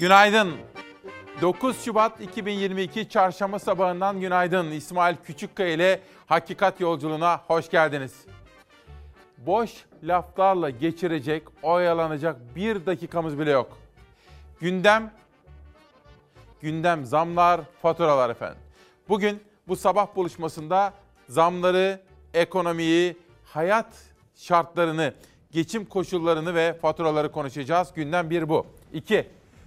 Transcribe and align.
Günaydın. 0.00 0.52
9 1.42 1.84
Şubat 1.84 2.20
2022 2.20 3.08
Çarşamba 3.08 3.58
sabahından 3.58 4.20
günaydın. 4.20 4.70
İsmail 4.70 5.16
Küçükkaya 5.16 5.72
ile 5.72 6.00
Hakikat 6.26 6.80
Yolculuğuna 6.80 7.40
hoş 7.46 7.70
geldiniz. 7.70 8.24
Boş 9.38 9.70
laflarla 10.02 10.70
geçirecek, 10.70 11.42
oyalanacak 11.62 12.36
bir 12.56 12.86
dakikamız 12.86 13.38
bile 13.38 13.50
yok. 13.50 13.78
Gündem, 14.60 15.12
gündem 16.60 17.04
zamlar, 17.04 17.60
faturalar 17.82 18.30
efendim. 18.30 18.58
Bugün 19.08 19.42
bu 19.68 19.76
sabah 19.76 20.16
buluşmasında 20.16 20.94
zamları, 21.28 22.00
ekonomiyi, 22.34 23.16
hayat 23.44 23.96
şartlarını, 24.34 25.14
geçim 25.50 25.84
koşullarını 25.84 26.54
ve 26.54 26.74
faturaları 26.82 27.32
konuşacağız. 27.32 27.92
Gündem 27.94 28.30
bir 28.30 28.48
bu. 28.48 28.66
İki, 28.92 29.26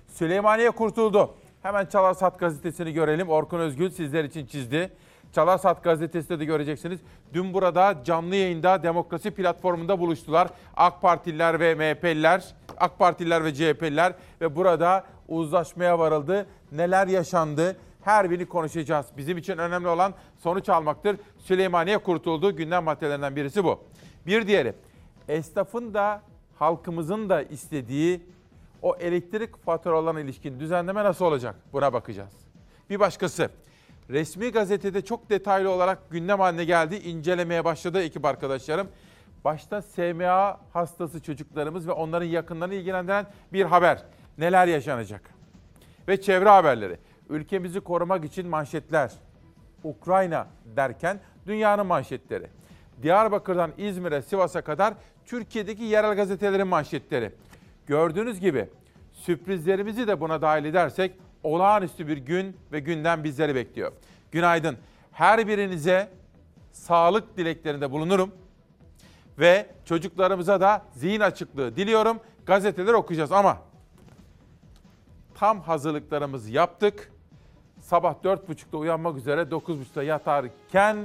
Süleymaniye 0.10 0.72
kurtuldu. 0.72 1.36
Hemen 1.62 1.86
Çalarsat 1.86 2.40
gazetesini 2.40 2.94
görelim. 2.94 3.30
Orkun 3.30 3.60
Özgül 3.60 3.90
sizler 3.90 4.24
için 4.24 4.46
çizdi. 4.46 4.92
Çalarsat 5.32 5.84
gazetesinde 5.84 6.40
de 6.40 6.46
göreceksiniz. 6.46 7.00
Dün 7.34 7.54
burada 7.54 8.04
canlı 8.04 8.36
yayında 8.36 8.84
demokrasi 8.84 9.32
platformunda 9.32 10.00
buluştular. 10.00 10.48
AK 10.76 11.02
Partililer 11.02 11.60
ve 11.60 11.76
MHP'liler, 11.76 12.56
AK 12.78 13.00
Partililer 13.00 13.44
ve 13.44 13.54
CHP'liler 13.54 14.14
ve 14.42 14.56
burada 14.56 15.04
uzlaşmaya 15.28 16.00
varıldı. 16.00 16.46
Neler 16.72 17.08
yaşandı? 17.08 17.78
Her 18.02 18.30
birini 18.30 18.46
konuşacağız. 18.46 19.06
Bizim 19.18 19.38
için 19.38 19.58
önemli 19.58 19.88
olan 19.88 20.14
sonuç 20.38 20.70
almaktır. 20.70 21.18
Süleymaniye 21.38 21.98
kurtuldu. 21.98 22.56
Gündem 22.56 22.84
maddelerinden 22.84 23.36
birisi 23.36 23.64
bu. 23.64 23.80
Bir 24.28 24.48
diğeri, 24.48 24.74
esnafın 25.28 25.94
da 25.94 26.22
halkımızın 26.60 27.30
da 27.30 27.42
istediği 27.42 28.22
o 28.82 28.96
elektrik 28.96 29.64
faturalarına 29.66 30.20
ilişkin 30.20 30.60
düzenleme 30.60 31.04
nasıl 31.04 31.26
olacak? 31.26 31.56
Buna 31.74 31.94
bakacağız. 31.94 32.34
Bir 32.90 33.00
başkası, 33.00 33.50
resmi 34.10 34.52
gazetede 34.52 35.02
çok 35.02 35.30
detaylı 35.30 35.70
olarak 35.70 36.10
gündem 36.10 36.40
haline 36.40 36.66
geldi. 36.66 36.96
İncelemeye 36.96 37.66
başladı 37.66 38.02
ekip 38.02 38.26
arkadaşlarım. 38.26 38.88
Başta 39.46 39.82
SMA 39.82 40.60
hastası 40.74 41.22
çocuklarımız 41.22 41.88
ve 41.88 41.92
onların 41.92 42.26
yakınlarını 42.26 42.74
ilgilendiren 42.74 43.26
bir 43.54 43.66
haber. 43.66 44.04
Neler 44.38 44.68
yaşanacak? 44.68 45.22
Ve 46.08 46.22
çevre 46.22 46.50
haberleri. 46.50 46.98
Ülkemizi 47.30 47.82
korumak 47.82 48.26
için 48.26 48.48
manşetler. 48.48 49.12
Ukrayna 49.84 50.48
derken 50.76 51.20
dünyanın 51.48 51.86
manşetleri. 51.86 52.48
Diyarbakır'dan 53.02 53.72
İzmir'e, 53.78 54.22
Sivas'a 54.22 54.62
kadar 54.62 54.94
Türkiye'deki 55.26 55.84
yerel 55.84 56.16
gazetelerin 56.16 56.68
manşetleri. 56.68 57.32
Gördüğünüz 57.90 58.40
gibi 58.40 58.70
sürprizlerimizi 59.14 60.08
de 60.08 60.22
buna 60.22 60.42
dahil 60.42 60.66
edersek 60.66 61.16
olağanüstü 61.44 62.08
bir 62.08 62.18
gün 62.18 62.58
ve 62.72 62.80
günden 62.80 63.24
bizleri 63.24 63.56
bekliyor. 63.56 63.92
Günaydın. 64.32 64.78
Her 65.12 65.48
birinize 65.48 66.10
sağlık 66.72 67.38
dileklerinde 67.38 67.92
bulunurum 67.92 68.32
ve 69.40 69.68
çocuklarımıza 69.86 70.62
da 70.62 70.82
zihin 70.94 71.20
açıklığı 71.20 71.76
diliyorum. 71.76 72.20
Gazeteleri 72.46 72.96
okuyacağız 72.96 73.32
ama 73.32 73.58
tam 75.36 75.62
hazırlıklarımızı 75.62 76.52
yaptık. 76.52 77.12
Sabah 77.82 78.16
4.30'da 78.24 78.78
uyanmak 78.78 79.18
üzere 79.18 79.42
9.30'da 79.42 80.04
yatarken 80.04 80.98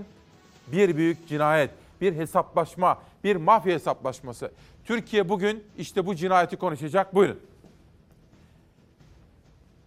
bir 0.67 0.97
büyük 0.97 1.29
cinayet, 1.29 1.71
bir 2.01 2.17
hesaplaşma, 2.17 2.99
bir 3.25 3.37
mafya 3.37 3.75
hesaplaşması. 3.75 4.51
Türkiye 4.85 5.29
bugün 5.29 5.65
işte 5.79 6.07
bu 6.07 6.15
cinayeti 6.15 6.57
konuşacak. 6.57 7.15
Buyurun. 7.15 7.41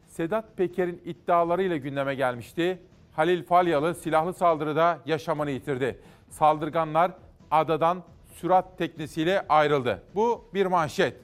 Sedat 0.07 0.57
Peker'in 0.57 1.01
iddialarıyla 1.05 1.77
gündeme 1.77 2.15
gelmişti. 2.15 2.79
Halil 3.15 3.43
Falyalı 3.43 3.95
silahlı 3.95 4.33
saldırıda 4.33 4.99
yaşamını 5.05 5.51
yitirdi. 5.51 5.99
Saldırganlar 6.29 7.11
adadan 7.51 8.03
sürat 8.33 8.77
teknesiyle 8.77 9.45
ayrıldı. 9.49 10.03
Bu 10.15 10.45
bir 10.53 10.65
manşet. 10.65 11.17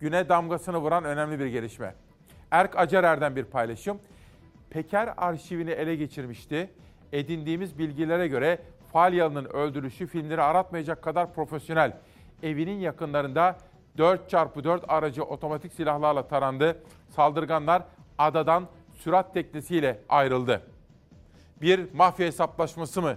Güne 0.00 0.28
damgasını 0.28 0.78
vuran 0.78 1.04
önemli 1.04 1.38
bir 1.38 1.46
gelişme. 1.46 1.94
Erk 2.50 2.78
Acerer'den 2.78 3.36
bir 3.36 3.44
paylaşım. 3.44 3.98
Peker 4.70 5.14
arşivini 5.16 5.70
ele 5.70 5.96
geçirmişti. 5.96 6.70
Edindiğimiz 7.12 7.78
bilgilere 7.78 8.28
göre 8.28 8.58
Falyalı'nın 8.92 9.44
öldürüşü 9.44 10.06
filmleri 10.06 10.42
aratmayacak 10.42 11.02
kadar 11.02 11.34
profesyonel. 11.34 11.92
Evinin 12.44 12.80
yakınlarında 12.80 13.56
4x4 13.98 14.86
aracı 14.86 15.24
otomatik 15.24 15.72
silahlarla 15.72 16.28
tarandı. 16.28 16.82
Saldırganlar 17.08 17.82
adadan 18.18 18.68
sürat 18.92 19.34
teknesiyle 19.34 20.00
ayrıldı. 20.08 20.62
Bir 21.60 21.94
mafya 21.94 22.26
hesaplaşması 22.26 23.02
mı? 23.02 23.16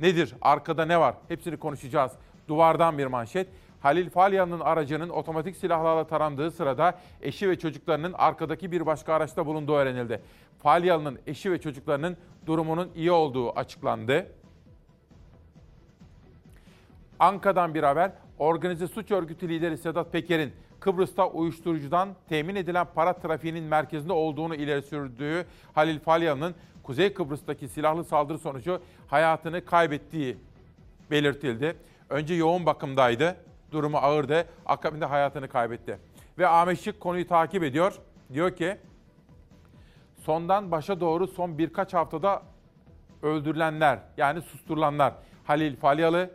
Nedir? 0.00 0.34
Arkada 0.42 0.84
ne 0.84 1.00
var? 1.00 1.14
Hepsini 1.28 1.56
konuşacağız. 1.56 2.12
Duvardan 2.48 2.98
bir 2.98 3.06
manşet. 3.06 3.48
Halil 3.80 4.10
Falyalı'nın 4.10 4.60
aracının 4.60 5.08
otomatik 5.08 5.56
silahlarla 5.56 6.06
tarandığı 6.06 6.50
sırada 6.50 6.98
eşi 7.20 7.50
ve 7.50 7.58
çocuklarının 7.58 8.12
arkadaki 8.12 8.72
bir 8.72 8.86
başka 8.86 9.14
araçta 9.14 9.46
bulunduğu 9.46 9.74
öğrenildi. 9.74 10.22
Falyalı'nın 10.62 11.18
eşi 11.26 11.52
ve 11.52 11.60
çocuklarının 11.60 12.16
durumunun 12.46 12.90
iyi 12.94 13.12
olduğu 13.12 13.50
açıklandı. 13.58 14.26
Anka'dan 17.18 17.74
bir 17.74 17.82
haber. 17.82 18.12
Organize 18.42 18.88
suç 18.88 19.10
örgütü 19.10 19.48
lideri 19.48 19.78
Sedat 19.78 20.12
Peker'in 20.12 20.52
Kıbrıs'ta 20.80 21.28
uyuşturucudan 21.28 22.08
temin 22.28 22.54
edilen 22.56 22.86
para 22.94 23.12
trafiğinin 23.12 23.64
merkezinde 23.64 24.12
olduğunu 24.12 24.54
ileri 24.54 24.82
sürdüğü 24.82 25.46
Halil 25.72 26.00
Falyalı'nın 26.00 26.54
Kuzey 26.82 27.14
Kıbrıs'taki 27.14 27.68
silahlı 27.68 28.04
saldırı 28.04 28.38
sonucu 28.38 28.80
hayatını 29.06 29.64
kaybettiği 29.64 30.36
belirtildi. 31.10 31.76
Önce 32.10 32.34
yoğun 32.34 32.66
bakımdaydı. 32.66 33.36
Durumu 33.72 33.96
ağırdı. 33.96 34.46
Akabinde 34.66 35.04
hayatını 35.04 35.48
kaybetti. 35.48 35.98
Ve 36.38 36.46
Ahmet 36.46 36.80
Şık 36.80 37.00
konuyu 37.00 37.26
takip 37.26 37.62
ediyor. 37.62 37.98
Diyor 38.32 38.56
ki 38.56 38.76
sondan 40.16 40.70
başa 40.70 41.00
doğru 41.00 41.26
son 41.26 41.58
birkaç 41.58 41.94
haftada 41.94 42.42
öldürülenler 43.22 43.98
yani 44.16 44.42
susturulanlar 44.42 45.14
Halil 45.44 45.76
Falyalı, 45.76 46.30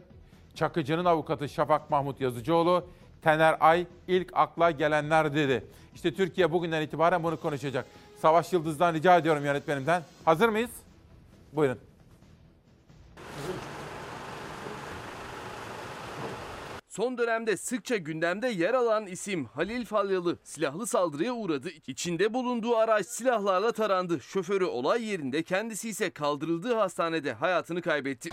Çakıcı'nın 0.57 1.05
avukatı 1.05 1.49
Şafak 1.49 1.89
Mahmut 1.89 2.21
Yazıcıoğlu, 2.21 2.85
Tener 3.21 3.57
Ay 3.59 3.87
ilk 4.07 4.29
akla 4.33 4.71
gelenler 4.71 5.35
dedi. 5.35 5.65
İşte 5.95 6.13
Türkiye 6.13 6.51
bugünden 6.51 6.81
itibaren 6.81 7.23
bunu 7.23 7.39
konuşacak. 7.39 7.85
Savaş 8.21 8.53
Yıldız'dan 8.53 8.93
rica 8.93 9.17
ediyorum 9.17 9.45
yönetmenimden. 9.45 10.03
Hazır 10.25 10.49
mıyız? 10.49 10.69
Buyurun. 11.53 11.79
Son 16.89 17.17
dönemde 17.17 17.57
sıkça 17.57 17.97
gündemde 17.97 18.47
yer 18.47 18.73
alan 18.73 19.05
isim 19.05 19.45
Halil 19.45 19.85
Falyalı 19.85 20.37
silahlı 20.43 20.87
saldırıya 20.87 21.33
uğradı. 21.33 21.69
İçinde 21.87 22.33
bulunduğu 22.33 22.75
araç 22.75 23.05
silahlarla 23.05 23.71
tarandı. 23.71 24.19
Şoförü 24.19 24.65
olay 24.65 25.03
yerinde 25.03 25.43
kendisi 25.43 25.89
ise 25.89 26.09
kaldırıldığı 26.09 26.73
hastanede 26.73 27.33
hayatını 27.33 27.81
kaybetti. 27.81 28.29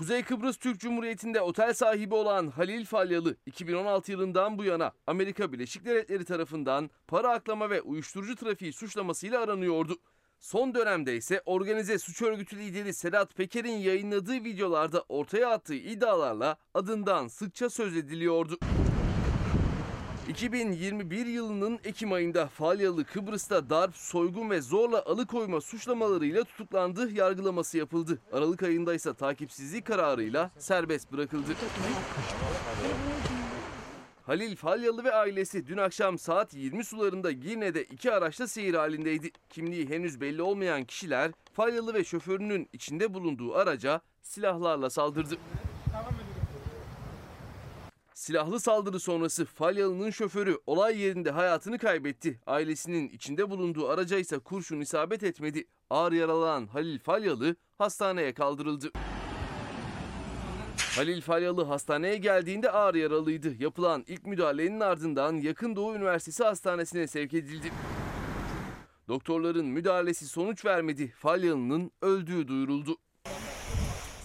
Kuzey 0.00 0.22
Kıbrıs 0.22 0.56
Türk 0.56 0.80
Cumhuriyeti'nde 0.80 1.40
otel 1.40 1.74
sahibi 1.74 2.14
olan 2.14 2.48
Halil 2.48 2.84
Falyalı 2.84 3.36
2016 3.46 4.12
yılından 4.12 4.58
bu 4.58 4.64
yana 4.64 4.92
Amerika 5.06 5.52
Birleşik 5.52 5.84
Devletleri 5.84 6.24
tarafından 6.24 6.90
para 7.08 7.30
aklama 7.30 7.70
ve 7.70 7.82
uyuşturucu 7.82 8.36
trafiği 8.36 8.72
suçlamasıyla 8.72 9.40
aranıyordu. 9.40 9.96
Son 10.38 10.74
dönemde 10.74 11.16
ise 11.16 11.42
organize 11.46 11.98
suç 11.98 12.22
örgütü 12.22 12.58
lideri 12.58 12.94
Sedat 12.94 13.34
Peker'in 13.34 13.78
yayınladığı 13.78 14.44
videolarda 14.44 15.04
ortaya 15.08 15.50
attığı 15.50 15.74
iddialarla 15.74 16.56
adından 16.74 17.28
sıkça 17.28 17.70
söz 17.70 17.96
ediliyordu. 17.96 18.58
2021 20.30 21.26
yılının 21.26 21.78
Ekim 21.84 22.12
ayında 22.12 22.46
Falyalı 22.46 23.04
Kıbrıs'ta 23.04 23.70
darp, 23.70 23.96
soygun 23.96 24.50
ve 24.50 24.60
zorla 24.60 25.04
alıkoyma 25.04 25.60
suçlamalarıyla 25.60 26.44
tutuklandı, 26.44 27.10
yargılaması 27.10 27.78
yapıldı. 27.78 28.18
Aralık 28.32 28.62
ayında 28.62 28.94
ise 28.94 29.14
takipsizlik 29.14 29.86
kararıyla 29.86 30.50
serbest 30.58 31.12
bırakıldı. 31.12 31.56
Halil 34.26 34.56
Falyalı 34.56 35.04
ve 35.04 35.12
ailesi 35.12 35.66
dün 35.66 35.76
akşam 35.76 36.18
saat 36.18 36.54
20 36.54 36.84
sularında 36.84 37.32
Girne'de 37.32 37.84
iki 37.84 38.12
araçla 38.12 38.46
seyir 38.46 38.74
halindeydi. 38.74 39.30
Kimliği 39.48 39.88
henüz 39.88 40.20
belli 40.20 40.42
olmayan 40.42 40.84
kişiler 40.84 41.32
Falyalı 41.52 41.94
ve 41.94 42.04
şoförünün 42.04 42.68
içinde 42.72 43.14
bulunduğu 43.14 43.54
araca 43.54 44.00
silahlarla 44.22 44.90
saldırdı. 44.90 45.36
Silahlı 48.20 48.60
saldırı 48.60 49.00
sonrası 49.00 49.44
Falyalı'nın 49.44 50.10
şoförü 50.10 50.58
olay 50.66 50.98
yerinde 50.98 51.30
hayatını 51.30 51.78
kaybetti. 51.78 52.40
Ailesinin 52.46 53.08
içinde 53.08 53.50
bulunduğu 53.50 53.88
araca 53.88 54.18
ise 54.18 54.38
kurşun 54.38 54.80
isabet 54.80 55.22
etmedi. 55.22 55.64
Ağır 55.90 56.12
yaralanan 56.12 56.66
Halil 56.66 56.98
Falyalı 56.98 57.56
hastaneye 57.78 58.34
kaldırıldı. 58.34 58.90
Halil 60.96 61.20
Falyalı 61.20 61.64
hastaneye 61.64 62.16
geldiğinde 62.16 62.70
ağır 62.70 62.94
yaralıydı. 62.94 63.62
Yapılan 63.62 64.04
ilk 64.06 64.26
müdahalenin 64.26 64.80
ardından 64.80 65.32
Yakın 65.32 65.76
Doğu 65.76 65.94
Üniversitesi 65.94 66.44
Hastanesi'ne 66.44 67.06
sevk 67.06 67.34
edildi. 67.34 67.72
Doktorların 69.08 69.66
müdahalesi 69.66 70.28
sonuç 70.28 70.64
vermedi. 70.64 71.08
Falyalı'nın 71.08 71.90
öldüğü 72.02 72.48
duyuruldu. 72.48 72.96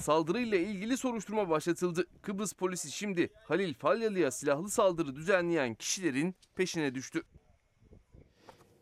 Saldırıyla 0.06 0.58
ilgili 0.58 0.98
soruşturma 0.98 1.50
başlatıldı. 1.50 2.06
Kıbrıs 2.22 2.54
polisi 2.54 2.92
şimdi 2.92 3.30
Halil 3.48 3.74
Falyalı'ya 3.74 4.32
silahlı 4.32 4.70
saldırı 4.70 5.16
düzenleyen 5.16 5.76
kişilerin 5.76 6.36
peşine 6.56 6.96
düştü. 6.96 7.24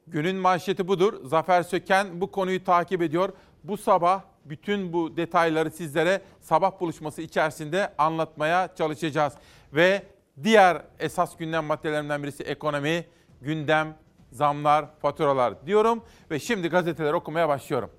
Günün 0.08 0.36
manşeti 0.36 0.88
budur. 0.88 1.25
Zafer 1.25 1.64
Söken 1.64 2.22
bu 2.22 2.31
konuyu 2.31 2.64
takip 2.64 3.02
ediyor. 3.02 3.30
Bu 3.64 3.78
sabah 3.78 4.22
bütün 4.46 4.94
bu 4.94 5.18
detayları 5.18 5.72
sizlere 5.72 6.22
sabah 6.42 6.80
buluşması 6.80 7.22
içerisinde 7.22 7.94
anlatmaya 7.98 8.76
çalışacağız. 8.76 9.34
Ve 9.74 10.04
diğer 10.44 10.81
esas 11.00 11.38
gündem 11.38 11.66
maddelerinden 11.66 12.24
birisi 12.24 12.44
ekonomi, 12.44 13.06
gündem, 13.42 13.98
zamlar, 14.31 15.00
faturalar 15.00 15.66
diyorum. 15.66 16.04
Ve 16.31 16.40
şimdi 16.40 16.68
gazeteleri 16.68 17.16
okumaya 17.16 17.50
başlıyorum. 17.50 17.90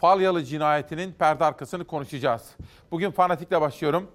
Falyalı 0.00 0.44
cinayetinin 0.44 1.12
perde 1.12 1.44
arkasını 1.44 1.84
konuşacağız. 1.84 2.50
Bugün 2.90 3.10
fanatikle 3.10 3.60
başlıyorum. 3.60 4.10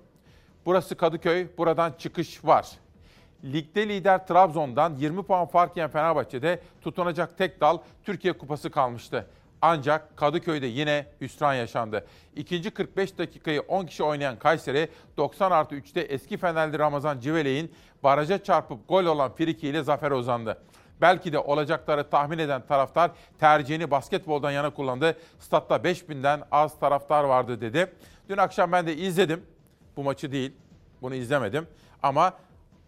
Burası 0.65 0.95
Kadıköy, 0.95 1.47
buradan 1.57 1.93
çıkış 1.97 2.45
var. 2.45 2.67
Ligde 3.43 3.89
lider 3.89 4.27
Trabzon'dan 4.27 4.95
20 4.95 5.23
puan 5.23 5.45
fark 5.45 5.77
yiyen 5.77 5.89
Fenerbahçe'de 5.89 6.61
tutunacak 6.81 7.37
tek 7.37 7.61
dal 7.61 7.77
Türkiye 8.03 8.33
Kupası 8.33 8.71
kalmıştı. 8.71 9.27
Ancak 9.61 10.17
Kadıköy'de 10.17 10.65
yine 10.65 11.07
hüsran 11.21 11.53
yaşandı. 11.53 12.05
İkinci 12.35 12.71
45 12.71 13.17
dakikayı 13.17 13.61
10 13.61 13.85
kişi 13.85 14.03
oynayan 14.03 14.39
Kayseri 14.39 14.89
90 15.17 15.51
artı 15.51 15.75
3'te 15.75 16.01
eski 16.01 16.37
Fenerli 16.37 16.79
Ramazan 16.79 17.19
Civelek'in 17.19 17.71
baraja 18.03 18.43
çarpıp 18.43 18.89
gol 18.89 19.05
olan 19.05 19.35
friki 19.35 19.67
ile 19.67 19.83
zafere 19.83 20.13
uzandı. 20.13 20.61
Belki 21.01 21.33
de 21.33 21.39
olacakları 21.39 22.09
tahmin 22.09 22.37
eden 22.37 22.61
taraftar 22.67 23.11
tercihini 23.39 23.91
basketboldan 23.91 24.51
yana 24.51 24.69
kullandı. 24.69 25.17
Statta 25.39 25.75
5000'den 25.75 26.43
az 26.51 26.79
taraftar 26.79 27.23
vardı 27.23 27.61
dedi. 27.61 27.93
Dün 28.29 28.37
akşam 28.37 28.71
ben 28.71 28.87
de 28.87 28.95
izledim. 28.95 29.45
Bu 29.97 30.03
maçı 30.03 30.31
değil, 30.31 30.53
bunu 31.01 31.15
izlemedim. 31.15 31.67
Ama 32.03 32.33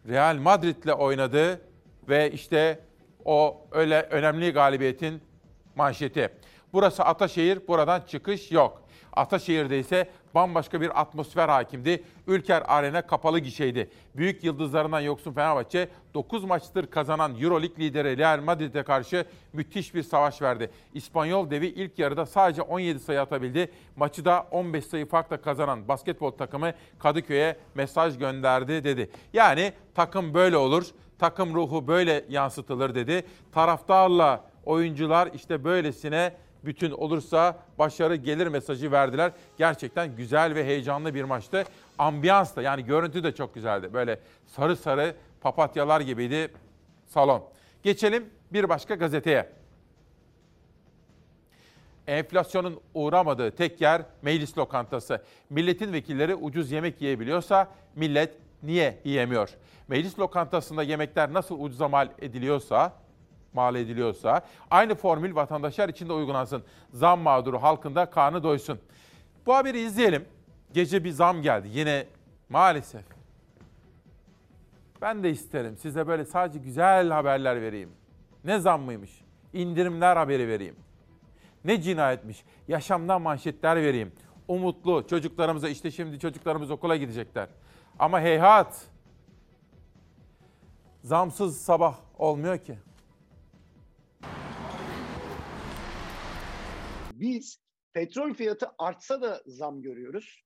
Real 0.07 0.35
Madrid'le 0.35 0.93
oynadı 0.93 1.61
ve 2.09 2.31
işte 2.31 2.79
o 3.25 3.67
öyle 3.71 4.01
önemli 4.01 4.51
galibiyetin 4.51 5.21
manşeti. 5.75 6.29
Burası 6.73 7.03
Ataşehir, 7.03 7.67
buradan 7.67 8.01
çıkış 8.07 8.51
yok. 8.51 8.86
Ataşehir'de 9.13 9.79
ise 9.79 10.09
bambaşka 10.35 10.81
bir 10.81 11.01
atmosfer 11.01 11.49
hakimdi. 11.49 12.03
Ülker 12.27 12.63
Arena 12.67 13.01
kapalı 13.01 13.39
gişeydi. 13.39 13.89
Büyük 14.15 14.43
yıldızlarından 14.43 14.99
yoksun 14.99 15.33
Fenerbahçe 15.33 15.89
9 16.13 16.43
maçtır 16.43 16.87
kazanan 16.87 17.35
Euroleague 17.41 17.85
lideri 17.85 18.17
Real 18.17 18.41
Madrid'e 18.41 18.83
karşı 18.83 19.25
müthiş 19.53 19.95
bir 19.95 20.03
savaş 20.03 20.41
verdi. 20.41 20.71
İspanyol 20.93 21.49
devi 21.49 21.67
ilk 21.67 21.99
yarıda 21.99 22.25
sadece 22.25 22.61
17 22.61 22.99
sayı 22.99 23.21
atabildi. 23.21 23.71
Maçı 23.95 24.25
da 24.25 24.47
15 24.51 24.85
sayı 24.85 25.05
farkla 25.05 25.41
kazanan 25.41 25.87
basketbol 25.87 26.31
takımı 26.31 26.73
Kadıköy'e 26.99 27.57
mesaj 27.75 28.17
gönderdi 28.17 28.83
dedi. 28.83 29.09
Yani 29.33 29.73
takım 29.95 30.33
böyle 30.33 30.57
olur, 30.57 30.85
takım 31.19 31.53
ruhu 31.53 31.87
böyle 31.87 32.25
yansıtılır 32.29 32.95
dedi. 32.95 33.23
Taraftarla 33.51 34.43
oyuncular 34.65 35.29
işte 35.33 35.63
böylesine 35.63 36.33
bütün 36.65 36.91
olursa 36.91 37.59
başarı 37.79 38.15
gelir 38.15 38.47
mesajı 38.47 38.91
verdiler. 38.91 39.31
Gerçekten 39.57 40.15
güzel 40.15 40.55
ve 40.55 40.65
heyecanlı 40.65 41.13
bir 41.13 41.23
maçtı. 41.23 41.63
Ambiyans 41.97 42.55
da 42.55 42.61
yani 42.61 42.85
görüntü 42.85 43.23
de 43.23 43.35
çok 43.35 43.55
güzeldi. 43.55 43.93
Böyle 43.93 44.19
sarı 44.47 44.75
sarı 44.75 45.15
papatyalar 45.41 46.01
gibiydi 46.01 46.51
salon. 47.05 47.43
Geçelim 47.83 48.29
bir 48.53 48.69
başka 48.69 48.95
gazeteye. 48.95 49.49
Enflasyonun 52.07 52.79
uğramadığı 52.93 53.51
tek 53.51 53.81
yer 53.81 54.01
meclis 54.21 54.57
lokantası. 54.57 55.21
Milletin 55.49 55.93
vekilleri 55.93 56.35
ucuz 56.35 56.71
yemek 56.71 57.01
yiyebiliyorsa 57.01 57.67
millet 57.95 58.35
niye 58.63 58.99
yiyemiyor? 59.03 59.49
Meclis 59.87 60.19
lokantasında 60.19 60.83
yemekler 60.83 61.33
nasıl 61.33 61.59
ucuza 61.59 61.87
mal 61.87 62.09
ediliyorsa 62.19 62.93
mal 63.57 63.75
ediliyorsa 63.75 64.41
aynı 64.71 64.95
formül 64.95 65.35
vatandaşlar 65.35 65.89
için 65.89 66.09
de 66.09 66.13
uygulansın. 66.13 66.63
Zam 66.93 67.19
mağduru 67.19 67.61
halkında 67.61 68.05
karnı 68.05 68.43
doysun. 68.43 68.79
Bu 69.45 69.55
haberi 69.55 69.79
izleyelim. 69.79 70.25
Gece 70.73 71.03
bir 71.03 71.11
zam 71.11 71.41
geldi. 71.41 71.67
Yine 71.71 72.05
maalesef. 72.49 73.05
Ben 75.01 75.23
de 75.23 75.29
isterim 75.29 75.77
size 75.77 76.07
böyle 76.07 76.25
sadece 76.25 76.59
güzel 76.59 77.09
haberler 77.09 77.61
vereyim. 77.61 77.89
Ne 78.43 78.59
zam 78.59 78.81
mıymış? 78.81 79.21
İndirimler 79.53 80.17
haberi 80.17 80.47
vereyim. 80.47 80.75
Ne 81.65 81.81
cinayetmiş? 81.81 82.43
Yaşamdan 82.67 83.21
manşetler 83.21 83.75
vereyim. 83.75 84.11
Umutlu 84.47 85.07
çocuklarımıza 85.07 85.69
işte 85.69 85.91
şimdi 85.91 86.19
çocuklarımız 86.19 86.71
okula 86.71 86.95
gidecekler. 86.95 87.47
Ama 87.99 88.21
heyhat. 88.21 88.81
Zamsız 91.03 91.61
sabah 91.61 91.95
olmuyor 92.17 92.57
ki. 92.57 92.77
Biz 97.19 97.59
petrol 97.93 98.33
fiyatı 98.33 98.67
artsa 98.77 99.21
da 99.21 99.41
zam 99.45 99.81
görüyoruz. 99.81 100.43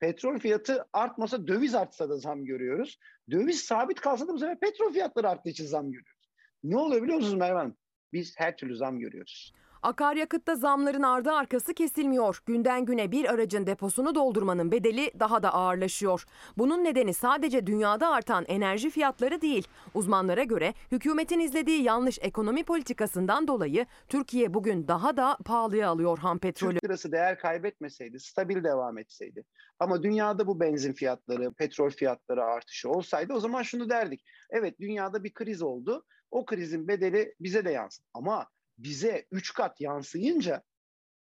Petrol 0.00 0.38
fiyatı 0.38 0.84
artmasa 0.92 1.46
döviz 1.46 1.74
artsa 1.74 2.08
da 2.08 2.16
zam 2.16 2.44
görüyoruz. 2.44 2.98
Döviz 3.30 3.60
sabit 3.60 4.00
kalsa 4.00 4.28
da 4.28 4.32
bu 4.32 4.38
sefer 4.38 4.60
petrol 4.60 4.92
fiyatları 4.92 5.28
arttığı 5.28 5.48
için 5.48 5.66
zam 5.66 5.86
görüyoruz. 5.92 6.30
Ne 6.62 6.76
oluyor 6.76 7.02
biliyor 7.02 7.18
musunuz 7.18 7.38
Merve 7.38 7.58
Hanım? 7.58 7.76
Biz 8.12 8.34
her 8.38 8.56
türlü 8.56 8.76
zam 8.76 8.98
görüyoruz. 8.98 9.52
Akaryakıtta 9.82 10.54
zamların 10.56 11.02
ardı 11.02 11.32
arkası 11.32 11.74
kesilmiyor. 11.74 12.42
Günden 12.46 12.84
güne 12.84 13.12
bir 13.12 13.30
aracın 13.30 13.66
deposunu 13.66 14.14
doldurmanın 14.14 14.72
bedeli 14.72 15.10
daha 15.20 15.42
da 15.42 15.54
ağırlaşıyor. 15.54 16.24
Bunun 16.58 16.84
nedeni 16.84 17.14
sadece 17.14 17.66
dünyada 17.66 18.08
artan 18.08 18.44
enerji 18.48 18.90
fiyatları 18.90 19.40
değil. 19.40 19.68
Uzmanlara 19.94 20.42
göre 20.42 20.74
hükümetin 20.92 21.40
izlediği 21.40 21.82
yanlış 21.82 22.18
ekonomi 22.22 22.64
politikasından 22.64 23.48
dolayı 23.48 23.86
Türkiye 24.08 24.54
bugün 24.54 24.88
daha 24.88 25.16
da 25.16 25.36
pahalıya 25.44 25.88
alıyor 25.88 26.18
ham 26.18 26.38
petrolü. 26.38 26.72
Türk 26.72 26.84
lirası 26.84 27.12
değer 27.12 27.38
kaybetmeseydi, 27.38 28.20
stabil 28.20 28.64
devam 28.64 28.98
etseydi. 28.98 29.44
Ama 29.78 30.02
dünyada 30.02 30.46
bu 30.46 30.60
benzin 30.60 30.92
fiyatları, 30.92 31.52
petrol 31.52 31.90
fiyatları 31.90 32.44
artışı 32.44 32.90
olsaydı 32.90 33.32
o 33.32 33.40
zaman 33.40 33.62
şunu 33.62 33.90
derdik. 33.90 34.24
Evet 34.50 34.80
dünyada 34.80 35.24
bir 35.24 35.34
kriz 35.34 35.62
oldu. 35.62 36.04
O 36.30 36.44
krizin 36.44 36.88
bedeli 36.88 37.34
bize 37.40 37.64
de 37.64 37.70
yansın. 37.70 38.04
Ama 38.14 38.46
bize 38.84 39.26
üç 39.30 39.54
kat 39.54 39.80
yansıyınca 39.80 40.62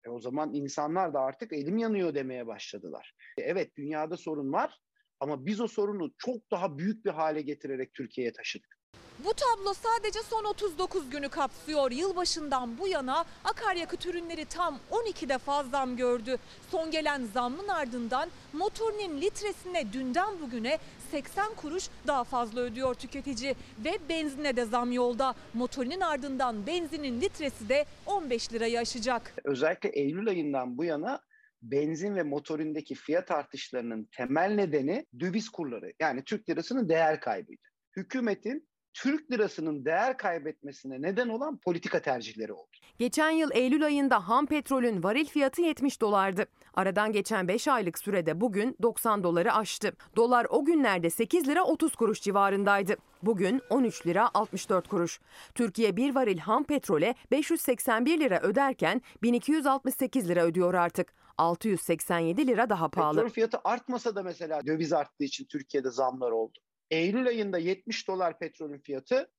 e 0.07 0.11
o 0.11 0.21
zaman 0.21 0.55
insanlar 0.55 1.15
da 1.15 1.21
artık 1.21 1.53
elim 1.53 1.79
yanıyor 1.79 2.15
demeye 2.15 2.47
başladılar. 2.47 3.15
E 3.39 3.43
evet 3.43 3.77
dünyada 3.77 4.17
sorun 4.17 4.53
var 4.53 4.81
ama 5.21 5.47
biz 5.47 5.61
o 5.61 5.67
sorunu 5.67 6.15
çok 6.19 6.51
daha 6.51 6.79
büyük 6.79 7.05
bir 7.05 7.11
hale 7.11 7.43
getirerek 7.43 7.95
Türkiye'ye 7.95 8.33
taşıdık. 8.33 8.80
Bu 9.25 9.35
tablo 9.35 9.75
sadece 9.75 10.19
son 10.23 10.45
39 10.45 11.11
günü 11.11 11.29
kapsıyor. 11.29 11.91
Yılbaşından 11.91 12.79
bu 12.79 12.89
yana 12.89 13.25
akaryakıt 13.45 14.07
ürünleri 14.07 14.45
tam 14.45 14.79
12 14.91 15.29
defa 15.29 15.65
zam 15.65 15.97
gördü. 15.97 16.37
Son 16.71 16.91
gelen 16.91 17.25
zammın 17.35 17.69
ardından 17.69 18.31
motorinin 18.53 19.21
litresine 19.21 19.93
dünden 19.93 20.41
bugüne 20.41 20.79
80 21.11 21.55
kuruş 21.55 21.89
daha 22.07 22.25
fazla 22.25 22.61
ödüyor 22.61 22.95
tüketici 22.95 23.55
ve 23.85 23.99
benzine 24.09 24.57
de 24.57 24.65
zam 24.65 24.93
yolda. 24.93 25.35
Motorinin 25.55 26.01
ardından 26.01 26.67
benzinin 26.67 27.21
litresi 27.21 27.69
de 27.69 27.85
15 28.07 28.53
lirayı 28.53 28.79
aşacak. 28.79 29.35
Özellikle 29.45 29.89
Eylül 29.89 30.29
ayından 30.29 30.79
bu 30.79 30.85
yana 30.85 31.21
benzin 31.63 32.17
ve 32.17 32.23
motorindeki 32.23 32.95
fiyat 32.95 33.31
artışlarının 33.31 34.09
temel 34.17 34.51
nedeni 34.55 35.07
döviz 35.21 35.49
kurları 35.49 35.93
yani 36.01 36.25
Türk 36.25 36.51
lirasının 36.51 36.89
değer 36.89 37.21
kaybıydı. 37.21 37.63
Hükümetin 37.97 38.70
Türk 38.95 39.33
lirasının 39.33 39.85
değer 39.85 40.17
kaybetmesine 40.17 41.03
neden 41.03 41.29
olan 41.29 41.57
politika 41.57 42.03
tercihleri 42.03 42.53
oldu. 42.53 42.71
Geçen 42.99 43.31
yıl 43.31 43.51
Eylül 43.53 43.85
ayında 43.85 44.29
ham 44.29 44.47
petrolün 44.47 45.03
varil 45.03 45.25
fiyatı 45.25 45.63
70 45.63 46.01
dolardı. 46.01 46.47
Aradan 46.75 47.13
geçen 47.13 47.49
5 47.49 47.69
aylık 47.69 47.99
sürede 47.99 48.41
bugün 48.41 48.77
90 48.83 49.25
doları 49.25 49.55
aştı. 49.55 49.93
Dolar 50.17 50.47
o 50.51 50.65
günlerde 50.65 51.11
8 51.11 51.49
lira 51.49 51.65
30 51.65 51.95
kuruş 51.97 52.21
civarındaydı. 52.21 52.97
Bugün 53.23 53.61
13 53.71 54.07
lira 54.07 54.31
64 54.35 54.89
kuruş. 54.89 55.21
Türkiye 55.55 55.97
bir 55.97 56.15
varil 56.15 56.39
ham 56.39 56.65
petrole 56.65 57.15
581 57.31 58.21
lira 58.21 58.41
öderken 58.41 59.03
1268 59.23 60.29
lira 60.29 60.45
ödüyor 60.45 60.75
artık. 60.75 61.15
687 61.39 62.47
lira 62.47 62.71
daha 62.71 62.89
pahalı. 62.89 63.17
Petrol 63.17 63.31
fiyatı 63.31 63.59
artmasa 63.65 64.15
da 64.15 64.23
mesela 64.23 64.67
döviz 64.67 64.93
arttığı 64.93 65.25
için 65.25 65.45
Türkiye'de 65.45 65.91
zamlar 65.91 66.31
oldu. 66.31 66.59
Eylül 66.91 67.27
ayında 67.27 67.59
70 67.59 68.09
dolar 68.09 68.39
petrolün 68.39 68.79
fiyatı, 68.79 69.31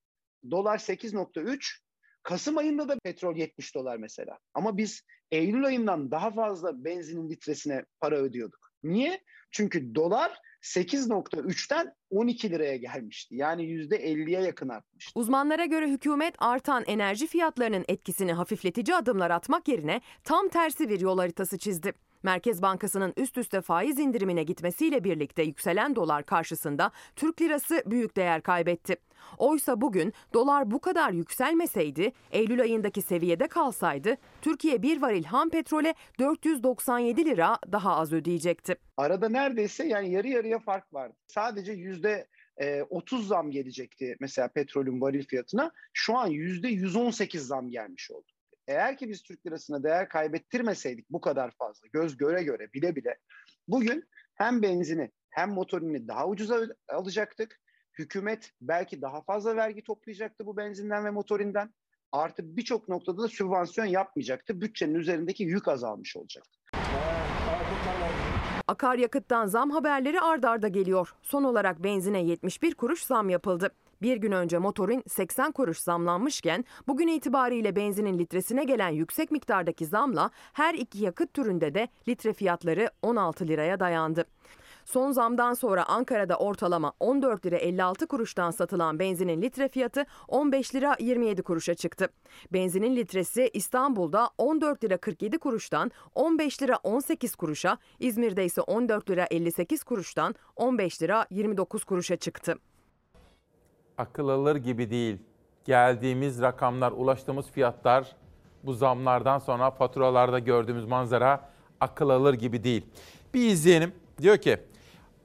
dolar 0.51 0.77
8.3, 0.77 1.81
Kasım 2.23 2.57
ayında 2.57 2.89
da 2.89 2.99
petrol 3.03 3.35
70 3.35 3.75
dolar 3.75 3.97
mesela. 3.97 4.39
Ama 4.53 4.77
biz 4.77 5.01
Eylül 5.31 5.65
ayından 5.65 6.11
daha 6.11 6.31
fazla 6.31 6.85
benzinin 6.85 7.29
litresine 7.29 7.85
para 7.99 8.17
ödüyorduk. 8.17 8.71
Niye? 8.83 9.21
Çünkü 9.51 9.95
dolar 9.95 10.39
8.3'ten 10.61 11.93
12 12.09 12.49
liraya 12.51 12.77
gelmişti. 12.77 13.35
Yani 13.35 13.63
%50'ye 13.63 14.41
yakın 14.41 14.69
artmıştı. 14.69 15.19
Uzmanlara 15.19 15.65
göre 15.65 15.87
hükümet 15.89 16.35
artan 16.37 16.83
enerji 16.87 17.27
fiyatlarının 17.27 17.85
etkisini 17.87 18.33
hafifletici 18.33 18.95
adımlar 18.95 19.31
atmak 19.31 19.67
yerine 19.67 20.01
tam 20.23 20.49
tersi 20.49 20.89
bir 20.89 20.99
yol 20.99 21.17
haritası 21.17 21.57
çizdi. 21.57 21.93
Merkez 22.23 22.61
Bankası'nın 22.61 23.13
üst 23.17 23.37
üste 23.37 23.61
faiz 23.61 23.99
indirimine 23.99 24.43
gitmesiyle 24.43 25.03
birlikte 25.03 25.43
yükselen 25.43 25.95
dolar 25.95 26.23
karşısında 26.23 26.91
Türk 27.15 27.41
lirası 27.41 27.83
büyük 27.85 28.17
değer 28.17 28.41
kaybetti. 28.41 28.95
Oysa 29.37 29.81
bugün 29.81 30.13
dolar 30.33 30.71
bu 30.71 30.81
kadar 30.81 31.11
yükselmeseydi, 31.11 32.11
Eylül 32.31 32.61
ayındaki 32.61 33.01
seviyede 33.01 33.47
kalsaydı 33.47 34.17
Türkiye 34.41 34.81
bir 34.81 35.01
varil 35.01 35.23
ham 35.23 35.49
petrole 35.49 35.93
497 36.19 37.25
lira 37.25 37.57
daha 37.71 37.95
az 37.95 38.13
ödeyecekti. 38.13 38.75
Arada 38.97 39.29
neredeyse 39.29 39.87
yani 39.87 40.11
yarı 40.11 40.27
yarıya 40.27 40.59
fark 40.59 40.93
vardı. 40.93 41.15
Sadece 41.27 41.71
yüzde 41.71 42.27
30 42.89 43.27
zam 43.27 43.51
gelecekti 43.51 44.15
mesela 44.19 44.47
petrolün 44.47 45.01
varil 45.01 45.25
fiyatına. 45.25 45.71
Şu 45.93 46.17
an 46.17 46.27
yüzde 46.27 46.67
118 46.67 47.47
zam 47.47 47.69
gelmiş 47.69 48.11
oldu. 48.11 48.31
Eğer 48.67 48.97
ki 48.97 49.09
biz 49.09 49.21
Türk 49.23 49.45
lirasına 49.45 49.83
değer 49.83 50.09
kaybettirmeseydik 50.09 51.09
bu 51.09 51.21
kadar 51.21 51.51
fazla 51.51 51.87
göz 51.93 52.17
göre 52.17 52.43
göre 52.43 52.73
bile 52.73 52.95
bile 52.95 53.17
bugün 53.67 54.03
hem 54.35 54.61
benzini 54.61 55.11
hem 55.29 55.49
motorini 55.49 56.07
daha 56.07 56.27
ucuza 56.27 56.67
alacaktık. 56.89 57.61
Hükümet 57.99 58.51
belki 58.61 59.01
daha 59.01 59.21
fazla 59.21 59.55
vergi 59.55 59.83
toplayacaktı 59.83 60.45
bu 60.45 60.57
benzinden 60.57 61.05
ve 61.05 61.09
motorinden. 61.09 61.73
Artı 62.11 62.57
birçok 62.57 62.89
noktada 62.89 63.23
da 63.23 63.27
sübvansiyon 63.27 63.87
yapmayacaktı. 63.87 64.61
Bütçenin 64.61 64.95
üzerindeki 64.95 65.43
yük 65.43 65.67
azalmış 65.67 66.17
olacaktı. 66.17 66.59
Akaryakıttan 68.67 69.45
zam 69.45 69.71
haberleri 69.71 70.21
ard 70.21 70.43
arda 70.43 70.67
geliyor. 70.67 71.15
Son 71.21 71.43
olarak 71.43 71.83
benzine 71.83 72.23
71 72.23 72.75
kuruş 72.75 73.03
zam 73.03 73.29
yapıldı. 73.29 73.71
Bir 74.01 74.17
gün 74.17 74.31
önce 74.31 74.57
motorin 74.57 75.03
80 75.07 75.51
kuruş 75.51 75.79
zamlanmışken 75.79 76.65
bugün 76.87 77.07
itibariyle 77.07 77.75
benzinin 77.75 78.19
litresine 78.19 78.63
gelen 78.63 78.89
yüksek 78.89 79.31
miktardaki 79.31 79.85
zamla 79.85 80.31
her 80.53 80.73
iki 80.73 80.99
yakıt 81.03 81.33
türünde 81.33 81.73
de 81.73 81.87
litre 82.07 82.33
fiyatları 82.33 82.89
16 83.01 83.47
liraya 83.47 83.79
dayandı. 83.79 84.25
Son 84.85 85.11
zamdan 85.11 85.53
sonra 85.53 85.85
Ankara'da 85.85 86.35
ortalama 86.35 86.93
14 86.99 87.45
lira 87.45 87.55
56 87.57 88.07
kuruştan 88.07 88.51
satılan 88.51 88.99
benzinin 88.99 89.41
litre 89.41 89.69
fiyatı 89.69 90.05
15 90.27 90.75
lira 90.75 90.95
27 90.99 91.41
kuruşa 91.41 91.73
çıktı. 91.73 92.09
Benzinin 92.53 92.95
litresi 92.95 93.49
İstanbul'da 93.53 94.29
14 94.37 94.83
lira 94.83 94.97
47 94.97 95.37
kuruştan 95.37 95.91
15 96.15 96.61
lira 96.61 96.79
18 96.83 97.35
kuruşa, 97.35 97.77
İzmir'de 97.99 98.45
ise 98.45 98.61
14 98.61 99.09
lira 99.09 99.27
58 99.31 99.83
kuruştan 99.83 100.35
15 100.55 101.01
lira 101.01 101.25
29 101.29 101.83
kuruşa 101.83 102.15
çıktı. 102.15 102.55
Akıl 103.97 104.29
alır 104.29 104.55
gibi 104.55 104.89
değil. 104.89 105.17
Geldiğimiz 105.65 106.41
rakamlar, 106.41 106.91
ulaştığımız 106.91 107.47
fiyatlar 107.47 108.15
bu 108.63 108.73
zamlardan 108.73 109.39
sonra 109.39 109.71
faturalarda 109.71 110.39
gördüğümüz 110.39 110.85
manzara 110.85 111.49
akıl 111.79 112.09
alır 112.09 112.33
gibi 112.33 112.63
değil. 112.63 112.85
Bir 113.33 113.49
izleyelim. 113.49 113.93
Diyor 114.21 114.37
ki 114.37 114.57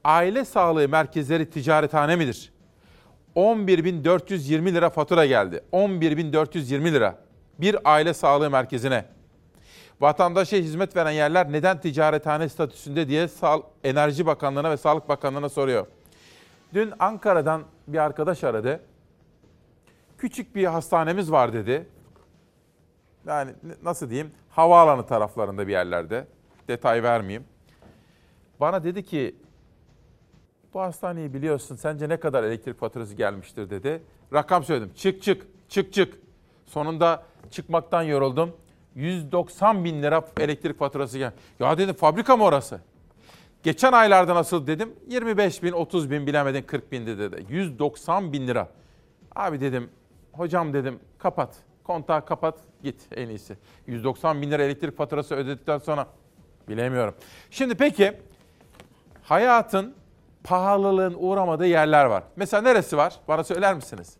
aile 0.03 0.45
sağlığı 0.45 0.89
merkezleri 0.89 1.49
ticarethane 1.49 2.15
midir? 2.15 2.51
11.420 3.35 4.73
lira 4.73 4.89
fatura 4.89 5.25
geldi. 5.25 5.61
11.420 5.73 6.93
lira 6.93 7.17
bir 7.59 7.77
aile 7.85 8.13
sağlığı 8.13 8.49
merkezine. 8.49 9.05
Vatandaşa 10.01 10.57
hizmet 10.57 10.95
veren 10.95 11.11
yerler 11.11 11.51
neden 11.51 11.81
ticarethane 11.81 12.49
statüsünde 12.49 13.07
diye 13.07 13.27
Enerji 13.83 14.25
Bakanlığı'na 14.25 14.71
ve 14.71 14.77
Sağlık 14.77 15.09
Bakanlığı'na 15.09 15.49
soruyor. 15.49 15.87
Dün 16.73 16.93
Ankara'dan 16.99 17.63
bir 17.87 17.97
arkadaş 17.97 18.43
aradı. 18.43 18.79
Küçük 20.17 20.55
bir 20.55 20.65
hastanemiz 20.65 21.31
var 21.31 21.53
dedi. 21.53 21.87
Yani 23.27 23.51
nasıl 23.83 24.09
diyeyim? 24.09 24.31
Havaalanı 24.49 25.05
taraflarında 25.05 25.67
bir 25.67 25.71
yerlerde. 25.71 26.27
Detay 26.67 27.03
vermeyeyim. 27.03 27.43
Bana 28.59 28.83
dedi 28.83 29.03
ki 29.03 29.35
bu 30.73 30.81
hastaneyi 30.81 31.33
biliyorsun 31.33 31.75
sence 31.75 32.09
ne 32.09 32.19
kadar 32.19 32.43
elektrik 32.43 32.79
faturası 32.79 33.15
gelmiştir 33.15 33.69
dedi. 33.69 34.03
Rakam 34.33 34.63
söyledim. 34.63 34.93
Çık 34.95 35.23
çık 35.23 35.47
çık 35.69 35.93
çık. 35.93 36.19
Sonunda 36.65 37.23
çıkmaktan 37.51 38.03
yoruldum. 38.03 38.55
190 38.95 39.83
bin 39.85 40.03
lira 40.03 40.21
elektrik 40.39 40.79
faturası 40.79 41.17
gel. 41.17 41.31
Ya 41.59 41.77
dedim 41.77 41.95
fabrika 41.95 42.37
mı 42.37 42.43
orası? 42.43 42.81
Geçen 43.67 43.91
aylarda 43.91 44.35
nasıl 44.35 44.67
dedim? 44.67 44.95
25 45.07 45.63
bin, 45.63 45.71
30 45.71 46.11
bin 46.11 46.27
bilemedin 46.27 46.61
40 46.61 46.91
bindi 46.91 47.19
dedi. 47.19 47.45
190 47.49 48.33
bin 48.33 48.47
lira. 48.47 48.69
Abi 49.35 49.61
dedim, 49.61 49.89
hocam 50.31 50.73
dedim 50.73 50.99
kapat. 51.17 51.55
Kontağı 51.83 52.25
kapat 52.25 52.59
git 52.83 53.01
en 53.15 53.29
iyisi. 53.29 53.57
190 53.87 54.41
bin 54.41 54.51
lira 54.51 54.63
elektrik 54.63 54.97
faturası 54.97 55.35
ödedikten 55.35 55.77
sonra 55.77 56.07
bilemiyorum. 56.69 57.15
Şimdi 57.51 57.75
peki 57.75 58.13
hayatın 59.23 59.95
pahalılığın 60.43 61.15
uğramadığı 61.17 61.67
yerler 61.67 62.05
var. 62.05 62.23
Mesela 62.35 62.61
neresi 62.61 62.97
var? 62.97 63.19
Bana 63.27 63.43
söyler 63.43 63.75
misiniz? 63.75 64.17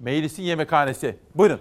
Meclisin 0.00 0.42
yemekhanesi. 0.42 1.16
Buyurun. 1.34 1.60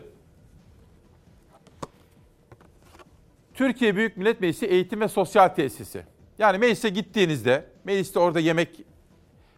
Türkiye 3.54 3.96
Büyük 3.96 4.18
Millet 4.18 4.42
Meclisi 4.42 4.66
Eğitim 4.66 5.01
ve 5.01 5.08
Sosyal 5.08 5.48
Tesisi. 5.48 6.17
Yani 6.39 6.58
meclise 6.58 6.89
gittiğinizde, 6.89 7.65
mecliste 7.84 8.20
orada 8.20 8.39
yemek 8.39 8.82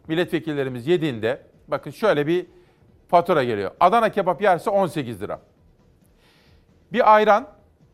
milletvekillerimiz 0.07 0.87
yediğinde 0.87 1.41
bakın 1.67 1.91
şöyle 1.91 2.27
bir 2.27 2.45
fatura 3.07 3.43
geliyor. 3.43 3.71
Adana 3.79 4.09
kebap 4.09 4.41
yerse 4.41 4.69
18 4.69 5.21
lira. 5.21 5.41
Bir 6.93 7.15
ayran, 7.15 7.47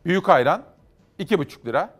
büyük 0.04 0.28
ayran 0.28 0.62
2,5 1.18 1.66
lira. 1.66 1.94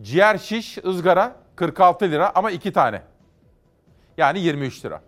Ciğer 0.00 0.38
şiş 0.38 0.78
ızgara 0.78 1.36
46 1.56 2.10
lira 2.10 2.32
ama 2.34 2.50
2 2.50 2.72
tane. 2.72 3.02
Yani 4.16 4.40
23 4.40 4.84
lira. 4.84 5.00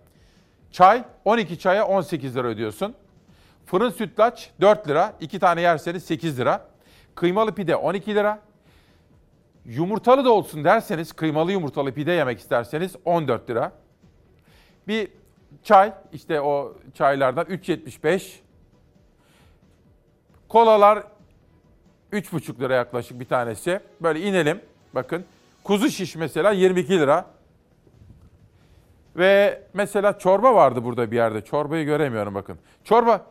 Çay 0.71 1.03
12 1.25 1.59
çaya 1.59 1.87
18 1.87 2.35
lira 2.35 2.47
ödüyorsun. 2.47 2.95
Fırın 3.65 3.89
sütlaç 3.89 4.51
4 4.61 4.87
lira. 4.87 5.13
2 5.19 5.39
tane 5.39 5.61
yerseniz 5.61 6.05
8 6.05 6.39
lira. 6.39 6.67
Kıymalı 7.15 7.55
pide 7.55 7.75
12 7.75 8.15
lira. 8.15 8.46
Yumurtalı 9.67 10.25
da 10.25 10.31
olsun 10.31 10.63
derseniz, 10.63 11.13
kıymalı 11.13 11.51
yumurtalı 11.51 11.91
pide 11.91 12.11
yemek 12.11 12.39
isterseniz 12.39 12.95
14 13.05 13.49
lira. 13.49 13.71
Bir 14.87 15.11
çay, 15.63 15.93
işte 16.13 16.41
o 16.41 16.75
çaylardan 16.93 17.45
3.75. 17.45 18.39
Kolalar 20.49 21.03
3,5 22.13 22.59
lira 22.59 22.75
yaklaşık 22.75 23.19
bir 23.19 23.25
tanesi. 23.25 23.79
Böyle 24.01 24.21
inelim. 24.21 24.61
Bakın 24.95 25.25
kuzu 25.63 25.89
şiş 25.89 26.15
mesela 26.15 26.51
22 26.51 26.99
lira. 26.99 27.25
Ve 29.15 29.63
mesela 29.73 30.19
çorba 30.19 30.55
vardı 30.55 30.83
burada 30.83 31.11
bir 31.11 31.15
yerde. 31.15 31.45
Çorbayı 31.45 31.85
göremiyorum 31.85 32.35
bakın. 32.35 32.57
Çorba 32.83 33.25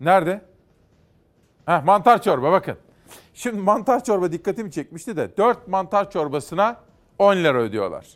nerede? 0.00 0.42
Heh, 1.66 1.84
mantar 1.84 2.22
çorba 2.22 2.52
bakın. 2.52 2.76
Şimdi 3.34 3.60
mantar 3.60 4.04
çorba 4.04 4.32
dikkatimi 4.32 4.72
çekmişti 4.72 5.16
de 5.16 5.36
4 5.36 5.68
mantar 5.68 6.10
çorbasına 6.10 6.76
10 7.18 7.36
lira 7.36 7.58
ödüyorlar. 7.58 8.06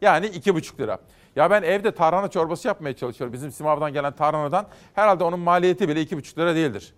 Yani 0.00 0.26
2,5 0.26 0.78
lira. 0.78 0.98
Ya 1.36 1.50
ben 1.50 1.62
evde 1.62 1.94
tarhana 1.94 2.28
çorbası 2.28 2.68
yapmaya 2.68 2.96
çalışıyorum. 2.96 3.32
Bizim 3.32 3.52
Simav'dan 3.52 3.92
gelen 3.92 4.12
tarhanadan 4.12 4.66
herhalde 4.94 5.24
onun 5.24 5.40
maliyeti 5.40 5.88
bile 5.88 6.02
2,5 6.02 6.38
lira 6.38 6.54
değildir. 6.54 6.94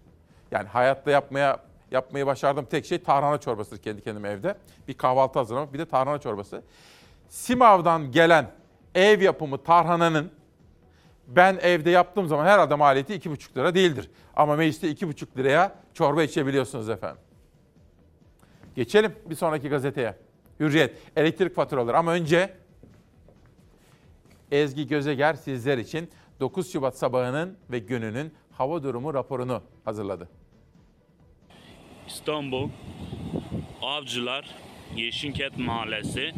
Yani 0.51 0.69
hayatta 0.69 1.11
yapmaya 1.11 1.59
yapmayı 1.91 2.27
başardığım 2.27 2.65
tek 2.65 2.87
şey 2.87 3.03
tarhana 3.03 3.39
çorbasıdır 3.39 3.83
kendi 3.83 4.03
kendime 4.03 4.29
evde. 4.29 4.55
Bir 4.89 4.95
kahvaltı 4.95 5.39
hazırlamak 5.39 5.73
bir 5.73 5.79
de 5.79 5.87
tarhana 5.87 6.19
çorbası. 6.19 6.63
Simav'dan 7.29 8.13
gelen 8.13 8.51
ev 8.95 9.23
yapımı 9.23 9.59
tarhananın 9.59 10.31
ben 11.29 11.59
evde 11.63 11.91
yaptığım 11.91 12.27
zaman 12.27 12.47
herhalde 12.47 12.75
maliyeti 12.75 13.15
2,5 13.15 13.57
lira 13.57 13.75
değildir. 13.75 14.11
Ama 14.37 14.57
mecliste 14.57 14.91
2,5 14.91 15.37
liraya 15.37 15.73
çorba 15.95 16.23
içebiliyorsunuz 16.23 16.89
efendim. 16.89 17.23
Geçelim 18.77 19.13
bir 19.31 19.35
sonraki 19.35 19.69
gazeteye. 19.69 20.17
Hürriyet, 20.61 20.99
elektrik 21.17 21.55
faturaları 21.55 21.99
ama 21.99 22.13
önce 22.13 22.55
Ezgi 24.51 24.87
Gözeger 24.87 25.35
sizler 25.35 25.79
için 25.79 26.11
9 26.41 26.73
Şubat 26.73 26.99
sabahının 26.99 27.57
ve 27.71 27.79
gününün 27.79 28.35
hava 28.53 28.83
durumu 28.83 29.15
raporunu 29.15 29.63
hazırladı. 29.85 30.29
İstanbul, 32.09 32.69
Avcılar, 33.83 34.55
Yeşilket 34.97 35.59
Mahallesi, 35.59 36.33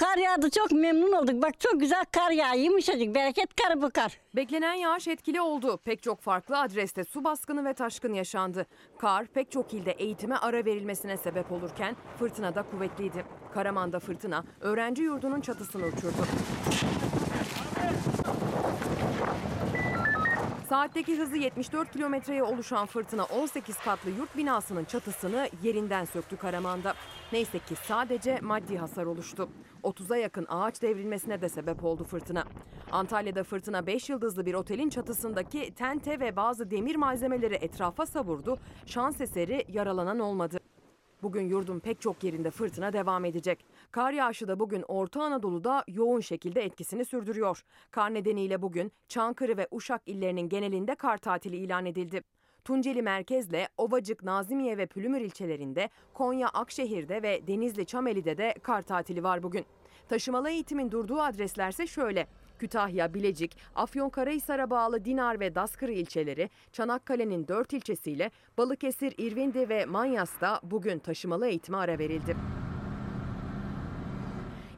kar 0.00 0.16
yağdı 0.16 0.50
çok 0.50 0.72
memnun 0.72 1.12
olduk. 1.12 1.42
Bak 1.42 1.60
çok 1.60 1.80
güzel 1.80 2.04
kar 2.12 2.30
yağıyor 2.30 2.64
yumuşacık 2.64 3.14
bereket 3.14 3.48
karı 3.62 3.82
bu 3.82 3.90
kar. 3.90 4.20
Beklenen 4.36 4.74
yağış 4.74 5.08
etkili 5.08 5.40
oldu. 5.40 5.78
Pek 5.84 6.02
çok 6.02 6.20
farklı 6.20 6.58
adreste 6.58 7.04
su 7.04 7.24
baskını 7.24 7.64
ve 7.64 7.74
taşkın 7.74 8.14
yaşandı. 8.14 8.66
Kar 8.98 9.26
pek 9.26 9.50
çok 9.50 9.74
ilde 9.74 9.90
eğitime 9.90 10.36
ara 10.36 10.64
verilmesine 10.64 11.16
sebep 11.16 11.52
olurken 11.52 11.96
fırtına 12.18 12.54
da 12.54 12.62
kuvvetliydi. 12.62 13.24
Karaman'da 13.54 14.00
fırtına 14.00 14.44
öğrenci 14.60 15.02
yurdunun 15.02 15.40
çatısını 15.40 15.86
uçurdu. 15.86 16.26
Saatteki 20.70 21.18
hızı 21.18 21.36
74 21.36 21.92
kilometreye 21.92 22.42
oluşan 22.42 22.86
fırtına 22.86 23.24
18 23.24 23.78
katlı 23.78 24.10
yurt 24.10 24.36
binasının 24.36 24.84
çatısını 24.84 25.48
yerinden 25.62 26.04
söktü 26.04 26.36
Karaman'da. 26.36 26.94
Neyse 27.32 27.58
ki 27.58 27.74
sadece 27.74 28.38
maddi 28.40 28.78
hasar 28.78 29.06
oluştu. 29.06 29.48
30'a 29.82 30.16
yakın 30.16 30.46
ağaç 30.48 30.82
devrilmesine 30.82 31.40
de 31.40 31.48
sebep 31.48 31.84
oldu 31.84 32.04
fırtına. 32.04 32.44
Antalya'da 32.92 33.44
fırtına 33.44 33.86
5 33.86 34.10
yıldızlı 34.10 34.46
bir 34.46 34.54
otelin 34.54 34.88
çatısındaki 34.88 35.74
tente 35.74 36.20
ve 36.20 36.36
bazı 36.36 36.70
demir 36.70 36.96
malzemeleri 36.96 37.54
etrafa 37.54 38.06
savurdu. 38.06 38.58
Şans 38.86 39.20
eseri 39.20 39.64
yaralanan 39.68 40.18
olmadı. 40.18 40.60
Bugün 41.22 41.42
yurdun 41.42 41.78
pek 41.78 42.00
çok 42.00 42.24
yerinde 42.24 42.50
fırtına 42.50 42.92
devam 42.92 43.24
edecek. 43.24 43.64
Kar 43.90 44.12
yağışı 44.12 44.48
da 44.48 44.60
bugün 44.60 44.84
Orta 44.88 45.22
Anadolu'da 45.22 45.84
yoğun 45.88 46.20
şekilde 46.20 46.64
etkisini 46.64 47.04
sürdürüyor. 47.04 47.62
Kar 47.90 48.14
nedeniyle 48.14 48.62
bugün 48.62 48.92
Çankırı 49.08 49.56
ve 49.56 49.68
Uşak 49.70 50.02
illerinin 50.06 50.48
genelinde 50.48 50.94
kar 50.94 51.18
tatili 51.18 51.56
ilan 51.56 51.86
edildi. 51.86 52.22
Tunceli 52.64 53.02
merkezle 53.02 53.68
Ovacık, 53.76 54.22
Nazimiye 54.22 54.78
ve 54.78 54.86
Pülümür 54.86 55.20
ilçelerinde, 55.20 55.90
Konya, 56.14 56.48
Akşehir'de 56.48 57.22
ve 57.22 57.46
Denizli, 57.46 57.86
Çameli'de 57.86 58.38
de 58.38 58.54
kar 58.62 58.82
tatili 58.82 59.22
var 59.22 59.42
bugün. 59.42 59.64
Taşımalı 60.08 60.50
eğitimin 60.50 60.90
durduğu 60.90 61.20
adreslerse 61.20 61.86
şöyle. 61.86 62.26
Kütahya, 62.58 63.14
Bilecik, 63.14 63.56
Afyonkarahisar'a 63.74 64.70
bağlı 64.70 65.04
Dinar 65.04 65.40
ve 65.40 65.54
Daskırı 65.54 65.92
ilçeleri, 65.92 66.50
Çanakkale'nin 66.72 67.48
4 67.48 67.72
ilçesiyle 67.72 68.30
Balıkesir, 68.58 69.14
İrvindi 69.18 69.68
ve 69.68 69.84
Manyas'ta 69.84 70.60
bugün 70.62 70.98
taşımalı 70.98 71.46
eğitime 71.46 71.78
ara 71.78 71.98
verildi. 71.98 72.36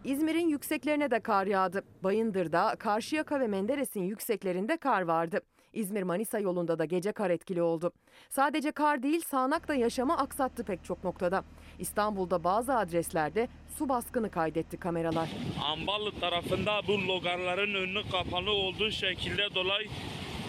İzmir'in 0.05 0.49
yükseklerine 0.49 1.11
de 1.11 1.21
kar 1.21 1.47
yağdı. 1.47 1.85
Bayındır'da, 2.03 2.77
Karşıyaka 2.79 3.41
ve 3.41 3.47
Menderes'in 3.47 4.03
yükseklerinde 4.03 4.77
kar 4.77 5.03
vardı. 5.03 5.41
İzmir-Manisa 5.73 6.39
yolunda 6.39 6.79
da 6.79 6.85
gece 6.85 7.13
kar 7.13 7.31
etkili 7.31 7.63
oldu. 7.63 7.93
Sadece 8.31 8.73
kar 8.73 9.03
değil 9.03 9.21
sağanak 9.31 9.69
da 9.69 9.75
yaşamı 9.75 10.19
aksattı 10.19 10.65
pek 10.65 10.85
çok 10.85 11.05
noktada. 11.05 11.45
İstanbul'da 11.79 12.45
bazı 12.45 12.77
adreslerde 12.77 13.49
su 13.79 13.89
baskını 13.89 14.31
kaydetti 14.31 14.77
kameralar. 14.77 15.31
Amballı 15.65 16.21
tarafında 16.21 16.81
bu 16.89 17.09
logarların 17.09 17.75
önü 17.75 18.11
kapalı 18.11 18.51
olduğu 18.51 18.91
şekilde 18.91 19.55
dolayı 19.55 19.89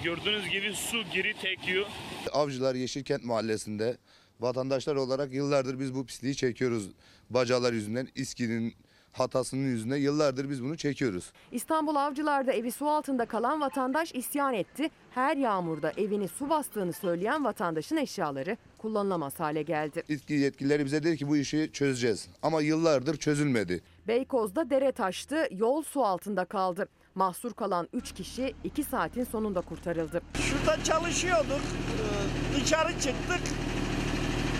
gördüğünüz 0.03 0.49
gibi 0.49 0.73
su 0.73 1.03
geri 1.13 1.33
tekiyor. 1.33 1.85
Avcılar 2.33 2.75
Yeşilkent 2.75 3.23
Mahallesi'nde 3.23 3.97
vatandaşlar 4.39 4.95
olarak 4.95 5.33
yıllardır 5.33 5.79
biz 5.79 5.95
bu 5.95 6.05
pisliği 6.05 6.35
çekiyoruz. 6.35 6.89
Bacalar 7.29 7.73
yüzünden, 7.73 8.07
İSKİ'nin 8.15 8.73
hatasının 9.13 9.61
yüzünden 9.61 9.97
yıllardır 9.97 10.49
biz 10.49 10.63
bunu 10.63 10.77
çekiyoruz. 10.77 11.31
İstanbul 11.51 11.95
Avcılar'da 11.95 12.53
evi 12.53 12.71
su 12.71 12.89
altında 12.89 13.25
kalan 13.25 13.61
vatandaş 13.61 14.11
isyan 14.15 14.53
etti. 14.53 14.89
Her 15.11 15.37
yağmurda 15.37 15.91
evini 15.97 16.27
su 16.27 16.49
bastığını 16.49 16.93
söyleyen 16.93 17.45
vatandaşın 17.45 17.97
eşyaları 17.97 18.57
kullanılamaz 18.77 19.39
hale 19.39 19.61
geldi. 19.61 20.03
İSKİ 20.07 20.33
yetkilileri 20.33 20.85
bize 20.85 21.03
dedi 21.03 21.17
ki 21.17 21.27
bu 21.27 21.37
işi 21.37 21.69
çözeceğiz. 21.73 22.27
Ama 22.41 22.61
yıllardır 22.61 23.17
çözülmedi. 23.17 23.81
Beykoz'da 24.07 24.69
dere 24.69 24.91
taştı, 24.91 25.47
yol 25.51 25.81
su 25.81 26.03
altında 26.05 26.45
kaldı. 26.45 26.87
Mahsur 27.15 27.53
kalan 27.53 27.87
3 27.93 28.11
kişi 28.13 28.53
2 28.63 28.83
saatin 28.83 29.23
sonunda 29.23 29.61
kurtarıldı. 29.61 30.21
Şurada 30.33 30.83
çalışıyorduk. 30.83 31.61
Ee, 31.61 32.61
Dışarı 32.61 32.91
çıktık. 32.93 33.39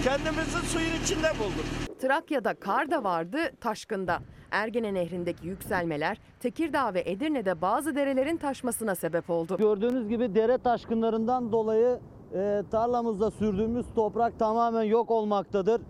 Kendimizi 0.04 0.58
suyun 0.68 1.04
içinde 1.04 1.28
bulduk. 1.40 2.00
Trakya'da 2.02 2.54
kar 2.54 2.92
da 2.92 3.04
vardı, 3.04 3.38
taşkında. 3.62 4.20
Ergene 4.52 4.94
Nehri'ndeki 4.94 5.48
yükselmeler 5.48 6.18
Tekirdağ 6.40 6.94
ve 6.94 7.04
Edirne'de 7.06 7.62
bazı 7.62 7.96
derelerin 7.96 8.38
taşmasına 8.38 8.96
sebep 8.96 9.30
oldu. 9.30 9.58
Gördüğünüz 9.58 10.10
gibi 10.10 10.36
dere 10.36 10.58
taşkınlarından 10.58 11.52
dolayı 11.52 12.00
e, 12.34 12.64
tarlamızda 12.72 13.32
sürdüğümüz 13.32 13.86
toprak 13.96 14.40
tamamen 14.40 14.84
yok 14.84 15.12
olmaktadır. 15.12 15.82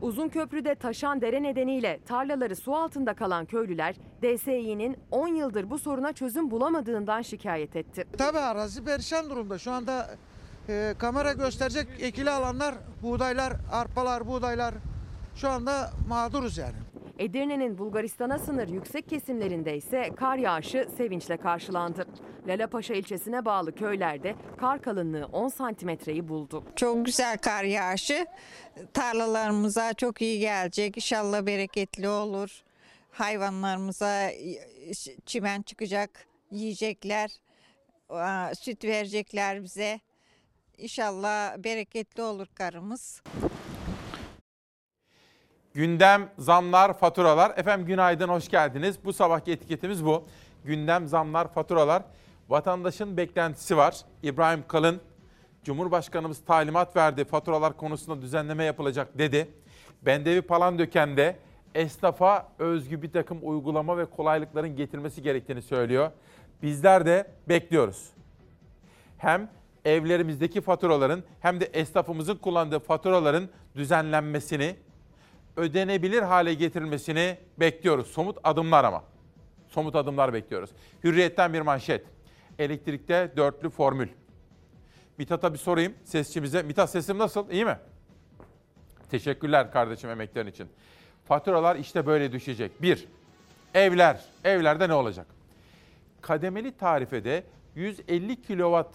Uzun 0.00 0.28
köprüde 0.28 0.74
taşan 0.74 1.20
dere 1.20 1.42
nedeniyle 1.42 2.00
tarlaları 2.06 2.56
su 2.56 2.74
altında 2.74 3.14
kalan 3.14 3.44
köylüler 3.44 3.94
DSİ'nin 4.22 4.96
10 5.10 5.28
yıldır 5.28 5.70
bu 5.70 5.78
soruna 5.78 6.12
çözüm 6.12 6.50
bulamadığından 6.50 7.22
şikayet 7.22 7.76
etti. 7.76 8.04
Tabii 8.18 8.38
arazi 8.38 8.84
perişan 8.84 9.30
durumda. 9.30 9.58
Şu 9.58 9.70
anda 9.72 10.06
e, 10.70 10.94
kamera 10.98 11.32
gösterecek 11.32 11.86
ekili 12.00 12.30
alanlar, 12.30 12.74
buğdaylar, 13.02 13.52
arpalar, 13.72 14.26
buğdaylar 14.26 14.74
şu 15.36 15.48
anda 15.48 15.90
mağduruz 16.08 16.58
yani. 16.58 16.76
Edirne'nin 17.18 17.78
Bulgaristan'a 17.78 18.38
sınır 18.38 18.68
yüksek 18.68 19.08
kesimlerinde 19.08 19.76
ise 19.76 20.10
kar 20.16 20.36
yağışı 20.36 20.88
sevinçle 20.96 21.36
karşılandı. 21.36 22.06
Lalapaşa 22.46 22.94
ilçesine 22.94 23.44
bağlı 23.44 23.74
köylerde 23.74 24.34
kar 24.60 24.82
kalınlığı 24.82 25.26
10 25.32 25.48
santimetreyi 25.48 26.28
buldu. 26.28 26.64
Çok 26.76 27.06
güzel 27.06 27.38
kar 27.38 27.64
yağışı 27.64 28.26
tarlalarımıza 28.94 29.94
çok 29.94 30.22
iyi 30.22 30.40
gelecek. 30.40 30.96
İnşallah 30.96 31.46
bereketli 31.46 32.08
olur. 32.08 32.62
Hayvanlarımıza 33.10 34.30
çimen 35.26 35.62
çıkacak, 35.62 36.26
yiyecekler, 36.50 37.30
süt 38.54 38.84
verecekler 38.84 39.62
bize. 39.62 40.00
İnşallah 40.80 41.58
bereketli 41.64 42.22
olur 42.22 42.46
karımız. 42.54 43.22
Gündem, 45.74 46.30
zamlar, 46.38 46.98
faturalar. 46.98 47.52
Efendim 47.56 47.86
günaydın, 47.86 48.28
hoş 48.28 48.48
geldiniz. 48.48 49.04
Bu 49.04 49.12
sabahki 49.12 49.52
etiketimiz 49.52 50.04
bu. 50.04 50.24
Gündem, 50.64 51.06
zamlar, 51.06 51.52
faturalar. 51.52 52.02
Vatandaşın 52.48 53.16
beklentisi 53.16 53.76
var. 53.76 53.96
İbrahim 54.22 54.64
Kalın, 54.68 55.00
Cumhurbaşkanımız 55.64 56.44
talimat 56.44 56.96
verdi. 56.96 57.24
Faturalar 57.24 57.76
konusunda 57.76 58.22
düzenleme 58.22 58.64
yapılacak 58.64 59.18
dedi. 59.18 59.48
Bendevi 60.02 60.42
Palandöken'de 60.42 61.36
esnafa 61.74 62.48
özgü 62.58 63.02
bir 63.02 63.12
takım 63.12 63.38
uygulama 63.42 63.98
ve 63.98 64.04
kolaylıkların 64.04 64.76
getirmesi 64.76 65.22
gerektiğini 65.22 65.62
söylüyor. 65.62 66.10
Bizler 66.62 67.06
de 67.06 67.26
bekliyoruz. 67.48 68.10
Hem 69.18 69.59
evlerimizdeki 69.84 70.60
faturaların 70.60 71.22
hem 71.40 71.60
de 71.60 71.64
esnafımızın 71.64 72.36
kullandığı 72.36 72.78
faturaların 72.78 73.48
düzenlenmesini, 73.76 74.76
ödenebilir 75.56 76.22
hale 76.22 76.54
getirilmesini 76.54 77.38
bekliyoruz. 77.60 78.06
Somut 78.06 78.38
adımlar 78.44 78.84
ama. 78.84 79.04
Somut 79.68 79.94
adımlar 79.96 80.32
bekliyoruz. 80.32 80.70
Hürriyetten 81.04 81.52
bir 81.52 81.60
manşet. 81.60 82.06
Elektrikte 82.58 83.32
dörtlü 83.36 83.70
formül. 83.70 84.08
Mithat'a 85.18 85.52
bir 85.52 85.58
sorayım 85.58 85.94
sesçimize. 86.04 86.62
Mithat 86.62 86.90
sesim 86.90 87.18
nasıl? 87.18 87.50
İyi 87.50 87.64
mi? 87.64 87.78
Teşekkürler 89.10 89.72
kardeşim 89.72 90.10
emeklerin 90.10 90.46
için. 90.46 90.68
Faturalar 91.24 91.76
işte 91.76 92.06
böyle 92.06 92.32
düşecek. 92.32 92.82
Bir, 92.82 93.08
evler. 93.74 94.24
Evlerde 94.44 94.88
ne 94.88 94.94
olacak? 94.94 95.26
Kademeli 96.20 96.76
tarifede 96.76 97.44
150 97.74 98.42
kilowatt 98.42 98.94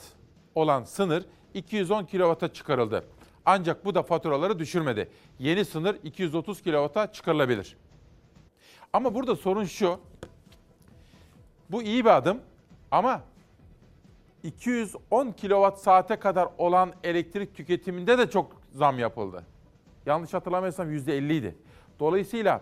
olan 0.55 0.83
sınır 0.83 1.25
210 1.53 2.03
kilovata 2.03 2.53
çıkarıldı. 2.53 3.05
Ancak 3.45 3.85
bu 3.85 3.95
da 3.95 4.03
faturaları 4.03 4.59
düşürmedi. 4.59 5.09
Yeni 5.39 5.65
sınır 5.65 5.97
230 6.03 6.61
kilovata 6.61 7.11
çıkarılabilir. 7.11 7.77
Ama 8.93 9.15
burada 9.15 9.35
sorun 9.35 9.63
şu. 9.63 9.99
Bu 11.69 11.83
iyi 11.83 12.05
bir 12.05 12.09
adım 12.17 12.39
ama 12.91 13.21
210 14.43 15.31
kilowatt 15.31 15.79
saate 15.79 16.15
kadar 16.15 16.49
olan 16.57 16.93
elektrik 17.03 17.55
tüketiminde 17.55 18.17
de 18.17 18.29
çok 18.29 18.61
zam 18.71 18.99
yapıldı. 18.99 19.43
Yanlış 20.05 20.33
hatırlamıyorsam 20.33 20.91
%50 20.91 21.33
idi. 21.33 21.55
Dolayısıyla 21.99 22.61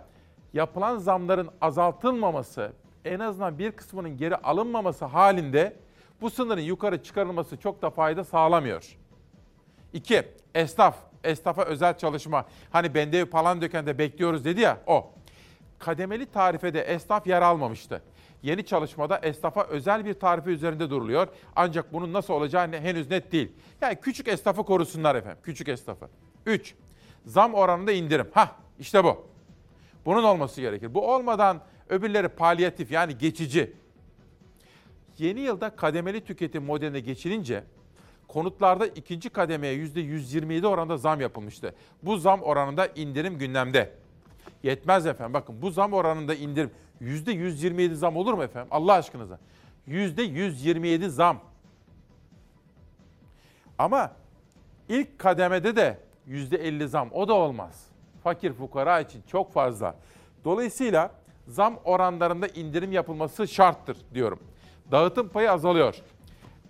yapılan 0.53 0.97
zamların 0.97 1.49
azaltılmaması, 1.61 2.71
en 3.05 3.19
azından 3.19 3.59
bir 3.59 3.71
kısmının 3.71 4.17
geri 4.17 4.35
alınmaması 4.35 5.05
halinde 5.05 5.75
bu 6.21 6.29
sınırın 6.29 6.61
yukarı 6.61 7.03
çıkarılması 7.03 7.57
çok 7.57 7.81
da 7.81 7.89
fayda 7.89 8.23
sağlamıyor. 8.23 8.97
İki, 9.93 10.23
esnaf, 10.55 10.95
esnafa 11.23 11.63
özel 11.63 11.97
çalışma. 11.97 12.45
Hani 12.71 12.93
bende 12.93 13.25
falan 13.25 13.61
dökende 13.61 13.97
bekliyoruz 13.97 14.45
dedi 14.45 14.61
ya 14.61 14.81
o. 14.87 15.11
Kademeli 15.79 16.25
tarifede 16.25 16.81
esnaf 16.81 17.27
yer 17.27 17.41
almamıştı. 17.41 18.01
Yeni 18.43 18.65
çalışmada 18.65 19.17
esnafa 19.17 19.63
özel 19.63 20.05
bir 20.05 20.13
tarife 20.13 20.49
üzerinde 20.49 20.89
duruluyor. 20.89 21.27
Ancak 21.55 21.93
bunun 21.93 22.13
nasıl 22.13 22.33
olacağı 22.33 22.71
henüz 22.71 23.09
net 23.09 23.31
değil. 23.31 23.51
Yani 23.81 23.95
küçük 23.95 24.27
esnafı 24.27 24.63
korusunlar 24.63 25.15
efendim. 25.15 25.39
Küçük 25.43 25.67
esnafı. 25.67 26.09
3. 26.45 26.75
Zam 27.25 27.53
oranında 27.53 27.91
indirim. 27.91 28.27
Ha 28.33 28.55
işte 28.79 29.03
bu. 29.03 29.27
Bunun 30.05 30.23
olması 30.23 30.61
gerekir. 30.61 30.93
Bu 30.93 31.13
olmadan 31.13 31.61
Öbürleri 31.89 32.27
palyatif 32.27 32.91
yani 32.91 33.17
geçici. 33.17 33.73
Yeni 35.17 35.39
yılda 35.39 35.69
kademeli 35.69 36.21
tüketim 36.21 36.63
modeline 36.63 36.99
geçilince 36.99 37.63
konutlarda 38.27 38.87
ikinci 38.87 39.29
kademeye 39.29 39.75
%127 39.75 40.67
oranında 40.67 40.97
zam 40.97 41.21
yapılmıştı. 41.21 41.75
Bu 42.03 42.17
zam 42.17 42.41
oranında 42.41 42.87
indirim 42.87 43.37
gündemde. 43.37 43.91
Yetmez 44.63 45.05
efendim. 45.05 45.33
Bakın 45.33 45.61
bu 45.61 45.71
zam 45.71 45.93
oranında 45.93 46.35
indirim 46.35 46.71
%127 47.01 47.93
zam 47.93 48.17
olur 48.17 48.33
mu 48.33 48.43
efendim? 48.43 48.67
Allah 48.71 48.93
aşkınıza. 48.93 49.39
%127 49.87 51.07
zam. 51.07 51.39
Ama 53.77 54.11
ilk 54.89 55.19
kademede 55.19 55.75
de 55.75 55.97
%50 56.27 56.87
zam 56.87 57.09
o 57.11 57.27
da 57.27 57.33
olmaz. 57.33 57.85
Fakir 58.23 58.53
fukara 58.53 58.99
için 58.99 59.23
çok 59.27 59.53
fazla. 59.53 59.95
Dolayısıyla 60.45 61.11
zam 61.47 61.79
oranlarında 61.83 62.47
indirim 62.47 62.91
yapılması 62.91 63.47
şarttır 63.47 63.97
diyorum. 64.13 64.39
Dağıtım 64.91 65.29
payı 65.29 65.51
azalıyor. 65.51 65.95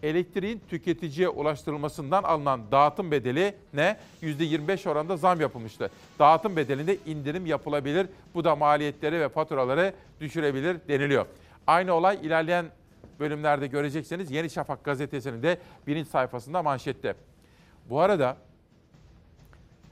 Elektriğin 0.04 0.62
tüketiciye 0.70 1.30
ulaştırılmasından 1.30 2.24
alınan 2.24 2.72
dağıtım 2.72 3.12
bedeli 3.12 3.56
ne? 3.74 3.98
%25 4.22 4.90
oranda 4.90 5.18
zam 5.18 5.42
yapılmıştı. 5.42 5.90
Dağıtım 6.20 6.56
bedelinde 6.56 6.98
indirim 7.06 7.46
yapılabilir. 7.46 8.08
Bu 8.34 8.44
da 8.44 8.56
maliyetleri 8.56 9.20
ve 9.20 9.30
faturaları 9.30 9.94
düşürebilir 10.20 10.78
deniliyor. 10.88 11.26
Aynı 11.68 11.94
olay 11.94 12.20
ilerleyen 12.24 12.66
bölümlerde 13.20 13.68
göreceksiniz. 13.68 14.32
Yeni 14.32 14.50
Şafak 14.50 14.84
gazetesinin 14.84 15.44
de 15.44 15.58
birinci 15.88 16.10
sayfasında 16.10 16.64
manşette. 16.64 17.16
Bu 17.90 18.00
arada 18.00 18.38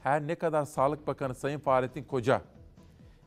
her 0.02 0.26
ne 0.26 0.34
kadar 0.34 0.64
Sağlık 0.64 1.06
Bakanı 1.06 1.34
Sayın 1.34 1.58
Fahrettin 1.58 2.04
Koca 2.04 2.42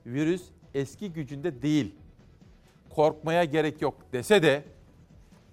virüs 0.06 0.44
eski 0.74 1.14
gücünde 1.14 1.62
değil, 1.62 1.96
korkmaya 2.90 3.44
gerek 3.44 3.82
yok 3.82 3.96
dese 4.14 4.44
de 4.44 4.64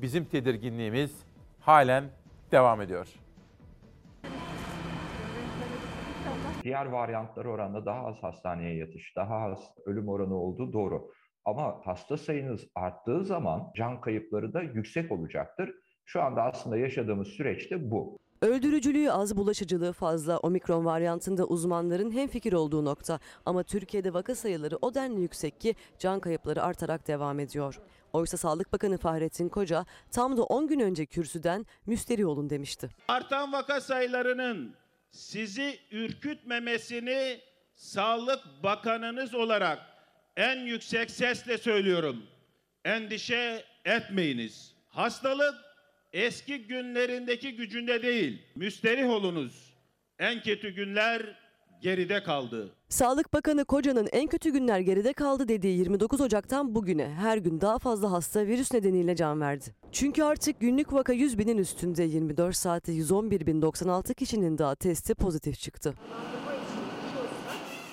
bizim 0.03 0.25
tedirginliğimiz 0.25 1.27
halen 1.61 2.05
devam 2.53 2.81
ediyor. 2.81 3.09
Diğer 6.63 6.87
varyantlar 6.87 7.45
oranında 7.45 7.87
daha 7.87 8.07
az 8.07 8.23
hastaneye 8.23 8.77
yatış, 8.77 9.17
daha 9.17 9.35
az 9.35 9.59
ölüm 9.87 10.09
oranı 10.09 10.35
olduğu 10.35 10.73
doğru. 10.73 11.11
Ama 11.45 11.81
hasta 11.85 12.17
sayınız 12.17 12.69
arttığı 12.75 13.25
zaman 13.25 13.73
can 13.77 14.01
kayıpları 14.01 14.53
da 14.53 14.63
yüksek 14.63 15.13
olacaktır. 15.13 15.75
Şu 16.05 16.23
anda 16.23 16.43
aslında 16.43 16.77
yaşadığımız 16.77 17.29
süreçte 17.29 17.91
bu. 17.91 18.19
Öldürücülüğü 18.43 19.11
az, 19.11 19.37
bulaşıcılığı 19.37 19.93
fazla. 19.93 20.39
Omikron 20.39 20.85
varyantında 20.85 21.45
uzmanların 21.45 22.11
hemfikir 22.11 22.53
olduğu 22.53 22.85
nokta. 22.85 23.19
Ama 23.47 23.63
Türkiye'de 23.63 24.15
vaka 24.15 24.35
sayıları 24.35 24.79
o 24.83 24.95
denli 24.95 25.21
yüksek 25.21 25.61
ki 25.61 25.75
can 25.99 26.21
kayıpları 26.21 26.63
artarak 26.63 27.09
devam 27.09 27.41
ediyor. 27.41 27.81
Oysa 28.13 28.37
Sağlık 28.37 28.73
Bakanı 28.73 28.99
Fahrettin 28.99 29.49
Koca 29.49 29.87
tam 30.11 30.37
da 30.37 30.43
10 30.43 30.67
gün 30.67 30.81
önce 30.81 31.07
kürsüden 31.07 31.67
müsteri 31.87 32.27
olun 32.27 32.51
demişti. 32.51 32.89
Artan 33.09 33.53
vaka 33.53 33.81
sayılarının 33.81 34.75
sizi 35.11 35.79
ürkütmemesini 35.91 37.41
Sağlık 37.75 38.41
Bakanınız 38.63 39.35
olarak 39.35 39.79
en 40.37 40.59
yüksek 40.59 41.11
sesle 41.11 41.59
söylüyorum. 41.59 42.23
Endişe 42.85 43.65
etmeyiniz. 43.85 44.75
Hastalık 44.89 45.72
eski 46.13 46.67
günlerindeki 46.67 47.57
gücünde 47.57 48.03
değil. 48.03 48.43
Müsterih 48.57 49.11
olunuz. 49.11 49.73
En 50.19 50.43
kötü 50.43 50.75
günler 50.75 51.23
geride 51.83 52.23
kaldı. 52.23 52.75
Sağlık 52.89 53.33
Bakanı 53.33 53.65
Koca'nın 53.65 54.09
en 54.13 54.27
kötü 54.27 54.51
günler 54.51 54.81
geride 54.81 55.13
kaldı 55.13 55.49
dediği 55.49 55.79
29 55.79 56.21
Ocak'tan 56.21 56.75
bugüne 56.75 57.09
her 57.09 57.39
gün 57.39 57.61
daha 57.61 57.79
fazla 57.79 58.13
hasta 58.13 58.47
virüs 58.47 58.73
nedeniyle 58.73 59.17
can 59.17 59.41
verdi. 59.41 59.65
Çünkü 59.93 60.23
artık 60.23 60.61
günlük 60.61 60.93
vaka 60.93 61.13
100 61.13 61.39
binin 61.39 61.59
üstünde 61.59 62.03
24 62.03 62.57
saatte 62.57 62.93
111.096 62.93 64.15
kişinin 64.15 64.59
daha 64.59 64.75
testi 64.75 65.15
pozitif 65.15 65.59
çıktı. 65.59 65.95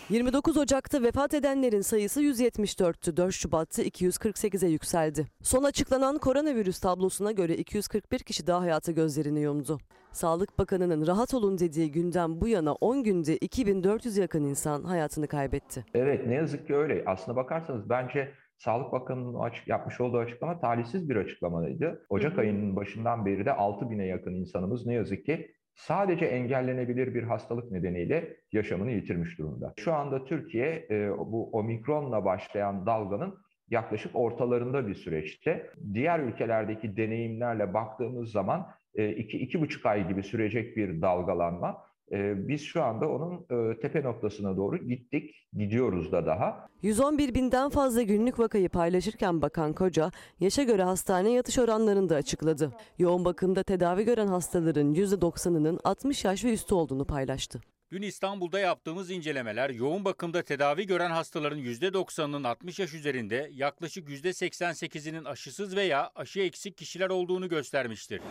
29 0.09 0.57
Ocak'ta 0.57 1.03
vefat 1.03 1.33
edenlerin 1.33 1.81
sayısı 1.81 2.21
174'tü. 2.21 3.17
4 3.17 3.33
Şubat'ta 3.33 3.83
248'e 3.83 4.69
yükseldi. 4.69 5.25
Son 5.41 5.63
açıklanan 5.63 6.17
koronavirüs 6.17 6.79
tablosuna 6.79 7.31
göre 7.31 7.55
241 7.55 8.19
kişi 8.19 8.47
daha 8.47 8.61
hayata 8.61 8.91
gözlerini 8.91 9.39
yumdu. 9.39 9.77
Sağlık 10.11 10.59
Bakanı'nın 10.59 11.07
rahat 11.07 11.33
olun 11.33 11.57
dediği 11.57 11.91
günden 11.91 12.41
bu 12.41 12.47
yana 12.47 12.73
10 12.73 13.03
günde 13.03 13.37
2400 13.37 14.17
yakın 14.17 14.43
insan 14.43 14.83
hayatını 14.83 15.27
kaybetti. 15.27 15.85
Evet 15.93 16.27
ne 16.27 16.35
yazık 16.35 16.67
ki 16.67 16.75
öyle. 16.75 17.03
Aslına 17.05 17.35
bakarsanız 17.35 17.89
bence 17.89 18.31
Sağlık 18.57 18.91
Bakanı'nın 18.91 19.39
açık, 19.39 19.67
yapmış 19.67 20.01
olduğu 20.01 20.17
açıklama 20.17 20.59
talihsiz 20.59 21.09
bir 21.09 21.15
açıklamaydı. 21.15 22.05
Ocak 22.09 22.31
hı 22.31 22.37
hı. 22.37 22.41
ayının 22.41 22.75
başından 22.75 23.25
beri 23.25 23.45
de 23.45 23.53
6 23.53 23.89
bine 23.89 24.05
yakın 24.05 24.33
insanımız 24.33 24.85
ne 24.85 24.93
yazık 24.93 25.25
ki 25.25 25.58
sadece 25.79 26.25
engellenebilir 26.25 27.13
bir 27.13 27.23
hastalık 27.23 27.71
nedeniyle 27.71 28.37
yaşamını 28.51 28.91
yitirmiş 28.91 29.39
durumda. 29.39 29.73
Şu 29.77 29.93
anda 29.93 30.25
Türkiye 30.25 30.87
e, 30.89 31.09
bu 31.17 31.49
omikronla 31.51 32.25
başlayan 32.25 32.85
dalganın 32.85 33.37
yaklaşık 33.69 34.15
ortalarında 34.15 34.87
bir 34.87 34.95
süreçte. 34.95 35.69
Diğer 35.93 36.19
ülkelerdeki 36.19 36.97
deneyimlerle 36.97 37.73
baktığımız 37.73 38.31
zaman 38.31 38.67
e, 38.95 39.09
iki, 39.09 39.37
iki 39.37 39.61
buçuk 39.61 39.85
ay 39.85 40.07
gibi 40.07 40.23
sürecek 40.23 40.77
bir 40.77 41.01
dalgalanma. 41.01 41.88
E, 42.11 42.47
biz 42.47 42.61
şu 42.61 42.83
anda 42.83 43.09
onun 43.09 43.33
e, 43.33 43.79
tepe 43.79 44.03
noktasına 44.03 44.57
doğru 44.57 44.77
gittik, 44.77 45.47
gidiyoruz 45.53 46.11
da 46.11 46.25
daha. 46.25 46.69
111 46.81 47.33
binden 47.33 47.69
fazla 47.69 48.01
günlük 48.01 48.39
vakayı 48.39 48.69
paylaşırken 48.69 49.41
Bakan 49.41 49.73
Koca, 49.73 50.11
yaşa 50.39 50.63
göre 50.63 50.83
hastane 50.83 51.31
yatış 51.31 51.59
oranlarını 51.59 52.09
da 52.09 52.15
açıkladı. 52.15 52.71
Yoğun 52.97 53.25
bakımda 53.25 53.63
tedavi 53.63 54.05
gören 54.05 54.27
hastaların 54.27 54.93
%90'ının 54.93 55.79
60 55.83 56.25
yaş 56.25 56.45
ve 56.45 56.53
üstü 56.53 56.75
olduğunu 56.75 57.05
paylaştı. 57.05 57.61
Dün 57.91 58.01
İstanbul'da 58.01 58.59
yaptığımız 58.59 59.11
incelemeler 59.11 59.69
yoğun 59.69 60.05
bakımda 60.05 60.41
tedavi 60.41 60.87
gören 60.87 61.09
hastaların 61.11 61.59
%90'ının 61.59 62.43
60 62.47 62.79
yaş 62.79 62.93
üzerinde 62.93 63.49
yaklaşık 63.53 64.09
%88'inin 64.09 65.25
aşısız 65.25 65.75
veya 65.75 66.11
aşı 66.15 66.39
eksik 66.39 66.77
kişiler 66.77 67.09
olduğunu 67.09 67.49
göstermiştir. 67.49 68.21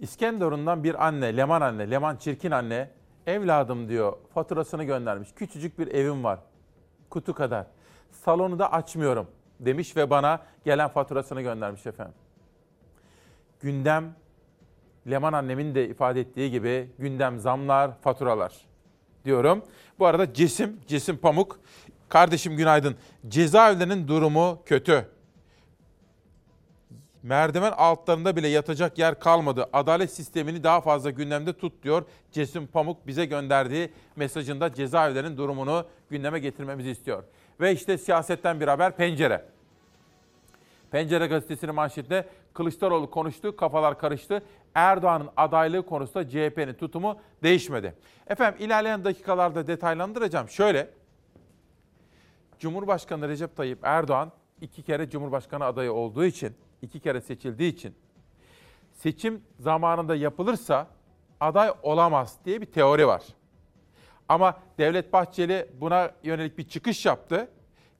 İskenderun'dan 0.00 0.84
bir 0.84 1.06
anne, 1.06 1.36
Leman 1.36 1.60
anne, 1.60 1.90
Leman 1.90 2.16
Çirkin 2.16 2.50
anne 2.50 2.90
evladım 3.26 3.88
diyor 3.88 4.16
faturasını 4.34 4.84
göndermiş. 4.84 5.28
Küçücük 5.36 5.78
bir 5.78 5.86
evim 5.86 6.24
var. 6.24 6.38
Kutu 7.10 7.34
kadar. 7.34 7.66
Salonu 8.10 8.58
da 8.58 8.72
açmıyorum 8.72 9.26
demiş 9.60 9.96
ve 9.96 10.10
bana 10.10 10.42
gelen 10.64 10.88
faturasını 10.88 11.42
göndermiş 11.42 11.86
efendim. 11.86 12.14
Gündem 13.60 14.14
Leman 15.10 15.32
annemin 15.32 15.74
de 15.74 15.88
ifade 15.88 16.20
ettiği 16.20 16.50
gibi 16.50 16.90
gündem 16.98 17.38
zamlar, 17.38 18.00
faturalar 18.00 18.52
diyorum. 19.24 19.64
Bu 19.98 20.06
arada 20.06 20.34
Cesim, 20.34 20.80
Cesim 20.86 21.16
Pamuk, 21.16 21.60
kardeşim 22.08 22.56
günaydın. 22.56 22.96
Cezaevlerinin 23.28 24.08
durumu 24.08 24.62
kötü. 24.66 25.08
Merdiven 27.22 27.72
altlarında 27.76 28.36
bile 28.36 28.48
yatacak 28.48 28.98
yer 28.98 29.20
kalmadı. 29.20 29.68
Adalet 29.72 30.12
sistemini 30.12 30.64
daha 30.64 30.80
fazla 30.80 31.10
gündemde 31.10 31.52
tut 31.52 31.82
diyor 31.82 32.04
Cesim 32.32 32.66
Pamuk 32.66 33.06
bize 33.06 33.24
gönderdiği 33.24 33.92
mesajında 34.16 34.74
cezaevlerinin 34.74 35.36
durumunu 35.36 35.86
gündeme 36.10 36.38
getirmemizi 36.38 36.90
istiyor. 36.90 37.24
Ve 37.60 37.72
işte 37.72 37.98
siyasetten 37.98 38.60
bir 38.60 38.68
haber 38.68 38.96
pencere. 38.96 39.44
Pencere 40.90 41.26
gazetesinin 41.26 41.74
manşetinde 41.74 42.28
Kılıçdaroğlu 42.54 43.10
konuştu, 43.10 43.56
kafalar 43.56 43.98
karıştı. 43.98 44.42
Erdoğan'ın 44.74 45.28
adaylığı 45.36 45.86
konusunda 45.86 46.28
CHP'nin 46.28 46.74
tutumu 46.74 47.18
değişmedi. 47.42 47.94
Efendim 48.26 48.66
ilerleyen 48.66 49.04
dakikalarda 49.04 49.66
detaylandıracağım. 49.66 50.48
Şöyle, 50.48 50.90
Cumhurbaşkanı 52.58 53.28
Recep 53.28 53.56
Tayyip 53.56 53.78
Erdoğan 53.82 54.32
iki 54.60 54.82
kere 54.82 55.10
Cumhurbaşkanı 55.10 55.64
adayı 55.64 55.92
olduğu 55.92 56.24
için, 56.24 56.54
iki 56.82 57.00
kere 57.00 57.20
seçildiği 57.20 57.72
için 57.72 57.94
seçim 58.92 59.42
zamanında 59.58 60.16
yapılırsa 60.16 60.86
aday 61.40 61.72
olamaz 61.82 62.36
diye 62.44 62.60
bir 62.60 62.66
teori 62.66 63.06
var. 63.06 63.22
Ama 64.28 64.58
Devlet 64.78 65.12
Bahçeli 65.12 65.70
buna 65.80 66.10
yönelik 66.22 66.58
bir 66.58 66.68
çıkış 66.68 67.06
yaptı. 67.06 67.48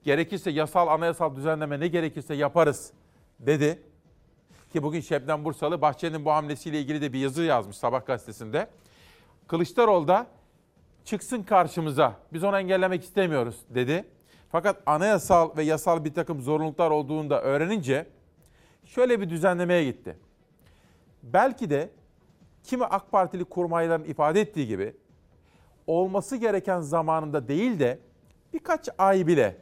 Gerekirse 0.03 0.51
yasal 0.51 0.87
anayasal 0.87 1.35
düzenleme 1.35 1.79
ne 1.79 1.87
gerekirse 1.87 2.33
yaparız 2.33 2.93
dedi. 3.39 3.81
Ki 4.73 4.83
bugün 4.83 5.01
Şebnem 5.01 5.45
Bursalı 5.45 5.81
Bahçeli'nin 5.81 6.25
bu 6.25 6.31
hamlesiyle 6.31 6.79
ilgili 6.79 7.01
de 7.01 7.13
bir 7.13 7.19
yazı 7.19 7.43
yazmış 7.43 7.77
Sabah 7.77 8.05
gazetesinde. 8.05 8.67
Kılıçdaroğlu 9.47 10.07
da 10.07 10.27
çıksın 11.05 11.43
karşımıza 11.43 12.13
biz 12.33 12.43
onu 12.43 12.59
engellemek 12.59 13.03
istemiyoruz 13.03 13.55
dedi. 13.69 14.05
Fakat 14.51 14.81
anayasal 14.85 15.57
ve 15.57 15.63
yasal 15.63 16.05
bir 16.05 16.13
takım 16.13 16.41
zorunluluklar 16.41 16.91
olduğunu 16.91 17.29
da 17.29 17.41
öğrenince 17.41 18.07
şöyle 18.85 19.21
bir 19.21 19.29
düzenlemeye 19.29 19.83
gitti. 19.83 20.17
Belki 21.23 21.69
de 21.69 21.89
kimi 22.63 22.85
AK 22.85 23.11
Partili 23.11 23.45
kurmayların 23.45 24.03
ifade 24.03 24.41
ettiği 24.41 24.67
gibi 24.67 24.93
olması 25.87 26.35
gereken 26.35 26.79
zamanında 26.79 27.47
değil 27.47 27.79
de 27.79 27.99
birkaç 28.53 28.89
ay 28.97 29.27
bile 29.27 29.57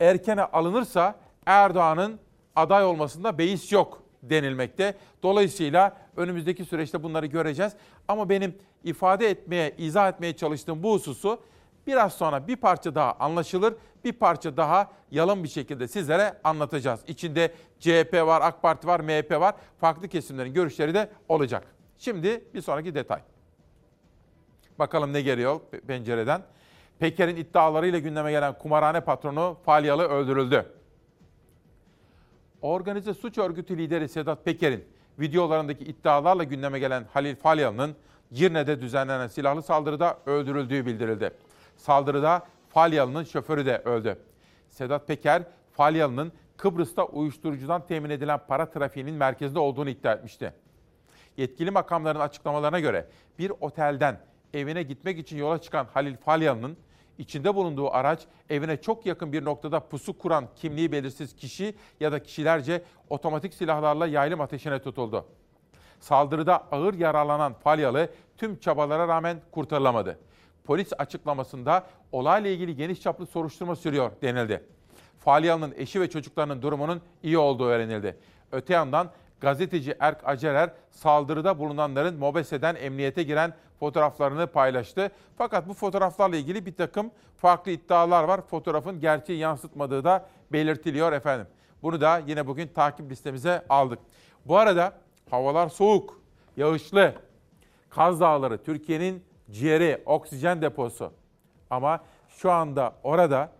erkene 0.00 0.42
alınırsa 0.42 1.14
Erdoğan'ın 1.46 2.20
aday 2.56 2.84
olmasında 2.84 3.38
beis 3.38 3.72
yok 3.72 4.02
denilmekte. 4.22 4.94
Dolayısıyla 5.22 5.96
önümüzdeki 6.16 6.64
süreçte 6.64 7.02
bunları 7.02 7.26
göreceğiz. 7.26 7.72
Ama 8.08 8.28
benim 8.28 8.54
ifade 8.84 9.30
etmeye, 9.30 9.74
izah 9.78 10.08
etmeye 10.08 10.36
çalıştığım 10.36 10.82
bu 10.82 10.92
hususu 10.92 11.40
biraz 11.90 12.12
sonra 12.12 12.48
bir 12.48 12.56
parça 12.56 12.94
daha 12.94 13.12
anlaşılır, 13.12 13.74
bir 14.04 14.12
parça 14.12 14.56
daha 14.56 14.90
yalın 15.10 15.44
bir 15.44 15.48
şekilde 15.48 15.88
sizlere 15.88 16.40
anlatacağız. 16.44 17.00
İçinde 17.06 17.54
CHP 17.78 18.14
var, 18.14 18.40
AK 18.42 18.62
Parti 18.62 18.86
var, 18.86 19.00
MHP 19.00 19.30
var. 19.30 19.54
Farklı 19.80 20.08
kesimlerin 20.08 20.54
görüşleri 20.54 20.94
de 20.94 21.10
olacak. 21.28 21.62
Şimdi 21.98 22.44
bir 22.54 22.60
sonraki 22.60 22.94
detay. 22.94 23.20
Bakalım 24.78 25.12
ne 25.12 25.22
geliyor 25.22 25.60
pencereden. 25.86 26.42
Peker'in 26.98 27.36
iddialarıyla 27.36 27.98
gündeme 27.98 28.30
gelen 28.30 28.58
kumarhane 28.58 29.00
patronu 29.00 29.56
Falyalı 29.64 30.02
öldürüldü. 30.08 30.66
Organize 32.62 33.14
suç 33.14 33.38
örgütü 33.38 33.78
lideri 33.78 34.08
Sedat 34.08 34.44
Peker'in 34.44 34.84
videolarındaki 35.20 35.84
iddialarla 35.84 36.44
gündeme 36.44 36.78
gelen 36.78 37.04
Halil 37.12 37.36
Falyalı'nın 37.36 37.96
Girne'de 38.32 38.80
düzenlenen 38.80 39.26
silahlı 39.26 39.62
saldırıda 39.62 40.18
öldürüldüğü 40.26 40.86
bildirildi. 40.86 41.30
Saldırıda 41.80 42.46
Falyalı'nın 42.68 43.24
şoförü 43.24 43.66
de 43.66 43.78
öldü. 43.78 44.18
Sedat 44.70 45.08
Peker, 45.08 45.42
Falyalı'nın 45.72 46.32
Kıbrıs'ta 46.56 47.04
uyuşturucudan 47.04 47.86
temin 47.86 48.10
edilen 48.10 48.40
para 48.48 48.70
trafiğinin 48.70 49.14
merkezinde 49.14 49.58
olduğunu 49.58 49.90
iddia 49.90 50.12
etmişti. 50.12 50.52
Yetkili 51.36 51.70
makamların 51.70 52.20
açıklamalarına 52.20 52.80
göre 52.80 53.06
bir 53.38 53.52
otelden 53.60 54.20
evine 54.54 54.82
gitmek 54.82 55.18
için 55.18 55.36
yola 55.36 55.60
çıkan 55.60 55.86
Halil 55.94 56.16
Falyalı'nın 56.16 56.76
içinde 57.18 57.54
bulunduğu 57.54 57.90
araç 57.90 58.20
evine 58.50 58.76
çok 58.80 59.06
yakın 59.06 59.32
bir 59.32 59.44
noktada 59.44 59.80
pusu 59.80 60.18
kuran 60.18 60.48
kimliği 60.56 60.92
belirsiz 60.92 61.36
kişi 61.36 61.74
ya 62.00 62.12
da 62.12 62.22
kişilerce 62.22 62.82
otomatik 63.08 63.54
silahlarla 63.54 64.06
yaylım 64.06 64.40
ateşine 64.40 64.82
tutuldu. 64.82 65.24
Saldırıda 66.00 66.66
ağır 66.72 66.94
yaralanan 66.94 67.52
Falyalı 67.52 68.10
tüm 68.36 68.58
çabalara 68.58 69.08
rağmen 69.08 69.40
kurtarılamadı. 69.50 70.18
Polis 70.64 70.92
açıklamasında 70.98 71.86
olayla 72.12 72.50
ilgili 72.50 72.76
geniş 72.76 73.00
çaplı 73.00 73.26
soruşturma 73.26 73.76
sürüyor 73.76 74.10
denildi. 74.22 74.64
Falyalı'nın 75.18 75.74
eşi 75.76 76.00
ve 76.00 76.10
çocuklarının 76.10 76.62
durumunun 76.62 77.00
iyi 77.22 77.38
olduğu 77.38 77.66
öğrenildi. 77.66 78.16
Öte 78.52 78.72
yandan 78.72 79.10
gazeteci 79.40 79.96
Erk 80.00 80.28
Acerer 80.28 80.70
saldırıda 80.90 81.58
bulunanların 81.58 82.18
Mobese'den 82.18 82.74
emniyete 82.74 83.22
giren 83.22 83.54
fotoğraflarını 83.80 84.46
paylaştı. 84.46 85.10
Fakat 85.38 85.68
bu 85.68 85.74
fotoğraflarla 85.74 86.36
ilgili 86.36 86.66
bir 86.66 86.74
takım 86.74 87.10
farklı 87.36 87.70
iddialar 87.70 88.24
var. 88.24 88.40
Fotoğrafın 88.40 89.00
gerçeği 89.00 89.38
yansıtmadığı 89.38 90.04
da 90.04 90.26
belirtiliyor 90.52 91.12
efendim. 91.12 91.46
Bunu 91.82 92.00
da 92.00 92.22
yine 92.26 92.46
bugün 92.46 92.68
takip 92.68 93.10
listemize 93.10 93.62
aldık. 93.68 93.98
Bu 94.46 94.58
arada 94.58 94.92
havalar 95.30 95.68
soğuk, 95.68 96.20
yağışlı. 96.56 97.14
Kaz 97.90 98.20
Dağları 98.20 98.62
Türkiye'nin 98.62 99.24
ciğeri, 99.52 100.02
oksijen 100.06 100.62
deposu. 100.62 101.12
Ama 101.70 102.04
şu 102.28 102.50
anda 102.50 102.94
orada 103.02 103.52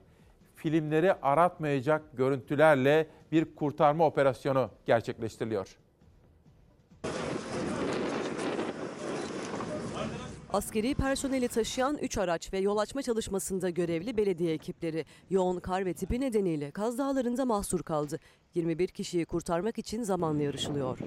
filmleri 0.56 1.12
aratmayacak 1.12 2.02
görüntülerle 2.16 3.06
bir 3.32 3.54
kurtarma 3.54 4.06
operasyonu 4.06 4.70
gerçekleştiriliyor. 4.86 5.76
Askeri 10.52 10.94
personeli 10.94 11.48
taşıyan 11.48 11.98
3 11.98 12.18
araç 12.18 12.52
ve 12.52 12.58
yol 12.58 12.78
açma 12.78 13.02
çalışmasında 13.02 13.70
görevli 13.70 14.16
belediye 14.16 14.54
ekipleri 14.54 15.04
yoğun 15.30 15.60
kar 15.60 15.86
ve 15.86 15.94
tipi 15.94 16.20
nedeniyle 16.20 16.70
Kaz 16.70 16.98
Dağları'nda 16.98 17.44
mahsur 17.44 17.82
kaldı. 17.82 18.18
21 18.54 18.88
kişiyi 18.88 19.24
kurtarmak 19.24 19.78
için 19.78 20.02
zamanla 20.02 20.42
yarışılıyor. 20.42 20.98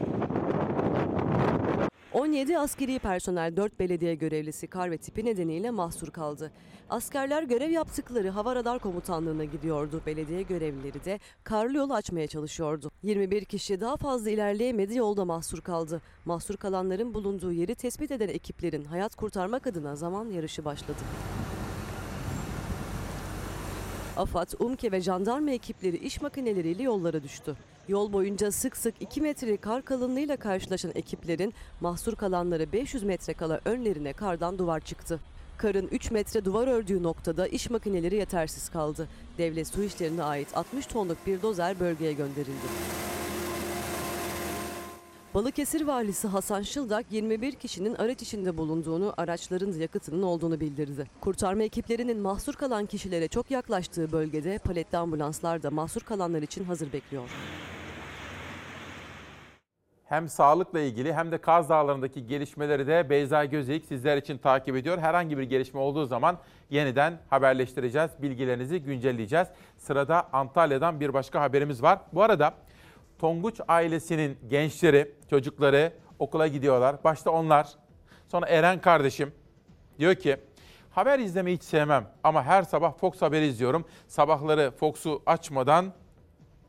17 2.13 2.60
askeri 2.60 2.99
personel 2.99 3.58
4 3.58 3.80
belediye 3.80 4.15
görevlisi 4.15 4.67
kar 4.67 4.91
ve 4.91 4.97
tipi 4.97 5.26
nedeniyle 5.26 5.71
mahsur 5.71 6.12
kaldı. 6.12 6.52
Askerler 6.89 7.43
görev 7.43 7.69
yaptıkları 7.69 8.30
Hava 8.30 8.56
Radar 8.56 8.80
Komutanlığı'na 8.80 9.43
gidiyordu. 9.43 10.02
Belediye 10.06 10.41
görevlileri 10.41 11.06
de 11.06 11.19
karlı 11.43 11.78
yol 11.78 11.89
açmaya 11.89 12.28
çalışıyordu. 12.28 12.91
21 13.04 13.45
kişi 13.45 13.82
daha 13.82 13.97
fazla 13.97 14.30
ilerleyemedi 14.30 14.97
yolda 14.97 15.26
mahsur 15.26 15.62
kaldı. 15.62 16.02
Mahsur 16.26 16.58
kalanların 16.58 17.13
bulunduğu 17.13 17.52
yeri 17.52 17.76
tespit 17.76 18.12
eden 18.12 18.30
ekiplerin 18.30 18.86
hayat 18.86 19.15
kurtarmak 19.15 19.67
adına 19.67 19.95
zaman 19.95 20.30
yarışı 20.30 20.65
başladı. 20.65 20.99
AFAD, 24.17 24.52
UMKE 24.60 24.91
ve 24.91 25.02
jandarma 25.02 25.52
ekipleri 25.52 25.97
iş 25.97 26.21
makineleriyle 26.21 26.84
yollara 26.84 27.23
düştü. 27.23 27.56
Yol 27.87 28.13
boyunca 28.13 28.51
sık 28.51 28.77
sık 28.77 28.95
2 28.99 29.21
metre 29.21 29.57
kar 29.57 29.85
kalınlığıyla 29.85 30.37
karşılaşan 30.37 30.91
ekiplerin 30.95 31.53
mahsur 31.81 32.15
kalanları 32.15 32.71
500 32.71 33.03
metre 33.03 33.33
kala 33.33 33.61
önlerine 33.65 34.13
kardan 34.13 34.57
duvar 34.57 34.79
çıktı. 34.79 35.19
Karın 35.57 35.87
3 35.87 36.11
metre 36.11 36.45
duvar 36.45 36.67
ördüğü 36.67 37.03
noktada 37.03 37.47
iş 37.47 37.69
makineleri 37.69 38.15
yetersiz 38.15 38.69
kaldı. 38.69 39.07
Devlet 39.37 39.67
Su 39.67 39.83
İşleri'ne 39.83 40.23
ait 40.23 40.57
60 40.57 40.85
tonluk 40.85 41.17
bir 41.27 41.41
dozer 41.41 41.79
bölgeye 41.79 42.13
gönderildi. 42.13 42.67
Balıkesir 45.33 45.87
valisi 45.87 46.27
Hasan 46.27 46.61
Şıldak 46.61 47.05
21 47.11 47.53
kişinin 47.53 47.95
araç 47.95 48.21
içinde 48.21 48.57
bulunduğunu, 48.57 49.13
araçların 49.17 49.71
yakıtının 49.71 50.23
olduğunu 50.23 50.59
bildirdi. 50.59 51.07
Kurtarma 51.21 51.63
ekiplerinin 51.63 52.19
mahsur 52.19 52.53
kalan 52.53 52.85
kişilere 52.85 53.27
çok 53.27 53.51
yaklaştığı 53.51 54.11
bölgede 54.11 54.57
paletli 54.57 54.97
ambulanslar 54.97 55.63
da 55.63 55.71
mahsur 55.71 56.01
kalanlar 56.01 56.41
için 56.41 56.63
hazır 56.63 56.93
bekliyor. 56.93 57.23
Hem 60.05 60.29
sağlıkla 60.29 60.79
ilgili 60.79 61.13
hem 61.13 61.31
de 61.31 61.37
Kaz 61.37 61.69
Dağları'ndaki 61.69 62.27
gelişmeleri 62.27 62.87
de 62.87 63.09
Beyza 63.09 63.45
Gözeyik 63.45 63.85
sizler 63.85 64.17
için 64.17 64.37
takip 64.37 64.75
ediyor. 64.75 64.97
Herhangi 64.97 65.37
bir 65.37 65.43
gelişme 65.43 65.79
olduğu 65.79 66.05
zaman 66.05 66.37
yeniden 66.69 67.19
haberleştireceğiz. 67.29 68.11
Bilgilerinizi 68.21 68.81
güncelleyeceğiz. 68.81 69.47
Sırada 69.77 70.29
Antalya'dan 70.33 70.99
bir 70.99 71.13
başka 71.13 71.41
haberimiz 71.41 71.83
var. 71.83 71.99
Bu 72.13 72.23
arada 72.23 72.53
Tonguç 73.23 73.59
ailesinin 73.67 74.38
gençleri, 74.49 75.12
çocukları 75.29 75.93
okula 76.19 76.47
gidiyorlar. 76.47 77.03
Başta 77.03 77.31
onlar. 77.31 77.69
Sonra 78.27 78.45
Eren 78.45 78.81
kardeşim 78.81 79.33
diyor 79.99 80.15
ki 80.15 80.38
haber 80.91 81.19
izlemeyi 81.19 81.57
hiç 81.57 81.63
sevmem 81.63 82.07
ama 82.23 82.43
her 82.43 82.63
sabah 82.63 82.97
Fox 82.97 83.21
Haber 83.21 83.41
izliyorum. 83.41 83.86
Sabahları 84.07 84.71
Fox'u 84.71 85.23
açmadan 85.25 85.93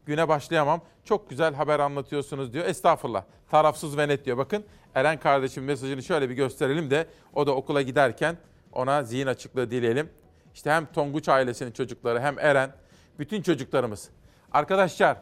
güne 0.06 0.28
başlayamam. 0.28 0.80
Çok 1.04 1.30
güzel 1.30 1.54
haber 1.54 1.80
anlatıyorsunuz 1.80 2.52
diyor. 2.52 2.66
Estağfurullah. 2.66 3.24
Tarafsız 3.50 3.96
ve 3.96 4.08
net 4.08 4.24
diyor. 4.24 4.38
Bakın 4.38 4.64
Eren 4.94 5.20
kardeşim 5.20 5.64
mesajını 5.64 6.02
şöyle 6.02 6.30
bir 6.30 6.34
gösterelim 6.34 6.90
de 6.90 7.06
o 7.32 7.46
da 7.46 7.54
okula 7.54 7.82
giderken 7.82 8.36
ona 8.72 9.02
zihin 9.02 9.26
açıklığı 9.26 9.70
dileyelim. 9.70 10.10
İşte 10.54 10.70
hem 10.70 10.86
Tonguç 10.86 11.28
ailesinin 11.28 11.72
çocukları 11.72 12.20
hem 12.20 12.38
Eren 12.38 12.72
bütün 13.18 13.42
çocuklarımız. 13.42 14.10
Arkadaşlar 14.52 15.16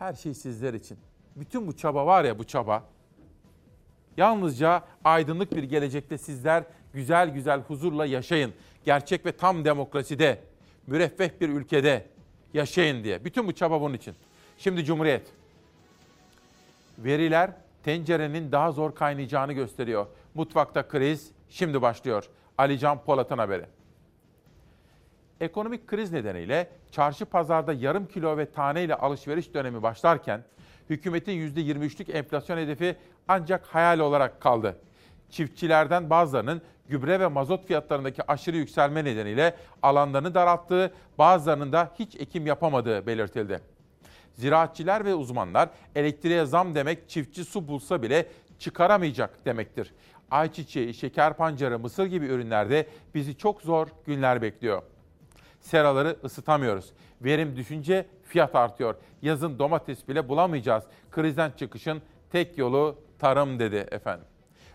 her 0.00 0.12
şey 0.12 0.34
sizler 0.34 0.74
için. 0.74 0.98
Bütün 1.36 1.66
bu 1.66 1.76
çaba 1.76 2.06
var 2.06 2.24
ya 2.24 2.38
bu 2.38 2.44
çaba. 2.44 2.84
Yalnızca 4.16 4.82
aydınlık 5.04 5.56
bir 5.56 5.62
gelecekte 5.62 6.18
sizler 6.18 6.64
güzel 6.92 7.28
güzel 7.28 7.60
huzurla 7.60 8.06
yaşayın. 8.06 8.52
Gerçek 8.84 9.26
ve 9.26 9.32
tam 9.32 9.64
demokraside, 9.64 10.40
müreffeh 10.86 11.40
bir 11.40 11.48
ülkede 11.48 12.06
yaşayın 12.54 13.04
diye. 13.04 13.24
Bütün 13.24 13.46
bu 13.46 13.52
çaba 13.52 13.80
bunun 13.80 13.94
için. 13.94 14.14
Şimdi 14.58 14.84
Cumhuriyet. 14.84 15.26
Veriler 16.98 17.50
tencerenin 17.82 18.52
daha 18.52 18.72
zor 18.72 18.94
kaynayacağını 18.94 19.52
gösteriyor. 19.52 20.06
Mutfakta 20.34 20.88
kriz 20.88 21.30
şimdi 21.48 21.82
başlıyor. 21.82 22.28
Ali 22.58 22.78
Can 22.78 23.04
Polat'ın 23.04 23.38
haberi. 23.38 23.66
Ekonomik 25.40 25.86
kriz 25.88 26.12
nedeniyle 26.12 26.70
çarşı 26.90 27.24
pazarda 27.24 27.72
yarım 27.72 28.06
kilo 28.06 28.36
ve 28.36 28.50
tane 28.50 28.84
ile 28.84 28.94
alışveriş 28.94 29.54
dönemi 29.54 29.82
başlarken 29.82 30.44
hükümetin 30.90 31.32
%23'lük 31.32 32.12
enflasyon 32.12 32.58
hedefi 32.58 32.96
ancak 33.28 33.66
hayal 33.66 33.98
olarak 33.98 34.40
kaldı. 34.40 34.76
Çiftçilerden 35.30 36.10
bazılarının 36.10 36.62
gübre 36.88 37.20
ve 37.20 37.26
mazot 37.26 37.66
fiyatlarındaki 37.66 38.30
aşırı 38.30 38.56
yükselme 38.56 39.04
nedeniyle 39.04 39.56
alanlarını 39.82 40.34
daralttığı, 40.34 40.94
bazılarının 41.18 41.72
da 41.72 41.92
hiç 41.98 42.16
ekim 42.16 42.46
yapamadığı 42.46 43.06
belirtildi. 43.06 43.60
Ziraatçiler 44.34 45.04
ve 45.04 45.14
uzmanlar 45.14 45.68
elektriğe 45.94 46.44
zam 46.44 46.74
demek 46.74 47.08
çiftçi 47.08 47.44
su 47.44 47.68
bulsa 47.68 48.02
bile 48.02 48.26
çıkaramayacak 48.58 49.44
demektir. 49.44 49.94
Ayçiçeği, 50.30 50.94
şeker 50.94 51.36
pancarı, 51.36 51.78
mısır 51.78 52.06
gibi 52.06 52.26
ürünlerde 52.26 52.86
bizi 53.14 53.36
çok 53.36 53.62
zor 53.62 53.88
günler 54.06 54.42
bekliyor. 54.42 54.82
Seraları 55.60 56.16
ısıtamıyoruz. 56.24 56.92
Verim 57.22 57.56
düşünce 57.56 58.06
fiyat 58.24 58.54
artıyor. 58.54 58.94
Yazın 59.22 59.58
domates 59.58 60.08
bile 60.08 60.28
bulamayacağız. 60.28 60.84
Krizden 61.10 61.50
çıkışın 61.50 62.02
tek 62.32 62.58
yolu 62.58 62.98
tarım 63.18 63.58
dedi 63.58 63.86
efendim. 63.90 64.26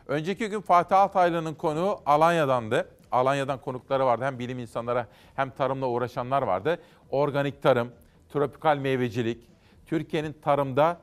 Önceki 0.07 0.49
gün 0.49 0.61
Fatih 0.61 0.97
Altaylı'nın 0.97 1.53
konuğu 1.53 1.99
Alanya'dandı. 2.05 2.89
Alanya'dan 3.11 3.61
konukları 3.61 4.05
vardı. 4.05 4.25
Hem 4.25 4.39
bilim 4.39 4.59
insanları 4.59 5.05
hem 5.35 5.49
tarımla 5.49 5.87
uğraşanlar 5.87 6.41
vardı. 6.41 6.79
Organik 7.09 7.61
tarım, 7.61 7.91
tropikal 8.29 8.77
meyvecilik, 8.77 9.49
Türkiye'nin 9.85 10.33
tarımda 10.33 10.97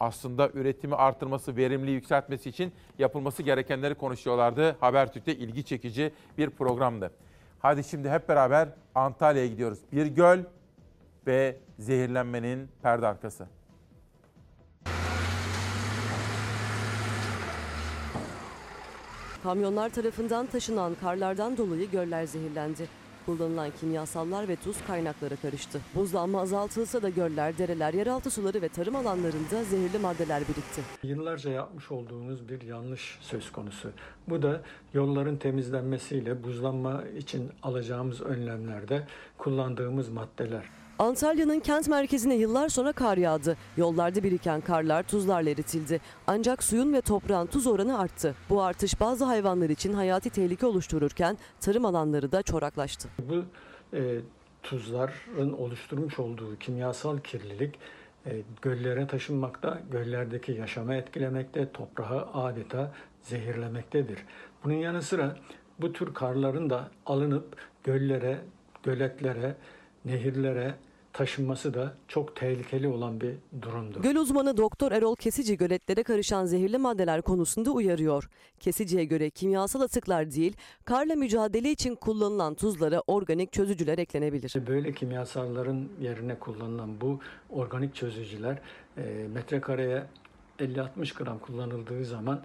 aslında 0.00 0.50
üretimi 0.54 0.94
artırması, 0.94 1.56
verimliliği 1.56 1.94
yükseltmesi 1.94 2.48
için 2.48 2.72
yapılması 2.98 3.42
gerekenleri 3.42 3.94
konuşuyorlardı. 3.94 4.76
Habertürk'te 4.80 5.34
ilgi 5.36 5.64
çekici 5.64 6.12
bir 6.38 6.50
programdı. 6.50 7.10
Hadi 7.58 7.84
şimdi 7.84 8.10
hep 8.10 8.28
beraber 8.28 8.68
Antalya'ya 8.94 9.48
gidiyoruz. 9.48 9.78
Bir 9.92 10.06
göl 10.06 10.38
ve 11.26 11.56
zehirlenmenin 11.78 12.68
perde 12.82 13.06
arkası. 13.06 13.46
Kamyonlar 19.42 19.88
tarafından 19.88 20.46
taşınan 20.46 20.94
karlardan 20.94 21.56
dolayı 21.56 21.90
göller 21.90 22.24
zehirlendi. 22.24 22.88
Kullanılan 23.28 23.70
kimyasallar 23.80 24.48
ve 24.48 24.56
tuz 24.56 24.76
kaynaklara 24.86 25.36
karıştı. 25.36 25.80
Buzlanma 25.94 26.40
azaltılsa 26.40 27.02
da 27.02 27.08
göller, 27.08 27.58
dereler, 27.58 27.94
yeraltı 27.94 28.30
suları 28.30 28.62
ve 28.62 28.68
tarım 28.68 28.96
alanlarında 28.96 29.64
zehirli 29.64 29.98
maddeler 29.98 30.42
birikti. 30.42 30.82
Yıllarca 31.02 31.50
yapmış 31.50 31.90
olduğumuz 31.90 32.48
bir 32.48 32.62
yanlış 32.62 33.18
söz 33.20 33.52
konusu. 33.52 33.90
Bu 34.28 34.42
da 34.42 34.62
yolların 34.94 35.36
temizlenmesiyle 35.36 36.44
buzlanma 36.44 37.04
için 37.18 37.50
alacağımız 37.62 38.20
önlemlerde 38.20 39.06
kullandığımız 39.38 40.08
maddeler. 40.08 40.64
Antalya'nın 40.98 41.60
kent 41.60 41.88
merkezine 41.88 42.34
yıllar 42.34 42.68
sonra 42.68 42.92
kar 42.92 43.16
yağdı. 43.16 43.56
Yollarda 43.76 44.22
biriken 44.22 44.60
karlar 44.60 45.02
tuzlarla 45.02 45.50
eritildi. 45.50 46.00
Ancak 46.26 46.62
suyun 46.62 46.92
ve 46.92 47.00
toprağın 47.00 47.46
tuz 47.46 47.66
oranı 47.66 47.98
arttı. 47.98 48.34
Bu 48.50 48.62
artış 48.62 49.00
bazı 49.00 49.24
hayvanlar 49.24 49.70
için 49.70 49.92
hayati 49.92 50.30
tehlike 50.30 50.66
oluştururken 50.66 51.38
tarım 51.60 51.84
alanları 51.84 52.32
da 52.32 52.42
çoraklaştı. 52.42 53.08
Bu 53.18 53.44
e, 53.96 54.18
tuzların 54.62 55.52
oluşturmuş 55.52 56.18
olduğu 56.18 56.58
kimyasal 56.58 57.18
kirlilik 57.18 57.78
e, 58.26 58.42
göllere 58.62 59.06
taşınmakta, 59.06 59.82
göllerdeki 59.90 60.52
yaşamı 60.52 60.94
etkilemekte, 60.94 61.72
toprağı 61.72 62.28
adeta 62.34 62.92
zehirlemektedir. 63.22 64.18
Bunun 64.64 64.74
yanı 64.74 65.02
sıra 65.02 65.36
bu 65.80 65.92
tür 65.92 66.14
karların 66.14 66.70
da 66.70 66.90
alınıp 67.06 67.56
göllere, 67.84 68.38
göletlere, 68.82 69.54
nehirlere 70.04 70.74
taşınması 71.12 71.74
da 71.74 71.94
çok 72.08 72.36
tehlikeli 72.36 72.88
olan 72.88 73.20
bir 73.20 73.34
durumdur. 73.62 74.02
Göl 74.02 74.16
uzmanı 74.16 74.56
Doktor 74.56 74.92
Erol 74.92 75.16
Kesici 75.16 75.56
göletlere 75.56 76.02
karışan 76.02 76.44
zehirli 76.44 76.78
maddeler 76.78 77.22
konusunda 77.22 77.70
uyarıyor. 77.70 78.30
Kesici'ye 78.60 79.04
göre 79.04 79.30
kimyasal 79.30 79.80
atıklar 79.80 80.30
değil, 80.30 80.56
karla 80.84 81.14
mücadele 81.14 81.70
için 81.70 81.94
kullanılan 81.94 82.54
tuzlara 82.54 83.02
organik 83.06 83.52
çözücüler 83.52 83.98
eklenebilir. 83.98 84.54
Böyle 84.66 84.92
kimyasalların 84.92 85.88
yerine 86.00 86.38
kullanılan 86.38 87.00
bu 87.00 87.20
organik 87.50 87.94
çözücüler 87.94 88.58
e, 88.96 89.26
metrekareye 89.34 90.06
50-60 90.58 91.24
gram 91.24 91.38
kullanıldığı 91.38 92.04
zaman 92.04 92.42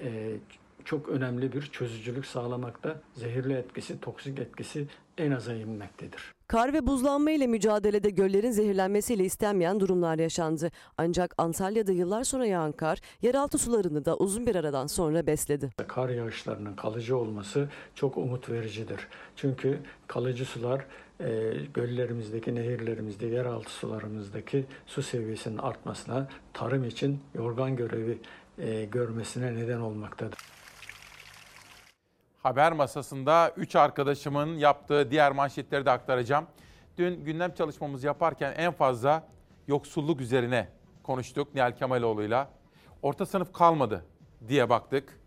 e, 0.00 0.36
çok 0.84 1.08
önemli 1.08 1.52
bir 1.52 1.62
çözücülük 1.62 2.26
sağlamakta. 2.26 3.00
Zehirli 3.14 3.52
etkisi, 3.52 4.00
toksik 4.00 4.38
etkisi 4.38 4.86
en 5.18 5.30
aza 5.30 5.54
inmektedir. 5.54 6.34
Kar 6.46 6.72
ve 6.72 6.86
buzlanma 6.86 7.30
ile 7.30 7.46
mücadelede 7.46 8.10
göllerin 8.10 8.50
zehirlenmesiyle 8.50 9.24
istenmeyen 9.24 9.80
durumlar 9.80 10.18
yaşandı. 10.18 10.70
Ancak 10.98 11.34
Antalya'da 11.38 11.92
yıllar 11.92 12.24
sonra 12.24 12.46
yağan 12.46 12.72
kar 12.72 13.00
yeraltı 13.22 13.58
sularını 13.58 14.04
da 14.04 14.16
uzun 14.16 14.46
bir 14.46 14.56
aradan 14.56 14.86
sonra 14.86 15.26
besledi. 15.26 15.70
Kar 15.88 16.08
yağışlarının 16.08 16.76
kalıcı 16.76 17.16
olması 17.16 17.68
çok 17.94 18.16
umut 18.16 18.50
vericidir. 18.50 19.08
Çünkü 19.36 19.78
kalıcı 20.06 20.44
sular 20.44 20.86
e, 21.20 21.52
göllerimizdeki, 21.74 22.54
nehirlerimizde, 22.54 23.26
yeraltı 23.26 23.70
sularımızdaki 23.70 24.64
su 24.86 25.02
seviyesinin 25.02 25.58
artmasına, 25.58 26.28
tarım 26.52 26.84
için 26.84 27.20
yorgan 27.34 27.76
görevi 27.76 28.18
e, 28.58 28.84
görmesine 28.84 29.54
neden 29.54 29.80
olmaktadır. 29.80 30.38
Haber 32.44 32.72
masasında 32.72 33.52
3 33.56 33.76
arkadaşımın 33.76 34.56
yaptığı 34.56 35.10
diğer 35.10 35.32
manşetleri 35.32 35.86
de 35.86 35.90
aktaracağım. 35.90 36.46
Dün 36.98 37.24
gündem 37.24 37.54
çalışmamız 37.54 38.04
yaparken 38.04 38.54
en 38.56 38.72
fazla 38.72 39.24
yoksulluk 39.68 40.20
üzerine 40.20 40.68
konuştuk 41.02 41.54
Nihal 41.54 41.72
Kemaloğlu'yla. 41.72 42.48
Orta 43.02 43.26
sınıf 43.26 43.52
kalmadı 43.52 44.04
diye 44.48 44.70
baktık. 44.70 45.20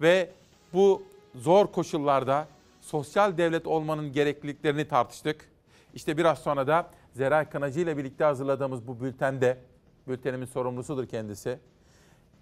Ve 0.00 0.30
bu 0.72 1.02
zor 1.34 1.66
koşullarda 1.66 2.48
sosyal 2.80 3.38
devlet 3.38 3.66
olmanın 3.66 4.12
gerekliliklerini 4.12 4.88
tartıştık. 4.88 5.50
İşte 5.94 6.16
biraz 6.16 6.38
sonra 6.38 6.66
da 6.66 6.90
Zeray 7.12 7.50
Kınacı 7.50 7.80
ile 7.80 7.96
birlikte 7.96 8.24
hazırladığımız 8.24 8.86
bu 8.86 9.00
bültende, 9.00 9.58
bültenimin 10.08 10.46
sorumlusudur 10.46 11.08
kendisi. 11.08 11.58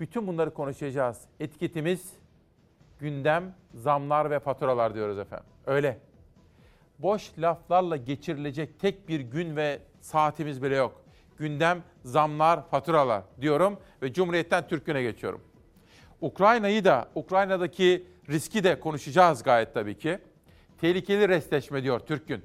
Bütün 0.00 0.26
bunları 0.26 0.54
konuşacağız. 0.54 1.20
Etiketimiz 1.40 2.23
gündem, 2.98 3.54
zamlar 3.74 4.30
ve 4.30 4.38
faturalar 4.38 4.94
diyoruz 4.94 5.18
efendim. 5.18 5.46
Öyle. 5.66 5.98
Boş 6.98 7.32
laflarla 7.38 7.96
geçirilecek 7.96 8.80
tek 8.80 9.08
bir 9.08 9.20
gün 9.20 9.56
ve 9.56 9.78
saatimiz 10.00 10.62
bile 10.62 10.76
yok. 10.76 11.04
Gündem, 11.38 11.82
zamlar, 12.04 12.68
faturalar 12.68 13.22
diyorum 13.40 13.78
ve 14.02 14.12
Cumhuriyet'ten 14.12 14.68
Türk 14.68 14.86
Günü'ne 14.86 15.02
geçiyorum. 15.02 15.40
Ukrayna'yı 16.20 16.84
da, 16.84 17.08
Ukrayna'daki 17.14 18.06
riski 18.30 18.64
de 18.64 18.80
konuşacağız 18.80 19.42
gayet 19.42 19.74
tabii 19.74 19.98
ki. 19.98 20.18
Tehlikeli 20.80 21.28
restleşme 21.28 21.82
diyor 21.82 22.00
Türk 22.00 22.28
Gün. 22.28 22.44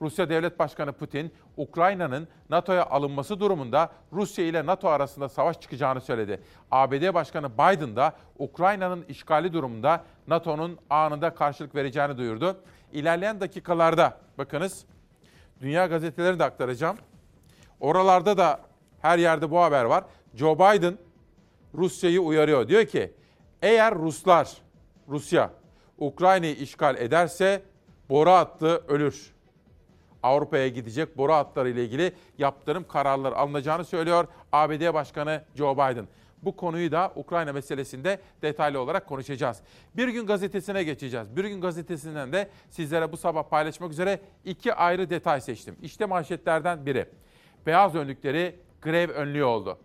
Rusya 0.00 0.28
Devlet 0.28 0.58
Başkanı 0.58 0.92
Putin, 0.92 1.32
Ukrayna'nın 1.56 2.28
NATO'ya 2.50 2.86
alınması 2.86 3.40
durumunda 3.40 3.92
Rusya 4.12 4.44
ile 4.44 4.66
NATO 4.66 4.88
arasında 4.88 5.28
savaş 5.28 5.60
çıkacağını 5.60 6.00
söyledi. 6.00 6.40
ABD 6.70 7.14
Başkanı 7.14 7.52
Biden 7.52 7.96
da 7.96 8.12
Ukrayna'nın 8.38 9.04
işgali 9.08 9.52
durumunda 9.52 10.04
NATO'nun 10.26 10.78
anında 10.90 11.34
karşılık 11.34 11.74
vereceğini 11.74 12.18
duyurdu. 12.18 12.56
İlerleyen 12.92 13.40
dakikalarda 13.40 14.18
bakınız 14.38 14.84
dünya 15.60 15.86
gazetelerini 15.86 16.38
de 16.38 16.44
aktaracağım. 16.44 16.96
Oralarda 17.80 18.38
da 18.38 18.60
her 19.00 19.18
yerde 19.18 19.50
bu 19.50 19.60
haber 19.60 19.84
var. 19.84 20.04
Joe 20.34 20.54
Biden 20.54 20.98
Rusya'yı 21.74 22.20
uyarıyor. 22.20 22.68
Diyor 22.68 22.84
ki 22.84 23.12
eğer 23.62 23.94
Ruslar, 23.94 24.56
Rusya 25.08 25.50
Ukrayna'yı 25.98 26.54
işgal 26.54 26.96
ederse 26.96 27.62
boru 28.08 28.30
hattı 28.30 28.82
ölür. 28.88 29.32
Avrupa'ya 30.22 30.68
gidecek 30.68 31.18
boru 31.18 31.32
hatları 31.32 31.70
ile 31.70 31.84
ilgili 31.84 32.12
yaptırım 32.38 32.84
kararları 32.88 33.36
alınacağını 33.36 33.84
söylüyor 33.84 34.26
ABD 34.52 34.94
Başkanı 34.94 35.44
Joe 35.54 35.74
Biden. 35.74 36.06
Bu 36.42 36.56
konuyu 36.56 36.92
da 36.92 37.12
Ukrayna 37.16 37.52
meselesinde 37.52 38.20
detaylı 38.42 38.80
olarak 38.80 39.06
konuşacağız. 39.06 39.60
Bir 39.96 40.08
gün 40.08 40.26
gazetesine 40.26 40.82
geçeceğiz. 40.84 41.36
Bir 41.36 41.44
gün 41.44 41.60
gazetesinden 41.60 42.32
de 42.32 42.50
sizlere 42.70 43.12
bu 43.12 43.16
sabah 43.16 43.42
paylaşmak 43.42 43.90
üzere 43.90 44.20
iki 44.44 44.74
ayrı 44.74 45.10
detay 45.10 45.40
seçtim. 45.40 45.76
İşte 45.82 46.06
manşetlerden 46.06 46.86
biri. 46.86 47.06
Beyaz 47.66 47.94
önlükleri 47.94 48.56
grev 48.82 49.10
önlüğü 49.10 49.44
oldu. 49.44 49.78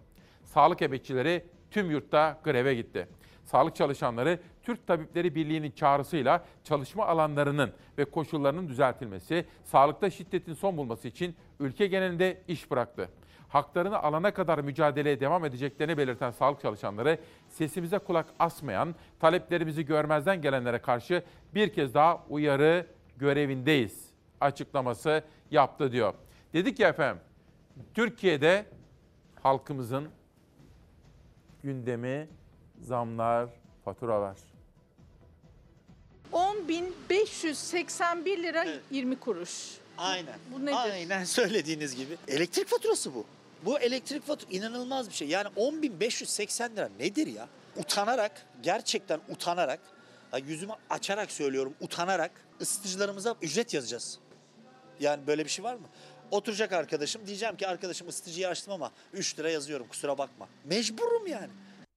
Sağlık 0.44 0.82
emekçileri 0.82 1.46
tüm 1.72 1.92
yurtta 1.92 2.40
greve 2.44 2.76
gitti. 2.76 3.08
Sağlık 3.46 3.76
çalışanları 3.76 4.40
Türk 4.66 4.88
Tabipleri 4.88 5.36
Birliği'nin 5.36 5.72
çağrısıyla 5.72 6.46
çalışma 6.64 7.06
alanlarının 7.06 7.72
ve 7.98 8.06
koşullarının 8.06 8.68
düzeltilmesi, 8.68 9.46
sağlıkta 9.64 10.10
şiddetin 10.10 10.54
son 10.54 10.78
bulması 10.78 11.08
için 11.08 11.36
ülke 11.60 11.88
genelinde 11.88 12.42
iş 12.48 12.72
bıraktı. 12.72 13.10
Haklarını 13.48 14.00
alana 14.00 14.34
kadar 14.34 14.60
mücadeleye 14.60 15.20
devam 15.20 15.46
edeceklerini 15.46 15.98
belirten 15.98 16.32
sağlık 16.32 16.62
çalışanları 16.62 17.20
sesimize 17.48 18.00
kulak 18.00 18.26
asmayan, 18.40 18.96
taleplerimizi 19.20 19.86
görmezden 19.86 20.42
gelenlere 20.42 20.80
karşı 20.80 21.24
bir 21.56 21.74
kez 21.74 21.94
daha 21.94 22.24
uyarı 22.30 22.88
görevindeyiz 23.18 24.10
açıklaması 24.42 25.24
yaptı 25.52 25.92
diyor. 25.92 26.14
Dedik 26.54 26.80
ya 26.80 26.90
efendim, 26.90 27.22
Türkiye'de 27.94 28.66
halkımızın 29.44 30.10
gündemi 31.64 32.28
zamlar, 32.80 33.50
faturalar. 33.86 34.55
10.581 36.36 38.44
lira 38.44 38.66
20 38.92 39.20
kuruş. 39.20 39.52
Aynen. 39.98 40.36
Bu 40.54 40.66
nedir? 40.66 40.76
Aynen 40.76 41.24
söylediğiniz 41.40 41.96
gibi. 41.96 42.18
Elektrik 42.28 42.68
faturası 42.68 43.16
bu. 43.16 43.26
Bu 43.66 43.80
elektrik 43.80 44.28
faturası 44.28 44.58
inanılmaz 44.58 45.10
bir 45.10 45.14
şey. 45.14 45.28
Yani 45.28 45.48
10.580 45.58 46.76
lira 46.76 46.90
nedir 47.00 47.28
ya? 47.28 47.48
Utanarak, 47.78 48.46
gerçekten 48.64 49.20
utanarak, 49.30 49.80
ya 50.34 50.40
yüzümü 50.40 50.74
açarak 50.90 51.32
söylüyorum, 51.32 51.74
utanarak 51.82 52.32
ısıtıcılarımıza 52.62 53.36
ücret 53.42 53.74
yazacağız. 53.74 54.20
Yani 55.00 55.28
böyle 55.28 55.46
bir 55.46 55.50
şey 55.50 55.66
var 55.66 55.76
mı? 55.76 55.88
Oturacak 56.32 56.74
arkadaşım 56.74 57.28
diyeceğim 57.28 57.58
ki 57.58 57.68
arkadaşım 57.68 58.08
ısıtıcıyı 58.08 58.48
açtım 58.48 58.74
ama 58.74 58.92
3 59.14 59.40
lira 59.40 59.50
yazıyorum 59.50 59.88
kusura 59.88 60.18
bakma. 60.18 60.48
Mecburum 60.66 61.28
yani. 61.28 61.50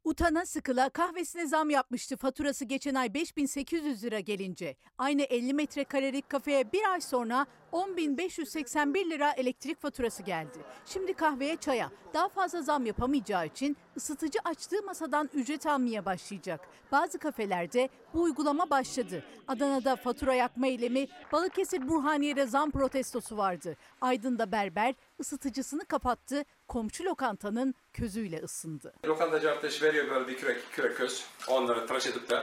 Utana 0.08 0.46
sıkıla 0.46 0.88
kahvesine 0.88 1.46
zam 1.46 1.70
yapmıştı 1.70 2.16
faturası 2.16 2.64
geçen 2.64 2.94
ay 2.94 3.14
5800 3.14 4.04
lira 4.04 4.20
gelince. 4.20 4.76
Aynı 4.98 5.22
50 5.22 5.54
metrekarelik 5.54 6.28
kafeye 6.28 6.72
bir 6.72 6.92
ay 6.92 7.00
sonra 7.00 7.46
10.581 7.72 9.10
lira 9.10 9.32
elektrik 9.32 9.82
faturası 9.82 10.22
geldi. 10.22 10.58
Şimdi 10.86 11.14
kahveye 11.14 11.56
çaya 11.56 11.90
daha 12.14 12.28
fazla 12.28 12.62
zam 12.62 12.86
yapamayacağı 12.86 13.46
için 13.46 13.76
ısıtıcı 13.96 14.38
açtığı 14.44 14.82
masadan 14.82 15.30
ücret 15.34 15.66
almaya 15.66 16.04
başlayacak. 16.04 16.60
Bazı 16.92 17.18
kafelerde 17.18 17.88
bu 18.14 18.22
uygulama 18.22 18.70
başladı. 18.70 19.24
Adana'da 19.48 19.96
fatura 19.96 20.34
yakma 20.34 20.66
eylemi, 20.66 21.06
Balıkesir 21.32 21.88
Burhaniye'de 21.88 22.46
zam 22.46 22.70
protestosu 22.70 23.36
vardı. 23.36 23.76
Aydın'da 24.00 24.52
berber 24.52 24.94
ısıtıcısını 25.20 25.84
kapattı, 25.84 26.44
komşu 26.68 27.04
lokantanın 27.04 27.74
közüyle 27.92 28.38
ısındı. 28.42 28.92
Lokantacı 29.06 29.50
arkadaş 29.50 29.82
veriyor 29.82 30.10
böyle 30.10 30.28
bir 30.28 30.36
kürek, 30.36 30.72
kürek 30.72 30.96
köz. 30.96 31.24
Onları 31.48 31.86
tıraş 31.86 32.06
edip 32.06 32.30
de 32.30 32.42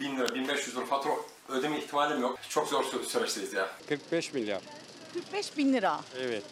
1000 0.00 0.16
lira, 0.16 0.34
1500 0.34 0.76
lira 0.76 0.84
fatura 0.86 1.14
ödeme 1.48 1.78
ihtimalim 1.78 2.20
yok. 2.20 2.38
Çok 2.48 2.68
zor 2.68 2.84
sü- 2.84 3.04
süreçteyiz 3.04 3.52
ya. 3.52 3.68
45 3.88 4.32
milyar. 4.34 4.62
45 5.14 5.56
bin 5.56 5.72
lira. 5.72 6.00
Evet. 6.20 6.44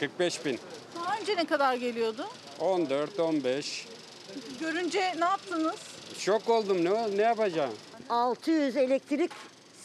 45 0.00 0.44
bin. 0.44 0.58
Daha 0.94 1.18
önce 1.20 1.36
ne 1.36 1.44
kadar 1.46 1.74
geliyordu? 1.74 2.26
14, 2.58 3.20
15. 3.20 3.86
Görünce 4.60 5.14
ne 5.18 5.24
yaptınız? 5.24 5.76
Şok 6.18 6.48
oldum 6.48 6.84
ne 6.84 7.16
ne 7.16 7.22
yapacağım? 7.22 7.74
600 8.08 8.76
elektrik, 8.76 9.30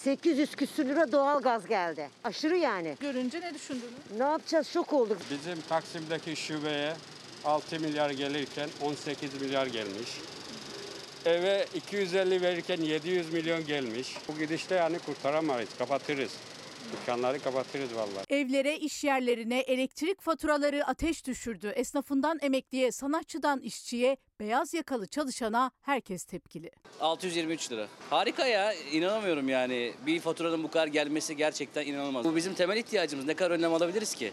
800 0.05 0.55
küsür 0.55 0.85
lira 0.85 1.11
doğalgaz 1.11 1.67
geldi. 1.67 2.09
Aşırı 2.23 2.57
yani. 2.57 2.95
Görünce 2.99 3.41
ne 3.41 3.53
düşündünüz? 3.53 3.83
Ne 4.17 4.23
yapacağız? 4.23 4.67
Şok 4.67 4.93
olduk. 4.93 5.17
Bizim 5.31 5.61
Taksim'deki 5.61 6.35
şubeye 6.35 6.93
6 7.45 7.79
milyar 7.79 8.09
gelirken 8.09 8.69
18 8.81 9.41
milyar 9.41 9.67
gelmiş. 9.67 10.09
Eve 11.25 11.65
250 11.75 12.41
verirken 12.41 12.81
700 12.81 13.33
milyon 13.33 13.65
gelmiş. 13.65 14.17
Bu 14.27 14.37
gidişte 14.37 14.75
yani 14.75 14.99
kurtaramayız, 14.99 15.69
kapatırız. 15.77 16.31
Dükkanları 16.91 17.39
kapatırız 17.39 17.95
vallahi. 17.95 18.25
Evlere, 18.29 18.77
iş 18.77 19.03
yerlerine 19.03 19.59
elektrik 19.59 20.21
faturaları 20.21 20.85
ateş 20.85 21.25
düşürdü. 21.25 21.67
Esnafından 21.67 22.39
emekliye, 22.41 22.91
sanatçıdan 22.91 23.59
işçiye, 23.59 24.17
beyaz 24.39 24.73
yakalı 24.73 25.07
çalışana 25.07 25.71
herkes 25.81 26.23
tepkili. 26.23 26.71
623 27.01 27.71
lira. 27.71 27.87
Harika 28.09 28.47
ya 28.47 28.73
inanamıyorum 28.73 29.49
yani. 29.49 29.93
Bir 30.05 30.19
faturanın 30.19 30.63
bu 30.63 30.71
kadar 30.71 30.87
gelmesi 30.87 31.35
gerçekten 31.35 31.85
inanılmaz. 31.85 32.25
Bu 32.25 32.35
bizim 32.35 32.53
temel 32.53 32.77
ihtiyacımız. 32.77 33.25
Ne 33.25 33.33
kadar 33.33 33.51
önlem 33.51 33.73
alabiliriz 33.73 34.15
ki? 34.15 34.31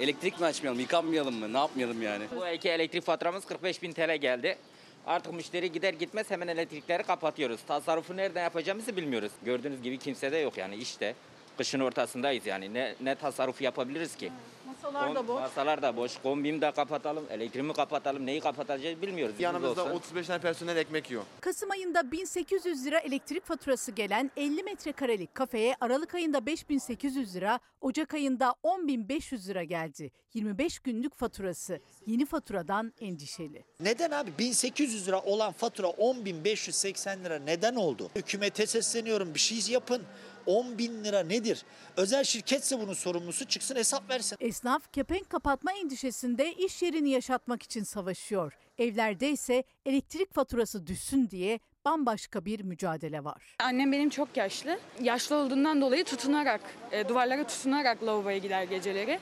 Elektrik 0.00 0.40
mi 0.40 0.46
açmayalım, 0.46 0.80
yıkanmayalım 0.80 1.34
mı? 1.34 1.52
Ne 1.52 1.58
yapmayalım 1.58 2.02
yani? 2.02 2.24
Bu 2.36 2.42
ayki 2.42 2.68
elektrik 2.68 3.04
faturamız 3.04 3.44
45 3.44 3.82
bin 3.82 3.92
TL 3.92 4.16
geldi. 4.16 4.58
Artık 5.06 5.34
müşteri 5.34 5.72
gider 5.72 5.94
gitmez 5.94 6.30
hemen 6.30 6.48
elektrikleri 6.48 7.02
kapatıyoruz. 7.02 7.60
Tasarrufu 7.66 8.16
nereden 8.16 8.42
yapacağımızı 8.42 8.96
bilmiyoruz. 8.96 9.32
Gördüğünüz 9.44 9.82
gibi 9.82 9.98
kimse 9.98 10.32
de 10.32 10.36
yok 10.36 10.58
yani 10.58 10.76
işte. 10.76 11.14
Kışın 11.58 11.80
ortasındayız 11.80 12.46
yani. 12.46 12.74
Ne, 12.74 12.94
ne 13.00 13.14
tasarruf 13.14 13.60
yapabiliriz 13.62 14.16
ki? 14.16 14.32
Masalar 14.66 15.14
da 15.14 15.28
boş. 15.28 15.40
Masalar 15.40 15.82
da 15.82 15.96
boş. 15.96 16.18
Kombimi 16.22 16.60
de 16.60 16.70
kapatalım, 16.72 17.24
elektriğimi 17.30 17.72
kapatalım. 17.72 18.26
Neyi 18.26 18.40
kapatacağız 18.40 19.02
bilmiyoruz. 19.02 19.34
Yanımızda 19.38 19.82
Olsa- 19.84 19.92
35 19.94 20.26
tane 20.26 20.40
personel 20.40 20.76
ekmek 20.76 21.10
yiyor. 21.10 21.22
Kasım 21.40 21.70
ayında 21.70 22.10
1800 22.12 22.86
lira 22.86 22.98
elektrik 22.98 23.44
faturası 23.46 23.92
gelen 23.92 24.30
50 24.36 24.62
metrekarelik 24.62 25.34
kafeye 25.34 25.76
Aralık 25.80 26.14
ayında 26.14 26.46
5800 26.46 27.36
lira, 27.36 27.60
Ocak 27.80 28.14
ayında 28.14 28.54
10500 28.62 29.48
lira 29.48 29.64
geldi. 29.64 30.10
25 30.34 30.78
günlük 30.78 31.14
faturası. 31.14 31.80
Yeni 32.06 32.26
faturadan 32.26 32.92
endişeli. 33.00 33.64
Neden 33.80 34.10
abi 34.10 34.30
1800 34.38 35.08
lira 35.08 35.20
olan 35.20 35.52
fatura 35.52 35.86
10.580 35.86 37.24
lira 37.24 37.38
neden 37.38 37.74
oldu? 37.74 38.10
Hükümete 38.16 38.66
sesleniyorum 38.66 39.34
bir 39.34 39.38
şey 39.40 39.58
yapın. 39.74 40.02
10 40.46 40.78
bin 40.78 41.04
lira 41.04 41.20
nedir? 41.20 41.62
Özel 41.96 42.24
şirketse 42.24 42.80
bunun 42.80 42.94
sorumlusu 42.94 43.44
çıksın 43.44 43.76
hesap 43.76 44.10
versin. 44.10 44.36
Esnaf 44.40 44.92
kepenk 44.92 45.30
kapatma 45.30 45.72
endişesinde 45.72 46.52
iş 46.52 46.82
yerini 46.82 47.10
yaşatmak 47.10 47.62
için 47.62 47.82
savaşıyor. 47.84 48.52
Evlerde 48.78 49.30
ise 49.30 49.64
elektrik 49.86 50.34
faturası 50.34 50.86
düşsün 50.86 51.28
diye 51.30 51.60
bambaşka 51.84 52.44
bir 52.44 52.60
mücadele 52.60 53.24
var. 53.24 53.56
Annem 53.60 53.92
benim 53.92 54.10
çok 54.10 54.36
yaşlı. 54.36 54.78
Yaşlı 55.02 55.36
olduğundan 55.36 55.80
dolayı 55.80 56.04
tutunarak, 56.04 56.60
e, 56.92 57.08
duvarlara 57.08 57.46
tutunarak 57.46 58.02
lavaboya 58.02 58.38
gider 58.38 58.62
geceleri. 58.62 59.18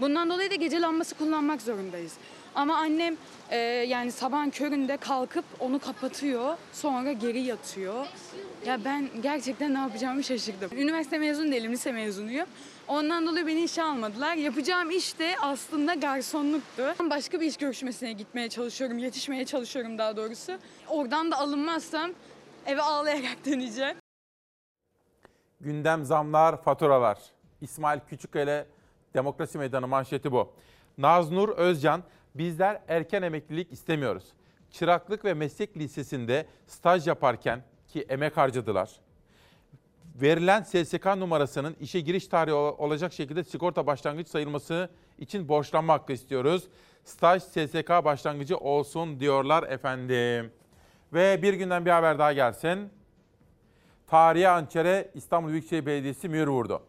Bundan 0.00 0.30
dolayı 0.30 0.50
da 0.50 0.54
gece 0.54 0.80
lambası 0.80 1.14
kullanmak 1.14 1.62
zorundayız. 1.62 2.12
Ama 2.54 2.76
annem 2.76 3.16
e, 3.50 3.56
yani 3.88 4.12
sabahın 4.12 4.50
köründe 4.50 4.96
kalkıp 4.96 5.44
onu 5.60 5.78
kapatıyor, 5.78 6.56
sonra 6.72 7.12
geri 7.12 7.40
yatıyor. 7.40 8.06
Ya 8.66 8.84
ben 8.84 9.08
gerçekten 9.22 9.74
ne 9.74 9.78
yapacağımı 9.78 10.24
şaşırdım. 10.24 10.70
Üniversite 10.78 11.18
mezunu 11.18 11.52
değilim, 11.52 11.72
lise 11.72 11.92
mezunuyum. 11.92 12.46
Ondan 12.88 13.26
dolayı 13.26 13.46
beni 13.46 13.64
işe 13.64 13.82
almadılar. 13.82 14.34
Yapacağım 14.34 14.90
iş 14.90 15.18
de 15.18 15.34
aslında 15.40 15.94
garsonluktu. 15.94 16.82
Başka 17.10 17.40
bir 17.40 17.46
iş 17.46 17.56
görüşmesine 17.56 18.12
gitmeye 18.12 18.48
çalışıyorum, 18.48 18.98
yetişmeye 18.98 19.44
çalışıyorum 19.44 19.98
daha 19.98 20.16
doğrusu. 20.16 20.52
Oradan 20.88 21.30
da 21.30 21.38
alınmazsam 21.38 22.10
eve 22.66 22.82
ağlayarak 22.82 23.36
döneceğim. 23.46 23.96
Gündem 25.60 26.04
zamlar, 26.04 26.62
faturalar. 26.62 27.18
İsmail 27.60 28.00
Küçükkaya 28.08 28.66
Demokrasi 29.14 29.58
Meydanı 29.58 29.88
manşeti 29.88 30.32
bu. 30.32 30.52
Naznur 30.98 31.48
Özcan, 31.48 32.02
bizler 32.34 32.82
erken 32.88 33.22
emeklilik 33.22 33.72
istemiyoruz. 33.72 34.24
Çıraklık 34.70 35.24
ve 35.24 35.34
Meslek 35.34 35.76
Lisesi'nde 35.76 36.46
staj 36.66 37.06
yaparken 37.06 37.62
ki 37.94 38.06
emek 38.08 38.36
harcadılar. 38.36 38.90
Verilen 40.14 40.62
SSK 40.62 41.06
numarasının 41.06 41.76
işe 41.80 42.00
giriş 42.00 42.26
tarihi 42.28 42.54
ol- 42.54 42.74
olacak 42.78 43.12
şekilde 43.12 43.44
sigorta 43.44 43.86
başlangıç 43.86 44.28
sayılması 44.28 44.88
için 45.18 45.48
borçlanma 45.48 45.92
hakkı 45.92 46.12
istiyoruz. 46.12 46.64
Staj 47.04 47.42
SSK 47.42 47.88
başlangıcı 48.04 48.56
olsun 48.56 49.20
diyorlar 49.20 49.62
efendim. 49.62 50.52
Ve 51.12 51.42
bir 51.42 51.54
günden 51.54 51.84
bir 51.86 51.90
haber 51.90 52.18
daha 52.18 52.32
gelsin. 52.32 52.90
Tarihi 54.06 54.46
hançere 54.46 55.10
İstanbul 55.14 55.48
Büyükşehir 55.48 55.86
Belediyesi 55.86 56.28
mühür 56.28 56.46
vurdu. 56.46 56.82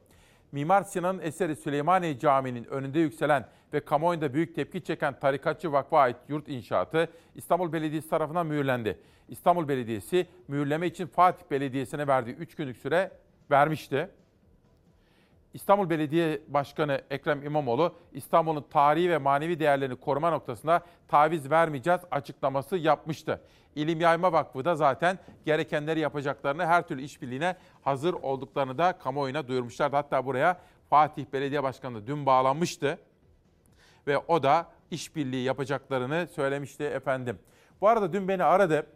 Mimar 0.55 0.83
Sinan'ın 0.83 1.19
eseri 1.19 1.55
Süleymaniye 1.55 2.19
Camii'nin 2.19 2.63
önünde 2.63 2.99
yükselen 2.99 3.45
ve 3.73 3.79
kamuoyunda 3.79 4.33
büyük 4.33 4.55
tepki 4.55 4.83
çeken 4.83 5.19
Tarikatçı 5.19 5.71
Vakfı'na 5.71 5.99
ait 5.99 6.15
yurt 6.27 6.49
inşaatı 6.49 7.09
İstanbul 7.35 7.73
Belediyesi 7.73 8.09
tarafından 8.09 8.47
mühürlendi. 8.47 8.99
İstanbul 9.29 9.67
Belediyesi 9.67 10.27
mühürleme 10.47 10.87
için 10.87 11.07
Fatih 11.07 11.51
Belediyesi'ne 11.51 12.07
verdiği 12.07 12.35
3 12.35 12.55
günlük 12.55 12.77
süre 12.77 13.11
vermişti. 13.51 14.09
İstanbul 15.55 15.89
Belediye 15.89 16.41
Başkanı 16.47 17.01
Ekrem 17.09 17.43
İmamoğlu, 17.43 17.95
İstanbul'un 18.13 18.65
tarihi 18.69 19.09
ve 19.09 19.17
manevi 19.17 19.59
değerlerini 19.59 19.95
koruma 19.95 20.29
noktasında 20.29 20.81
taviz 21.07 21.51
vermeyeceğiz 21.51 22.01
açıklaması 22.11 22.77
yapmıştı. 22.77 23.41
İlim 23.75 24.01
Yayma 24.01 24.33
Vakfı 24.33 24.65
da 24.65 24.75
zaten 24.75 25.19
gerekenleri 25.45 25.99
yapacaklarını, 25.99 26.65
her 26.65 26.87
türlü 26.87 27.01
işbirliğine 27.01 27.55
hazır 27.81 28.13
olduklarını 28.13 28.77
da 28.77 28.97
kamuoyuna 28.97 29.47
duyurmuşlardı. 29.47 29.95
Hatta 29.95 30.25
buraya 30.25 30.61
Fatih 30.89 31.25
Belediye 31.33 31.63
Başkanı 31.63 31.95
da 31.95 32.07
dün 32.07 32.25
bağlanmıştı 32.25 32.99
ve 34.07 34.17
o 34.17 34.43
da 34.43 34.65
işbirliği 34.91 35.43
yapacaklarını 35.43 36.27
söylemişti 36.27 36.83
efendim. 36.83 37.39
Bu 37.81 37.87
arada 37.87 38.13
dün 38.13 38.27
beni 38.27 38.43
aradı 38.43 38.87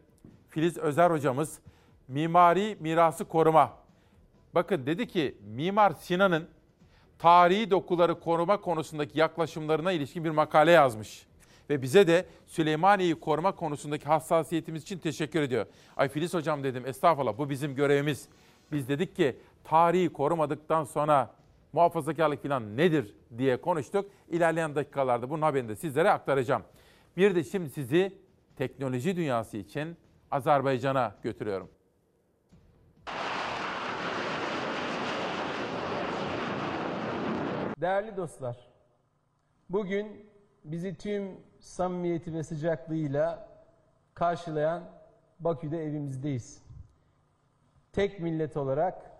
Filiz 0.49 0.77
Özer 0.77 1.11
hocamız 1.11 1.59
mimari 2.07 2.77
mirası 2.79 3.25
koruma. 3.25 3.88
Bakın 4.55 4.85
dedi 4.85 5.07
ki 5.07 5.37
Mimar 5.55 5.91
Sinan'ın 5.91 6.47
tarihi 7.19 7.71
dokuları 7.71 8.19
koruma 8.19 8.61
konusundaki 8.61 9.19
yaklaşımlarına 9.19 9.91
ilişkin 9.91 10.23
bir 10.23 10.29
makale 10.29 10.71
yazmış. 10.71 11.27
Ve 11.69 11.81
bize 11.81 12.07
de 12.07 12.25
Süleymaniye'yi 12.45 13.19
koruma 13.19 13.55
konusundaki 13.55 14.05
hassasiyetimiz 14.05 14.83
için 14.83 14.99
teşekkür 14.99 15.41
ediyor. 15.41 15.65
Ay 15.97 16.09
Filiz 16.09 16.33
hocam 16.33 16.63
dedim 16.63 16.85
estağfurullah 16.85 17.37
bu 17.37 17.49
bizim 17.49 17.75
görevimiz. 17.75 18.27
Biz 18.71 18.89
dedik 18.89 19.15
ki 19.15 19.37
tarihi 19.63 20.09
korumadıktan 20.09 20.83
sonra 20.83 21.35
muhafazakarlık 21.73 22.43
falan 22.43 22.77
nedir 22.77 23.15
diye 23.37 23.61
konuştuk. 23.61 24.11
İlerleyen 24.29 24.75
dakikalarda 24.75 25.29
bunun 25.29 25.41
haberini 25.41 25.69
de 25.69 25.75
sizlere 25.75 26.11
aktaracağım. 26.11 26.63
Bir 27.17 27.35
de 27.35 27.43
şimdi 27.43 27.69
sizi 27.69 28.17
teknoloji 28.55 29.15
dünyası 29.15 29.57
için 29.57 29.97
Azerbaycan'a 30.31 31.15
götürüyorum. 31.23 31.69
Değerli 37.81 38.17
dostlar, 38.17 38.57
bugün 39.69 40.25
bizi 40.63 40.95
tüm 40.95 41.31
samimiyeti 41.59 42.33
ve 42.33 42.43
sıcaklığıyla 42.43 43.47
karşılayan 44.13 44.83
Bakü'de 45.39 45.83
evimizdeyiz. 45.83 46.61
Tek 47.93 48.19
millet 48.19 48.57
olarak 48.57 49.11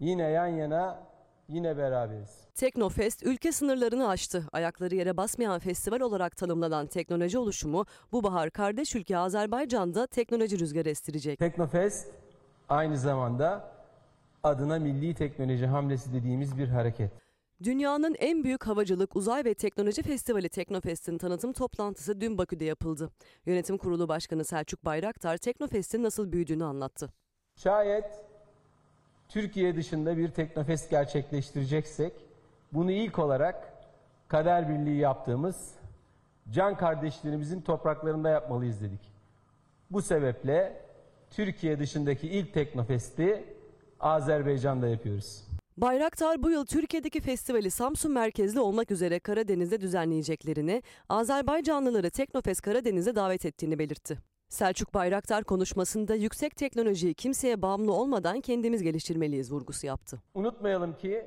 yine 0.00 0.22
yan 0.22 0.46
yana 0.46 1.02
yine 1.48 1.76
beraberiz. 1.76 2.48
Teknofest 2.54 3.22
ülke 3.22 3.52
sınırlarını 3.52 4.08
aştı. 4.08 4.44
Ayakları 4.52 4.94
yere 4.94 5.16
basmayan 5.16 5.58
festival 5.58 6.00
olarak 6.00 6.36
tanımlanan 6.36 6.86
teknoloji 6.86 7.38
oluşumu 7.38 7.84
bu 8.12 8.22
bahar 8.22 8.50
kardeş 8.50 8.94
ülke 8.94 9.18
Azerbaycan'da 9.18 10.06
teknoloji 10.06 10.58
rüzgarı 10.58 10.88
estirecek. 10.88 11.38
Teknofest 11.38 12.06
aynı 12.68 12.98
zamanda 12.98 13.70
adına 14.42 14.78
milli 14.78 15.14
teknoloji 15.14 15.66
hamlesi 15.66 16.12
dediğimiz 16.12 16.58
bir 16.58 16.68
hareket. 16.68 17.25
Dünyanın 17.62 18.16
en 18.18 18.44
büyük 18.44 18.66
havacılık, 18.66 19.16
uzay 19.16 19.44
ve 19.44 19.54
teknoloji 19.54 20.02
festivali 20.02 20.48
Teknofest'in 20.48 21.18
tanıtım 21.18 21.52
toplantısı 21.52 22.20
dün 22.20 22.38
Bakü'de 22.38 22.64
yapıldı. 22.64 23.10
Yönetim 23.46 23.78
Kurulu 23.78 24.08
Başkanı 24.08 24.44
Selçuk 24.44 24.84
Bayraktar 24.84 25.36
Teknofest'in 25.36 26.02
nasıl 26.02 26.32
büyüdüğünü 26.32 26.64
anlattı. 26.64 27.12
Şayet 27.56 28.04
Türkiye 29.28 29.76
dışında 29.76 30.16
bir 30.16 30.28
Teknofest 30.28 30.90
gerçekleştireceksek 30.90 32.12
bunu 32.72 32.90
ilk 32.90 33.18
olarak 33.18 33.72
kader 34.28 34.68
birliği 34.68 34.98
yaptığımız 34.98 35.74
can 36.50 36.76
kardeşlerimizin 36.76 37.60
topraklarında 37.60 38.28
yapmalıyız 38.30 38.80
dedik. 38.80 39.12
Bu 39.90 40.02
sebeple 40.02 40.82
Türkiye 41.30 41.78
dışındaki 41.78 42.28
ilk 42.28 42.54
Teknofest'i 42.54 43.44
Azerbaycan'da 44.00 44.88
yapıyoruz. 44.88 45.45
Bayraktar 45.76 46.42
bu 46.42 46.50
yıl 46.50 46.66
Türkiye'deki 46.66 47.20
festivali 47.20 47.70
Samsun 47.70 48.12
merkezli 48.12 48.60
olmak 48.60 48.90
üzere 48.90 49.20
Karadeniz'de 49.20 49.80
düzenleyeceklerini, 49.80 50.82
Azerbaycanlıları 51.08 52.10
Teknofest 52.10 52.60
Karadeniz'e 52.60 53.14
davet 53.14 53.44
ettiğini 53.46 53.78
belirtti. 53.78 54.18
Selçuk 54.48 54.94
Bayraktar 54.94 55.44
konuşmasında 55.44 56.14
yüksek 56.14 56.56
teknolojiyi 56.56 57.14
kimseye 57.14 57.62
bağımlı 57.62 57.92
olmadan 57.92 58.40
kendimiz 58.40 58.82
geliştirmeliyiz 58.82 59.52
vurgusu 59.52 59.86
yaptı. 59.86 60.22
Unutmayalım 60.34 60.96
ki 60.96 61.26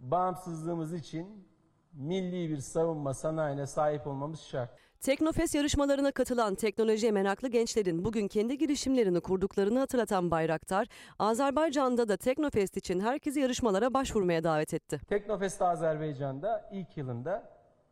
bağımsızlığımız 0.00 0.94
için 0.94 1.46
milli 1.92 2.50
bir 2.50 2.58
savunma 2.58 3.14
sanayine 3.14 3.66
sahip 3.66 4.06
olmamız 4.06 4.40
şart. 4.40 4.70
Teknofest 5.00 5.54
yarışmalarına 5.54 6.12
katılan 6.12 6.54
teknolojiye 6.54 7.12
meraklı 7.12 7.48
gençlerin 7.48 8.04
bugün 8.04 8.28
kendi 8.28 8.58
girişimlerini 8.58 9.20
kurduklarını 9.20 9.78
hatırlatan 9.78 10.30
Bayraktar, 10.30 10.86
Azerbaycan'da 11.18 12.08
da 12.08 12.16
Teknofest 12.16 12.76
için 12.76 13.00
herkesi 13.00 13.40
yarışmalara 13.40 13.94
başvurmaya 13.94 14.44
davet 14.44 14.74
etti. 14.74 15.00
Teknofest 15.08 15.62
Azerbaycan'da 15.62 16.70
ilk 16.72 16.96
yılında 16.96 17.50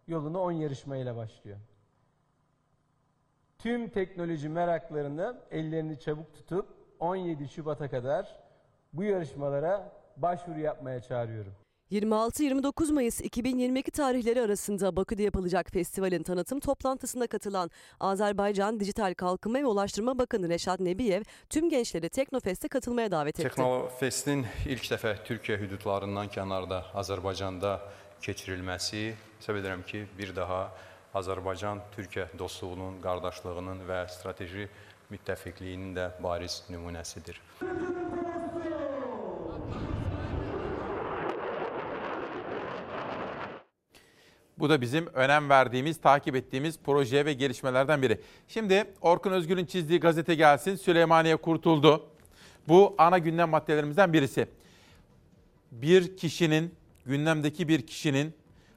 yoluna 0.09 0.39
10 0.39 0.53
yarışmayla 0.53 1.17
başlıyor. 1.17 1.59
Tüm 3.59 3.89
teknoloji 3.89 4.49
meraklarını 4.49 5.37
ellerini 5.51 6.01
çabuk 6.01 6.35
tutup 6.35 6.67
17 7.01 7.49
Şubat'a 7.49 7.91
kadar 7.91 8.37
bu 8.93 9.03
yarışmalara 9.03 9.93
başvuru 10.17 10.61
yapmaya 10.61 11.03
çağırıyorum. 11.03 11.66
26-29 11.93 12.93
Mayıs 12.93 13.21
2022 13.21 13.91
tarihleri 13.91 14.43
arasında 14.43 14.97
Bakü'de 14.97 15.23
yapılacak 15.23 15.71
festivalin 15.71 16.23
tanıtım 16.23 16.61
toplantısına 16.61 17.27
katılan 17.27 17.71
Azerbaycan 18.01 18.81
Dijital 18.81 19.15
Kalkınma 19.15 19.59
ve 19.59 19.67
Ulaştırma 19.67 20.19
Bakanı 20.19 20.49
Reşat 20.49 20.81
Nebiyev 20.81 21.23
tüm 21.51 21.71
gençleri 21.71 22.09
Teknofest'e 22.09 22.69
katılmaya 22.69 23.11
davet 23.11 23.41
etti. 23.41 23.49
Teknofest'in 23.49 24.47
ilk 24.67 24.83
dəfə 24.91 25.15
Türkiyə 25.29 25.61
hüdudlarından 25.61 26.27
kənarda 26.27 26.83
Azərbaycanda 26.95 27.79
keçirilməsi 28.23 29.13
hesab 29.39 29.63
edirəm 29.63 29.87
ki, 29.87 30.07
bir 30.19 30.35
daha 30.37 30.73
Azərbaycan-Türkiyə 31.15 32.27
dostluğunun, 32.39 32.99
qardaşlığının 33.01 33.87
və 33.87 34.03
strateji 34.11 34.67
müttəfiqliyinin 35.15 35.95
də 35.95 36.11
bariz 36.23 36.65
nümunəsidir. 36.67 37.39
Bu 44.59 44.69
da 44.71 44.81
bizim 44.81 45.07
önem 45.07 45.51
verdiğimiz, 45.51 46.01
takip 46.01 46.37
ettiğimiz 46.37 46.79
proje 46.85 47.27
ve 47.27 47.33
gelişmelerden 47.33 48.03
biri. 48.03 48.21
Şimdi 48.49 48.85
Orkun 49.01 49.33
Özgür'ün 49.33 49.67
çizdiği 49.67 50.01
gazete 50.01 50.35
gelsin. 50.35 50.77
Süleymaniye 50.77 51.37
kurtuldu. 51.37 52.07
Bu 52.69 52.95
ana 52.99 53.19
gündem 53.19 53.49
maddelerimizden 53.49 54.13
birisi. 54.13 54.49
Bir 55.73 56.17
kişinin, 56.17 56.75
gündemdeki 57.07 57.69
bir 57.69 57.87
kişinin 57.87 58.35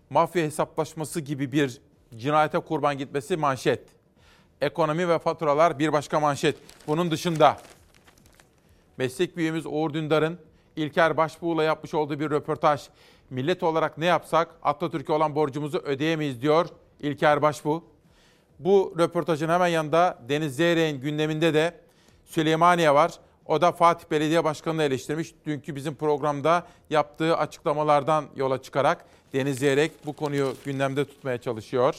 mafya 0.09 0.43
hesaplaşması 0.43 1.21
gibi 1.21 1.51
bir 1.51 1.81
cinayete 2.17 2.59
kurban 2.59 2.97
gitmesi 2.97 3.37
manşet. 3.37 3.81
Ekonomi 4.61 5.09
ve 5.09 5.19
faturalar 5.19 5.79
bir 5.79 5.93
başka 5.93 6.19
manşet. 6.19 6.57
Bunun 6.87 7.11
dışında 7.11 7.57
meslek 8.97 9.37
büyüğümüz 9.37 9.65
Uğur 9.65 9.93
Dündar'ın 9.93 10.39
İlker 10.75 11.17
Başbuğ'la 11.17 11.63
yapmış 11.63 11.93
olduğu 11.93 12.19
bir 12.19 12.29
röportaj. 12.29 12.81
Millet 13.29 13.63
olarak 13.63 13.97
ne 13.97 14.05
yapsak 14.05 14.47
Atatürk'e 14.63 15.13
olan 15.13 15.35
borcumuzu 15.35 15.77
ödeyemeyiz 15.77 16.41
diyor 16.41 16.67
İlker 16.99 17.41
Başbuğ. 17.41 17.83
Bu 18.59 18.95
röportajın 18.99 19.49
hemen 19.49 19.67
yanında 19.67 20.19
Deniz 20.29 20.55
Zeyrek'in 20.55 21.01
gündeminde 21.01 21.53
de 21.53 21.79
Süleymaniye 22.25 22.93
var. 22.93 23.11
O 23.45 23.61
da 23.61 23.71
Fatih 23.71 24.11
Belediye 24.11 24.43
Başkanı'nı 24.43 24.83
eleştirmiş. 24.83 25.33
Dünkü 25.45 25.75
bizim 25.75 25.95
programda 25.95 26.67
yaptığı 26.89 27.37
açıklamalardan 27.37 28.25
yola 28.35 28.61
çıkarak 28.61 29.05
Deniz 29.33 29.59
Zeyrek 29.59 29.91
bu 30.05 30.13
konuyu 30.13 30.53
gündemde 30.65 31.05
tutmaya 31.05 31.37
çalışıyor. 31.37 31.95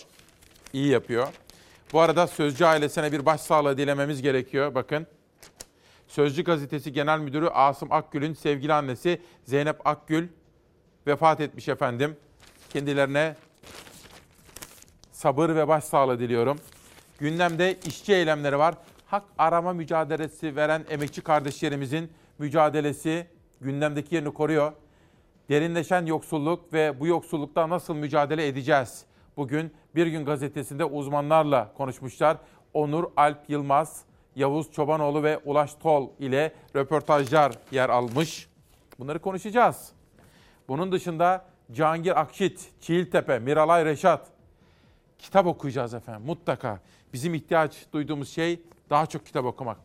İyi 0.72 0.88
yapıyor. 0.88 1.28
Bu 1.92 2.00
arada 2.00 2.26
Sözcü 2.26 2.64
ailesine 2.64 3.12
bir 3.12 3.26
başsağlığı 3.26 3.78
dilememiz 3.78 4.22
gerekiyor. 4.22 4.74
Bakın. 4.74 5.06
Sözcü 6.08 6.44
gazetesi 6.44 6.92
genel 6.92 7.18
müdürü 7.18 7.48
Asım 7.48 7.92
Akgül'ün 7.92 8.34
sevgili 8.34 8.72
annesi 8.72 9.20
Zeynep 9.44 9.86
Akgül 9.86 10.28
vefat 11.06 11.40
etmiş 11.40 11.68
efendim. 11.68 12.16
Kendilerine 12.70 13.36
sabır 15.12 15.48
ve 15.48 15.68
başsağlığı 15.68 16.18
diliyorum. 16.18 16.58
Gündemde 17.18 17.78
işçi 17.86 18.14
eylemleri 18.14 18.58
var. 18.58 18.74
Hak 19.06 19.24
arama 19.38 19.72
mücadelesi 19.72 20.56
veren 20.56 20.84
emekçi 20.90 21.20
kardeşlerimizin 21.22 22.12
mücadelesi 22.38 23.26
gündemdeki 23.60 24.14
yerini 24.14 24.34
koruyor. 24.34 24.72
Derinleşen 25.48 26.06
yoksulluk 26.06 26.72
ve 26.72 27.00
bu 27.00 27.06
yoksullukta 27.06 27.68
nasıl 27.68 27.94
mücadele 27.94 28.46
edeceğiz? 28.46 29.04
Bugün 29.36 29.72
Bir 29.94 30.06
Gün 30.06 30.24
Gazetesi'nde 30.24 30.84
uzmanlarla 30.84 31.72
konuşmuşlar. 31.76 32.36
Onur 32.74 33.04
Alp 33.16 33.38
Yılmaz, 33.48 34.04
Yavuz 34.36 34.72
Çobanoğlu 34.72 35.22
ve 35.22 35.38
Ulaş 35.44 35.74
Tol 35.74 36.08
ile 36.18 36.52
röportajlar 36.76 37.52
yer 37.70 37.88
almış. 37.88 38.48
Bunları 38.98 39.18
konuşacağız. 39.18 39.92
Bunun 40.70 40.92
dışında 40.92 41.44
Cihangir 41.72 42.20
Akşit, 42.20 42.70
Çiğiltepe, 42.80 43.38
Miralay 43.38 43.84
Reşat 43.84 44.26
kitap 45.18 45.46
okuyacağız 45.46 45.94
efendim 45.94 46.22
mutlaka. 46.26 46.80
Bizim 47.12 47.34
ihtiyaç 47.34 47.86
duyduğumuz 47.92 48.28
şey 48.28 48.62
daha 48.90 49.06
çok 49.06 49.26
kitap 49.26 49.44
okumak. 49.44 49.76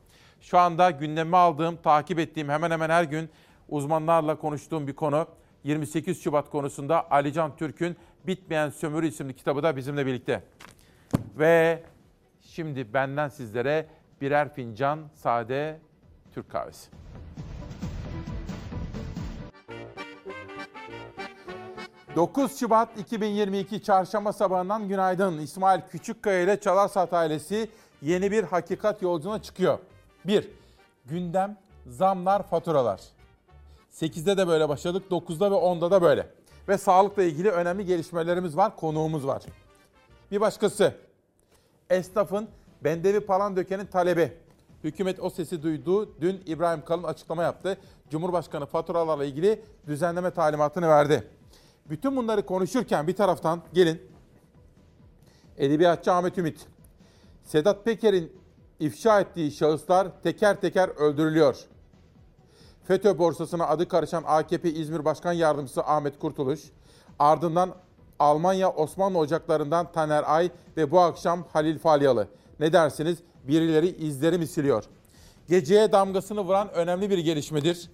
Şu 0.42 0.58
anda 0.58 0.92
gündeme 0.92 1.38
aldığım, 1.38 1.78
takip 1.78 2.20
ettiğim 2.20 2.50
hemen 2.50 2.72
hemen 2.72 2.90
her 2.90 3.04
gün 3.04 3.30
uzmanlarla 3.70 4.36
konuştuğum 4.36 4.88
bir 4.88 4.96
konu 4.96 5.28
28 5.64 6.24
Şubat 6.24 6.50
konusunda 6.50 7.12
Alican 7.12 7.56
Türk'ün 7.56 7.98
Bitmeyen 8.28 8.70
Sömürü 8.70 9.08
isimli 9.08 9.36
kitabı 9.36 9.64
da 9.64 9.76
bizimle 9.76 10.06
birlikte. 10.06 10.44
Ve 11.38 11.84
şimdi 12.42 12.94
benden 12.94 13.30
sizlere 13.30 13.88
birer 14.22 14.54
fincan 14.54 15.00
sade 15.16 15.80
Türk 16.34 16.52
kahvesi. 16.52 16.90
...9 22.16 22.59
Şubat 22.59 22.99
2022 22.99 23.84
Çarşamba 23.84 24.34
sabahından 24.34 24.88
günaydın. 24.88 25.38
İsmail 25.38 25.82
Küçükkaya 25.82 26.41
ile 26.41 26.59
Çalarsat 26.59 27.13
ailesi 27.13 27.70
yeni 28.01 28.32
bir 28.32 28.43
hakikat 28.43 29.01
yolculuğuna 29.01 29.41
çıkıyor. 29.41 29.80
1. 30.26 30.49
Gündem, 31.05 31.57
zamlar, 31.88 32.43
faturalar. 32.43 33.01
8'de 33.93 34.38
de 34.38 34.47
böyle 34.47 34.70
başladık, 34.70 35.03
9'da 35.11 35.51
ve 35.51 35.55
10'da 35.55 35.91
da 35.91 36.01
böyle. 36.01 36.28
Ve 36.68 36.78
sağlıkla 36.78 37.24
ilgili 37.24 37.51
önemli 37.51 37.86
gelişmelerimiz 37.86 38.57
var, 38.57 38.76
konuğumuz 38.76 39.28
var. 39.28 39.43
Bir 40.32 40.41
başkası, 40.41 40.93
esnafın 41.89 42.47
Bendevi 42.84 43.20
Palandöken'in 43.20 43.86
talebi. 43.86 44.34
Hükümet 44.84 45.20
o 45.20 45.30
sesi 45.30 45.63
duydu. 45.63 46.22
Dün 46.22 46.43
İbrahim 46.45 46.86
Kalın 46.86 47.03
açıklama 47.03 47.43
yaptı. 47.43 47.78
Cumhurbaşkanı 48.09 48.66
faturalarla 48.66 49.26
ilgili 49.26 49.61
düzenleme 49.88 50.32
talimatını 50.32 50.88
verdi. 50.88 51.28
Bütün 51.90 52.16
bunları 52.16 52.46
konuşurken 52.46 53.08
bir 53.08 53.16
taraftan 53.16 53.62
gelin 53.74 54.02
Edebiyatçı 55.58 56.12
Ahmet 56.12 56.38
Ümit, 56.38 56.68
Sedat 57.44 57.86
Peker'in 57.86 58.34
ifşa 58.80 59.20
ettiği 59.20 59.52
şahıslar 59.52 60.08
teker 60.24 60.62
teker 60.62 60.90
öldürülüyor. 60.90 61.58
FETÖ 62.88 63.18
borsasına 63.18 63.68
adı 63.68 63.88
karışan 63.88 64.24
AKP 64.28 64.70
İzmir 64.70 65.06
Başkan 65.06 65.34
Yardımcısı 65.34 65.84
Ahmet 65.84 66.20
Kurtuluş, 66.20 66.62
ardından 67.20 67.76
Almanya 68.20 68.72
Osmanlı 68.72 69.18
ocaklarından 69.18 69.92
Taner 69.92 70.24
Ay 70.28 70.52
ve 70.78 70.92
bu 70.92 71.00
akşam 71.00 71.46
Halil 71.54 71.80
Falyalı. 71.80 72.28
Ne 72.60 72.74
dersiniz? 72.74 73.18
Birileri 73.44 73.88
izleri 73.88 74.38
mi 74.38 74.48
siliyor? 74.48 74.84
Geceye 75.50 75.92
damgasını 75.92 76.42
vuran 76.42 76.74
önemli 76.74 77.10
bir 77.10 77.18
gelişmedir. 77.18 77.90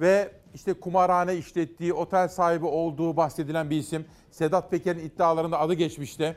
Ve 0.00 0.32
işte 0.54 0.74
kumarhane 0.74 1.36
işlettiği, 1.36 1.92
otel 1.92 2.28
sahibi 2.28 2.66
olduğu 2.66 3.16
bahsedilen 3.16 3.70
bir 3.70 3.76
isim. 3.76 4.04
Sedat 4.30 4.70
Peker'in 4.70 5.00
iddialarında 5.00 5.60
adı 5.60 5.74
geçmişti. 5.74 6.36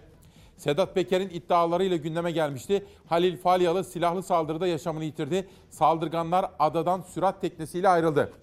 Sedat 0.58 0.96
Peker'in 0.96 1.30
iddialarıyla 1.30 1.98
gündeme 1.98 2.32
gelmişti. 2.32 2.86
Halil 3.06 3.38
Falyalı 3.38 3.84
silahlı 3.84 4.24
saldırıda 4.24 4.68
yaşamını 4.68 5.04
yitirdi. 5.04 5.48
Saldırganlar 5.70 6.52
adadan 6.60 7.02
sürat 7.02 7.42
teknesiyle 7.42 7.90
ayrıldı. 7.90 8.34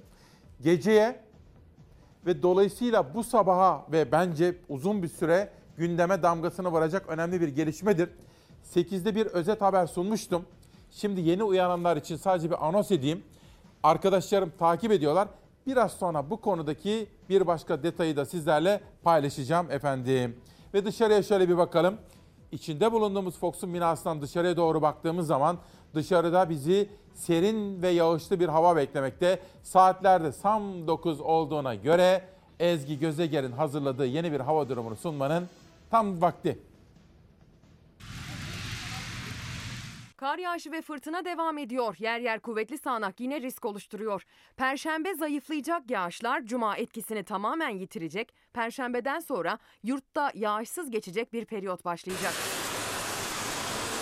Geceye 0.63 1.21
ve 2.27 2.43
dolayısıyla 2.43 3.15
bu 3.15 3.25
sabaha 3.25 3.87
ve 3.93 4.13
bence 4.13 4.57
uzun 4.69 5.03
bir 5.03 5.09
süre 5.09 5.51
gündeme 5.77 6.23
damgasını 6.23 6.69
vuracak 6.69 7.09
önemli 7.09 7.41
bir 7.41 7.49
gelişmedir. 7.49 8.09
8'de 8.75 9.15
bir 9.15 9.27
özet 9.27 9.61
haber 9.61 9.87
sunmuştum. 9.87 10.45
Şimdi 10.91 11.21
yeni 11.21 11.43
uyananlar 11.43 11.97
için 11.97 12.17
sadece 12.17 12.51
bir 12.51 12.67
anons 12.67 12.91
edeyim. 12.91 13.23
Arkadaşlarım 13.83 14.53
takip 14.59 14.93
ediyorlar. 14.93 15.29
Biraz 15.67 15.93
sonra 15.93 16.31
bu 16.31 16.41
konudaki 16.41 17.07
bir 17.29 17.47
başka 17.47 17.83
detayı 17.83 18.17
da 18.17 18.25
sizlerle 18.25 18.81
paylaşacağım 19.03 19.71
efendim. 19.71 20.37
Ve 20.75 20.85
dışarıya 20.85 21.23
şöyle 21.23 21.49
bir 21.49 21.57
bakalım. 21.57 21.99
İçinde 22.53 22.93
bulunduğumuz 22.93 23.39
Fox'un 23.39 23.75
binasından 23.75 24.23
dışarıya 24.23 24.57
doğru 24.57 24.83
baktığımız 24.83 25.27
zaman 25.27 25.59
dışarıda 25.95 26.51
bizi 26.51 26.89
serin 27.15 27.83
ve 27.83 27.89
yağışlı 27.89 28.41
bir 28.41 28.49
hava 28.49 28.77
beklemekte. 28.77 29.39
Saatlerde 29.63 30.33
tam 30.43 30.87
9 30.87 31.21
olduğuna 31.21 31.75
göre 31.75 32.25
Ezgi 32.61 32.99
Gözeger'in 32.99 33.53
hazırladığı 33.53 34.07
yeni 34.07 34.33
bir 34.33 34.41
hava 34.41 34.69
durumunu 34.69 34.97
sunmanın 34.97 35.49
tam 35.91 36.21
vakti. 36.21 36.59
Kar 40.25 40.39
yağışı 40.39 40.73
ve 40.73 40.83
fırtına 40.83 41.25
devam 41.25 41.59
ediyor. 41.59 41.97
Yer 41.99 42.21
yer 42.21 42.41
kuvvetli 42.41 42.79
sağanak 42.79 43.21
yine 43.21 43.41
risk 43.41 43.65
oluşturuyor. 43.65 44.23
Perşembe 44.57 45.15
zayıflayacak 45.15 45.91
yağışlar 45.91 46.45
cuma 46.45 46.77
etkisini 46.77 47.25
tamamen 47.25 47.69
yitirecek. 47.69 48.35
Perşembeden 48.53 49.21
sonra 49.21 49.59
yurtta 49.83 50.31
yağışsız 50.35 50.91
geçecek 50.91 51.33
bir 51.33 51.45
periyot 51.45 51.85
başlayacak. 51.85 52.33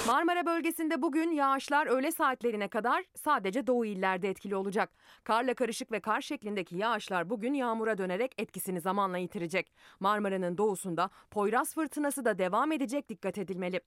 Marmara 0.07 0.47
bölgesinde 0.47 1.03
bugün 1.03 1.31
yağışlar 1.31 1.87
öğle 1.87 2.12
saatlerine 2.12 2.68
kadar 2.68 3.05
sadece 3.14 3.66
doğu 3.66 3.85
illerde 3.85 4.29
etkili 4.29 4.57
olacak. 4.57 4.91
Karla 5.25 5.55
karışık 5.55 5.93
ve 5.93 6.01
kar 6.01 6.20
şeklindeki 6.20 6.77
yağışlar 6.77 7.31
bugün 7.31 7.55
yağmura 7.55 7.99
dönerek 7.99 8.35
etkisini 8.39 8.81
zamanla 8.81 9.18
yitirecek. 9.18 9.73
Marmara'nın 10.01 10.59
doğusunda 10.59 11.11
Poyraz 11.31 11.75
fırtınası 11.75 12.25
da 12.25 12.39
devam 12.39 12.73
edecek 12.73 13.09
dikkat 13.09 13.39
edilmeli. 13.39 13.81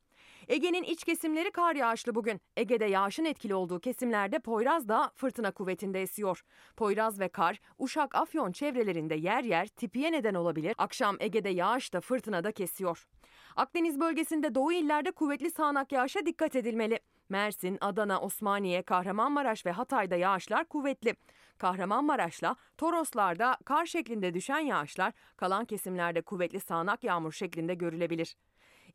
Ege'nin 0.48 0.84
iç 0.84 1.04
kesimleri 1.04 1.52
kar 1.52 1.76
yağışlı 1.76 2.16
bugün. 2.16 2.42
Ege'de 2.58 2.86
yağışın 2.86 3.26
etkili 3.26 3.56
olduğu 3.56 3.80
kesimlerde 3.80 4.40
Poyraz 4.40 4.88
da 4.88 5.12
fırtına 5.16 5.52
kuvvetinde 5.52 6.02
esiyor. 6.02 6.44
Poyraz 6.78 7.20
ve 7.20 7.30
kar 7.30 7.60
Uşak 7.80 8.16
Afyon 8.16 8.52
çevrelerinde 8.52 9.16
yer 9.16 9.44
yer 9.44 9.68
tipiye 9.68 10.12
neden 10.12 10.34
olabilir. 10.34 10.76
Akşam 10.78 11.18
Ege'de 11.20 11.50
yağış 11.50 11.94
da 11.94 12.02
fırtına 12.02 12.44
da 12.44 12.52
kesiyor. 12.52 13.08
Akdeniz 13.56 14.00
bölgesinde 14.00 14.56
doğu 14.56 14.72
illerde 14.72 15.12
kuvvetli 15.12 15.52
sağanak 15.52 15.92
yağışa 15.92 16.26
dikkat 16.26 16.56
edilmeli. 16.56 17.00
Mersin, 17.30 17.78
Adana, 17.82 18.20
Osmaniye, 18.20 18.82
Kahramanmaraş 18.82 19.66
ve 19.66 19.72
Hatay'da 19.72 20.16
yağışlar 20.16 20.66
kuvvetli. 20.66 21.16
Kahramanmaraş'la 21.58 22.56
Toroslar'da 22.78 23.58
kar 23.66 23.86
şeklinde 23.86 24.34
düşen 24.34 24.60
yağışlar 24.60 25.14
kalan 25.38 25.66
kesimlerde 25.66 26.22
kuvvetli 26.22 26.60
sağanak 26.60 27.04
yağmur 27.04 27.32
şeklinde 27.32 27.74
görülebilir. 27.74 28.36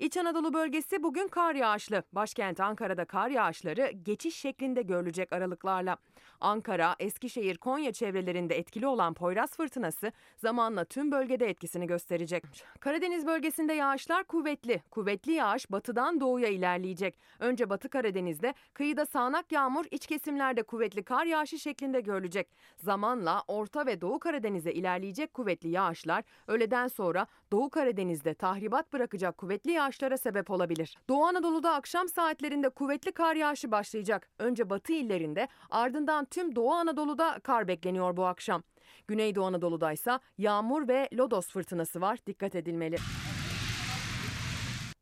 İç 0.01 0.17
Anadolu 0.17 0.55
bölgesi 0.55 1.03
bugün 1.03 1.29
kar 1.29 1.55
yağışlı. 1.55 2.03
Başkent 2.13 2.61
Ankara'da 2.61 3.05
kar 3.05 3.29
yağışları 3.31 3.91
geçiş 3.91 4.37
şeklinde 4.37 4.83
görülecek 4.83 5.33
aralıklarla. 5.33 5.97
Ankara, 6.41 6.97
Eskişehir, 6.99 7.57
Konya 7.57 7.93
çevrelerinde 7.93 8.59
etkili 8.59 8.87
olan 8.87 9.15
Poyraz 9.15 9.57
fırtınası 9.57 10.13
zamanla 10.37 10.85
tüm 10.85 11.13
bölgede 11.13 11.47
etkisini 11.47 11.87
gösterecek. 11.87 12.45
Karadeniz 12.81 13.27
bölgesinde 13.27 13.73
yağışlar 13.73 14.25
kuvvetli. 14.25 14.83
Kuvvetli 14.91 15.33
yağış 15.33 15.73
batıdan 15.73 16.21
doğuya 16.21 16.49
ilerleyecek. 16.49 17.19
Önce 17.39 17.71
Batı 17.71 17.89
Karadeniz'de, 17.89 18.55
kıyıda 18.75 19.07
sağanak 19.07 19.53
yağmur, 19.53 19.85
iç 19.91 20.07
kesimlerde 20.07 20.63
kuvvetli 20.63 21.03
kar 21.03 21.25
yağışı 21.25 21.59
şeklinde 21.59 22.01
görülecek. 22.01 22.49
Zamanla 22.77 23.43
Orta 23.49 23.87
ve 23.87 24.01
Doğu 24.01 24.19
Karadeniz'e 24.19 24.73
ilerleyecek 24.73 25.35
kuvvetli 25.35 25.69
yağışlar 25.69 26.25
öğleden 26.47 26.89
sonra 26.89 27.27
Doğu 27.53 27.71
Karadeniz'de 27.71 28.35
tahribat 28.35 28.93
bırakacak 28.93 29.39
kuvvetli 29.39 29.73
yağışlara 29.91 30.19
sebep 30.19 30.51
olabilir. 30.51 30.97
Doğu 31.09 31.25
Anadolu'da 31.25 31.75
akşam 31.75 32.09
saatlerinde 32.09 32.69
kuvvetli 32.69 33.13
kar 33.13 33.37
yağışı 33.37 33.71
başlayacak. 33.71 34.29
Önce 34.39 34.71
batı 34.71 34.93
illerinde 34.93 35.49
ardından 35.71 36.25
tüm 36.25 36.57
Doğu 36.57 36.73
Anadolu'da 36.73 37.39
kar 37.39 37.69
bekleniyor 37.69 38.17
bu 38.17 38.27
akşam. 38.27 38.63
Güneydoğu 39.09 39.45
Anadolu'da 39.45 39.93
ise 39.93 40.19
yağmur 40.39 40.89
ve 40.89 41.09
lodos 41.13 41.49
fırtınası 41.49 42.01
var. 42.01 42.19
Dikkat 42.27 42.55
edilmeli. 42.55 42.97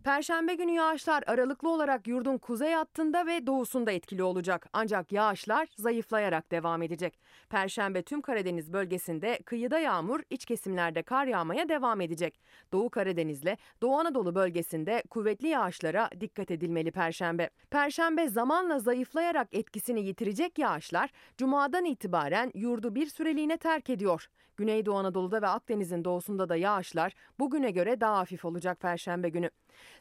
Perşembe 0.04 0.54
günü 0.54 0.72
yağışlar 0.72 1.24
aralıklı 1.26 1.68
olarak 1.68 2.06
yurdun 2.06 2.38
kuzey 2.38 2.72
hattında 2.72 3.26
ve 3.26 3.46
doğusunda 3.46 3.92
etkili 3.92 4.22
olacak. 4.22 4.66
Ancak 4.72 5.12
yağışlar 5.12 5.68
zayıflayarak 5.76 6.50
devam 6.50 6.82
edecek. 6.82 7.18
Perşembe 7.50 8.02
tüm 8.02 8.20
Karadeniz 8.20 8.72
bölgesinde 8.72 9.38
kıyıda 9.44 9.78
yağmur, 9.78 10.20
iç 10.30 10.44
kesimlerde 10.44 11.02
kar 11.02 11.26
yağmaya 11.26 11.68
devam 11.68 12.00
edecek. 12.00 12.40
Doğu 12.72 12.90
Karadeniz'le 12.90 13.56
Doğu 13.82 13.98
Anadolu 13.98 14.34
bölgesinde 14.34 15.02
kuvvetli 15.10 15.48
yağışlara 15.48 16.10
dikkat 16.20 16.50
edilmeli 16.50 16.90
Perşembe. 16.90 17.50
Perşembe 17.70 18.28
zamanla 18.28 18.78
zayıflayarak 18.78 19.48
etkisini 19.52 20.00
yitirecek 20.00 20.58
yağışlar 20.58 21.10
Cuma'dan 21.36 21.84
itibaren 21.84 22.50
yurdu 22.54 22.94
bir 22.94 23.06
süreliğine 23.06 23.56
terk 23.56 23.90
ediyor. 23.90 24.28
Güneydoğu 24.56 24.96
Anadolu'da 24.96 25.42
ve 25.42 25.46
Akdeniz'in 25.46 26.04
doğusunda 26.04 26.48
da 26.48 26.56
yağışlar 26.56 27.12
bugüne 27.38 27.70
göre 27.70 28.00
daha 28.00 28.18
hafif 28.18 28.44
olacak 28.44 28.80
Perşembe 28.80 29.28
günü. 29.28 29.50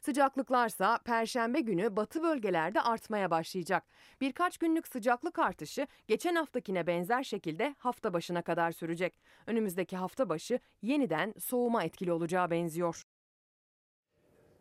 Sıcaklıklarsa 0.02 0.98
Perşembe 0.98 1.60
günü 1.60 1.96
batı 1.96 2.24
bölgelerde 2.24 2.82
artmaya 2.82 3.32
başlayacak. 3.32 3.84
Birkaç 4.22 4.58
günlük 4.58 4.88
sıcaklık 4.88 5.40
artışı 5.40 5.88
geçen 6.08 6.36
haftakine 6.36 6.88
benzer 6.88 7.24
şekilde 7.24 7.76
hafta 7.78 8.14
başına 8.14 8.42
kadar 8.42 8.72
sürecek. 8.72 9.22
Önümüzdeki 9.48 9.98
hafta 9.98 10.30
başı 10.30 10.60
yeniden 10.82 11.34
soğuma 11.40 11.84
etkili 11.84 12.12
olacağı 12.12 12.52
benziyor. 12.52 13.04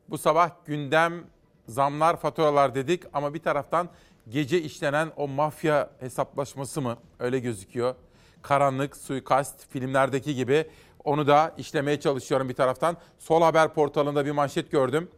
Bu 0.08 0.18
sabah 0.18 0.50
gündem 0.66 1.24
zamlar, 1.68 2.20
faturalar 2.20 2.74
dedik 2.74 3.02
ama 3.12 3.34
bir 3.34 3.38
taraftan 3.42 3.88
gece 4.28 4.62
işlenen 4.62 5.12
o 5.16 5.28
mafya 5.28 5.90
hesaplaşması 6.00 6.82
mı 6.82 6.98
öyle 7.18 7.38
gözüküyor. 7.38 7.94
Karanlık, 8.42 8.96
suikast 8.96 9.68
filmlerdeki 9.68 10.34
gibi 10.34 10.70
onu 11.06 11.26
da 11.26 11.54
işlemeye 11.58 12.00
çalışıyorum 12.00 12.48
bir 12.48 12.54
taraftan. 12.54 12.96
Sol 13.18 13.42
Haber 13.42 13.74
portalında 13.74 14.26
bir 14.26 14.30
manşet 14.30 14.70
gördüm. 14.70 15.08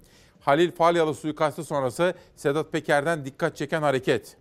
Halil 0.40 0.72
Falyalı 0.72 1.14
suikastı 1.14 1.64
sonrası 1.64 2.14
Sedat 2.36 2.72
Peker'den 2.72 3.24
dikkat 3.24 3.56
çeken 3.56 3.82
hareket. 3.82 4.36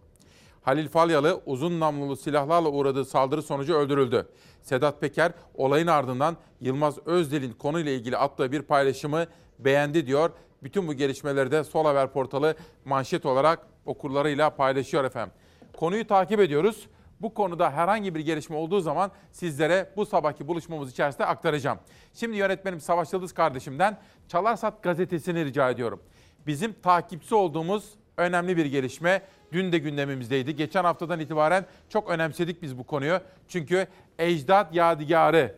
Halil 0.62 0.90
Falyalı 0.90 1.42
uzun 1.46 1.80
namlulu 1.80 2.16
silahlarla 2.16 2.70
uğradığı 2.70 3.06
saldırı 3.06 3.42
sonucu 3.42 3.76
öldürüldü. 3.76 4.28
Sedat 4.62 5.02
Peker 5.02 5.32
olayın 5.54 5.88
ardından 5.88 6.38
Yılmaz 6.62 7.08
Özdel'in 7.08 7.54
konuyla 7.54 7.92
ilgili 7.92 8.18
attığı 8.18 8.52
bir 8.52 8.62
paylaşımı 8.62 9.26
beğendi 9.60 10.08
diyor. 10.08 10.30
Bütün 10.64 10.88
bu 10.88 10.94
gelişmeleri 10.94 11.52
de 11.52 11.64
Sol 11.64 11.86
Haber 11.86 12.14
portalı 12.14 12.56
manşet 12.86 13.26
olarak 13.26 13.68
okurlarıyla 13.86 14.50
paylaşıyor 14.50 15.04
efendim. 15.04 15.34
Konuyu 15.78 16.08
takip 16.08 16.40
ediyoruz. 16.40 16.88
Bu 17.22 17.34
konuda 17.34 17.72
herhangi 17.72 18.16
bir 18.16 18.20
gelişme 18.20 18.56
olduğu 18.56 18.80
zaman 18.80 19.12
sizlere 19.32 19.90
bu 19.96 20.06
sabahki 20.06 20.48
buluşmamız 20.48 20.92
içerisinde 20.92 21.26
aktaracağım. 21.26 21.80
Şimdi 22.14 22.38
yönetmenim 22.38 22.80
Savaş 22.80 23.14
Yıldız 23.14 23.34
kardeşimden 23.34 23.98
Çalarsat 24.28 24.84
gazetesini 24.84 25.46
rica 25.46 25.70
ediyorum. 25.70 26.04
Bizim 26.48 26.74
takipçi 26.74 27.36
olduğumuz 27.36 27.94
önemli 28.18 28.58
bir 28.58 28.66
gelişme 28.66 29.22
dün 29.52 29.72
de 29.72 29.78
gündemimizdeydi. 29.78 30.56
Geçen 30.56 30.84
haftadan 30.84 31.20
itibaren 31.20 31.66
çok 31.90 32.10
önemsedik 32.10 32.62
biz 32.62 32.78
bu 32.78 32.84
konuyu. 32.84 33.20
Çünkü 33.48 33.88
ecdat 34.20 34.76
yadigarı, 34.76 35.56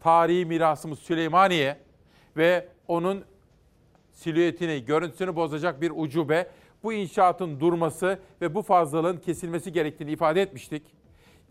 tarihi 0.00 0.46
mirasımız 0.46 0.98
Süleymaniye 0.98 1.76
ve 2.36 2.68
onun 2.88 3.24
silüetini, 4.12 4.84
görüntüsünü 4.84 5.36
bozacak 5.36 5.80
bir 5.80 5.92
ucube 5.96 6.50
bu 6.82 6.92
inşaatın 6.92 7.60
durması 7.60 8.18
ve 8.40 8.54
bu 8.54 8.62
fazlalığın 8.62 9.16
kesilmesi 9.16 9.72
gerektiğini 9.72 10.10
ifade 10.10 10.42
etmiştik. 10.42 10.82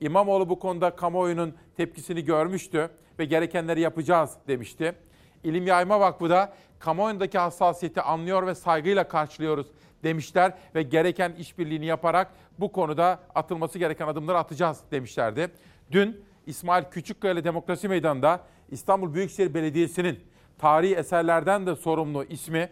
İmamoğlu 0.02 0.50
bu 0.50 0.60
konuda 0.60 0.96
kamuoyunun 0.96 1.54
tepkisini 1.78 2.26
görmüştü 2.26 2.90
ve 3.20 3.26
gerekenleri 3.26 3.82
yapacağız 3.82 4.32
demişti. 4.48 4.96
İlim 5.44 5.68
Yayma 5.68 6.00
Vakfı 6.00 6.30
da 6.30 6.54
kamuoyundaki 6.80 7.38
hassasiyeti 7.38 8.02
anlıyor 8.02 8.48
ve 8.48 8.56
saygıyla 8.56 9.08
karşılıyoruz 9.08 9.68
demişler 10.04 10.54
ve 10.76 10.82
gereken 10.82 11.32
işbirliğini 11.32 11.86
yaparak 11.86 12.32
bu 12.60 12.72
konuda 12.72 13.20
atılması 13.36 13.80
gereken 13.80 14.08
adımları 14.08 14.38
atacağız 14.38 14.80
demişlerdi. 14.92 15.52
Dün 15.92 16.26
İsmail 16.46 16.84
Küçükkaya 16.84 17.44
Demokrasi 17.44 17.88
Meydanı'nda 17.88 18.40
İstanbul 18.72 19.14
Büyükşehir 19.14 19.54
Belediyesi'nin 19.54 20.20
tarihi 20.58 20.96
eserlerden 20.96 21.68
de 21.68 21.76
sorumlu 21.76 22.24
ismi 22.24 22.70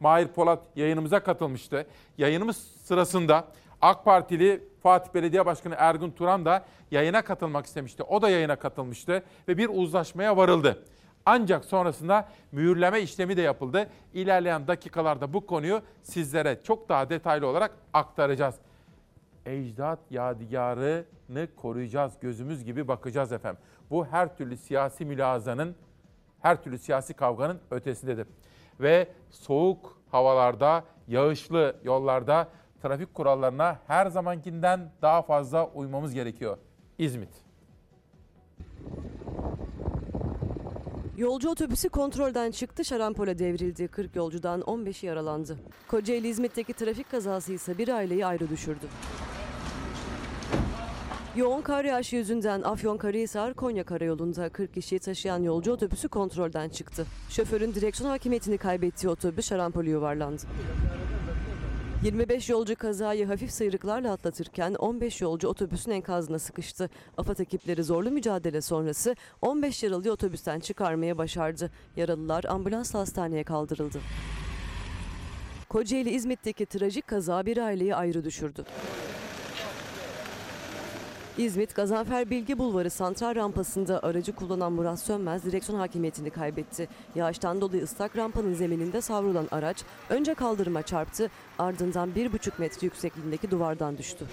Mahir 0.00 0.28
Polat 0.28 0.62
yayınımıza 0.76 1.22
katılmıştı. 1.22 1.86
Yayınımız 2.18 2.56
sırasında 2.82 3.48
AK 3.82 4.04
Partili 4.04 4.64
Fatih 4.82 5.14
Belediye 5.14 5.46
Başkanı 5.46 5.74
Ergun 5.78 6.10
Turan 6.10 6.44
da 6.44 6.64
yayına 6.90 7.22
katılmak 7.22 7.66
istemişti. 7.66 8.02
O 8.02 8.22
da 8.22 8.30
yayına 8.30 8.56
katılmıştı 8.56 9.22
ve 9.48 9.58
bir 9.58 9.70
uzlaşmaya 9.72 10.36
varıldı. 10.36 10.84
Ancak 11.26 11.64
sonrasında 11.64 12.28
mühürleme 12.52 13.00
işlemi 13.00 13.36
de 13.36 13.42
yapıldı. 13.42 13.90
İlerleyen 14.14 14.66
dakikalarda 14.66 15.32
bu 15.32 15.46
konuyu 15.46 15.82
sizlere 16.02 16.60
çok 16.62 16.88
daha 16.88 17.10
detaylı 17.10 17.46
olarak 17.46 17.70
aktaracağız. 17.92 18.54
Ecdat 19.46 19.98
yadigarını 20.10 21.48
koruyacağız, 21.56 22.12
gözümüz 22.20 22.64
gibi 22.64 22.88
bakacağız 22.88 23.32
efendim. 23.32 23.62
Bu 23.90 24.06
her 24.06 24.36
türlü 24.36 24.56
siyasi 24.56 25.04
mülazanın, 25.04 25.76
her 26.40 26.62
türlü 26.62 26.78
siyasi 26.78 27.14
kavganın 27.14 27.60
ötesindedir. 27.70 28.26
Ve 28.80 29.08
soğuk 29.30 30.00
havalarda, 30.10 30.84
yağışlı 31.08 31.76
yollarda 31.84 32.48
trafik 32.82 33.14
kurallarına 33.14 33.78
her 33.86 34.06
zamankinden 34.06 34.90
daha 35.02 35.22
fazla 35.22 35.66
uymamız 35.66 36.14
gerekiyor. 36.14 36.58
İzmit. 36.98 37.30
Yolcu 41.16 41.50
otobüsü 41.50 41.88
kontrolden 41.88 42.50
çıktı, 42.50 42.84
şarampole 42.84 43.38
devrildi. 43.38 43.88
40 43.88 44.16
yolcudan 44.16 44.60
15'i 44.60 45.06
yaralandı. 45.06 45.56
Kocaeli 45.88 46.28
İzmit'teki 46.28 46.72
trafik 46.72 47.10
kazası 47.10 47.52
ise 47.52 47.78
bir 47.78 47.88
aileyi 47.88 48.26
ayrı 48.26 48.48
düşürdü. 48.48 48.86
Yoğun 51.36 51.62
kar 51.62 51.84
yağışı 51.84 52.16
yüzünden 52.16 52.62
Afyonkarahisar 52.62 53.54
Konya 53.54 53.84
Karayolu'nda 53.84 54.48
40 54.48 54.74
kişiyi 54.74 54.98
taşıyan 54.98 55.42
yolcu 55.42 55.72
otobüsü 55.72 56.08
kontrolden 56.08 56.68
çıktı. 56.68 57.06
Şoförün 57.28 57.74
direksiyon 57.74 58.10
hakimiyetini 58.10 58.58
kaybettiği 58.58 59.10
otobüs 59.10 59.48
şarampole 59.48 59.90
yuvarlandı. 59.90 60.42
25 62.04 62.48
yolcu 62.48 62.76
kazayı 62.76 63.26
hafif 63.26 63.50
sıyrıklarla 63.50 64.12
atlatırken 64.12 64.74
15 64.74 65.20
yolcu 65.20 65.48
otobüsün 65.48 65.90
enkazına 65.90 66.38
sıkıştı. 66.38 66.90
AFAD 67.16 67.38
ekipleri 67.38 67.84
zorlu 67.84 68.10
mücadele 68.10 68.60
sonrası 68.60 69.16
15 69.42 69.82
yaralıyı 69.82 70.12
otobüsten 70.12 70.60
çıkarmaya 70.60 71.18
başardı. 71.18 71.70
Yaralılar 71.96 72.44
ambulansla 72.44 72.98
hastaneye 72.98 73.44
kaldırıldı. 73.44 74.00
Kocaeli 75.68 76.10
İzmit'teki 76.10 76.66
trajik 76.66 77.06
kaza 77.06 77.46
bir 77.46 77.56
aileyi 77.58 77.94
ayrı 77.94 78.24
düşürdü. 78.24 78.64
İzmit 81.38 81.74
Gazanfer 81.74 82.30
Bilgi 82.30 82.58
Bulvarı 82.58 82.90
Santral 82.90 83.34
rampasında 83.34 84.02
aracı 84.02 84.32
kullanan 84.32 84.72
Murat 84.72 85.00
Sönmez 85.00 85.44
direksiyon 85.44 85.78
hakimiyetini 85.78 86.30
kaybetti. 86.30 86.88
Yağıştan 87.14 87.60
dolayı 87.60 87.82
ıslak 87.82 88.16
rampanın 88.16 88.54
zemininde 88.54 89.00
savrulan 89.00 89.48
araç 89.50 89.84
önce 90.10 90.34
kaldırıma 90.34 90.82
çarptı 90.82 91.30
ardından 91.58 92.10
1,5 92.10 92.50
metre 92.58 92.84
yüksekliğindeki 92.86 93.50
duvardan 93.50 93.98
düştü. 93.98 94.24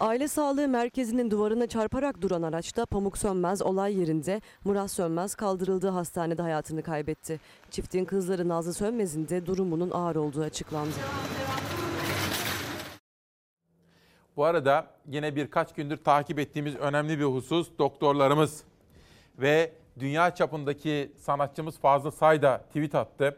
Aile 0.00 0.28
Sağlığı 0.28 0.68
Merkezi'nin 0.68 1.30
duvarına 1.30 1.66
çarparak 1.66 2.20
duran 2.20 2.42
araçta 2.42 2.86
Pamuk 2.86 3.18
Sönmez 3.18 3.62
olay 3.62 4.00
yerinde, 4.00 4.40
Murat 4.64 4.90
Sönmez 4.90 5.34
kaldırıldığı 5.34 5.88
hastanede 5.88 6.42
hayatını 6.42 6.82
kaybetti. 6.82 7.40
Çiftin 7.70 8.04
kızları 8.04 8.48
Nazlı 8.48 8.74
Sönmez'in 8.74 9.28
de 9.28 9.46
durumunun 9.46 9.90
ağır 9.90 10.16
olduğu 10.16 10.42
açıklandı. 10.42 10.94
Bu 14.38 14.44
arada 14.44 14.86
yine 15.06 15.36
birkaç 15.36 15.74
gündür 15.74 15.96
takip 15.96 16.38
ettiğimiz 16.38 16.76
önemli 16.76 17.18
bir 17.18 17.24
husus 17.24 17.70
doktorlarımız 17.78 18.64
ve 19.38 19.72
dünya 19.98 20.34
çapındaki 20.34 21.12
sanatçımız 21.16 21.78
Fazıl 21.78 22.10
Say 22.10 22.42
da 22.42 22.58
tweet 22.58 22.94
attı. 22.94 23.36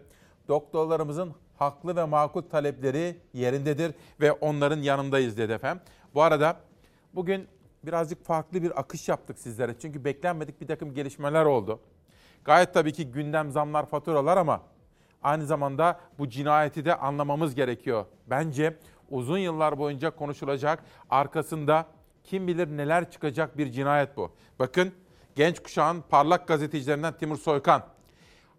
Doktorlarımızın 0.48 1.34
haklı 1.58 1.96
ve 1.96 2.04
makul 2.04 2.42
talepleri 2.42 3.16
yerindedir 3.32 3.94
ve 4.20 4.32
onların 4.32 4.82
yanındayız 4.82 5.36
dedi 5.36 5.52
efendim. 5.52 5.82
Bu 6.14 6.22
arada 6.22 6.56
bugün 7.14 7.48
birazcık 7.84 8.24
farklı 8.24 8.62
bir 8.62 8.80
akış 8.80 9.08
yaptık 9.08 9.38
sizlere. 9.38 9.74
Çünkü 9.78 10.04
beklenmedik 10.04 10.60
bir 10.60 10.66
takım 10.66 10.94
gelişmeler 10.94 11.44
oldu. 11.44 11.80
Gayet 12.44 12.74
tabii 12.74 12.92
ki 12.92 13.10
gündem 13.10 13.50
zamlar 13.50 13.86
faturalar 13.86 14.36
ama 14.36 14.62
aynı 15.22 15.46
zamanda 15.46 16.00
bu 16.18 16.28
cinayeti 16.28 16.84
de 16.84 16.96
anlamamız 16.96 17.54
gerekiyor. 17.54 18.04
Bence 18.26 18.76
uzun 19.10 19.38
yıllar 19.38 19.78
boyunca 19.78 20.10
konuşulacak, 20.10 20.84
arkasında 21.10 21.86
kim 22.24 22.46
bilir 22.46 22.76
neler 22.76 23.10
çıkacak 23.10 23.58
bir 23.58 23.72
cinayet 23.72 24.16
bu. 24.16 24.32
Bakın 24.58 24.92
genç 25.36 25.62
kuşağın 25.62 26.04
parlak 26.08 26.48
gazetecilerinden 26.48 27.18
Timur 27.18 27.36
Soykan, 27.36 27.82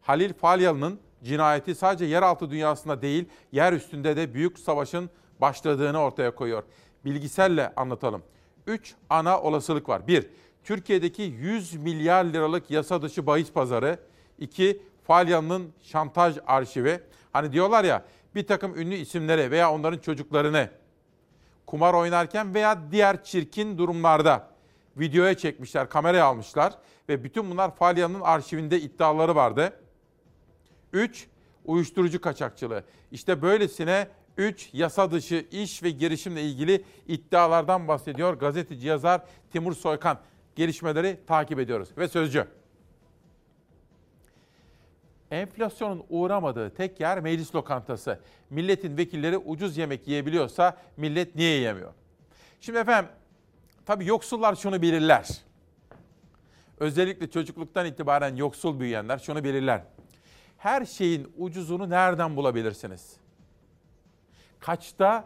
Halil 0.02 0.34
Falyalı'nın 0.34 1.00
cinayeti 1.24 1.76
sadece 1.76 2.06
yeraltı 2.06 2.52
dünyasında 2.52 3.02
değil, 3.02 3.26
yer 3.52 3.74
üstünde 3.74 4.18
de 4.18 4.34
büyük 4.34 4.60
savaşın 4.60 5.10
başladığını 5.42 6.00
ortaya 6.00 6.36
koyuyor. 6.36 6.64
Bilgiselle 7.06 7.74
anlatalım. 7.76 8.24
3 8.68 8.96
ana 9.10 9.42
olasılık 9.42 9.90
var. 9.90 10.08
1. 10.08 10.30
Türkiye'deki 10.64 11.22
100 11.22 11.74
milyar 11.74 12.26
liralık 12.26 12.72
yasa 12.72 13.02
dışı 13.02 13.28
bahis 13.28 13.52
pazarı. 13.52 14.00
2. 14.40 14.82
Falyalı'nın 15.04 15.74
şantaj 15.82 16.38
arşivi. 16.48 17.00
Hani 17.34 17.54
diyorlar 17.54 17.84
ya 17.84 18.06
bir 18.36 18.48
takım 18.48 18.76
ünlü 18.80 18.96
isimlere 18.96 19.52
veya 19.52 19.72
onların 19.72 20.00
çocuklarını 20.00 20.70
kumar 21.66 21.94
oynarken 21.94 22.54
veya 22.54 22.92
diğer 22.92 23.24
çirkin 23.24 23.78
durumlarda 23.78 24.48
videoya 24.98 25.38
çekmişler, 25.38 25.90
kameraya 25.90 26.26
almışlar 26.26 26.74
ve 27.10 27.24
bütün 27.24 27.52
bunlar 27.52 27.76
Falyalı'nın 27.76 28.22
arşivinde 28.22 28.82
iddiaları 28.82 29.36
vardı. 29.36 29.74
3. 30.94 31.28
Uyuşturucu 31.66 32.22
kaçakçılığı. 32.22 32.84
İşte 33.12 33.42
böylesine 33.42 34.08
3 34.38 34.70
yasa 34.74 35.12
dışı 35.12 35.46
iş 35.52 35.84
ve 35.84 35.90
girişimle 35.90 36.42
ilgili 36.42 36.86
iddialardan 37.08 37.88
bahsediyor 37.88 38.34
gazeteci 38.34 38.88
yazar 38.88 39.22
Timur 39.52 39.74
Soykan. 39.74 40.20
Gelişmeleri 40.56 41.20
takip 41.28 41.60
ediyoruz 41.60 41.90
ve 41.98 42.08
sözcü. 42.08 42.48
Enflasyonun 45.32 46.04
uğramadığı 46.10 46.70
tek 46.70 47.00
yer 47.00 47.20
meclis 47.20 47.56
lokantası. 47.56 48.20
Milletin 48.50 48.98
vekilleri 48.98 49.38
ucuz 49.38 49.78
yemek 49.78 50.08
yiyebiliyorsa 50.08 50.78
millet 50.98 51.36
niye 51.36 51.56
yiyemiyor? 51.56 51.94
Şimdi 52.62 52.80
efendim 52.80 53.12
tabii 53.86 54.06
yoksullar 54.06 54.56
şunu 54.56 54.82
bilirler. 54.82 55.28
Özellikle 56.80 57.30
çocukluktan 57.30 57.86
itibaren 57.86 58.36
yoksul 58.36 58.80
büyüyenler 58.80 59.18
şunu 59.18 59.44
bilirler. 59.44 59.84
Her 60.58 60.86
şeyin 60.86 61.34
ucuzunu 61.38 61.90
nereden 61.90 62.36
bulabilirsiniz? 62.36 63.18
Kaçta 64.60 65.26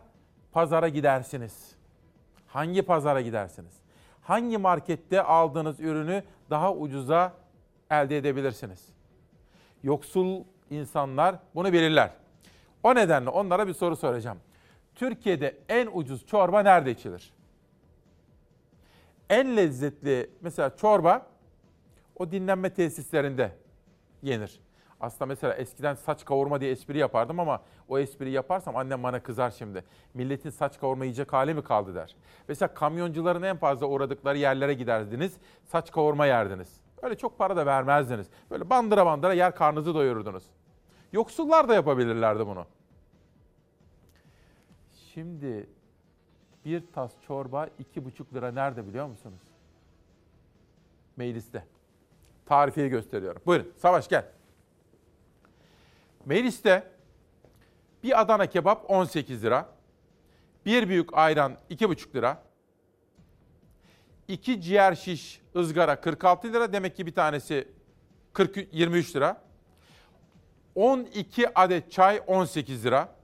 pazara 0.52 0.90
gidersiniz? 0.90 1.76
Hangi 2.48 2.82
pazara 2.82 3.22
gidersiniz? 3.22 3.74
Hangi 4.22 4.58
markette 4.58 5.22
aldığınız 5.22 5.80
ürünü 5.80 6.24
daha 6.50 6.74
ucuza 6.74 7.34
elde 7.90 8.18
edebilirsiniz? 8.18 8.95
Yoksul 9.86 10.44
insanlar 10.70 11.36
bunu 11.56 11.74
bilirler. 11.74 12.12
O 12.84 12.96
nedenle 12.96 13.30
onlara 13.30 13.68
bir 13.68 13.74
soru 13.74 13.96
soracağım. 13.96 14.38
Türkiye'de 14.96 15.58
en 15.70 15.90
ucuz 15.94 16.26
çorba 16.26 16.64
nerede 16.64 16.92
içilir? 16.92 17.34
En 19.30 19.58
lezzetli 19.58 20.30
mesela 20.42 20.76
çorba 20.76 21.26
o 22.16 22.32
dinlenme 22.32 22.74
tesislerinde 22.74 23.52
yenir. 24.22 24.60
Aslında 25.00 25.26
mesela 25.26 25.54
eskiden 25.54 25.96
saç 25.96 26.26
kavurma 26.26 26.62
diye 26.62 26.72
espri 26.72 26.98
yapardım 26.98 27.40
ama 27.40 27.62
o 27.88 28.00
espriyi 28.00 28.34
yaparsam 28.34 28.76
annem 28.76 29.04
bana 29.04 29.24
kızar 29.24 29.52
şimdi. 29.52 29.84
Milletin 30.14 30.50
saç 30.50 30.80
kavurma 30.80 31.06
yiyecek 31.06 31.34
hali 31.34 31.54
mi 31.54 31.64
kaldı 31.64 31.96
der. 31.96 32.16
Mesela 32.48 32.74
kamyoncuların 32.74 33.44
en 33.44 33.58
fazla 33.58 33.86
uğradıkları 33.86 34.38
yerlere 34.38 34.74
giderdiniz, 34.74 35.34
saç 35.66 35.92
kavurma 35.92 36.26
yerdiniz. 36.26 36.85
Öyle 37.06 37.18
çok 37.18 37.38
para 37.38 37.56
da 37.56 37.66
vermezdiniz. 37.66 38.28
Böyle 38.52 38.70
bandıra 38.70 39.06
bandıra 39.06 39.34
yer 39.34 39.56
karnınızı 39.56 39.96
doyururdunuz. 39.96 40.44
Yoksullar 41.14 41.70
da 41.70 41.74
yapabilirlerdi 41.74 42.48
bunu. 42.48 42.66
Şimdi 45.14 45.70
bir 46.66 46.84
tas 46.94 47.12
çorba 47.28 47.70
iki 47.80 48.06
buçuk 48.06 48.34
lira 48.34 48.52
nerede 48.52 48.88
biliyor 48.88 49.08
musunuz? 49.08 49.42
Mecliste. 51.16 51.66
Tarifiyi 52.46 52.90
gösteriyorum. 52.90 53.42
Buyurun 53.46 53.74
Savaş 53.78 54.08
gel. 54.08 54.26
Mecliste 56.26 56.92
bir 58.04 58.22
Adana 58.22 58.46
kebap 58.46 58.90
18 58.90 59.44
lira. 59.44 59.70
Bir 60.66 60.90
büyük 60.90 61.18
ayran 61.18 61.58
2,5 61.70 62.16
lira. 62.16 62.45
İki 64.28 64.62
ciğer 64.62 64.96
şiş 64.96 65.42
ızgara 65.56 66.02
46 66.02 66.54
lira. 66.54 66.74
Demek 66.74 66.96
ki 66.96 67.06
bir 67.06 67.14
tanesi 67.14 67.68
40, 68.34 68.74
23 68.74 69.16
lira. 69.16 69.42
12 70.76 71.60
adet 71.60 71.92
çay 71.92 72.22
18 72.28 72.86
lira. 72.86 73.16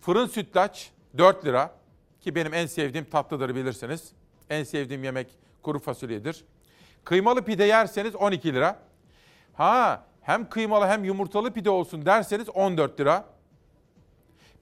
Fırın 0.00 0.26
sütlaç 0.26 0.90
4 1.18 1.44
lira. 1.44 1.74
Ki 2.20 2.34
benim 2.34 2.54
en 2.54 2.66
sevdiğim 2.66 3.04
tatlıdır 3.04 3.54
bilirsiniz. 3.54 4.12
En 4.50 4.64
sevdiğim 4.64 5.04
yemek 5.04 5.26
kuru 5.62 5.78
fasulyedir. 5.78 6.44
Kıymalı 7.04 7.44
pide 7.44 7.64
yerseniz 7.64 8.16
12 8.16 8.54
lira. 8.54 8.78
Ha 9.54 10.04
hem 10.22 10.48
kıymalı 10.48 10.86
hem 10.86 11.04
yumurtalı 11.04 11.52
pide 11.52 11.70
olsun 11.70 12.06
derseniz 12.06 12.48
14 12.48 13.00
lira. 13.00 13.24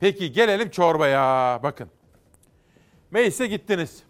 Peki 0.01 0.33
gelelim 0.33 0.71
çorbaya. 0.71 1.61
Bakın. 1.63 1.89
Meclise 3.11 3.47
gittiniz. 3.47 4.03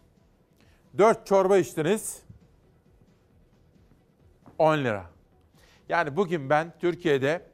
4 0.99 1.27
çorba 1.27 1.57
içtiniz. 1.57 2.23
10 4.59 4.79
lira. 4.79 5.07
Yani 5.89 6.17
bugün 6.17 6.51
ben 6.51 6.75
Türkiye'de 6.81 7.47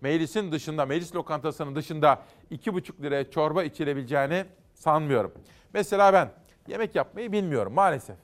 meclisin 0.00 0.52
dışında, 0.52 0.86
meclis 0.86 1.14
lokantasının 1.14 1.76
dışında 1.76 2.22
2,5 2.50 3.02
liraya 3.02 3.30
çorba 3.30 3.62
içilebileceğini 3.62 4.44
sanmıyorum. 4.74 5.32
Mesela 5.74 6.12
ben 6.12 6.30
yemek 6.68 6.94
yapmayı 6.94 7.32
bilmiyorum 7.32 7.72
maalesef. 7.72 8.16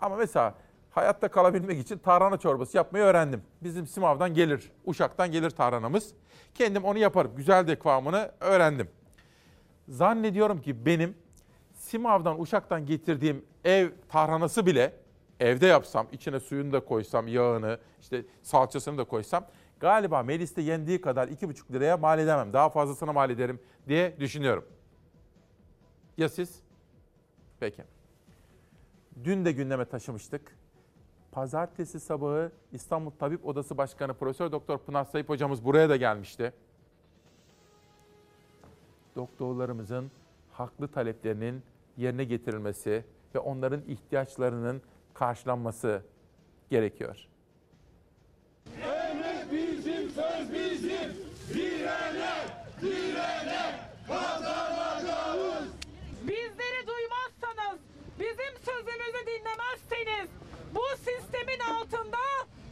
Ama 0.00 0.16
mesela 0.16 0.54
hayatta 0.90 1.28
kalabilmek 1.28 1.78
için 1.78 1.98
tarhana 1.98 2.36
çorbası 2.36 2.76
yapmayı 2.76 3.04
öğrendim. 3.04 3.42
Bizim 3.62 3.86
Simav'dan 3.86 4.34
gelir, 4.34 4.72
Uşak'tan 4.84 5.32
gelir 5.32 5.50
tarhanamız. 5.50 6.14
Kendim 6.54 6.84
onu 6.84 6.98
yaparım. 6.98 7.32
Güzel 7.36 7.66
de 7.66 7.78
kıvamını 7.78 8.32
öğrendim. 8.40 8.90
Zannediyorum 9.88 10.60
ki 10.60 10.86
benim 10.86 11.14
Simav'dan, 11.74 12.40
Uşak'tan 12.40 12.86
getirdiğim 12.86 13.44
ev 13.64 13.90
tarhanası 14.08 14.66
bile 14.66 14.92
evde 15.40 15.66
yapsam, 15.66 16.06
içine 16.12 16.40
suyunu 16.40 16.72
da 16.72 16.84
koysam, 16.84 17.28
yağını, 17.28 17.78
işte 18.00 18.24
salçasını 18.42 18.98
da 18.98 19.04
koysam 19.04 19.46
galiba 19.82 20.22
Melis'te 20.22 20.62
yendiği 20.62 21.00
kadar 21.00 21.28
2,5 21.28 21.72
liraya 21.72 21.96
mal 21.96 22.18
edemem. 22.18 22.52
Daha 22.52 22.68
fazlasına 22.68 23.12
mal 23.12 23.30
ederim 23.30 23.60
diye 23.88 24.16
düşünüyorum. 24.20 24.64
Ya 26.18 26.28
siz? 26.28 26.60
Peki. 27.60 27.84
Dün 29.24 29.44
de 29.44 29.52
gündeme 29.52 29.84
taşımıştık. 29.84 30.56
Pazartesi 31.32 32.00
sabahı 32.00 32.52
İstanbul 32.72 33.10
Tabip 33.10 33.46
Odası 33.46 33.78
Başkanı 33.78 34.14
Profesör 34.14 34.52
Doktor 34.52 34.78
Pınar 34.78 35.04
Sayıp 35.04 35.28
hocamız 35.28 35.64
buraya 35.64 35.88
da 35.88 35.96
gelmişti. 35.96 36.52
Doktorlarımızın 39.16 40.10
haklı 40.52 40.88
taleplerinin 40.88 41.62
yerine 41.96 42.24
getirilmesi 42.24 43.04
ve 43.34 43.38
onların 43.38 43.82
ihtiyaçlarının 43.88 44.82
karşılanması 45.14 46.02
gerekiyor. 46.70 47.28
Emek 48.82 49.52
bizim, 49.52 50.10
söz 50.10 50.52
bizim. 50.52 51.12
Direne, 51.54 52.32
direne 52.80 53.80
kazanacağız. 54.08 55.68
Bizleri 56.22 56.86
duymazsanız, 56.86 57.80
bizim 58.18 58.54
sözümüzü 58.64 59.26
dinlemezseniz 59.26 60.30
bu 60.74 60.80
sistemin 60.96 61.60
altında 61.80 62.16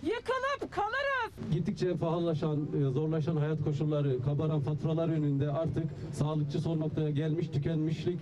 yıkılıp 0.03 0.73
kalırız. 0.73 1.53
Gittikçe 1.53 1.97
pahalılaşan, 1.97 2.69
e, 2.81 2.91
zorlaşan 2.91 3.37
hayat 3.37 3.65
koşulları, 3.65 4.23
kabaran 4.23 4.61
faturalar 4.61 5.09
önünde 5.09 5.51
artık 5.51 5.85
sağlıkçı 6.13 6.61
son 6.61 6.81
noktaya 6.81 7.11
gelmiş, 7.11 7.49
tükenmişlik 7.49 8.19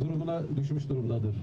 durumuna 0.00 0.42
düşmüş 0.56 0.88
durumdadır. 0.88 1.34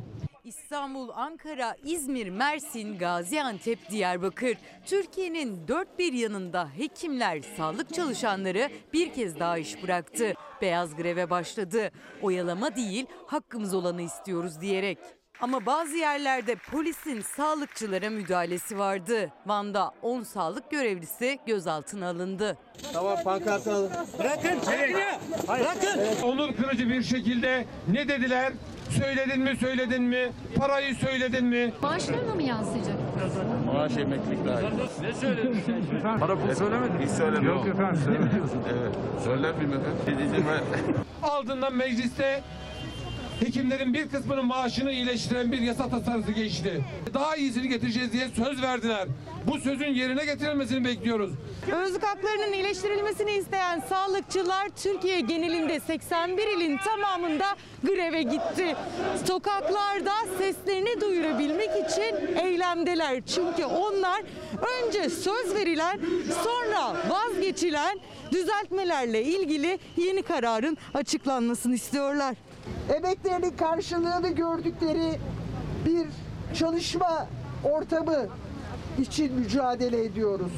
İstanbul, 0.45 1.09
Ankara, 1.13 1.75
İzmir, 1.83 2.29
Mersin, 2.29 2.97
Gaziantep, 2.97 3.89
Diyarbakır. 3.91 4.57
Türkiye'nin 4.85 5.67
dört 5.67 5.99
bir 5.99 6.13
yanında 6.13 6.69
hekimler, 6.77 7.41
sağlık 7.57 7.93
çalışanları 7.93 8.69
bir 8.93 9.13
kez 9.13 9.39
daha 9.39 9.57
iş 9.57 9.83
bıraktı. 9.83 10.33
Beyaz 10.61 10.95
greve 10.95 11.29
başladı. 11.29 11.91
Oyalama 12.21 12.75
değil, 12.75 13.05
hakkımız 13.27 13.73
olanı 13.73 14.01
istiyoruz 14.01 14.61
diyerek. 14.61 14.97
Ama 15.41 15.65
bazı 15.65 15.97
yerlerde 15.97 16.55
polisin 16.55 17.21
sağlıkçılara 17.21 18.09
müdahalesi 18.09 18.77
vardı. 18.79 19.29
Van'da 19.45 19.91
10 20.01 20.23
sağlık 20.23 20.71
görevlisi 20.71 21.39
gözaltına 21.47 22.09
alındı. 22.09 22.57
Tamam 22.93 23.17
pankartı 23.23 23.73
alın. 23.73 23.91
Bırakın. 24.19 24.59
Bırakın. 25.47 26.01
Onur 26.23 26.55
kırıcı 26.55 26.89
bir 26.89 27.03
şekilde 27.03 27.65
ne 27.87 28.07
dediler? 28.07 28.53
Söyledin 28.89 29.41
mi 29.41 29.57
söyledin 29.59 30.03
mi? 30.03 30.31
Parayı 30.57 30.95
söyledin 30.95 31.45
mi? 31.45 31.73
Maaşlarına 31.81 32.35
mı 32.35 32.43
yansıyacak? 32.43 32.95
Maaş 33.73 33.97
emeklilik 33.97 34.45
dahil. 34.45 34.65
Ne 35.01 35.13
söyledin 35.13 35.63
sen? 36.01 36.19
Para 36.19 36.35
pul 36.39 36.55
söylemedin. 36.55 36.99
Hiç 37.05 37.09
söylemiyorum. 37.11 37.59
Yok 37.67 37.75
efendim 37.75 38.01
söylemiyorsun. 38.05 38.63
Evet. 38.73 38.95
Söylemeyeyim 39.23 39.73
efendim. 39.73 40.95
Ardından 41.23 41.73
mecliste 41.73 42.41
hekimlerin 43.39 43.93
bir 43.93 44.09
kısmının 44.09 44.45
maaşını 44.45 44.91
iyileştiren 44.91 45.51
bir 45.51 45.61
yasa 45.61 45.89
tasarısı 45.89 46.31
geçti. 46.31 46.81
Daha 47.13 47.35
iyisini 47.35 47.69
getireceğiz 47.69 48.13
diye 48.13 48.27
söz 48.35 48.61
verdiler. 48.61 49.07
Bu 49.47 49.59
sözün 49.59 49.93
yerine 49.93 50.25
getirilmesini 50.25 50.85
bekliyoruz. 50.85 51.31
Özlük 51.71 52.03
haklarının 52.03 52.53
iyileştirilmesini 52.53 53.31
isteyen 53.31 53.79
sağlıkçılar 53.89 54.69
Türkiye 54.83 55.19
genelinde 55.19 55.79
81 55.79 56.47
ilin 56.57 56.77
tamamında 56.77 57.45
greve 57.83 58.21
gitti. 58.23 58.75
Sokaklarda 59.27 60.13
seslerini 60.37 61.01
duyurabilmek 61.01 61.69
için 61.69 62.37
eylemdeler. 62.45 63.21
Çünkü 63.35 63.65
onlar 63.65 64.23
önce 64.83 65.09
söz 65.09 65.55
verilen 65.55 65.99
sonra 66.43 66.95
vazgeçilen 67.09 67.99
düzeltmelerle 68.31 69.23
ilgili 69.23 69.79
yeni 69.97 70.21
kararın 70.21 70.77
açıklanmasını 70.93 71.75
istiyorlar. 71.75 72.35
Emeklerinin 72.95 73.57
karşılığını 73.57 74.29
gördükleri 74.29 75.19
bir 75.85 76.07
çalışma 76.53 77.27
ortamı 77.63 78.27
için 78.99 79.33
mücadele 79.33 80.03
ediyoruz. 80.05 80.51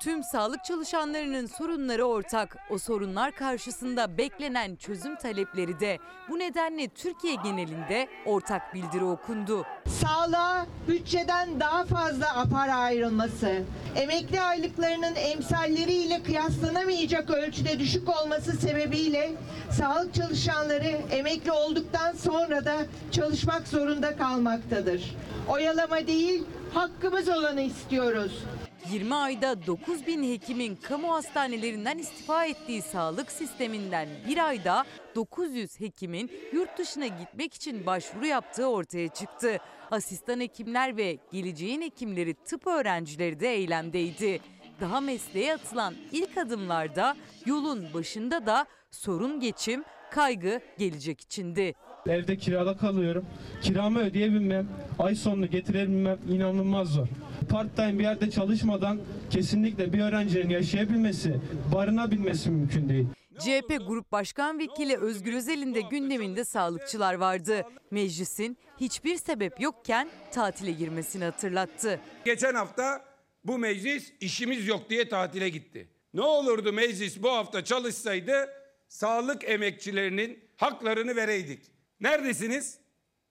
Tüm 0.00 0.22
sağlık 0.22 0.64
çalışanlarının 0.64 1.46
sorunları 1.46 2.04
ortak. 2.04 2.56
O 2.70 2.78
sorunlar 2.78 3.32
karşısında 3.32 4.18
beklenen 4.18 4.76
çözüm 4.76 5.16
talepleri 5.16 5.80
de 5.80 5.98
bu 6.28 6.38
nedenle 6.38 6.88
Türkiye 6.88 7.34
genelinde 7.34 8.08
ortak 8.26 8.74
bildiri 8.74 9.04
okundu. 9.04 9.66
Sağlığa 9.86 10.66
bütçeden 10.88 11.60
daha 11.60 11.84
fazla 11.84 12.44
para 12.52 12.74
ayrılması, 12.76 13.62
emekli 13.96 14.40
aylıklarının 14.40 15.14
emsalleriyle 15.14 16.22
kıyaslanamayacak 16.22 17.30
ölçüde 17.30 17.78
düşük 17.78 18.08
olması 18.22 18.52
sebebiyle 18.52 19.32
sağlık 19.70 20.14
çalışanları 20.14 20.98
emekli 21.10 21.52
olduktan 21.52 22.12
sonra 22.12 22.64
da 22.64 22.76
çalışmak 23.12 23.68
zorunda 23.68 24.16
kalmaktadır. 24.16 25.16
Oyalama 25.48 26.06
değil, 26.06 26.44
hakkımız 26.74 27.28
olanı 27.28 27.60
istiyoruz. 27.60 28.44
20 28.92 29.14
ayda 29.14 29.66
9 29.66 30.06
bin 30.06 30.32
hekimin 30.32 30.76
kamu 30.76 31.14
hastanelerinden 31.14 31.98
istifa 31.98 32.44
ettiği 32.44 32.82
sağlık 32.82 33.32
sisteminden 33.32 34.08
bir 34.28 34.46
ayda 34.46 34.84
900 35.14 35.80
hekimin 35.80 36.30
yurt 36.52 36.78
dışına 36.78 37.06
gitmek 37.06 37.54
için 37.54 37.86
başvuru 37.86 38.26
yaptığı 38.26 38.66
ortaya 38.66 39.08
çıktı. 39.08 39.58
Asistan 39.90 40.40
hekimler 40.40 40.96
ve 40.96 41.18
geleceğin 41.32 41.82
hekimleri 41.82 42.34
tıp 42.34 42.66
öğrencileri 42.66 43.40
de 43.40 43.54
eylemdeydi. 43.54 44.40
Daha 44.80 45.00
mesleğe 45.00 45.54
atılan 45.54 45.94
ilk 46.12 46.38
adımlarda 46.38 47.16
yolun 47.46 47.86
başında 47.94 48.46
da 48.46 48.66
sorun 48.90 49.40
geçim, 49.40 49.84
kaygı 50.10 50.60
gelecek 50.78 51.20
içindi. 51.20 51.74
Evde 52.06 52.36
kirada 52.36 52.76
kalıyorum. 52.76 53.26
Kiramı 53.62 53.98
ödeyebilmem, 53.98 54.68
ay 54.98 55.14
sonunu 55.14 55.46
getirebilmem 55.50 56.18
inanılmaz 56.28 56.88
zor. 56.88 57.08
Part 57.48 57.76
time 57.76 57.98
bir 57.98 58.02
yerde 58.04 58.30
çalışmadan 58.30 58.98
kesinlikle 59.30 59.92
bir 59.92 60.00
öğrencinin 60.00 60.48
yaşayabilmesi, 60.48 61.40
barınabilmesi 61.74 62.50
mümkün 62.50 62.88
değil. 62.88 63.06
CHP 63.38 63.86
Grup 63.88 64.12
Başkan 64.12 64.58
Vekili 64.58 64.96
Özgür 64.96 65.32
Özel'in 65.32 65.74
de 65.74 65.80
gündeminde 65.80 66.44
sağlıkçılar 66.44 67.14
vardı. 67.14 67.62
Meclisin 67.90 68.58
hiçbir 68.80 69.16
sebep 69.16 69.60
yokken 69.60 70.08
tatile 70.32 70.72
girmesini 70.72 71.24
hatırlattı. 71.24 72.00
Geçen 72.24 72.54
hafta 72.54 73.04
bu 73.44 73.58
meclis 73.58 74.12
işimiz 74.20 74.66
yok 74.66 74.90
diye 74.90 75.08
tatile 75.08 75.48
gitti. 75.48 75.88
Ne 76.14 76.22
olurdu 76.22 76.72
meclis 76.72 77.22
bu 77.22 77.30
hafta 77.30 77.64
çalışsaydı 77.64 78.48
sağlık 78.88 79.48
emekçilerinin 79.50 80.44
haklarını 80.56 81.16
vereydik. 81.16 81.62
Neredesiniz? 82.00 82.78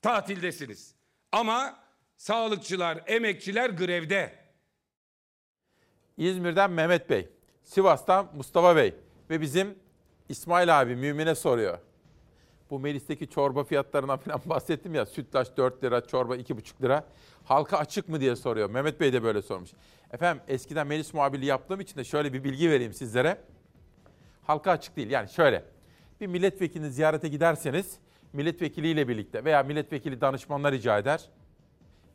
Tatildesiniz. 0.01 0.95
Ama 1.31 1.86
sağlıkçılar, 2.17 3.03
emekçiler 3.07 3.69
grevde. 3.69 4.31
İzmir'den 6.17 6.71
Mehmet 6.71 7.09
Bey, 7.09 7.29
Sivas'tan 7.63 8.29
Mustafa 8.35 8.75
Bey 8.75 8.95
ve 9.29 9.41
bizim 9.41 9.75
İsmail 10.29 10.81
abi 10.81 10.95
Mümin'e 10.95 11.35
soruyor. 11.35 11.79
Bu 12.69 12.79
Melis'teki 12.79 13.29
çorba 13.29 13.63
fiyatlarından 13.63 14.17
falan 14.17 14.41
bahsettim 14.45 14.95
ya. 14.95 15.05
Sütlaç 15.05 15.57
4 15.57 15.83
lira, 15.83 16.07
çorba 16.07 16.35
2,5 16.37 16.83
lira. 16.83 17.05
Halka 17.45 17.77
açık 17.77 18.09
mı 18.09 18.19
diye 18.19 18.35
soruyor. 18.35 18.69
Mehmet 18.69 18.99
Bey 18.99 19.13
de 19.13 19.23
böyle 19.23 19.41
sormuş. 19.41 19.69
Efendim 20.13 20.43
eskiden 20.47 20.87
Melis 20.87 21.13
muhabirliği 21.13 21.49
yaptığım 21.49 21.79
için 21.79 21.97
de 21.97 22.03
şöyle 22.03 22.33
bir 22.33 22.43
bilgi 22.43 22.69
vereyim 22.69 22.93
sizlere. 22.93 23.37
Halka 24.43 24.71
açık 24.71 24.95
değil. 24.95 25.09
Yani 25.09 25.29
şöyle. 25.29 25.65
Bir 26.21 26.27
milletvekilini 26.27 26.91
ziyarete 26.91 27.27
giderseniz 27.27 27.97
milletvekiliyle 28.33 29.07
birlikte 29.07 29.45
veya 29.45 29.63
milletvekili 29.63 30.21
danışmanlar 30.21 30.73
rica 30.73 30.97
eder. 30.97 31.29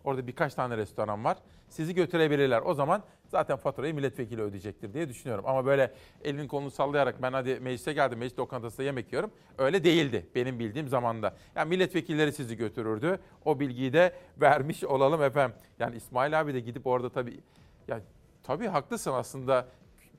Orada 0.05 0.27
birkaç 0.27 0.55
tane 0.55 0.77
restoran 0.77 1.25
var. 1.25 1.39
Sizi 1.69 1.95
götürebilirler. 1.95 2.63
O 2.65 2.75
zaman 2.75 3.03
zaten 3.29 3.57
faturayı 3.57 3.95
milletvekili 3.95 4.43
ödeyecektir 4.43 4.95
diye 4.95 5.09
düşünüyorum. 5.09 5.45
Ama 5.47 5.67
böyle 5.67 5.93
elini 6.25 6.49
kolunu 6.49 6.71
sallayarak 6.71 7.23
ben 7.23 7.33
hadi 7.33 7.61
meclise 7.61 7.93
geldim, 7.93 8.19
meclis 8.19 8.39
lokantasında 8.39 8.83
yemek 8.83 9.13
yiyorum. 9.13 9.31
Öyle 9.59 9.85
değildi 9.85 10.27
benim 10.35 10.59
bildiğim 10.59 10.89
zamanda. 10.89 11.35
Yani 11.57 11.69
milletvekilleri 11.69 12.33
sizi 12.33 12.57
götürürdü. 12.57 13.19
O 13.45 13.61
bilgiyi 13.61 13.93
de 13.93 14.13
vermiş 14.41 14.85
olalım 14.85 15.23
efendim. 15.23 15.57
Yani 15.79 15.97
İsmail 15.97 16.41
abi 16.41 16.55
de 16.55 16.61
gidip 16.61 16.87
orada 16.87 17.11
tabii 17.11 17.41
ya 17.89 18.01
tabii 18.43 18.67
haklısın 18.67 19.13
aslında. 19.13 19.69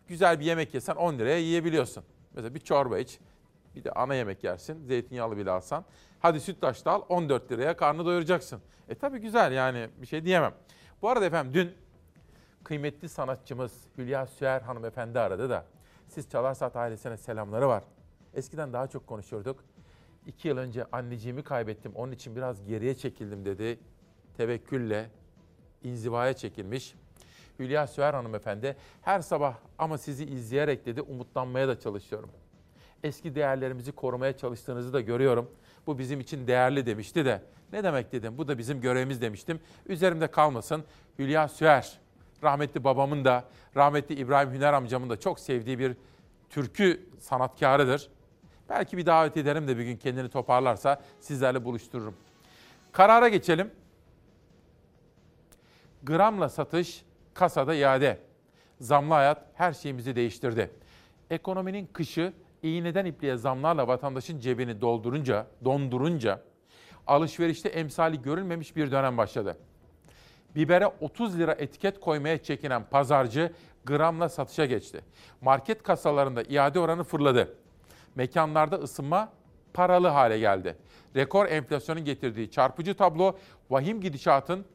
Güzel 0.07 0.39
bir 0.39 0.45
yemek 0.45 0.73
yesen 0.73 0.95
10 0.95 1.19
liraya 1.19 1.37
yiyebiliyorsun. 1.37 2.03
Mesela 2.35 2.55
bir 2.55 2.59
çorba 2.59 2.99
iç, 2.99 3.19
bir 3.75 3.83
de 3.83 3.91
ana 3.91 4.15
yemek 4.15 4.43
yersin. 4.43 4.85
Zeytinyağlı 4.85 5.37
bile 5.37 5.51
alsan. 5.51 5.85
Hadi 6.23 6.39
sütlaç 6.39 6.85
da 6.85 6.91
al 6.91 7.01
14 7.09 7.51
liraya 7.51 7.77
karnı 7.77 8.05
doyuracaksın. 8.05 8.61
E 8.89 8.95
tabii 8.95 9.19
güzel 9.19 9.51
yani 9.51 9.89
bir 10.01 10.07
şey 10.07 10.25
diyemem. 10.25 10.53
Bu 11.01 11.09
arada 11.09 11.25
efendim 11.25 11.53
dün 11.53 11.71
kıymetli 12.63 13.09
sanatçımız 13.09 13.71
Hülya 13.97 14.27
Süer 14.27 14.61
hanımefendi 14.61 15.19
aradı 15.19 15.49
da 15.49 15.65
siz 16.07 16.29
Çalarsat 16.29 16.75
ailesine 16.75 17.17
selamları 17.17 17.67
var. 17.67 17.83
Eskiden 18.33 18.73
daha 18.73 18.87
çok 18.87 19.07
konuşurduk. 19.07 19.63
İki 20.25 20.47
yıl 20.47 20.57
önce 20.57 20.85
anneciğimi 20.91 21.43
kaybettim 21.43 21.91
onun 21.95 22.11
için 22.11 22.35
biraz 22.35 22.65
geriye 22.65 22.95
çekildim 22.95 23.45
dedi. 23.45 23.79
Tevekkülle 24.37 25.09
inzivaya 25.83 26.33
çekilmiş. 26.33 26.95
Hülya 27.59 27.87
Süer 27.87 28.13
hanımefendi 28.13 28.75
her 29.01 29.19
sabah 29.19 29.55
ama 29.77 29.97
sizi 29.97 30.25
izleyerek 30.25 30.85
dedi 30.85 31.01
umutlanmaya 31.01 31.67
da 31.67 31.79
çalışıyorum. 31.79 32.29
Eski 33.03 33.35
değerlerimizi 33.35 33.91
korumaya 33.91 34.37
çalıştığınızı 34.37 34.93
da 34.93 35.01
görüyorum. 35.01 35.51
Bu 35.87 35.99
bizim 35.99 36.19
için 36.19 36.47
değerli 36.47 36.85
demişti 36.85 37.25
de. 37.25 37.41
Ne 37.73 37.83
demek 37.83 38.11
dedim 38.11 38.37
bu 38.37 38.47
da 38.47 38.57
bizim 38.57 38.81
görevimiz 38.81 39.21
demiştim. 39.21 39.59
Üzerimde 39.85 40.27
kalmasın 40.27 40.83
Hülya 41.19 41.47
Süer 41.47 41.99
rahmetli 42.43 42.83
babamın 42.83 43.25
da 43.25 43.43
rahmetli 43.75 44.15
İbrahim 44.15 44.53
Hüner 44.53 44.73
amcamın 44.73 45.09
da 45.09 45.19
çok 45.19 45.39
sevdiği 45.39 45.79
bir 45.79 45.95
türkü 46.49 47.09
sanatkarıdır. 47.19 48.09
Belki 48.69 48.97
bir 48.97 49.05
davet 49.05 49.37
ederim 49.37 49.67
de 49.67 49.77
bir 49.77 49.83
gün 49.83 49.97
kendini 49.97 50.29
toparlarsa 50.29 51.01
sizlerle 51.19 51.65
buluştururum. 51.65 52.15
Karara 52.91 53.29
geçelim. 53.29 53.71
Gramla 56.03 56.49
satış, 56.49 57.05
kasada 57.33 57.75
iade. 57.75 58.19
Zamlı 58.79 59.13
hayat 59.13 59.45
her 59.53 59.73
şeyimizi 59.73 60.15
değiştirdi. 60.15 60.71
Ekonominin 61.29 61.89
kışı 61.93 62.33
iğneden 62.63 63.05
ipliğe 63.05 63.37
zamlarla 63.37 63.87
vatandaşın 63.87 64.39
cebini 64.39 64.81
doldurunca, 64.81 65.47
dondurunca 65.65 66.41
alışverişte 67.07 67.69
emsali 67.69 68.21
görülmemiş 68.21 68.75
bir 68.75 68.91
dönem 68.91 69.17
başladı. 69.17 69.57
Bibere 70.55 70.87
30 71.01 71.39
lira 71.39 71.51
etiket 71.51 71.99
koymaya 71.99 72.43
çekinen 72.43 72.83
pazarcı 72.89 73.53
gramla 73.85 74.29
satışa 74.29 74.65
geçti. 74.65 75.01
Market 75.41 75.83
kasalarında 75.83 76.43
iade 76.43 76.79
oranı 76.79 77.03
fırladı. 77.03 77.55
Mekanlarda 78.15 78.75
ısınma 78.75 79.31
paralı 79.73 80.07
hale 80.07 80.39
geldi. 80.39 80.77
Rekor 81.15 81.45
enflasyonun 81.45 82.05
getirdiği 82.05 82.51
çarpıcı 82.51 82.93
tablo 82.93 83.37
vahim 83.69 84.01
gidişatın 84.01 84.65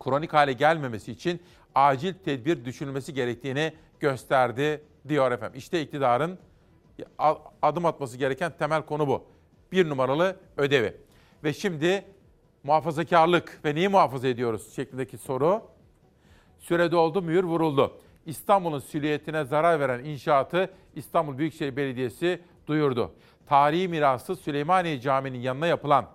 kronik 0.00 0.32
hale 0.32 0.52
gelmemesi 0.52 1.12
için 1.12 1.42
acil 1.74 2.14
tedbir 2.14 2.64
düşünülmesi 2.64 3.14
gerektiğini 3.14 3.72
gösterdi 4.00 4.82
diyor 5.08 5.32
efendim. 5.32 5.58
İşte 5.58 5.82
iktidarın 5.82 6.38
adım 7.62 7.86
atması 7.86 8.16
gereken 8.16 8.52
temel 8.58 8.82
konu 8.82 9.06
bu. 9.06 9.24
Bir 9.72 9.88
numaralı 9.88 10.36
ödevi. 10.56 10.96
Ve 11.44 11.52
şimdi 11.52 12.04
muhafazakarlık 12.62 13.60
ve 13.64 13.74
neyi 13.74 13.88
muhafaza 13.88 14.28
ediyoruz 14.28 14.74
şeklindeki 14.74 15.18
soru. 15.18 15.62
Süre 16.58 16.92
doldu, 16.92 17.22
mühür 17.22 17.44
vuruldu. 17.44 17.96
İstanbul'un 18.26 18.78
silüetine 18.78 19.44
zarar 19.44 19.80
veren 19.80 20.04
inşaatı 20.04 20.70
İstanbul 20.94 21.38
Büyükşehir 21.38 21.76
Belediyesi 21.76 22.40
duyurdu. 22.66 23.10
Tarihi 23.46 23.88
mirası 23.88 24.36
Süleymaniye 24.36 25.00
Camii'nin 25.00 25.38
yanına 25.38 25.66
yapılan 25.66 26.06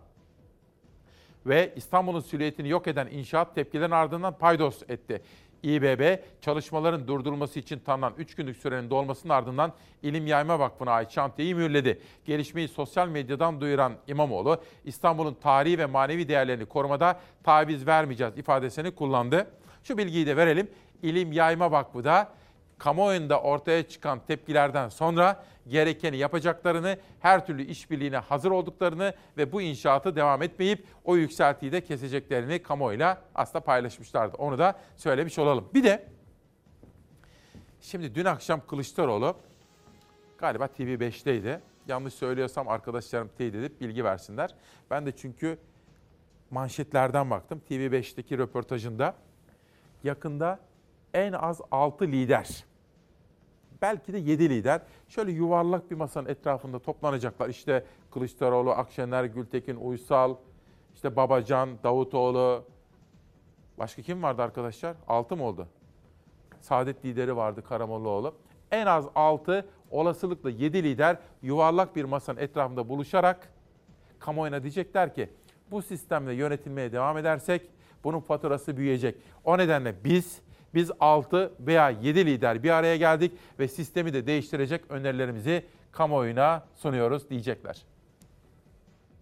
ve 1.45 1.73
İstanbul'un 1.75 2.19
silüetini 2.19 2.69
yok 2.69 2.87
eden 2.87 3.07
inşaat 3.07 3.55
tepkilerin 3.55 3.91
ardından 3.91 4.37
paydos 4.37 4.81
etti. 4.89 5.21
İBB 5.63 6.17
çalışmaların 6.41 7.07
durdurulması 7.07 7.59
için 7.59 7.79
tanınan 7.79 8.13
3 8.17 8.35
günlük 8.35 8.57
sürenin 8.57 8.89
dolmasının 8.89 9.33
ardından 9.33 9.73
İlim 10.03 10.27
Yayma 10.27 10.59
Vakfı'na 10.59 10.91
ait 10.91 11.11
şantiyeyi 11.11 11.55
mühürledi. 11.55 11.99
Gelişmeyi 12.25 12.67
sosyal 12.67 13.07
medyadan 13.07 13.61
duyuran 13.61 13.93
İmamoğlu, 14.07 14.61
İstanbul'un 14.85 15.33
tarihi 15.33 15.79
ve 15.79 15.85
manevi 15.85 16.27
değerlerini 16.27 16.65
korumada 16.65 17.19
taviz 17.43 17.87
vermeyeceğiz 17.87 18.37
ifadesini 18.37 18.91
kullandı. 18.91 19.47
Şu 19.83 19.97
bilgiyi 19.97 20.27
de 20.27 20.37
verelim. 20.37 20.67
İlim 21.03 21.31
Yayma 21.31 21.71
Vakfı 21.71 22.03
da 22.03 22.29
kamuoyunda 22.79 23.41
ortaya 23.41 23.87
çıkan 23.87 24.19
tepkilerden 24.27 24.89
sonra 24.89 25.43
gerekeni 25.67 26.17
yapacaklarını, 26.17 26.97
her 27.19 27.45
türlü 27.45 27.63
işbirliğine 27.63 28.17
hazır 28.17 28.51
olduklarını 28.51 29.13
ve 29.37 29.51
bu 29.51 29.61
inşaatı 29.61 30.15
devam 30.15 30.41
etmeyip 30.41 30.85
o 31.03 31.15
yükseltiyi 31.15 31.71
de 31.71 31.81
keseceklerini 31.81 32.63
kamuoyuyla 32.63 33.21
aslında 33.35 33.63
paylaşmışlardı. 33.63 34.37
Onu 34.37 34.57
da 34.57 34.79
söylemiş 34.95 35.39
olalım. 35.39 35.69
Bir 35.73 35.83
de 35.83 36.07
şimdi 37.81 38.15
dün 38.15 38.25
akşam 38.25 38.61
Kılıçdaroğlu 38.67 39.35
galiba 40.37 40.65
TV5'teydi. 40.65 41.59
Yanlış 41.87 42.13
söylüyorsam 42.13 42.67
arkadaşlarım 42.67 43.29
teyit 43.37 43.55
edip 43.55 43.81
bilgi 43.81 44.03
versinler. 44.03 44.55
Ben 44.91 45.05
de 45.05 45.11
çünkü 45.15 45.57
manşetlerden 46.51 47.29
baktım. 47.29 47.61
TV5'teki 47.69 48.37
röportajında 48.37 49.15
yakında 50.03 50.59
en 51.13 51.33
az 51.33 51.61
6 51.71 52.07
lider 52.07 52.68
belki 53.81 54.13
de 54.13 54.17
7 54.17 54.49
lider 54.49 54.81
şöyle 55.07 55.31
yuvarlak 55.31 55.91
bir 55.91 55.95
masanın 55.95 56.29
etrafında 56.29 56.79
toplanacaklar. 56.79 57.49
İşte 57.49 57.85
Kılıçdaroğlu, 58.11 58.71
Akşener, 58.71 59.23
Gültekin, 59.23 59.75
Uysal, 59.75 60.35
işte 60.95 61.15
Babacan, 61.15 61.69
Davutoğlu. 61.83 62.63
Başka 63.77 64.01
kim 64.01 64.23
vardı 64.23 64.41
arkadaşlar? 64.41 64.95
6 65.07 65.35
mı 65.35 65.43
oldu? 65.43 65.67
Saadet 66.61 67.05
lideri 67.05 67.35
vardı 67.35 67.63
Karamollaoğlu. 67.63 68.35
En 68.71 68.85
az 68.85 69.05
6, 69.15 69.65
olasılıkla 69.91 70.49
7 70.49 70.83
lider 70.83 71.17
yuvarlak 71.41 71.95
bir 71.95 72.03
masanın 72.03 72.39
etrafında 72.39 72.89
buluşarak 72.89 73.53
kamuoyuna 74.19 74.63
diyecekler 74.63 75.13
ki 75.13 75.29
bu 75.71 75.81
sistemle 75.81 76.33
yönetilmeye 76.33 76.91
devam 76.91 77.17
edersek 77.17 77.61
bunun 78.03 78.19
faturası 78.19 78.77
büyüyecek. 78.77 79.15
O 79.43 79.57
nedenle 79.57 80.03
biz 80.03 80.41
biz 80.73 80.91
6 80.99 81.51
veya 81.59 81.89
7 81.89 82.25
lider 82.25 82.63
bir 82.63 82.69
araya 82.69 82.97
geldik 82.97 83.31
ve 83.59 83.67
sistemi 83.67 84.13
de 84.13 84.27
değiştirecek 84.27 84.81
önerilerimizi 84.89 85.65
kamuoyuna 85.91 86.63
sunuyoruz 86.75 87.29
diyecekler. 87.29 87.85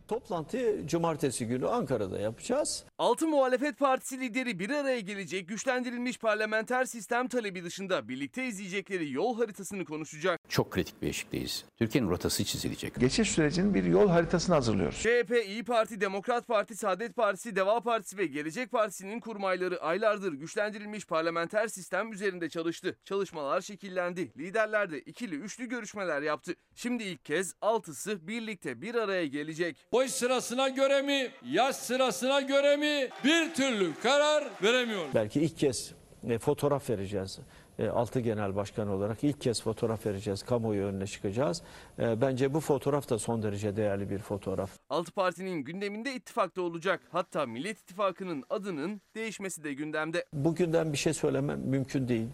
Toplantıyı 0.08 0.88
cumartesi 0.88 1.48
günü 1.48 1.68
Ankara'da 1.68 2.20
yapacağız. 2.20 2.86
Altı 3.00 3.28
muhalefet 3.28 3.80
partisi 3.80 4.20
lideri 4.20 4.60
bir 4.60 4.70
araya 4.70 5.00
gelecek 5.00 5.48
güçlendirilmiş 5.48 6.18
parlamenter 6.18 6.86
sistem 6.86 7.28
talebi 7.28 7.64
dışında 7.64 8.10
birlikte 8.10 8.46
izleyecekleri 8.46 9.12
yol 9.12 9.38
haritasını 9.38 9.86
konuşacak. 9.86 10.40
Çok 10.50 10.72
kritik 10.72 11.02
bir 11.02 11.08
eşikteyiz. 11.08 11.66
Türkiye'nin 11.78 12.10
rotası 12.10 12.46
çizilecek. 12.46 12.96
Geçiş 12.96 13.32
sürecinin 13.32 13.74
bir 13.74 13.84
yol 13.84 14.10
haritasını 14.10 14.56
hazırlıyoruz. 14.56 14.98
CHP, 14.98 15.32
İyi 15.48 15.64
Parti, 15.64 16.02
Demokrat 16.02 16.48
Parti, 16.48 16.76
Saadet 16.76 17.16
Partisi, 17.16 17.56
Deva 17.56 17.80
Partisi 17.82 18.18
ve 18.18 18.26
Gelecek 18.26 18.72
Partisi'nin 18.72 19.20
kurmayları 19.20 19.82
aylardır 19.82 20.34
güçlendirilmiş 20.34 21.06
parlamenter 21.06 21.68
sistem 21.68 22.14
üzerinde 22.14 22.50
çalıştı. 22.50 22.98
Çalışmalar 23.06 23.62
şekillendi. 23.62 24.32
Liderler 24.38 24.92
de 24.92 25.00
ikili 25.00 25.36
üçlü 25.36 25.66
görüşmeler 25.66 26.22
yaptı. 26.22 26.56
Şimdi 26.76 27.04
ilk 27.04 27.26
kez 27.26 27.54
altısı 27.62 28.28
birlikte 28.28 28.82
bir 28.82 28.96
araya 28.96 29.26
gelecek. 29.26 29.78
Boş 29.92 30.12
sırasına 30.12 30.70
göre 30.70 31.02
mi, 31.02 31.32
yaş 31.46 31.76
sırasına 31.76 32.42
göre 32.42 32.78
mi 32.78 32.87
bir 33.24 33.54
türlü 33.54 33.94
karar 34.04 34.44
veremiyorum. 34.64 35.12
Belki 35.16 35.42
ilk 35.42 35.58
kez 35.58 35.92
e, 36.30 36.38
fotoğraf 36.38 36.90
vereceğiz. 36.90 37.40
E, 37.80 37.88
altı 37.88 38.20
genel 38.20 38.56
başkan 38.56 38.88
olarak 38.88 39.24
ilk 39.24 39.42
kez 39.42 39.62
fotoğraf 39.62 40.06
vereceğiz. 40.06 40.44
Kamuoyu 40.44 40.86
önüne 40.86 41.08
çıkacağız. 41.08 41.62
E, 42.00 42.22
bence 42.22 42.54
bu 42.54 42.60
fotoğraf 42.60 43.10
da 43.10 43.20
son 43.20 43.44
derece 43.44 43.76
değerli 43.76 44.10
bir 44.10 44.20
fotoğraf. 44.20 44.70
Altı 44.90 45.12
partinin 45.12 45.64
gündeminde 45.64 46.14
ittifakta 46.14 46.62
olacak. 46.62 47.02
Hatta 47.12 47.46
Millet 47.46 47.80
İttifakı'nın 47.80 48.44
adının 48.50 49.02
değişmesi 49.16 49.64
de 49.64 49.74
gündemde. 49.74 50.26
Bugünden 50.34 50.94
bir 50.94 50.98
şey 50.98 51.14
söylemem 51.14 51.60
mümkün 51.60 52.08
değil. 52.08 52.28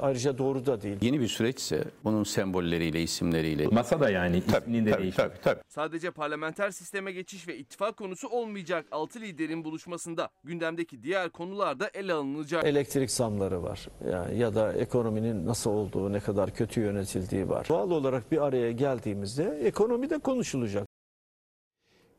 Ayrıca 0.00 0.38
doğru 0.38 0.66
da 0.66 0.82
değil. 0.82 0.96
Yeni 1.00 1.20
bir 1.20 1.28
süreçse 1.28 1.84
bunun 2.04 2.24
sembolleriyle, 2.24 3.02
isimleriyle. 3.02 3.66
Masa 3.66 4.00
da 4.00 4.10
yani 4.10 4.42
isminin 4.48 4.86
de 4.86 4.90
tabii, 4.90 5.10
tabii, 5.10 5.34
tabii. 5.42 5.60
Sadece 5.68 6.10
parlamenter 6.10 6.70
sisteme 6.70 7.12
geçiş 7.12 7.48
ve 7.48 7.58
ittifak 7.58 7.96
konusu 7.96 8.28
olmayacak 8.28 8.86
altı 8.90 9.20
liderin 9.20 9.64
buluşmasında 9.64 10.28
gündemdeki 10.44 11.02
diğer 11.02 11.30
konular 11.30 11.80
da 11.80 11.90
ele 11.94 12.12
alınacak. 12.12 12.64
Elektrik 12.64 13.10
zamları 13.10 13.62
var. 13.62 13.88
Yani 14.10 14.38
ya 14.38 14.54
da 14.54 14.72
ekonominin 14.72 15.46
nasıl 15.46 15.70
olduğu, 15.70 16.12
ne 16.12 16.20
kadar 16.20 16.54
kötü 16.54 16.80
yönetildiği 16.80 17.48
var. 17.48 17.68
Doğal 17.68 17.90
olarak 17.90 18.32
bir 18.32 18.44
araya 18.44 18.72
geldiğimizde 19.08 19.66
ekonomi 19.66 20.10
de 20.10 20.18
konuşulacak. 20.18 20.86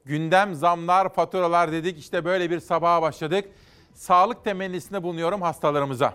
Gündem, 0.06 0.56
zamlar, 0.56 1.14
faturalar 1.14 1.72
dedik. 1.72 2.00
İşte 2.00 2.26
böyle 2.26 2.50
bir 2.50 2.60
sabaha 2.60 3.02
başladık. 3.02 3.50
Sağlık 3.94 4.44
temennisinde 4.44 5.04
bulunuyorum 5.04 5.42
hastalarımıza. 5.42 6.14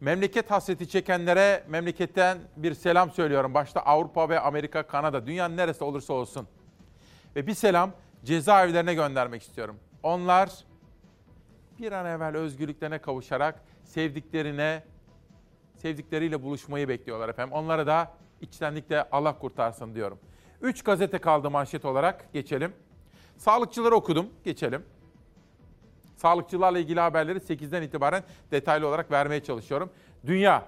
Memleket 0.00 0.50
hasreti 0.50 0.88
çekenlere 0.88 1.64
memleketten 1.68 2.38
bir 2.56 2.74
selam 2.74 3.10
söylüyorum. 3.10 3.54
Başta 3.54 3.80
Avrupa 3.80 4.28
ve 4.28 4.40
Amerika, 4.40 4.82
Kanada, 4.82 5.26
dünyanın 5.26 5.56
neresi 5.56 5.84
olursa 5.84 6.12
olsun. 6.12 6.48
Ve 7.36 7.46
bir 7.46 7.54
selam 7.54 7.92
cezaevlerine 8.24 8.94
göndermek 8.94 9.42
istiyorum. 9.42 9.76
Onlar 10.02 10.50
bir 11.78 11.92
an 11.92 12.06
evvel 12.06 12.36
özgürlüklerine 12.36 12.98
kavuşarak 12.98 13.62
sevdiklerine, 13.84 14.82
sevdikleriyle 15.76 16.42
buluşmayı 16.42 16.88
bekliyorlar 16.88 17.28
efendim. 17.28 17.52
Onlara 17.52 17.86
da 17.86 18.12
içtenlikle 18.40 19.08
Allah 19.12 19.38
kurtarsın 19.38 19.94
diyorum. 19.94 20.18
Üç 20.60 20.82
gazete 20.82 21.18
kaldı 21.18 21.50
manşet 21.50 21.84
olarak. 21.84 22.32
Geçelim. 22.32 22.72
Sağlıkçıları 23.36 23.94
okudum. 23.94 24.26
Geçelim. 24.44 24.84
Sağlıkçılarla 26.16 26.78
ilgili 26.78 27.00
haberleri 27.00 27.38
8'den 27.38 27.82
itibaren 27.82 28.22
detaylı 28.50 28.88
olarak 28.88 29.10
vermeye 29.10 29.42
çalışıyorum. 29.42 29.90
Dünya. 30.26 30.64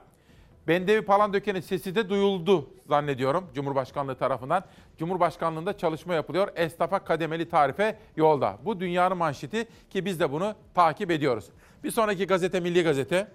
Bendevi 0.68 1.02
Palandöken'in 1.02 1.60
sesi 1.60 1.94
de 1.94 2.08
duyuldu 2.08 2.70
zannediyorum 2.88 3.46
Cumhurbaşkanlığı 3.54 4.14
tarafından. 4.14 4.64
Cumhurbaşkanlığında 4.98 5.78
çalışma 5.78 6.14
yapılıyor. 6.14 6.48
Esnafa 6.56 6.98
kademeli 6.98 7.48
tarife 7.48 7.98
yolda. 8.16 8.58
Bu 8.64 8.80
dünyanın 8.80 9.16
manşeti 9.16 9.68
ki 9.90 10.04
biz 10.04 10.20
de 10.20 10.32
bunu 10.32 10.54
takip 10.74 11.10
ediyoruz. 11.10 11.50
Bir 11.84 11.90
sonraki 11.90 12.26
gazete 12.26 12.60
Milli 12.60 12.82
Gazete. 12.82 13.28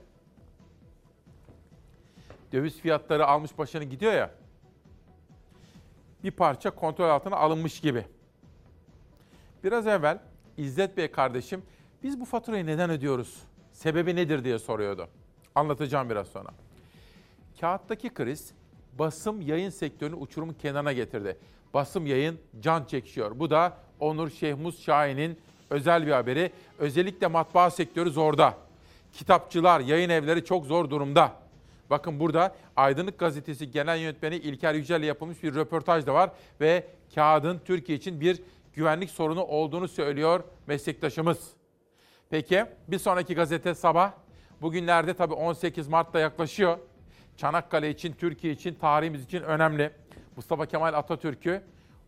Döviz 2.55 2.79
fiyatları 2.79 3.27
almış 3.27 3.57
başını 3.57 3.83
gidiyor 3.83 4.13
ya. 4.13 4.31
Bir 6.23 6.31
parça 6.31 6.71
kontrol 6.71 7.09
altına 7.09 7.35
alınmış 7.35 7.79
gibi. 7.79 8.05
Biraz 9.63 9.87
evvel 9.87 10.19
İzzet 10.57 10.97
Bey 10.97 11.11
kardeşim 11.11 11.63
biz 12.03 12.19
bu 12.19 12.25
faturayı 12.25 12.65
neden 12.65 12.89
ödüyoruz? 12.89 13.43
Sebebi 13.71 14.15
nedir 14.15 14.43
diye 14.43 14.59
soruyordu. 14.59 15.07
Anlatacağım 15.55 16.09
biraz 16.09 16.27
sonra. 16.27 16.49
Kağıttaki 17.61 18.09
kriz 18.09 18.53
basım 18.99 19.41
yayın 19.41 19.69
sektörünü 19.69 20.15
uçurumun 20.15 20.53
kenarına 20.53 20.93
getirdi. 20.93 21.37
Basım 21.73 22.05
yayın 22.05 22.39
can 22.59 22.85
çekişiyor. 22.85 23.39
Bu 23.39 23.49
da 23.49 23.77
Onur 23.99 24.29
Şehmuz 24.29 24.83
Şahin'in 24.83 25.39
özel 25.69 26.07
bir 26.07 26.11
haberi. 26.11 26.51
Özellikle 26.79 27.27
matbaa 27.27 27.69
sektörü 27.69 28.11
zorda. 28.11 28.57
Kitapçılar, 29.13 29.79
yayın 29.79 30.09
evleri 30.09 30.45
çok 30.45 30.65
zor 30.65 30.89
durumda. 30.89 31.44
Bakın 31.89 32.19
burada 32.19 32.55
Aydınlık 32.75 33.19
Gazetesi 33.19 33.71
Genel 33.71 33.97
Yönetmeni 33.97 34.35
İlker 34.35 34.73
Yücel 34.73 34.99
ile 34.99 35.05
yapılmış 35.05 35.43
bir 35.43 35.55
röportaj 35.55 36.05
da 36.05 36.13
var 36.13 36.31
ve 36.61 36.87
kağıdın 37.15 37.61
Türkiye 37.65 37.97
için 37.97 38.21
bir 38.21 38.41
güvenlik 38.73 39.09
sorunu 39.09 39.43
olduğunu 39.43 39.87
söylüyor 39.87 40.43
meslektaşımız. 40.67 41.49
Peki 42.29 42.65
bir 42.87 42.97
sonraki 42.97 43.35
gazete 43.35 43.75
sabah. 43.75 44.11
Bugünlerde 44.61 45.13
tabii 45.13 45.33
18 45.33 45.87
Mart'ta 45.87 46.19
yaklaşıyor. 46.19 46.77
Çanakkale 47.37 47.89
için, 47.89 48.13
Türkiye 48.13 48.53
için, 48.53 48.73
tarihimiz 48.73 49.23
için 49.23 49.41
önemli. 49.41 49.91
Mustafa 50.35 50.65
Kemal 50.65 50.93
Atatürk'ü, 50.93 51.61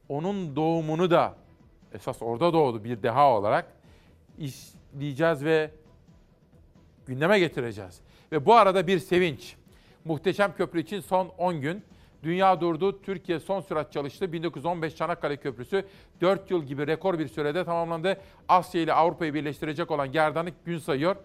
onun 0.10 0.56
doğumunu 0.56 1.12
da 1.12 1.36
esas 1.94 2.22
orada 2.22 2.54
doğdu 2.54 2.84
bir 2.84 3.04
deha 3.04 3.32
olarak 3.32 3.74
işleyeceğiz 4.38 5.46
ve 5.46 5.72
gündeme 7.06 7.40
getireceğiz. 7.40 8.02
Ve 8.32 8.46
bu 8.46 8.56
arada 8.56 8.88
bir 8.88 9.00
sevinç. 9.00 9.56
Muhteşem 10.08 10.56
Köprü 10.56 10.82
için 10.82 11.00
son 11.00 11.28
10 11.38 11.62
gün. 11.62 11.84
Dünya 12.24 12.62
durdu, 12.62 13.02
Türkiye 13.02 13.40
son 13.40 13.62
sürat 13.62 13.92
çalıştı. 13.92 14.34
1915 14.34 14.96
Çanakkale 14.96 15.38
Köprüsü 15.38 15.86
4 16.22 16.52
yıl 16.52 16.64
gibi 16.64 16.88
rekor 16.88 17.20
bir 17.20 17.28
sürede 17.28 17.66
tamamlandı. 17.66 18.18
Asya 18.48 18.82
ile 18.82 18.94
Avrupa'yı 18.94 19.34
birleştirecek 19.34 19.92
olan 19.92 20.12
gerdanlık 20.12 20.66
gün 20.66 20.78
sayıyor. 20.78 21.16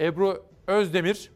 Ebru 0.00 0.44
Özdemir 0.66 1.30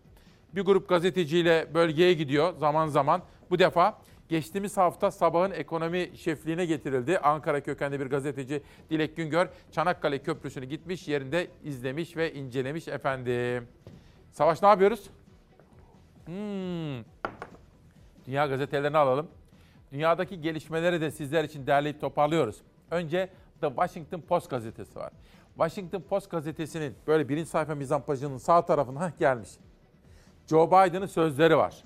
bir 0.53 0.63
grup 0.63 0.89
gazeteciyle 0.89 1.75
bölgeye 1.75 2.13
gidiyor 2.13 2.57
zaman 2.57 2.87
zaman. 2.87 3.23
Bu 3.51 3.59
defa 3.59 3.99
geçtiğimiz 4.29 4.77
hafta 4.77 5.11
sabahın 5.11 5.51
ekonomi 5.51 6.11
şefliğine 6.15 6.67
getirildi. 6.67 7.19
Ankara 7.19 7.61
kökenli 7.61 8.01
bir 8.01 8.07
gazeteci 8.07 8.63
Dilek 8.91 9.17
Güngör 9.17 9.49
Çanakkale 9.73 10.19
Köprüsü'nü 10.19 10.65
gitmiş 10.65 11.09
yerinde 11.09 11.47
izlemiş 11.65 12.17
ve 12.17 12.35
incelemiş 12.35 12.89
efendim. 12.89 13.69
Savaş 14.31 14.63
ne 14.63 14.69
yapıyoruz? 14.69 15.11
Hmm. 16.27 17.05
Dünya 18.27 18.47
gazetelerini 18.47 18.99
alalım. 18.99 19.29
Dünyadaki 19.93 20.41
gelişmeleri 20.41 21.01
de 21.01 21.11
sizler 21.11 21.45
için 21.45 21.67
derleyip 21.67 22.01
toparlıyoruz. 22.01 22.57
Önce 22.91 23.29
The 23.61 23.69
Washington 23.69 24.21
Post 24.21 24.51
gazetesi 24.51 24.99
var. 24.99 25.13
Washington 25.57 26.01
Post 26.01 26.31
gazetesinin 26.31 26.95
böyle 27.07 27.29
birinci 27.29 27.51
sayfa 27.51 27.75
mizampajının 27.75 28.39
sağ 28.39 28.65
tarafına 28.65 29.13
gelmiş. 29.19 29.51
Joe 30.47 30.67
Biden'ın 30.67 31.07
sözleri 31.07 31.57
var. 31.57 31.85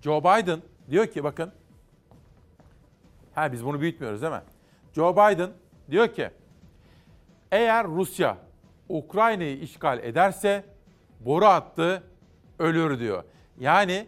Joe 0.00 0.20
Biden 0.20 0.62
diyor 0.90 1.06
ki 1.06 1.24
bakın. 1.24 1.52
Ha 3.34 3.52
biz 3.52 3.64
bunu 3.64 3.80
büyütmüyoruz 3.80 4.22
değil 4.22 4.32
mi? 4.32 4.42
Joe 4.92 5.12
Biden 5.12 5.50
diyor 5.90 6.08
ki 6.08 6.30
eğer 7.52 7.86
Rusya 7.86 8.38
Ukrayna'yı 8.88 9.58
işgal 9.58 9.98
ederse 9.98 10.64
boru 11.20 11.46
attı 11.46 12.02
ölür 12.58 13.00
diyor. 13.00 13.24
Yani 13.60 14.06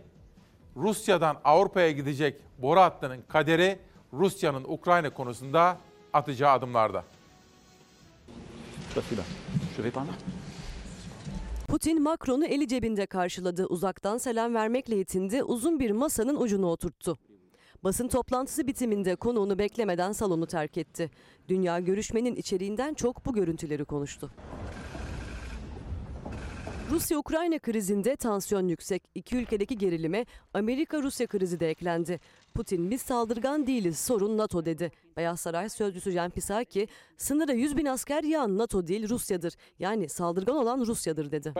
Rusya'dan 0.76 1.36
Avrupa'ya 1.44 1.90
gidecek 1.90 2.40
boru 2.58 2.80
hattının 2.80 3.22
kaderi 3.28 3.78
Rusya'nın 4.12 4.64
Ukrayna 4.64 5.10
konusunda 5.10 5.78
atacağı 6.12 6.52
adımlarda. 6.52 7.04
Putin 11.68 12.02
Macron'u 12.02 12.44
eli 12.44 12.68
cebinde 12.68 13.06
karşıladı. 13.06 13.66
Uzaktan 13.66 14.18
selam 14.18 14.54
vermekle 14.54 14.96
yetindi. 14.96 15.42
Uzun 15.42 15.80
bir 15.80 15.90
masanın 15.90 16.36
ucunu 16.36 16.66
oturttu. 16.66 17.18
Basın 17.84 18.08
toplantısı 18.08 18.66
bitiminde 18.66 19.16
konuğunu 19.16 19.58
beklemeden 19.58 20.12
salonu 20.12 20.46
terk 20.46 20.76
etti. 20.76 21.10
Dünya 21.48 21.80
görüşmenin 21.80 22.36
içeriğinden 22.36 22.94
çok 22.94 23.26
bu 23.26 23.32
görüntüleri 23.32 23.84
konuştu. 23.84 24.30
Rusya-Ukrayna 26.90 27.58
krizinde 27.58 28.16
tansiyon 28.16 28.68
yüksek. 28.68 29.02
İki 29.14 29.36
ülkedeki 29.36 29.78
gerilime 29.78 30.26
Amerika-Rusya 30.54 31.26
krizi 31.26 31.60
de 31.60 31.70
eklendi. 31.70 32.20
Putin 32.56 32.90
biz 32.90 33.02
saldırgan 33.02 33.66
değiliz 33.66 33.98
sorun 33.98 34.38
NATO 34.38 34.64
dedi. 34.64 34.92
Beyaz 35.16 35.40
Saray 35.40 35.68
sözcüsü 35.68 36.10
Jen 36.10 36.30
Psaki 36.30 36.88
sınıra 37.16 37.52
100 37.52 37.76
bin 37.76 37.86
asker 37.86 38.22
yağan 38.24 38.58
NATO 38.58 38.86
değil 38.86 39.08
Rusya'dır. 39.08 39.54
Yani 39.78 40.08
saldırgan 40.08 40.56
olan 40.56 40.80
Rusya'dır 40.86 41.30
dedi. 41.32 41.52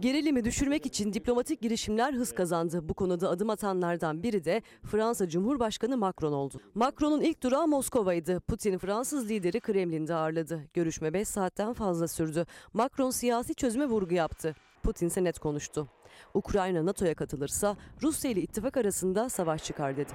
Gerilimi 0.00 0.44
düşürmek 0.44 0.86
için 0.86 1.12
diplomatik 1.12 1.60
girişimler 1.60 2.12
hız 2.12 2.34
kazandı. 2.34 2.88
Bu 2.88 2.94
konuda 2.94 3.28
adım 3.28 3.50
atanlardan 3.50 4.22
biri 4.22 4.44
de 4.44 4.62
Fransa 4.82 5.28
Cumhurbaşkanı 5.28 5.96
Macron 5.96 6.32
oldu. 6.32 6.60
Macron'un 6.74 7.20
ilk 7.20 7.42
durağı 7.42 7.68
Moskova'ydı. 7.68 8.40
Putin 8.40 8.78
Fransız 8.78 9.30
lideri 9.30 9.60
Kremlin'de 9.60 10.14
ağırladı. 10.14 10.60
Görüşme 10.74 11.12
5 11.12 11.28
saatten 11.28 11.72
fazla 11.72 12.08
sürdü. 12.08 12.46
Macron 12.72 13.10
siyasi 13.10 13.54
çözüme 13.54 13.86
vurgu 13.86 14.14
yaptı. 14.14 14.54
Putin 14.82 15.06
ise 15.06 15.24
net 15.24 15.38
konuştu. 15.38 15.88
Ukrayna 16.34 16.86
NATO'ya 16.86 17.14
katılırsa 17.14 17.76
Rusya 18.02 18.30
ile 18.30 18.40
ittifak 18.40 18.76
arasında 18.76 19.28
savaş 19.28 19.64
çıkar 19.64 19.96
dedi. 19.96 20.12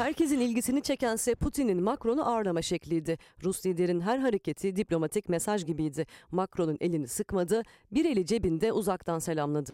Herkesin 0.00 0.40
ilgisini 0.40 0.82
çekense 0.82 1.34
Putin'in 1.34 1.82
Macron'u 1.82 2.22
ağırlama 2.22 2.62
şekliydi. 2.62 3.18
Rus 3.44 3.66
liderin 3.66 4.00
her 4.00 4.18
hareketi 4.18 4.76
diplomatik 4.76 5.28
mesaj 5.28 5.66
gibiydi. 5.66 6.06
Macron'un 6.30 6.76
elini 6.80 7.08
sıkmadı, 7.08 7.62
bir 7.92 8.04
eli 8.04 8.26
cebinde 8.26 8.72
uzaktan 8.72 9.18
selamladı. 9.18 9.70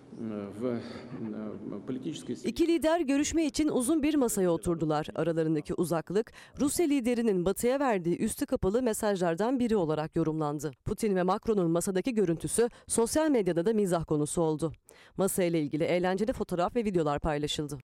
İki 2.45 2.69
lider 2.69 3.01
görüşme 3.01 3.47
için 3.47 3.69
uzun 3.69 4.03
bir 4.03 4.15
masaya 4.15 4.51
oturdular. 4.51 5.07
Aralarındaki 5.15 5.75
uzaklık 5.75 6.33
Rusya 6.61 6.87
liderinin 6.87 7.45
batıya 7.45 7.81
verdiği 7.81 8.19
üstü 8.19 8.47
kapalı 8.47 8.83
mesajlardan 8.83 9.59
biri 9.59 9.77
olarak 9.77 10.17
yorumlandı. 10.17 10.73
Putin 10.85 11.17
ve 11.17 11.23
Macron'un 11.23 11.71
masadaki 11.71 12.15
görüntüsü 12.15 12.69
sosyal 12.87 13.31
medyada 13.31 13.67
da 13.67 13.73
mizah 13.73 14.05
konusu 14.05 14.43
oldu. 14.43 14.73
Masayla 15.17 15.59
ilgili 15.59 15.85
eğlenceli 15.85 16.33
fotoğraf 16.33 16.77
ve 16.77 16.85
videolar 16.85 17.21
paylaşıldı. 17.21 17.79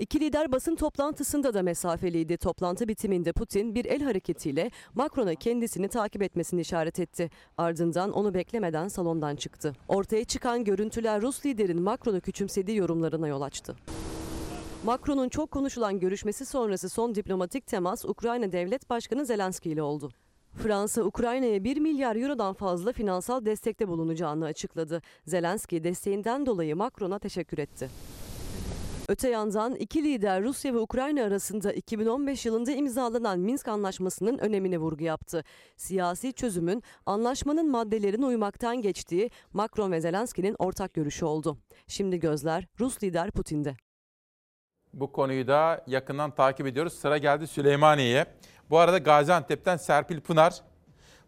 İki 0.00 0.20
lider 0.20 0.52
basın 0.52 0.76
toplantısında 0.76 1.54
da 1.54 1.62
mesafeliydi. 1.62 2.36
Toplantı 2.36 2.88
bitiminde 2.88 3.32
Putin 3.32 3.74
bir 3.74 3.84
el 3.84 4.02
hareketiyle 4.02 4.70
Macron'a 4.94 5.34
kendisini 5.34 5.88
takip 5.88 6.22
etmesini 6.22 6.60
işaret 6.60 7.00
etti. 7.00 7.30
Ardından 7.58 8.12
onu 8.12 8.34
beklemeden 8.34 8.88
salondan 8.88 9.36
çıktı. 9.36 9.72
Ortaya 9.88 10.24
çıkan 10.24 10.64
görüntüler 10.64 11.22
Rus 11.22 11.46
liderin 11.46 11.82
Macron'u 11.82 12.20
küçümsediği 12.20 12.76
yorumlarına 12.76 13.28
yol 13.28 13.40
açtı. 13.40 13.76
Macron'un 14.84 15.28
çok 15.28 15.50
konuşulan 15.50 16.00
görüşmesi 16.00 16.46
sonrası 16.46 16.88
son 16.88 17.14
diplomatik 17.14 17.66
temas 17.66 18.04
Ukrayna 18.04 18.52
Devlet 18.52 18.90
Başkanı 18.90 19.26
Zelenski 19.26 19.70
ile 19.70 19.82
oldu. 19.82 20.10
Fransa, 20.62 21.02
Ukrayna'ya 21.02 21.64
1 21.64 21.76
milyar 21.76 22.16
eurodan 22.16 22.54
fazla 22.54 22.92
finansal 22.92 23.44
destekte 23.44 23.88
bulunacağını 23.88 24.44
açıkladı. 24.44 25.02
Zelenski 25.26 25.84
desteğinden 25.84 26.46
dolayı 26.46 26.76
Macron'a 26.76 27.18
teşekkür 27.18 27.58
etti. 27.58 27.88
Öte 29.10 29.28
yandan 29.28 29.74
iki 29.74 30.04
lider 30.04 30.42
Rusya 30.42 30.74
ve 30.74 30.78
Ukrayna 30.78 31.24
arasında 31.24 31.72
2015 31.72 32.46
yılında 32.46 32.72
imzalanan 32.72 33.38
Minsk 33.38 33.68
Anlaşması'nın 33.68 34.38
önemine 34.38 34.78
vurgu 34.78 35.04
yaptı. 35.04 35.44
Siyasi 35.76 36.32
çözümün 36.32 36.82
anlaşmanın 37.06 37.70
maddelerine 37.70 38.26
uymaktan 38.26 38.82
geçtiği 38.82 39.30
Macron 39.52 39.92
ve 39.92 40.00
Zelenski'nin 40.00 40.56
ortak 40.58 40.94
görüşü 40.94 41.24
oldu. 41.24 41.58
Şimdi 41.86 42.20
gözler 42.20 42.66
Rus 42.80 43.02
lider 43.02 43.30
Putin'de. 43.30 43.76
Bu 44.94 45.12
konuyu 45.12 45.46
da 45.46 45.84
yakından 45.86 46.34
takip 46.34 46.66
ediyoruz. 46.66 46.92
Sıra 46.92 47.18
geldi 47.18 47.46
Süleymaniye'ye. 47.46 48.26
Bu 48.70 48.78
arada 48.78 48.98
Gaziantep'ten 48.98 49.76
Serpil 49.76 50.20
Pınar. 50.20 50.62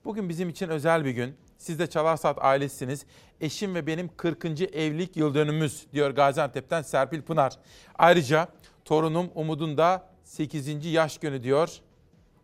Bugün 0.05 0.29
bizim 0.29 0.49
için 0.49 0.69
özel 0.69 1.05
bir 1.05 1.11
gün. 1.11 1.37
Siz 1.63 1.79
de 1.79 1.87
Çalarsat 1.87 2.39
ailesiniz. 2.41 3.07
Eşim 3.41 3.75
ve 3.75 3.87
benim 3.87 4.11
40. 4.17 4.45
evlilik 4.45 5.17
yıl 5.17 5.35
dönümümüz 5.35 5.87
diyor 5.93 6.11
Gaziantep'ten 6.11 6.83
Serpil 6.83 7.23
Pınar. 7.23 7.53
Ayrıca 7.95 8.49
torunum 8.85 9.31
Umut'un 9.35 9.77
da 9.77 10.09
8. 10.25 10.87
yaş 10.87 11.19
günü 11.19 11.43
diyor. 11.43 11.71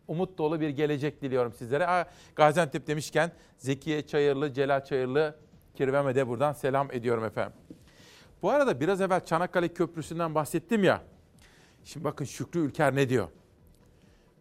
Umut 0.07 0.37
dolu 0.37 0.61
bir 0.61 0.69
gelecek 0.69 1.21
diliyorum 1.21 1.53
sizlere. 1.53 2.05
Gaziantep 2.35 2.87
demişken 2.87 3.31
Zekiye 3.57 4.07
Çayırlı, 4.07 4.53
Celal 4.53 4.85
Çayırlı, 4.85 5.35
Kirvem'e 5.75 6.15
de 6.15 6.27
buradan 6.27 6.53
selam 6.53 6.91
ediyorum 6.91 7.25
efendim. 7.25 7.53
Bu 8.41 8.49
arada 8.49 8.79
biraz 8.79 9.01
evvel 9.01 9.25
Çanakkale 9.25 9.67
Köprüsü'nden 9.67 10.35
bahsettim 10.35 10.83
ya. 10.83 11.01
Şimdi 11.83 12.03
bakın 12.03 12.25
Şükrü 12.25 12.59
Ülker 12.59 12.95
ne 12.95 13.09
diyor? 13.09 13.27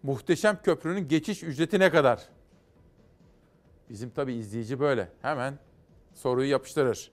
Muhteşem 0.02 0.58
köprünün 0.62 1.08
geçiş 1.08 1.42
ücreti 1.42 1.78
ne 1.78 1.90
kadar? 1.90 2.37
Bizim 3.90 4.10
tabi 4.10 4.34
izleyici 4.34 4.80
böyle. 4.80 5.08
Hemen 5.22 5.58
soruyu 6.14 6.50
yapıştırır. 6.50 7.10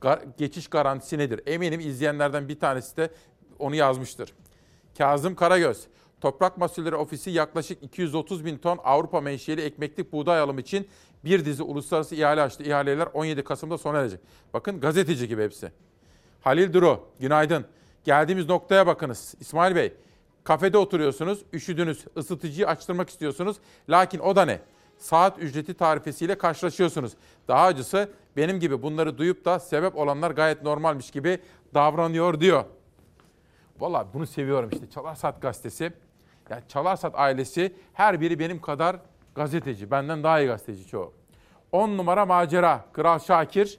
Gar- 0.00 0.22
geçiş 0.36 0.68
garantisi 0.68 1.18
nedir? 1.18 1.40
Eminim 1.46 1.80
izleyenlerden 1.80 2.48
bir 2.48 2.60
tanesi 2.60 2.96
de 2.96 3.10
onu 3.58 3.74
yazmıştır. 3.74 4.34
Kazım 4.98 5.34
Karagöz, 5.34 5.86
Toprak 6.20 6.58
Mahsulleri 6.58 6.94
Ofisi 6.94 7.30
yaklaşık 7.30 7.82
230 7.82 8.44
bin 8.44 8.58
ton 8.58 8.78
Avrupa 8.84 9.20
menşeli 9.20 9.62
ekmeklik 9.62 10.12
buğday 10.12 10.40
alım 10.40 10.58
için 10.58 10.88
bir 11.24 11.44
dizi 11.44 11.62
uluslararası 11.62 12.14
ihale 12.14 12.42
açtı. 12.42 12.62
İhaleler 12.62 13.08
17 13.14 13.44
Kasım'da 13.44 13.78
sona 13.78 13.98
erecek. 13.98 14.20
Bakın 14.54 14.80
gazeteci 14.80 15.28
gibi 15.28 15.42
hepsi. 15.42 15.72
Halil 16.40 16.72
Duru, 16.72 17.08
günaydın. 17.20 17.66
Geldiğimiz 18.04 18.48
noktaya 18.48 18.86
bakınız. 18.86 19.34
İsmail 19.40 19.76
Bey, 19.76 19.94
kafede 20.44 20.78
oturuyorsunuz, 20.78 21.42
üşüdünüz, 21.52 22.04
ısıtıcıyı 22.16 22.68
açtırmak 22.68 23.10
istiyorsunuz. 23.10 23.56
Lakin 23.88 24.18
o 24.18 24.36
da 24.36 24.44
ne? 24.44 24.60
Saat 24.98 25.38
ücreti 25.38 25.74
tarifesiyle 25.74 26.38
karşılaşıyorsunuz. 26.38 27.12
Daha 27.48 27.66
acısı 27.66 28.10
benim 28.36 28.60
gibi 28.60 28.82
bunları 28.82 29.18
duyup 29.18 29.44
da 29.44 29.58
sebep 29.58 29.96
olanlar 29.96 30.30
gayet 30.30 30.62
normalmiş 30.62 31.10
gibi 31.10 31.38
davranıyor 31.74 32.40
diyor. 32.40 32.64
Valla 33.78 34.06
bunu 34.14 34.26
seviyorum 34.26 34.70
işte 34.72 34.90
Çalarsat 34.90 35.42
gazetesi. 35.42 35.92
Yani 36.50 36.62
Çalarsat 36.68 37.12
ailesi 37.16 37.76
her 37.92 38.20
biri 38.20 38.38
benim 38.38 38.60
kadar 38.60 38.96
gazeteci. 39.34 39.90
Benden 39.90 40.22
daha 40.22 40.40
iyi 40.40 40.46
gazeteci 40.46 40.86
çoğu. 40.86 41.12
10 41.72 41.96
numara 41.96 42.26
macera 42.26 42.84
Kral 42.92 43.18
Şakir. 43.18 43.78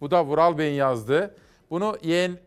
Bu 0.00 0.10
da 0.10 0.24
Vural 0.24 0.58
Bey'in 0.58 0.74
yazdığı. 0.74 1.34
Bunu 1.70 1.98
yeğen, 2.02 2.38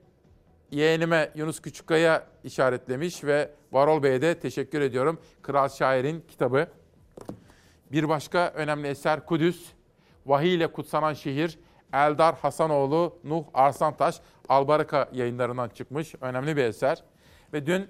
yeğenime 0.72 1.31
Yunus 1.36 1.61
Küçükkaya 1.61 2.23
işaretlemiş 2.44 3.23
ve 3.23 3.52
Varol 3.72 4.03
Bey'e 4.03 4.22
de 4.22 4.40
teşekkür 4.40 4.81
ediyorum. 4.81 5.19
Kral 5.41 5.69
Şair'in 5.69 6.23
kitabı. 6.27 6.68
Bir 7.91 8.10
başka 8.10 8.48
önemli 8.49 8.88
eser 8.88 9.26
Kudüs. 9.26 9.74
Vahiy 10.26 10.56
ile 10.56 10.72
kutsanan 10.72 11.14
şehir. 11.14 11.60
Eldar 11.94 12.36
Hasanoğlu, 12.36 13.20
Nuh 13.24 13.44
Arslantaş, 13.53 14.20
Albaraka 14.49 15.10
yayınlarından 15.14 15.70
çıkmış. 15.70 16.16
Önemli 16.22 16.57
bir 16.57 16.64
eser. 16.64 17.03
Ve 17.53 17.66
dün 17.66 17.90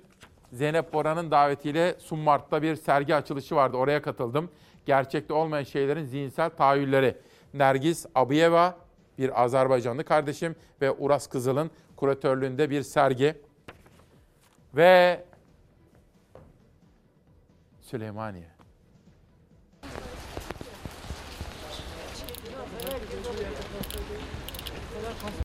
Zeynep 0.51 0.93
Bora'nın 0.93 1.31
davetiyle 1.31 1.95
Sunmart'ta 1.99 2.61
bir 2.61 2.75
sergi 2.75 3.15
açılışı 3.15 3.55
vardı. 3.55 3.77
Oraya 3.77 4.01
katıldım. 4.01 4.51
Gerçekte 4.85 5.33
olmayan 5.33 5.63
şeylerin 5.63 6.05
zihinsel 6.05 6.49
tahayyülleri. 6.49 7.17
Nergis 7.53 8.05
Abiyeva, 8.15 8.77
bir 9.17 9.43
Azerbaycanlı 9.43 10.03
kardeşim 10.03 10.55
ve 10.81 10.91
Uras 10.91 11.27
Kızıl'ın 11.27 11.71
kuratörlüğünde 11.95 12.69
bir 12.69 12.83
sergi. 12.83 13.35
Ve 14.75 15.23
Süleymaniye. 17.81 18.58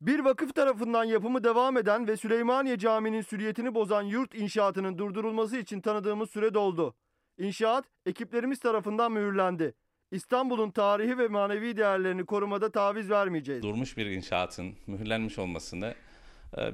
Bir 0.06 0.18
vakıf 0.18 0.54
tarafından 0.54 1.04
yapımı 1.04 1.44
devam 1.44 1.76
eden 1.76 2.08
ve 2.08 2.16
Süleymaniye 2.16 2.78
Camii'nin 2.78 3.20
süriyetini 3.20 3.74
bozan 3.74 4.02
yurt 4.02 4.34
inşaatının 4.34 4.98
durdurulması 4.98 5.56
için 5.56 5.80
tanıdığımız 5.80 6.30
süre 6.30 6.54
doldu. 6.54 6.94
İnşaat 7.38 7.84
ekiplerimiz 8.06 8.58
tarafından 8.58 9.12
mühürlendi. 9.12 9.74
İstanbul'un 10.10 10.70
tarihi 10.70 11.18
ve 11.18 11.28
manevi 11.28 11.76
değerlerini 11.76 12.24
korumada 12.26 12.72
taviz 12.72 13.10
vermeyeceğiz. 13.10 13.62
Durmuş 13.62 13.96
bir 13.96 14.06
inşaatın 14.06 14.74
mühürlenmiş 14.86 15.38
olmasını 15.38 15.94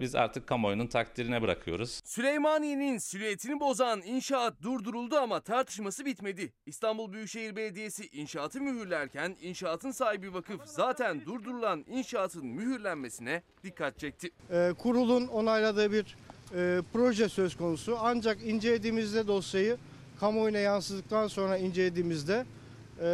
biz 0.00 0.14
artık 0.14 0.46
kamuoyunun 0.46 0.86
takdirine 0.86 1.42
bırakıyoruz. 1.42 2.00
Süleymaniye'nin 2.04 2.98
silüetini 2.98 3.60
bozan 3.60 4.02
inşaat 4.02 4.62
durduruldu 4.62 5.16
ama 5.16 5.40
tartışması 5.40 6.04
bitmedi. 6.04 6.52
İstanbul 6.66 7.12
Büyükşehir 7.12 7.56
Belediyesi 7.56 8.06
inşaatı 8.06 8.60
mühürlerken 8.60 9.36
inşaatın 9.40 9.90
sahibi 9.90 10.34
vakıf 10.34 10.60
zaten 10.64 11.24
durdurulan 11.24 11.84
inşaatın 11.88 12.46
mühürlenmesine 12.46 13.42
dikkat 13.64 13.98
çekti. 13.98 14.30
Ee, 14.50 14.72
kurulun 14.78 15.26
onayladığı 15.26 15.92
bir 15.92 16.16
e, 16.54 16.82
proje 16.92 17.28
söz 17.28 17.56
konusu 17.56 17.98
ancak 18.00 18.42
incelediğimizde 18.42 19.26
dosyayı 19.26 19.76
kamuoyuna 20.20 20.58
yansıdıktan 20.58 21.28
sonra 21.28 21.56
incelediğimizde 21.56 22.44
e, 23.02 23.08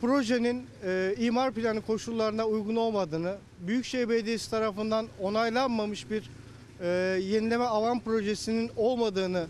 projenin 0.00 0.66
e, 0.84 1.14
imar 1.18 1.52
planı 1.52 1.80
koşullarına 1.80 2.46
uygun 2.46 2.76
olmadığını, 2.76 3.36
Büyükşehir 3.60 4.08
Belediyesi 4.08 4.50
tarafından 4.50 5.06
onaylanmamış 5.20 6.10
bir 6.10 6.30
e, 6.80 6.86
yenileme 7.22 7.64
alan 7.64 8.00
projesinin 8.00 8.70
olmadığını 8.76 9.46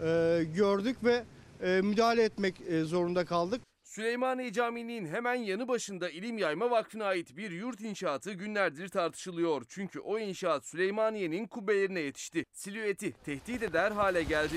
e, 0.00 0.42
gördük 0.54 0.96
ve 1.04 1.24
e, 1.62 1.80
müdahale 1.80 2.22
etmek 2.22 2.60
e, 2.68 2.82
zorunda 2.82 3.24
kaldık. 3.24 3.60
Süleymaniye 3.84 4.52
Camii'nin 4.52 5.06
hemen 5.06 5.34
yanı 5.34 5.68
başında 5.68 6.10
İlim 6.10 6.38
Yayma 6.38 6.70
Vakfı'na 6.70 7.04
ait 7.04 7.36
bir 7.36 7.50
yurt 7.50 7.80
inşaatı 7.80 8.32
günlerdir 8.32 8.88
tartışılıyor. 8.88 9.62
Çünkü 9.68 10.00
o 10.00 10.18
inşaat 10.18 10.66
Süleymaniye'nin 10.66 11.46
kubbelerine 11.46 12.00
yetişti. 12.00 12.44
Silüeti 12.52 13.12
tehdit 13.12 13.62
eder 13.62 13.90
hale 13.90 14.22
geldi. 14.22 14.56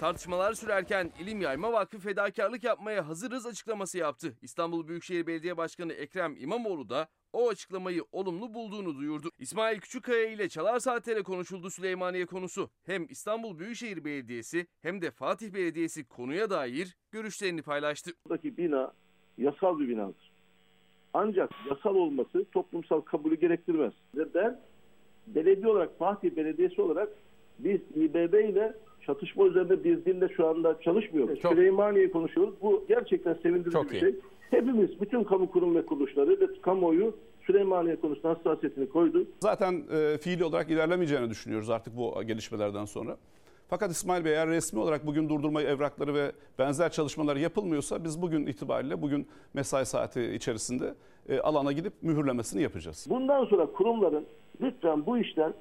Tartışmalar 0.00 0.52
sürerken 0.52 1.10
İlim 1.20 1.40
Yayma 1.40 1.72
Vakfı 1.72 1.98
fedakarlık 1.98 2.64
yapmaya 2.64 3.08
hazırız 3.08 3.46
açıklaması 3.46 3.98
yaptı. 3.98 4.32
İstanbul 4.42 4.88
Büyükşehir 4.88 5.26
Belediye 5.26 5.56
Başkanı 5.56 5.92
Ekrem 5.92 6.36
İmamoğlu 6.38 6.88
da 6.88 7.08
o 7.32 7.48
açıklamayı 7.48 8.02
olumlu 8.12 8.54
bulduğunu 8.54 8.96
duyurdu. 8.96 9.30
İsmail 9.38 9.80
Küçükkaya 9.80 10.28
ile 10.28 10.48
Çalar 10.48 10.78
Saatler'e 10.78 11.22
konuşuldu 11.22 11.70
Süleymaniye 11.70 12.26
konusu. 12.26 12.70
Hem 12.86 13.06
İstanbul 13.10 13.58
Büyükşehir 13.58 14.04
Belediyesi 14.04 14.66
hem 14.82 15.02
de 15.02 15.10
Fatih 15.10 15.54
Belediyesi 15.54 16.08
konuya 16.08 16.50
dair 16.50 16.96
görüşlerini 17.10 17.62
paylaştı. 17.62 18.10
Buradaki 18.24 18.56
bina 18.56 18.92
yasal 19.38 19.78
bir 19.78 19.88
binadır. 19.88 20.32
Ancak 21.14 21.50
yasal 21.70 21.94
olması 21.94 22.44
toplumsal 22.52 23.00
kabulü 23.00 23.40
gerektirmez. 23.40 23.92
Ve 24.14 24.34
ben 24.34 24.60
belediye 25.26 25.68
olarak 25.68 25.98
Fatih 25.98 26.36
Belediyesi 26.36 26.82
olarak 26.82 27.08
biz 27.58 27.80
İBB 27.94 28.50
ile 28.50 28.74
çatışma 29.06 29.46
üzerinde 29.46 29.84
biz 29.84 30.04
dille 30.04 30.28
şu 30.28 30.46
anda 30.46 30.80
çalışmıyoruz. 30.80 31.40
Çok- 31.40 31.52
Süleymaniye 31.52 32.10
konuşuyoruz. 32.10 32.54
Bu 32.62 32.84
gerçekten 32.88 33.34
sevindirici 33.42 33.70
Çok 33.72 33.90
bir 33.90 33.96
iyi. 33.96 34.00
şey. 34.00 34.14
Hepimiz, 34.50 35.00
bütün 35.00 35.24
kamu 35.24 35.50
kurum 35.50 35.74
ve 35.74 35.86
kuruluşları 35.86 36.40
ve 36.40 36.46
kamuoyu 36.62 37.16
Süleymaniye 37.46 37.96
konusunda 37.96 38.28
hassasiyetini 38.28 38.88
koydu. 38.88 39.26
Zaten 39.40 39.82
e, 39.92 40.18
fiili 40.18 40.44
olarak 40.44 40.70
ilerlemeyeceğini 40.70 41.30
düşünüyoruz 41.30 41.70
artık 41.70 41.96
bu 41.96 42.22
gelişmelerden 42.26 42.84
sonra. 42.84 43.16
Fakat 43.68 43.90
İsmail 43.90 44.24
Bey 44.24 44.32
eğer 44.32 44.48
resmi 44.48 44.80
olarak 44.80 45.06
bugün 45.06 45.28
durdurma 45.28 45.62
evrakları 45.62 46.14
ve 46.14 46.32
benzer 46.58 46.90
çalışmalar 46.92 47.36
yapılmıyorsa 47.36 48.04
biz 48.04 48.22
bugün 48.22 48.46
itibariyle 48.46 49.02
bugün 49.02 49.26
mesai 49.54 49.86
saati 49.86 50.22
içerisinde 50.22 50.94
e, 51.28 51.40
alana 51.40 51.72
gidip 51.72 51.92
mühürlemesini 52.02 52.62
yapacağız. 52.62 53.06
Bundan 53.10 53.44
sonra 53.44 53.66
kurumların 53.66 54.24
lütfen 54.60 55.06
bu 55.06 55.18
işten 55.18 55.54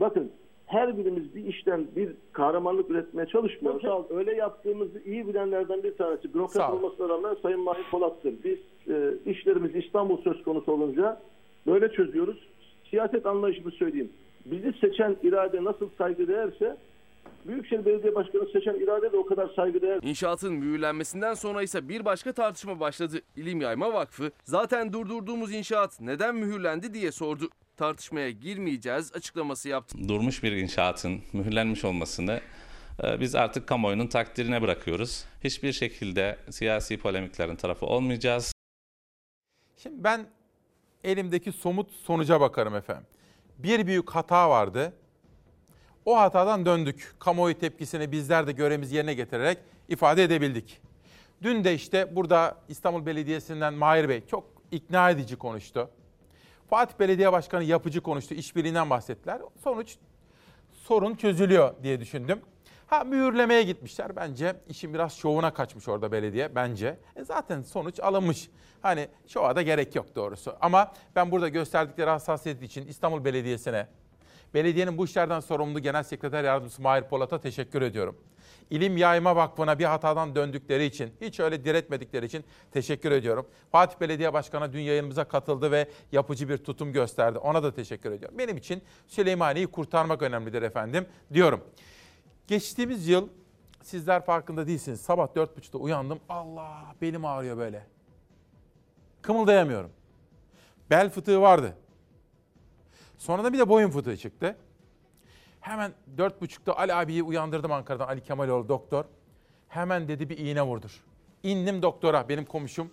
bakın 0.00 0.32
her 0.70 0.98
birimiz 0.98 1.34
bir 1.34 1.44
işten 1.44 1.86
bir 1.96 2.12
kahramanlık 2.32 2.90
üretmeye 2.90 3.26
çalışmıyoruz. 3.26 3.82
Sağ 3.82 3.98
ol. 3.98 4.04
Öyle 4.10 4.34
yaptığımızı 4.34 5.02
iyi 5.04 5.28
bilenlerden 5.28 5.82
bir 5.82 5.96
tanesi 5.96 6.34
bürokrat 6.34 6.72
ol. 6.72 6.76
olmasına 6.76 7.08
rağmen 7.08 7.36
Sayın 7.42 7.60
Mahir 7.60 7.84
Polat'tır. 7.90 8.34
Biz 8.44 8.58
e, 8.94 9.14
işlerimiz 9.30 9.74
İstanbul 9.74 10.22
söz 10.22 10.42
konusu 10.42 10.72
olunca 10.72 11.20
böyle 11.66 11.92
çözüyoruz. 11.92 12.48
Siyaset 12.90 13.26
anlayışımı 13.26 13.70
söyleyeyim. 13.70 14.12
Bizi 14.46 14.72
seçen 14.72 15.16
irade 15.22 15.64
nasıl 15.64 15.88
saygıdeğerse 15.98 16.76
Büyükşehir 17.46 17.84
Belediye 17.84 18.14
Başkanı 18.14 18.46
seçen 18.52 18.74
irade 18.74 19.12
de 19.12 19.16
o 19.16 19.26
kadar 19.26 19.48
saygıdeğer. 19.48 19.98
İnşaatın 20.02 20.54
mühürlenmesinden 20.54 21.34
sonra 21.34 21.62
ise 21.62 21.88
bir 21.88 22.04
başka 22.04 22.32
tartışma 22.32 22.80
başladı. 22.80 23.16
İlim 23.36 23.60
Yayma 23.60 23.92
Vakfı 23.92 24.30
zaten 24.44 24.92
durdurduğumuz 24.92 25.54
inşaat 25.54 26.00
neden 26.00 26.34
mühürlendi 26.34 26.94
diye 26.94 27.12
sordu. 27.12 27.44
Tartışmaya 27.80 28.30
girmeyeceğiz 28.30 29.12
açıklaması 29.14 29.68
yaptı. 29.68 30.08
Durmuş 30.08 30.42
bir 30.42 30.52
inşaatın 30.52 31.22
mühürlenmiş 31.32 31.84
olmasını 31.84 32.40
e, 33.02 33.20
biz 33.20 33.34
artık 33.34 33.66
kamuoyunun 33.66 34.06
takdirine 34.06 34.62
bırakıyoruz. 34.62 35.24
Hiçbir 35.44 35.72
şekilde 35.72 36.38
siyasi 36.50 36.98
polemiklerin 36.98 37.56
tarafı 37.56 37.86
olmayacağız. 37.86 38.52
Şimdi 39.76 40.04
ben 40.04 40.26
elimdeki 41.04 41.52
somut 41.52 41.92
sonuca 41.92 42.40
bakarım 42.40 42.74
efendim. 42.74 43.06
Bir 43.58 43.86
büyük 43.86 44.10
hata 44.10 44.50
vardı. 44.50 44.92
O 46.04 46.18
hatadan 46.18 46.66
döndük. 46.66 47.14
Kamuoyu 47.18 47.58
tepkisini 47.58 48.12
bizler 48.12 48.46
de 48.46 48.52
görevimizi 48.52 48.96
yerine 48.96 49.14
getirerek 49.14 49.58
ifade 49.88 50.24
edebildik. 50.24 50.80
Dün 51.42 51.64
de 51.64 51.74
işte 51.74 52.16
burada 52.16 52.56
İstanbul 52.68 53.06
Belediyesi'nden 53.06 53.74
Mahir 53.74 54.08
Bey 54.08 54.22
çok 54.26 54.44
ikna 54.70 55.10
edici 55.10 55.36
konuştu. 55.36 55.90
Fatih 56.70 56.98
Belediye 57.00 57.32
Başkanı 57.32 57.64
yapıcı 57.64 58.00
konuştu. 58.00 58.34
İşbirliğinden 58.34 58.90
bahsettiler. 58.90 59.40
Sonuç 59.62 59.96
sorun 60.72 61.14
çözülüyor 61.14 61.74
diye 61.82 62.00
düşündüm. 62.00 62.40
Ha 62.86 63.04
mühürlemeye 63.04 63.62
gitmişler. 63.62 64.16
Bence 64.16 64.56
işin 64.68 64.94
biraz 64.94 65.16
şovuna 65.16 65.54
kaçmış 65.54 65.88
orada 65.88 66.12
belediye 66.12 66.54
bence. 66.54 66.98
E 67.16 67.24
zaten 67.24 67.62
sonuç 67.62 68.00
alınmış. 68.00 68.50
Hani 68.82 69.08
şova 69.26 69.56
da 69.56 69.62
gerek 69.62 69.94
yok 69.94 70.16
doğrusu. 70.16 70.56
Ama 70.60 70.92
ben 71.16 71.30
burada 71.30 71.48
gösterdikleri 71.48 72.10
hassasiyet 72.10 72.62
için 72.62 72.86
İstanbul 72.86 73.24
Belediyesi'ne, 73.24 73.86
belediyenin 74.54 74.98
bu 74.98 75.04
işlerden 75.04 75.40
sorumlu 75.40 75.80
Genel 75.80 76.02
Sekreter 76.02 76.44
Yardımcısı 76.44 76.82
Mahir 76.82 77.02
Polat'a 77.02 77.40
teşekkür 77.40 77.82
ediyorum. 77.82 78.16
İlim 78.70 78.96
Yayma 78.96 79.36
Vakfı'na 79.36 79.78
bir 79.78 79.84
hatadan 79.84 80.34
döndükleri 80.34 80.84
için, 80.84 81.12
hiç 81.20 81.40
öyle 81.40 81.64
diretmedikleri 81.64 82.26
için 82.26 82.44
teşekkür 82.72 83.10
ediyorum. 83.10 83.46
Fatih 83.72 84.00
Belediye 84.00 84.32
Başkanı 84.32 84.72
dün 84.72 84.80
yayınımıza 84.80 85.24
katıldı 85.24 85.70
ve 85.70 85.88
yapıcı 86.12 86.48
bir 86.48 86.58
tutum 86.58 86.92
gösterdi. 86.92 87.38
Ona 87.38 87.62
da 87.62 87.74
teşekkür 87.74 88.12
ediyorum. 88.12 88.38
Benim 88.38 88.56
için 88.56 88.82
Süleymaniye'yi 89.06 89.66
kurtarmak 89.66 90.22
önemlidir 90.22 90.62
efendim 90.62 91.06
diyorum. 91.32 91.64
Geçtiğimiz 92.46 93.08
yıl 93.08 93.28
sizler 93.82 94.24
farkında 94.24 94.66
değilsiniz. 94.66 95.00
Sabah 95.00 95.26
4.30'da 95.26 95.78
uyandım. 95.78 96.20
Allah 96.28 96.94
belim 97.02 97.24
ağrıyor 97.24 97.56
böyle. 97.56 97.86
Kımıldayamıyorum. 99.22 99.90
Bel 100.90 101.10
fıtığı 101.10 101.40
vardı. 101.40 101.76
Sonra 103.18 103.44
da 103.44 103.52
bir 103.52 103.58
de 103.58 103.68
boyun 103.68 103.90
fıtığı 103.90 104.16
çıktı. 104.16 104.56
Hemen 105.60 105.92
4.30'da 106.16 106.78
Ali 106.78 106.94
abiyi 106.94 107.22
uyandırdım 107.22 107.72
Ankara'dan. 107.72 108.08
Ali 108.08 108.20
Kemaloğlu 108.20 108.68
doktor. 108.68 109.04
Hemen 109.68 110.08
dedi 110.08 110.28
bir 110.28 110.38
iğne 110.38 110.62
vurdur. 110.62 111.04
İndim 111.42 111.82
doktora. 111.82 112.28
Benim 112.28 112.44
komşum 112.44 112.90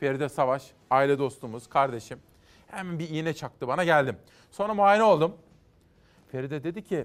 Feride 0.00 0.28
Savaş. 0.28 0.70
Aile 0.90 1.18
dostumuz, 1.18 1.66
kardeşim. 1.66 2.18
Hemen 2.66 2.98
bir 2.98 3.08
iğne 3.08 3.34
çaktı 3.34 3.68
bana 3.68 3.84
geldim. 3.84 4.16
Sonra 4.50 4.74
muayene 4.74 5.02
oldum. 5.02 5.36
Feride 6.32 6.64
dedi 6.64 6.84
ki 6.84 7.04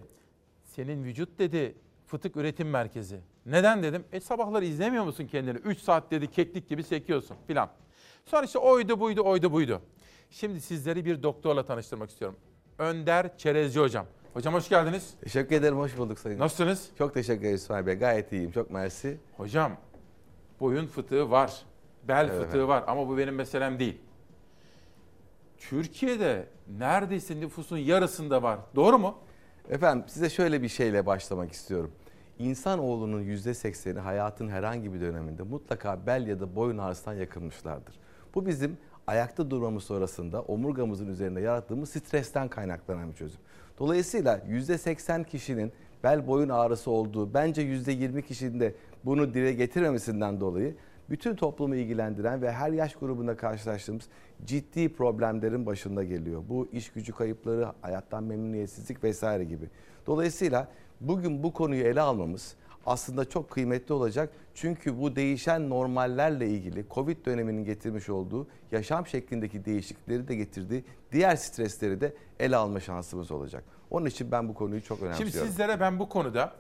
senin 0.64 1.04
vücut 1.04 1.40
dedi 1.40 1.76
fıtık 2.08 2.36
üretim 2.36 2.70
merkezi. 2.70 3.20
Neden 3.46 3.84
dedim. 3.84 4.06
E 4.12 4.20
sabahları 4.20 4.66
izlemiyor 4.66 5.04
musun 5.04 5.28
kendini? 5.28 5.58
3 5.58 5.80
saat 5.80 6.12
dedi 6.12 6.32
keklik 6.32 6.70
gibi 6.70 6.84
sekiyorsun 6.84 7.38
filan. 7.48 7.70
Sonra 8.26 8.46
işte 8.46 8.60
oydu 8.60 9.00
buydu 9.00 9.22
oydu 9.22 9.52
buydu. 9.52 9.82
Şimdi 10.30 10.62
sizleri 10.62 11.06
bir 11.06 11.24
doktorla 11.24 11.66
tanıştırmak 11.66 12.10
istiyorum. 12.10 12.38
Önder 12.78 13.38
Çerezci 13.38 13.80
hocam. 13.80 14.06
Hocam 14.34 14.54
hoş 14.54 14.70
geldiniz. 14.70 15.14
Teşekkür 15.22 15.56
ederim, 15.56 15.78
hoş 15.78 15.98
bulduk 15.98 16.20
Sayın. 16.20 16.40
Nasılsınız? 16.40 16.90
Çok 16.98 17.14
teşekkür 17.14 17.42
ederim 17.42 17.56
İsmail 17.56 17.86
Bey, 17.86 17.96
gayet 17.96 18.32
iyiyim, 18.32 18.52
çok 18.52 18.72
mersi. 18.72 19.18
Hocam, 19.38 19.78
boyun 20.60 20.88
fıtığı 20.88 21.32
var, 21.32 21.62
bel 22.08 22.30
Evet. 22.34 22.46
fıtığı 22.46 22.68
var 22.68 22.84
ama 22.88 23.08
bu 23.08 23.18
benim 23.18 23.36
meselem 23.36 23.80
değil. 23.80 23.98
Türkiye'de 25.58 26.48
neredeyse 26.78 27.40
nüfusun 27.40 27.78
yarısında 27.78 28.44
var. 28.44 28.60
Doğru 28.76 29.00
mu? 29.00 29.18
Efendim 29.70 30.06
size 30.08 30.30
şöyle 30.30 30.62
bir 30.62 30.68
şeyle 30.68 31.06
başlamak 31.06 31.52
istiyorum. 31.52 31.92
İnsanoğlunun 32.40 33.22
yüzde 33.22 33.54
sekseni 33.54 34.00
hayatın 34.00 34.50
herhangi 34.50 34.94
bir 34.94 35.02
döneminde 35.02 35.44
mutlaka 35.44 36.06
bel 36.06 36.28
ya 36.28 36.40
da 36.40 36.56
boyun 36.56 36.78
ağrısından 36.78 37.16
yakınmışlardır. 37.16 37.96
Bu 38.36 38.46
bizim 38.46 38.78
ayakta 39.08 39.52
durmamız 39.52 39.84
sonrasında 39.84 40.42
omurgamızın 40.42 41.08
üzerinde 41.08 41.42
yarattığımız 41.42 41.90
stresten 41.90 42.48
kaynaklanan 42.48 43.10
bir 43.12 43.16
çözüm. 43.16 43.40
Dolayısıyla 43.80 44.42
yüzde 44.48 44.78
seksen 44.78 45.24
kişinin 45.24 45.72
bel 46.04 46.28
boyun 46.28 46.50
ağrısı 46.50 46.92
olduğu, 46.92 47.34
bence 47.34 47.62
yüzde 47.62 47.92
yirmi 47.92 48.22
kişinin 48.26 48.60
de 48.60 48.76
bunu 49.06 49.34
dile 49.34 49.54
getirmemesinden 49.54 50.40
dolayı 50.40 50.76
bütün 51.10 51.36
toplumu 51.36 51.76
ilgilendiren 51.76 52.42
ve 52.42 52.52
her 52.52 52.72
yaş 52.72 52.96
grubunda 52.96 53.38
karşılaştığımız 53.38 54.04
ciddi 54.46 54.94
problemlerin 54.94 55.66
başında 55.66 56.04
geliyor. 56.04 56.44
Bu 56.50 56.68
iş 56.72 56.92
gücü 56.92 57.12
kayıpları, 57.12 57.68
hayattan 57.82 58.24
memnuniyetsizlik 58.24 59.04
vesaire 59.04 59.44
gibi. 59.44 59.66
Dolayısıyla 60.08 60.68
bugün 61.02 61.44
bu 61.44 61.54
konuyu 61.54 61.84
ele 61.84 62.02
almamız 62.02 62.56
aslında 62.86 63.30
çok 63.30 63.50
kıymetli 63.50 63.94
olacak. 63.94 64.30
Çünkü 64.56 65.02
bu 65.02 65.16
değişen 65.16 65.70
normallerle 65.70 66.48
ilgili 66.48 66.86
Covid 66.92 67.26
döneminin 67.26 67.66
getirmiş 67.66 68.10
olduğu 68.10 68.48
yaşam 68.72 69.08
şeklindeki 69.08 69.66
değişiklikleri 69.66 70.28
de 70.28 70.36
getirdiği 70.36 70.86
diğer 71.12 71.36
stresleri 71.36 72.02
de 72.02 72.14
ele 72.40 72.56
alma 72.56 72.80
şansımız 72.80 73.32
olacak. 73.32 73.64
Onun 73.92 74.06
için 74.06 74.32
ben 74.32 74.50
bu 74.50 74.54
konuyu 74.54 74.84
çok 74.84 75.02
önemsiyorum. 75.02 75.34
Şimdi 75.34 75.48
sizlere 75.48 75.80
ben 75.80 76.00
bu 76.00 76.10
konuda 76.10 76.54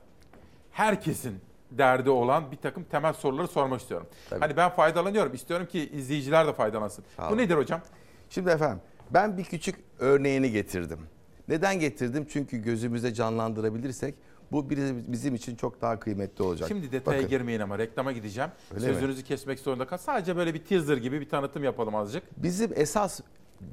herkesin 0.71 1.39
derdi 1.71 2.09
olan 2.09 2.51
bir 2.51 2.57
takım 2.57 2.83
temel 2.83 3.13
soruları 3.13 3.47
sormak 3.47 3.81
istiyorum. 3.81 4.07
Hani 4.39 4.57
ben 4.57 4.69
faydalanıyorum. 4.69 5.33
İstiyorum 5.33 5.67
ki 5.67 5.89
izleyiciler 5.89 6.47
de 6.47 6.53
faydalansın. 6.53 7.05
Sağ 7.17 7.31
Bu 7.31 7.37
nedir 7.37 7.55
hocam? 7.55 7.81
Şimdi 8.29 8.49
efendim 8.49 8.81
ben 9.11 9.37
bir 9.37 9.43
küçük 9.43 9.75
örneğini 9.99 10.51
getirdim. 10.51 10.99
Neden 11.47 11.79
getirdim? 11.79 12.27
Çünkü 12.29 12.57
gözümüzde 12.57 13.13
canlandırabilirsek 13.13 14.15
bu 14.53 14.69
bizim 15.07 15.35
için 15.35 15.55
çok 15.55 15.81
daha 15.81 15.99
kıymetli 15.99 16.43
olacak. 16.43 16.67
Şimdi 16.67 16.91
detaya 16.91 17.17
Bakın, 17.17 17.29
girmeyin 17.29 17.59
ama 17.59 17.77
reklama 17.79 18.11
gideceğim. 18.11 18.49
Öyle 18.75 18.87
mi? 18.87 18.93
Sözünüzü 18.93 19.23
kesmek 19.23 19.59
zorunda 19.59 19.87
kal. 19.87 19.97
Sadece 19.97 20.35
böyle 20.35 20.53
bir 20.53 20.63
teaser 20.63 20.97
gibi 20.97 21.21
bir 21.21 21.29
tanıtım 21.29 21.63
yapalım 21.63 21.95
azıcık. 21.95 22.23
Bizim 22.43 22.71
esas 22.75 23.19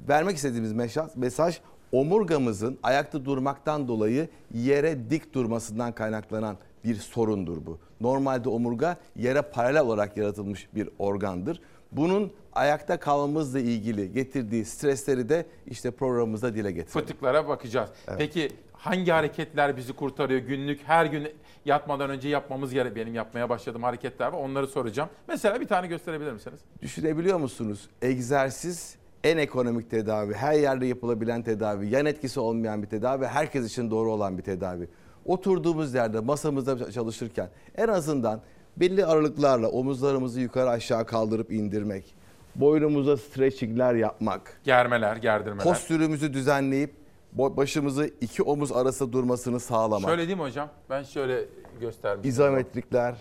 vermek 0.09 0.35
istediğimiz 0.35 0.73
mesaj, 0.73 1.15
mesaj 1.15 1.59
omurgamızın 1.91 2.79
ayakta 2.83 3.25
durmaktan 3.25 3.87
dolayı 3.87 4.29
yere 4.53 5.09
dik 5.09 5.33
durmasından 5.33 5.91
kaynaklanan 5.91 6.57
bir 6.83 6.95
sorundur 6.95 7.65
bu. 7.65 7.79
Normalde 8.01 8.49
omurga 8.49 8.97
yere 9.15 9.41
paralel 9.41 9.81
olarak 9.81 10.17
yaratılmış 10.17 10.67
bir 10.75 10.89
organdır. 10.99 11.61
Bunun 11.91 12.31
ayakta 12.53 12.99
kalmamızla 12.99 13.59
ilgili 13.59 14.11
getirdiği 14.11 14.65
stresleri 14.65 15.29
de 15.29 15.45
işte 15.67 15.91
programımızda 15.91 16.55
dile 16.55 16.71
getirelim. 16.71 17.07
Fıtıklara 17.07 17.47
bakacağız. 17.47 17.89
Peki 18.17 18.51
hangi 18.81 19.11
hareketler 19.11 19.77
bizi 19.77 19.93
kurtarıyor 19.93 20.39
günlük? 20.39 20.79
Her 20.83 21.05
gün 21.05 21.27
yatmadan 21.65 22.09
önce 22.09 22.29
yapmamız 22.29 22.73
gerek. 22.73 22.95
Benim 22.95 23.15
yapmaya 23.15 23.49
başladığım 23.49 23.83
hareketler 23.83 24.27
var. 24.27 24.37
Onları 24.37 24.67
soracağım. 24.67 25.09
Mesela 25.27 25.61
bir 25.61 25.67
tane 25.67 25.87
gösterebilir 25.87 26.31
misiniz? 26.31 26.59
Düşünebiliyor 26.81 27.37
musunuz? 27.39 27.89
Egzersiz 28.01 28.95
en 29.23 29.37
ekonomik 29.37 29.91
tedavi, 29.91 30.33
her 30.33 30.53
yerde 30.53 30.85
yapılabilen 30.85 31.43
tedavi, 31.43 31.89
yan 31.89 32.05
etkisi 32.05 32.39
olmayan 32.39 32.83
bir 32.83 32.87
tedavi, 32.87 33.25
herkes 33.25 33.65
için 33.65 33.91
doğru 33.91 34.11
olan 34.11 34.37
bir 34.37 34.43
tedavi. 34.43 34.87
Oturduğumuz 35.25 35.93
yerde 35.93 36.19
masamızda 36.19 36.91
çalışırken 36.91 37.49
en 37.77 37.87
azından 37.87 38.41
belli 38.77 39.05
aralıklarla 39.05 39.67
omuzlarımızı 39.69 40.41
yukarı 40.41 40.69
aşağı 40.69 41.05
kaldırıp 41.05 41.51
indirmek, 41.51 42.15
boynumuza 42.55 43.17
stretchingler 43.17 43.95
yapmak, 43.95 44.61
Germeler, 44.63 45.15
gerdirmeler. 45.15 45.63
postürümüzü 45.63 46.33
düzenleyip 46.33 47.00
başımızı 47.33 48.11
iki 48.21 48.43
omuz 48.43 48.71
arasında 48.71 49.13
durmasını 49.13 49.59
sağlamak. 49.59 50.09
Şöyle 50.09 50.27
değil 50.27 50.37
mi 50.37 50.43
hocam? 50.43 50.69
Ben 50.89 51.03
şöyle 51.03 51.45
göstermiştim. 51.81 52.29
İzometrikler. 52.29 53.15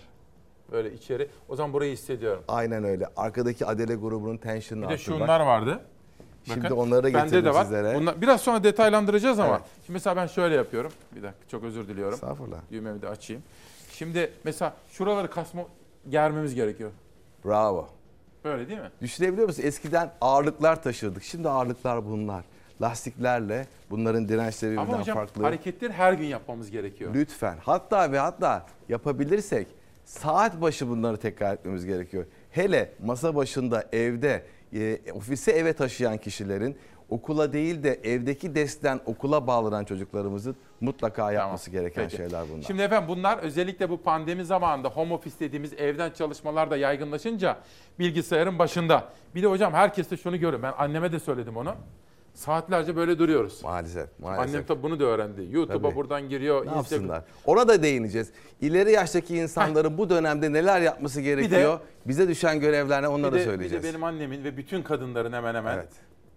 Böyle 0.73 0.93
içeri. 0.95 1.29
O 1.49 1.57
zaman 1.57 1.73
burayı 1.73 1.93
hissediyorum. 1.93 2.43
Aynen 2.49 2.85
öyle. 2.85 3.07
Arkadaki 3.17 3.67
adele 3.67 3.95
grubunun 3.95 4.37
tension'ını 4.37 4.85
Bir 4.85 4.91
de 4.91 4.99
şunlar 4.99 5.41
vardı. 5.41 5.81
Şimdi 6.45 6.73
onları 6.73 7.03
da 7.03 7.07
Bende 7.15 7.21
getirdim 7.25 7.45
de 7.45 7.55
var. 7.55 7.65
sizlere. 7.65 7.95
Bunlar, 7.95 8.21
biraz 8.21 8.41
sonra 8.41 8.65
detaylandıracağız 8.65 9.39
ama. 9.39 9.55
Evet. 9.57 9.67
Şimdi 9.87 9.93
mesela 9.93 10.17
ben 10.17 10.27
şöyle 10.27 10.55
yapıyorum. 10.55 10.93
Bir 11.17 11.23
dakika 11.23 11.49
çok 11.49 11.65
özür 11.65 11.89
diliyorum. 11.89 12.15
Estağfurullah. 12.15 12.59
Düğmemi 12.71 13.03
de 13.03 13.09
açayım. 13.09 13.43
Şimdi 13.93 14.33
mesela 14.45 14.75
şuraları 14.91 15.31
kasma 15.31 15.63
germemiz 16.09 16.55
gerekiyor. 16.55 16.91
Bravo. 17.45 17.89
Böyle 18.45 18.69
değil 18.69 18.81
mi? 18.81 18.91
Düşünebiliyor 19.01 19.47
musun? 19.49 19.63
Eskiden 19.63 20.13
ağırlıklar 20.21 20.83
taşırdık. 20.83 21.23
Şimdi 21.23 21.49
ağırlıklar 21.49 22.07
bunlar. 22.07 22.45
Lastiklerle 22.83 23.67
bunların 23.91 24.29
dirençleri 24.29 24.73
Ama 24.73 24.83
birbirinden 24.83 25.01
hocam 25.03 25.17
farklı. 25.17 25.43
hareketleri 25.43 25.93
her 25.93 26.13
gün 26.13 26.27
yapmamız 26.27 26.71
gerekiyor. 26.71 27.15
Lütfen. 27.15 27.57
Hatta 27.63 28.13
ve 28.13 28.19
hatta 28.19 28.67
yapabilirsek 28.89 29.67
saat 30.05 30.61
başı 30.61 30.89
bunları 30.89 31.17
tekrar 31.17 31.55
etmemiz 31.55 31.87
gerekiyor. 31.87 32.27
Hele 32.51 32.93
masa 33.05 33.35
başında 33.35 33.85
evde 33.93 34.47
e, 34.73 34.99
ofise 35.13 35.53
eve 35.53 35.73
taşıyan 35.73 36.19
kişilerin 36.19 36.77
okula 37.09 37.53
değil 37.53 37.83
de 37.83 38.01
evdeki 38.05 38.55
dersten 38.55 39.01
okula 39.07 39.47
bağlanan 39.47 39.85
çocuklarımızın 39.85 40.57
mutlaka 40.81 41.33
yapması 41.33 41.71
gereken 41.71 42.05
Peki. 42.05 42.17
şeyler 42.17 42.45
bunlar. 42.53 42.63
Şimdi 42.63 42.83
efendim 42.83 43.09
bunlar 43.09 43.39
özellikle 43.39 43.91
bu 43.91 44.03
pandemi 44.03 44.45
zamanında 44.45 44.89
home 44.89 45.15
office 45.15 45.37
dediğimiz 45.41 45.73
evden 45.73 46.11
çalışmalar 46.11 46.71
da 46.71 46.77
yaygınlaşınca 46.77 47.57
bilgisayarın 47.99 48.59
başında. 48.59 49.05
Bir 49.35 49.43
de 49.43 49.47
hocam 49.47 49.73
herkes 49.73 50.11
de 50.11 50.17
şunu 50.17 50.41
görüyor. 50.41 50.63
Ben 50.63 50.73
anneme 50.79 51.13
de 51.13 51.19
söyledim 51.21 51.57
onu. 51.57 51.75
Saatlerce 52.35 52.97
böyle 52.97 53.19
duruyoruz. 53.19 53.61
Maalesef. 53.63 54.09
maalesef. 54.19 54.49
Annem 54.55 54.67
tabii 54.67 54.83
bunu 54.83 55.01
da 55.01 55.05
öğrendi. 55.05 55.47
YouTube'a 55.51 55.83
Tabii. 55.89 55.97
buradan 55.97 56.29
giriyor. 56.29 56.57
Ne 56.67 56.71
Instagram- 56.71 56.77
yapsınlar? 56.77 57.23
Ona 57.45 57.69
da 57.69 57.83
değineceğiz. 57.83 58.31
İleri 58.61 58.93
yaştaki 58.93 59.37
insanların 59.37 59.99
bu 59.99 60.11
dönemde 60.11 60.53
neler 60.53 60.81
yapması 60.81 61.21
gerekiyor? 61.21 61.81
Bize 62.07 62.29
düşen 62.29 62.61
görevler 62.61 63.03
ne 63.03 63.09
onları 63.09 63.33
bir 63.33 63.37
da 63.37 63.41
de, 63.41 63.45
söyleyeceğiz. 63.45 63.85
Bir 63.85 63.89
de 63.89 63.93
benim 63.93 64.05
annemin 64.05 64.45
ve 64.45 64.57
bütün 64.57 64.83
kadınların 64.83 65.33
hemen 65.33 65.55
hemen 65.55 65.75
Evet. 65.75 65.89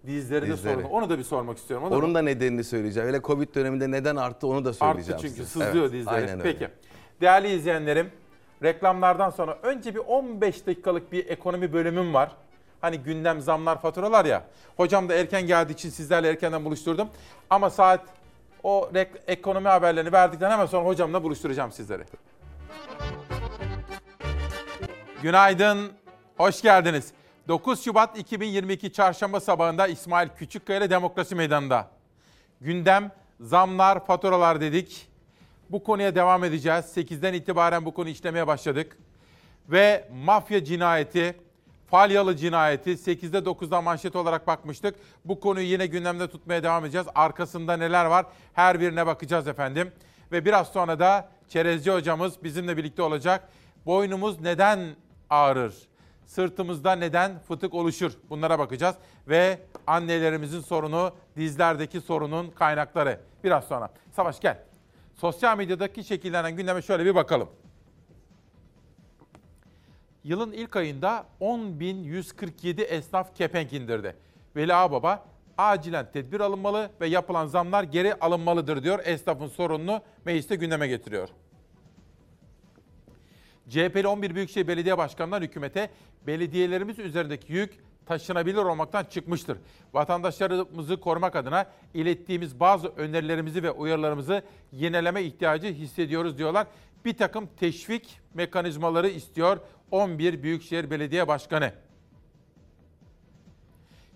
dizleri 0.08 0.48
de 0.48 0.54
Dizleri. 0.54 0.74
sorunu. 0.76 0.88
Onu 0.88 1.10
da 1.10 1.18
bir 1.18 1.24
sormak 1.24 1.58
istiyorum. 1.58 1.88
Onu 1.88 1.96
Onun 1.96 2.16
da 2.16 2.22
nedenini 2.22 2.64
söyleyeceğim. 2.64 3.08
Öyle 3.08 3.22
Covid 3.22 3.56
döneminde 3.56 3.92
neden 3.92 4.16
arttı 4.16 4.48
onu 4.48 4.66
da 4.66 4.70
Arttı 4.70 4.80
söyleyeceğim 4.80 5.20
çünkü 5.22 5.34
size. 5.36 5.46
sızlıyor 5.66 5.84
Evet, 5.86 5.94
dizleri. 5.94 6.16
Aynen 6.16 6.40
öyle. 6.40 6.44
Peki. 6.44 6.68
Değerli 7.22 7.48
izleyenlerim, 7.56 8.08
reklamlardan 8.64 9.30
sonra 9.30 9.58
önce 9.64 9.96
bir 9.96 10.00
15 10.00 10.68
dakikalık 10.68 11.12
bir 11.12 11.28
ekonomi 11.30 11.74
bölümüm 11.74 12.14
var. 12.14 12.32
Hani 12.84 12.98
gündem, 12.98 13.42
zamlar, 13.42 13.82
faturalar 13.82 14.26
ya. 14.26 14.44
Hocam 14.78 15.10
da 15.10 15.14
erken 15.14 15.48
geldiği 15.48 15.74
için 15.74 15.90
sizlerle 15.90 16.30
erkenden 16.30 16.66
buluşturdum. 16.66 17.10
Ama 17.50 17.70
saat 17.70 18.02
o 18.64 18.92
ekonomi 19.28 19.68
haberlerini 19.68 20.12
verdikten 20.12 20.52
hemen 20.52 20.66
sonra 20.66 20.86
hocamla 20.86 21.24
buluşturacağım 21.24 21.72
sizleri. 21.72 22.04
Günaydın, 25.22 25.92
hoş 26.38 26.62
geldiniz. 26.62 27.12
9 27.48 27.84
Şubat 27.84 28.18
2022 28.18 28.94
Çarşamba 28.94 29.40
sabahında 29.40 29.88
İsmail 29.88 30.30
Küçükkaya 30.30 30.80
ile 30.80 30.90
Demokrasi 30.90 31.36
Meydanı'nda. 31.36 31.88
Gündem, 32.62 33.12
zamlar, 33.40 34.06
faturalar 34.06 34.62
dedik. 34.62 35.08
Bu 35.70 35.84
konuya 35.84 36.16
devam 36.16 36.44
edeceğiz. 36.44 36.86
8'den 36.98 37.34
itibaren 37.34 37.86
bu 37.86 37.94
konu 37.94 38.10
işlemeye 38.10 38.48
başladık. 38.48 38.98
Ve 39.70 40.10
mafya 40.24 40.64
cinayeti, 40.64 41.43
Falyalı 41.94 42.36
cinayeti 42.36 42.90
8'de 42.92 43.38
9'da 43.38 43.82
manşet 43.82 44.16
olarak 44.16 44.48
bakmıştık. 44.48 44.96
Bu 45.26 45.40
konuyu 45.40 45.66
yine 45.66 45.86
gündemde 45.86 46.28
tutmaya 46.28 46.64
devam 46.64 46.86
edeceğiz. 46.86 47.08
Arkasında 47.16 47.78
neler 47.78 48.06
var 48.06 48.26
her 48.54 48.80
birine 48.80 49.06
bakacağız 49.06 49.48
efendim. 49.48 49.92
Ve 50.32 50.46
biraz 50.46 50.68
sonra 50.68 51.00
da 51.00 51.30
Çerezci 51.50 51.92
hocamız 51.92 52.44
bizimle 52.44 52.78
birlikte 52.78 53.02
olacak. 53.02 53.50
Boynumuz 53.86 54.42
neden 54.42 54.80
ağrır? 55.30 55.74
Sırtımızda 56.26 56.96
neden 56.96 57.40
fıtık 57.40 57.74
oluşur? 57.74 58.12
Bunlara 58.30 58.60
bakacağız. 58.60 58.96
Ve 59.28 59.60
annelerimizin 59.88 60.62
sorunu, 60.62 61.12
dizlerdeki 61.38 62.02
sorunun 62.02 62.52
kaynakları. 62.52 63.20
Biraz 63.44 63.64
sonra. 63.64 63.90
Savaş 64.12 64.40
gel. 64.40 64.60
Sosyal 65.16 65.58
medyadaki 65.58 66.04
şekillenen 66.04 66.56
gündeme 66.56 66.82
şöyle 66.82 67.06
bir 67.06 67.16
bakalım. 67.16 67.50
Yılın 70.24 70.52
ilk 70.52 70.76
ayında 70.76 71.26
10.147 71.42 72.82
esnaf 72.82 73.36
kepenk 73.36 73.74
indirdi. 73.74 74.16
Veli 74.56 74.74
Ağbaba 74.74 75.26
acilen 75.58 76.12
tedbir 76.12 76.40
alınmalı 76.40 76.92
ve 77.02 77.08
yapılan 77.08 77.46
zamlar 77.46 77.84
geri 77.84 78.16
alınmalıdır 78.16 78.84
diyor. 78.84 79.00
Esnafın 79.06 79.48
sorununu 79.48 80.02
mecliste 80.26 80.56
gündeme 80.56 80.88
getiriyor. 80.88 81.30
CHP'li 83.70 84.08
11 84.08 84.36
Büyükşehir 84.36 84.68
Belediye 84.68 84.98
Başkanı'ndan 84.98 85.42
hükümete 85.42 85.90
belediyelerimiz 86.28 87.00
üzerindeki 87.00 87.54
yük 87.54 87.80
taşınabilir 88.06 88.58
olmaktan 88.58 89.04
çıkmıştır. 89.04 89.58
Vatandaşlarımızı 89.94 91.00
korumak 91.00 91.36
adına 91.36 91.66
ilettiğimiz 91.94 92.60
bazı 92.60 92.88
önerilerimizi 92.88 93.64
ve 93.64 93.72
uyarılarımızı 93.72 94.44
yenileme 94.72 95.24
ihtiyacı 95.24 95.68
hissediyoruz 95.68 96.38
diyorlar. 96.38 96.68
Bir 97.06 97.18
takım 97.18 97.50
teşvik 97.60 98.20
mekanizmaları 98.34 99.10
istiyor 99.10 99.58
11 99.92 100.44
Büyükşehir 100.44 100.90
Belediye 100.92 101.28
Başkanı. 101.28 101.74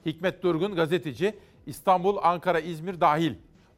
Hikmet 0.06 0.44
Durgun 0.44 0.76
gazeteci 0.76 1.36
İstanbul, 1.66 2.18
Ankara, 2.22 2.60
İzmir 2.60 3.02
dahil 3.02 3.34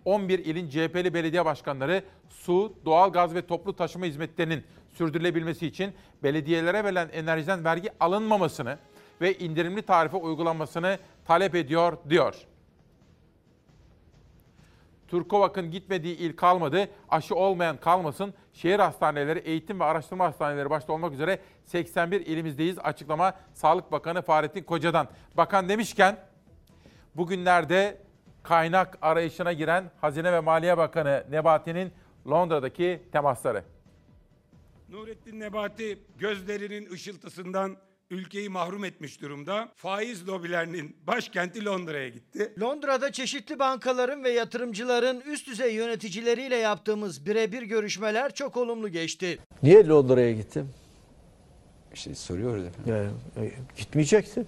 11 0.05 0.39
ilin 0.39 0.69
CHP'li 0.69 1.13
belediye 1.13 1.45
başkanları 1.45 2.03
su, 2.29 2.73
doğalgaz 2.85 3.35
ve 3.35 3.47
toplu 3.47 3.75
taşıma 3.75 4.05
hizmetlerinin 4.05 4.63
sürdürülebilmesi 4.93 5.67
için 5.67 5.93
belediyelere 6.23 6.83
verilen 6.83 7.09
enerjiden 7.09 7.65
vergi 7.65 7.89
alınmamasını 7.99 8.77
ve 9.21 9.37
indirimli 9.37 9.81
tarife 9.81 10.17
uygulanmasını 10.17 10.99
talep 11.25 11.55
ediyor 11.55 11.97
diyor. 12.09 12.35
Turkovak'ın 15.09 15.71
gitmediği 15.71 16.17
il 16.17 16.35
kalmadı, 16.35 16.89
aşı 17.09 17.35
olmayan 17.35 17.77
kalmasın. 17.77 18.33
Şehir 18.53 18.79
hastaneleri, 18.79 19.39
eğitim 19.39 19.79
ve 19.79 19.83
araştırma 19.83 20.25
hastaneleri 20.25 20.69
başta 20.69 20.93
olmak 20.93 21.13
üzere 21.13 21.39
81 21.65 22.25
ilimizdeyiz. 22.25 22.79
Açıklama 22.79 23.33
Sağlık 23.53 23.91
Bakanı 23.91 24.21
Fahrettin 24.21 24.63
Koca'dan. 24.63 25.07
Bakan 25.37 25.69
demişken 25.69 26.17
bugünlerde 27.15 27.97
kaynak 28.43 28.97
arayışına 29.01 29.53
giren 29.53 29.91
Hazine 30.01 30.33
ve 30.33 30.39
Maliye 30.39 30.77
Bakanı 30.77 31.25
Nebati'nin 31.29 31.91
Londra'daki 32.29 33.01
temasları. 33.11 33.63
Nurettin 34.89 35.39
Nebati 35.39 35.99
gözlerinin 36.17 36.91
ışıltısından 36.91 37.77
ülkeyi 38.09 38.49
mahrum 38.49 38.85
etmiş 38.85 39.21
durumda. 39.21 39.69
Faiz 39.75 40.27
lobilerinin 40.27 40.97
başkenti 41.07 41.65
Londra'ya 41.65 42.09
gitti. 42.09 42.53
Londra'da 42.61 43.11
çeşitli 43.11 43.59
bankaların 43.59 44.23
ve 44.23 44.29
yatırımcıların 44.29 45.21
üst 45.21 45.47
düzey 45.47 45.75
yöneticileriyle 45.75 46.55
yaptığımız 46.55 47.25
birebir 47.25 47.61
görüşmeler 47.61 48.33
çok 48.33 48.57
olumlu 48.57 48.89
geçti. 48.89 49.39
Niye 49.63 49.87
Londra'ya 49.87 50.31
gittim? 50.31 50.69
İşte 51.93 52.15
soruyoruz 52.15 52.65
efendim. 52.65 52.93
Yani, 53.35 53.47
e, 53.47 53.51
gitmeyecektin. 53.77 54.47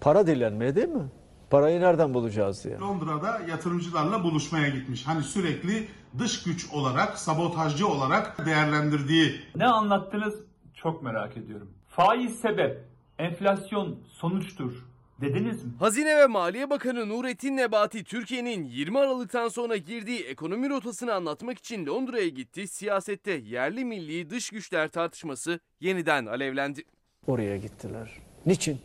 Para 0.00 0.26
dilenmeye 0.26 0.76
değil 0.76 0.88
mi? 0.88 1.08
Parayı 1.50 1.80
nereden 1.80 2.14
bulacağız 2.14 2.64
diye. 2.64 2.78
Londra'da 2.78 3.40
yatırımcılarla 3.48 4.22
buluşmaya 4.22 4.68
gitmiş. 4.68 5.06
Hani 5.06 5.22
sürekli 5.22 5.88
dış 6.18 6.42
güç 6.42 6.72
olarak, 6.72 7.18
sabotajcı 7.18 7.88
olarak 7.88 8.46
değerlendirdiği. 8.46 9.40
Ne 9.56 9.66
anlattınız 9.66 10.34
çok 10.74 11.02
merak 11.02 11.36
ediyorum. 11.36 11.77
Faiz 11.98 12.40
sebep, 12.40 12.78
enflasyon 13.18 13.98
sonuçtur 14.08 14.86
dediniz 15.20 15.64
mi? 15.64 15.72
Hazine 15.78 16.16
ve 16.16 16.26
Maliye 16.26 16.70
Bakanı 16.70 17.08
Nurettin 17.08 17.56
Nebati 17.56 18.04
Türkiye'nin 18.04 18.64
20 18.64 18.98
Aralık'tan 18.98 19.48
sonra 19.48 19.76
girdiği 19.76 20.24
ekonomi 20.24 20.70
rotasını 20.70 21.14
anlatmak 21.14 21.58
için 21.58 21.86
Londra'ya 21.86 22.28
gitti. 22.28 22.68
Siyasette 22.68 23.32
yerli 23.32 23.84
milli 23.84 24.30
dış 24.30 24.50
güçler 24.50 24.88
tartışması 24.88 25.60
yeniden 25.80 26.26
alevlendi. 26.26 26.84
Oraya 27.26 27.56
gittiler. 27.56 28.10
Niçin? 28.46 28.80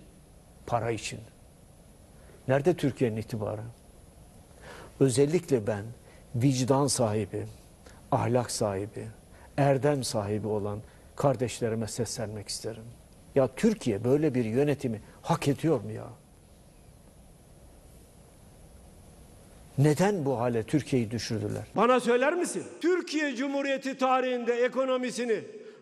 Para 0.66 0.92
için. 0.92 1.20
Nerede 2.48 2.74
Türkiye'nin 2.76 3.18
itibarı? 3.18 3.64
Özellikle 5.00 5.68
ben 5.68 5.86
vicdan 6.36 6.88
sahibi, 6.88 7.46
ahlak 8.12 8.52
sahibi, 8.52 9.08
erdem 9.58 10.04
sahibi 10.04 10.48
olan 10.48 10.80
kardeşlerime 11.16 11.88
seslenmek 11.88 12.48
isterim. 12.48 12.86
Ya 13.36 13.56
Türkiye 13.56 14.04
böyle 14.04 14.36
bir 14.36 14.46
yönetimi 14.46 15.02
hak 15.22 15.48
ediyor 15.48 15.82
mu 15.82 15.92
ya? 15.92 16.08
Neden 19.78 20.26
bu 20.26 20.40
hale 20.40 20.64
Türkiye'yi 20.64 21.12
düşürdüler? 21.12 21.64
Bana 21.76 22.00
söyler 22.00 22.34
misin? 22.34 22.64
Türkiye 22.82 23.36
Cumhuriyeti 23.36 23.98
tarihinde 23.98 24.54
ekonomisini 24.54 25.40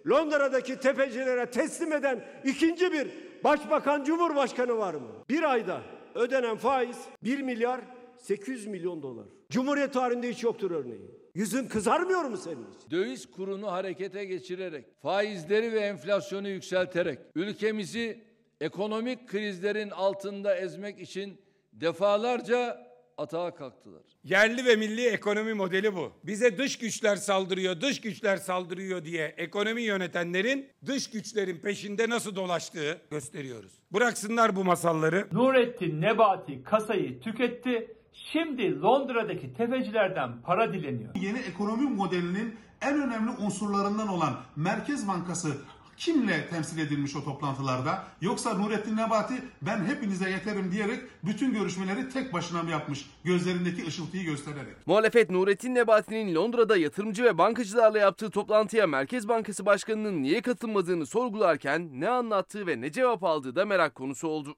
Londra'daki 0.10 0.80
tepecilere 0.80 1.46
teslim 1.46 1.94
eden 1.94 2.24
ikinci 2.44 2.92
bir 2.92 3.08
başbakan 3.44 4.04
cumhurbaşkanı 4.04 4.78
var 4.78 4.94
mı? 4.94 5.08
Bir 5.30 5.44
ayda 5.44 5.82
ödenen 6.16 6.58
faiz 6.58 6.98
1 7.24 7.42
milyar 7.42 7.82
800 8.18 8.68
milyon 8.68 9.02
dolar. 9.02 9.26
Cumhuriyet 9.50 9.94
tarihinde 9.94 10.30
hiç 10.30 10.44
yoktur 10.44 10.72
örneği. 10.72 11.21
Yüzün 11.36 11.68
kızarmıyor 11.68 12.24
mu 12.24 12.38
senin 12.38 12.56
için? 12.56 12.92
Döviz 12.92 13.32
kurunu 13.32 13.72
harekete 13.72 14.26
geçirerek, 14.26 14.86
faizleri 15.02 15.74
ve 15.74 15.80
enflasyonu 15.80 16.48
yükselterek 16.50 17.20
ülkemizi 17.36 18.24
ekonomik 18.62 19.28
krizlerin 19.30 19.90
altında 19.90 20.56
ezmek 20.56 21.00
için 21.00 21.42
defalarca 21.74 22.92
atağa 23.18 23.56
kalktılar. 23.56 24.02
Yerli 24.24 24.66
ve 24.66 24.76
milli 24.76 25.08
ekonomi 25.08 25.54
modeli 25.54 25.96
bu. 25.96 26.12
Bize 26.24 26.58
dış 26.58 26.78
güçler 26.78 27.16
saldırıyor, 27.16 27.82
dış 27.82 28.02
güçler 28.02 28.38
saldırıyor 28.38 29.06
diye 29.06 29.34
ekonomi 29.38 29.82
yönetenlerin 29.82 30.70
dış 30.86 31.10
güçlerin 31.10 31.58
peşinde 31.58 32.10
nasıl 32.10 32.36
dolaştığı 32.36 33.02
gösteriyoruz. 33.12 33.72
Bıraksınlar 33.94 34.56
bu 34.56 34.64
masalları. 34.64 35.28
Nurettin 35.32 36.02
Nebati 36.02 36.64
kasayı 36.64 37.20
tüketti. 37.20 37.98
Şimdi 38.14 38.82
Londra'daki 38.82 39.54
tefecilerden 39.54 40.32
para 40.46 40.74
dileniyor. 40.74 41.16
Yeni 41.16 41.40
ekonomi 41.40 41.90
modelinin 41.90 42.56
en 42.82 43.02
önemli 43.02 43.32
unsurlarından 43.32 44.08
olan 44.08 44.34
Merkez 44.56 45.08
Bankası 45.08 45.58
kimle 45.98 46.48
temsil 46.48 46.80
edilmiş 46.80 47.16
o 47.16 47.24
toplantılarda? 47.24 48.04
Yoksa 48.22 48.54
Nurettin 48.54 48.98
Nebati 48.98 49.34
ben 49.62 49.86
hepinize 49.86 50.30
yeterim 50.30 50.72
diyerek 50.72 51.00
bütün 51.24 51.54
görüşmeleri 51.54 52.10
tek 52.10 52.34
başına 52.34 52.64
mı 52.64 52.70
yapmış? 52.70 53.06
Gözlerindeki 53.24 53.88
ışıltıyı 53.88 54.24
göstererek. 54.24 54.88
Muhalefet 54.88 55.30
Nurettin 55.30 55.76
Nebati'nin 55.76 56.36
Londra'da 56.36 56.78
yatırımcı 56.78 57.24
ve 57.24 57.38
bankacılarla 57.38 58.00
yaptığı 58.00 58.30
toplantıya 58.30 58.88
Merkez 58.88 59.28
Bankası 59.28 59.66
Başkanı'nın 59.66 60.24
niye 60.24 60.42
katılmadığını 60.42 61.06
sorgularken 61.06 61.90
ne 61.94 62.10
anlattığı 62.10 62.68
ve 62.68 62.82
ne 62.82 62.92
cevap 62.92 63.24
aldığı 63.24 63.56
da 63.56 63.66
merak 63.66 63.96
konusu 63.96 64.28
oldu. 64.28 64.56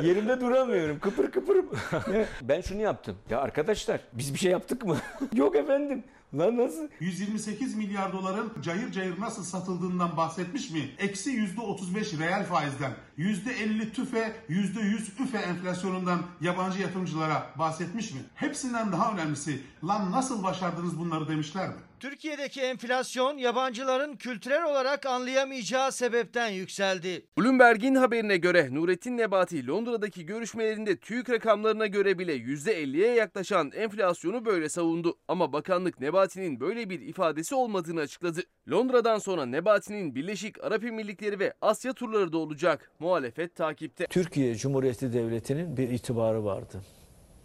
Yerimde 0.00 0.40
duramıyorum. 0.40 0.98
Kıpır 0.98 1.30
kıpırım. 1.30 1.66
ben 2.42 2.60
şunu 2.60 2.80
yaptım. 2.80 3.16
Ya 3.30 3.40
arkadaşlar 3.40 4.00
biz 4.12 4.34
bir 4.34 4.38
şey 4.38 4.52
yaptık 4.52 4.84
mı? 4.84 4.96
Yok 5.34 5.56
efendim. 5.56 6.04
Lan 6.38 6.56
nasıl? 6.56 6.88
128 7.00 7.74
milyar 7.74 8.12
doların 8.12 8.52
cayır 8.62 8.92
cayır 8.92 9.20
nasıl 9.20 9.42
satıldığından 9.44 10.16
bahsetmiş 10.16 10.70
mi? 10.70 10.90
Eksi 10.98 11.30
%35 11.30 12.18
reel 12.18 12.44
faizden, 12.44 12.92
%50 13.18 13.92
tüfe, 13.92 14.32
%100 14.48 15.22
üfe 15.22 15.38
enflasyonundan 15.38 16.22
yabancı 16.40 16.82
yatırımcılara 16.82 17.46
bahsetmiş 17.58 18.12
mi? 18.12 18.20
Hepsinden 18.34 18.92
daha 18.92 19.12
önemlisi 19.12 19.60
lan 19.84 20.12
nasıl 20.12 20.42
başardınız 20.42 20.98
bunları 20.98 21.28
demişler 21.28 21.68
mi? 21.68 21.74
Türkiye'deki 22.02 22.60
enflasyon 22.60 23.38
yabancıların 23.38 24.16
kültürel 24.16 24.64
olarak 24.64 25.06
anlayamayacağı 25.06 25.92
sebepten 25.92 26.48
yükseldi. 26.48 27.26
Bloomberg'in 27.38 27.94
haberine 27.94 28.36
göre 28.36 28.74
Nurettin 28.74 29.16
Nebati 29.16 29.66
Londra'daki 29.66 30.26
görüşmelerinde 30.26 30.96
TÜİK 30.96 31.30
rakamlarına 31.30 31.86
göre 31.86 32.18
bile 32.18 32.36
%50'ye 32.36 33.14
yaklaşan 33.14 33.70
enflasyonu 33.74 34.44
böyle 34.44 34.68
savundu. 34.68 35.18
Ama 35.28 35.52
bakanlık 35.52 36.00
Nebati'nin 36.00 36.60
böyle 36.60 36.90
bir 36.90 37.00
ifadesi 37.00 37.54
olmadığını 37.54 38.00
açıkladı. 38.00 38.40
Londra'dan 38.70 39.18
sonra 39.18 39.46
Nebati'nin 39.46 40.14
Birleşik 40.14 40.64
Arap 40.64 40.84
Emirlikleri 40.84 41.38
ve 41.38 41.52
Asya 41.60 41.92
turları 41.92 42.32
da 42.32 42.38
olacak. 42.38 42.90
Muhalefet 42.98 43.54
takipte. 43.54 44.06
Türkiye 44.06 44.54
Cumhuriyeti 44.54 45.12
Devleti'nin 45.12 45.76
bir 45.76 45.88
itibarı 45.88 46.44
vardı. 46.44 46.82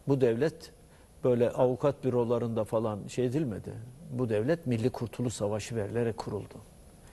Bu 0.08 0.22
devlet 0.22 0.77
böyle 1.28 1.50
avukat 1.50 2.04
bürolarında 2.04 2.64
falan 2.64 3.08
şey 3.08 3.26
edilmedi. 3.26 3.74
Bu 4.12 4.30
devlet 4.30 4.68
Milli 4.68 4.90
Kurtuluş 4.90 5.34
Savaşı 5.34 5.76
verilerek 5.76 6.18
kuruldu. 6.18 6.56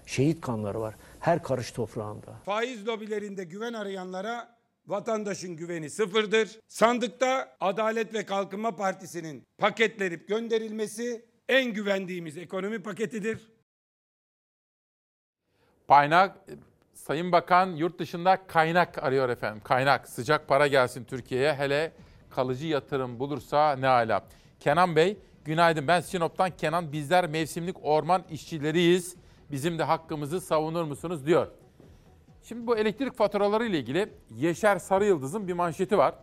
Şehit 0.07 0.41
kanları 0.41 0.81
var 0.81 0.95
her 1.21 1.43
karış 1.43 1.73
toprağında. 1.73 2.33
Faiz 2.45 2.87
lobilerinde 2.87 3.45
güven 3.45 3.73
arayanlara 3.73 4.57
vatandaşın 4.87 5.57
güveni 5.57 5.91
sıfırdır. 5.91 6.61
Sandıkta 6.69 7.57
Adalet 7.61 8.15
ve 8.15 8.27
Kalkınma 8.27 8.77
Partisi'nin 8.77 9.45
paketlenip 9.59 10.29
gönderilmesi 10.29 11.25
en 11.49 11.73
güvendiğimiz 11.73 12.37
ekonomi 12.37 12.83
paketidir. 12.83 13.53
Kaynak, 15.89 16.37
Sayın 16.95 17.33
Bakan 17.33 17.67
yurt 17.67 17.99
dışında 17.99 18.47
kaynak 18.47 19.03
arıyor 19.03 19.29
efendim. 19.29 19.63
Kaynak, 19.65 20.09
sıcak 20.09 20.49
para 20.49 20.67
gelsin 20.67 21.05
Türkiye'ye. 21.05 21.55
Hele 21.55 21.93
kalıcı 22.35 22.67
yatırım 22.67 23.19
bulursa 23.19 23.77
ne 23.77 23.89
ala. 23.89 24.25
Kenan 24.61 24.97
Bey, 24.97 25.19
günaydın. 25.45 25.89
Ben 25.89 26.01
Sinop'tan 26.01 26.51
Kenan. 26.51 26.93
Bizler 26.93 27.27
mevsimlik 27.27 27.77
orman 27.83 28.25
işçileriyiz. 28.31 29.17
Bizim 29.51 29.79
de 29.79 29.83
hakkımızı 29.83 30.41
savunur 30.41 30.85
musunuz 30.85 31.27
diyor. 31.27 31.47
Şimdi 32.43 32.67
bu 32.67 32.77
elektrik 32.77 33.15
faturaları 33.15 33.67
ile 33.67 33.79
ilgili 33.79 34.13
Yeşer 34.31 34.79
Sarıyıldız'ın 34.79 35.49
bir 35.49 35.53
manşeti 35.53 35.99
var. 35.99 36.15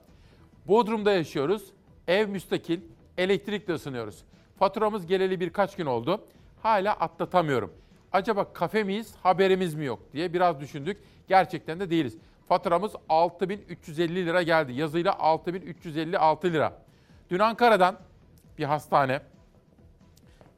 Bodrum'da 0.68 1.12
yaşıyoruz. 1.12 1.64
Ev 2.08 2.28
müstakil, 2.28 2.80
elektrikle 3.18 3.74
ısınıyoruz. 3.74 4.24
Faturamız 4.60 5.06
geleli 5.06 5.40
birkaç 5.40 5.76
gün 5.76 5.86
oldu. 5.86 6.22
Hala 6.64 6.94
atlatamıyorum. 6.94 7.74
Acaba 8.12 8.54
kafe 8.54 8.84
miyiz, 8.84 9.16
haberimiz 9.24 9.76
mi 9.76 9.86
yok 9.86 10.00
diye 10.14 10.34
biraz 10.34 10.60
düşündük. 10.60 10.98
Gerçekten 11.28 11.80
de 11.80 11.90
değiliz. 11.90 12.18
Faturamız 12.52 12.96
6350 13.10 14.26
lira 14.26 14.42
geldi. 14.42 14.74
Yazıyla 14.74 15.20
6356 15.20 16.54
lira. 16.54 16.74
Dün 17.30 17.40
Ankara'dan 17.40 17.98
bir 18.58 18.64
hastane, 18.64 19.22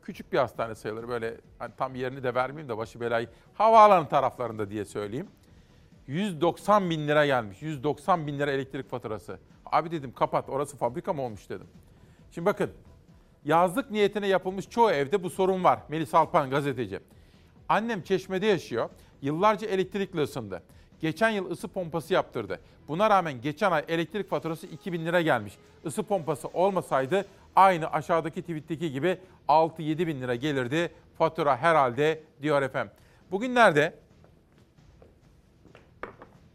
küçük 0.02 0.34
bir 0.34 0.38
hastane 0.38 0.76
sayılır 0.76 1.08
böyle 1.08 1.38
hani 1.60 1.74
tam 1.78 1.96
yerini 1.96 2.24
de 2.24 2.36
vermeyeyim 2.36 2.70
de 2.70 2.78
başı 2.78 3.00
belayı 3.00 3.30
havaalanı 3.54 4.10
taraflarında 4.10 4.70
diye 4.70 4.86
söyleyeyim. 4.86 5.28
190 6.08 6.90
bin 6.90 7.08
lira 7.08 7.26
gelmiş. 7.26 7.62
190 7.62 8.28
bin 8.28 8.40
lira 8.40 8.52
elektrik 8.52 8.90
faturası. 8.90 9.40
Abi 9.66 9.92
dedim 9.92 10.14
kapat 10.14 10.50
orası 10.50 10.78
fabrika 10.78 11.14
mı 11.14 11.22
olmuş 11.22 11.50
dedim. 11.50 11.68
Şimdi 12.32 12.46
bakın 12.46 12.72
yazlık 13.46 13.92
niyetine 13.92 14.28
yapılmış 14.28 14.70
çoğu 14.70 14.92
evde 14.92 15.24
bu 15.24 15.30
sorun 15.30 15.64
var. 15.64 15.80
Melis 15.90 16.14
Alpan 16.14 16.50
gazeteci. 16.50 17.00
Annem 17.70 18.02
Çeşme'de 18.02 18.46
yaşıyor. 18.46 18.90
Yıllarca 19.22 19.68
elektrikle 19.68 20.22
ısındı. 20.22 20.64
Geçen 21.04 21.30
yıl 21.30 21.52
ısı 21.52 21.68
pompası 21.68 22.14
yaptırdı. 22.14 22.60
Buna 22.88 23.10
rağmen 23.10 23.42
geçen 23.42 23.72
ay 23.72 23.86
elektrik 23.88 24.30
faturası 24.30 24.68
2000 24.68 25.06
lira 25.06 25.22
gelmiş. 25.22 25.54
Isı 25.84 26.04
pompası 26.04 26.48
olmasaydı 26.48 27.26
aynı 27.56 27.92
aşağıdaki 27.92 28.42
tweetteki 28.42 28.92
gibi 28.92 29.18
6-7 29.48 30.08
bin 30.08 30.22
lira 30.22 30.36
gelirdi. 30.36 30.92
Fatura 31.18 31.58
herhalde 31.58 32.24
diyor 32.42 32.62
efendim. 32.62 32.94
Bugünlerde 33.32 33.96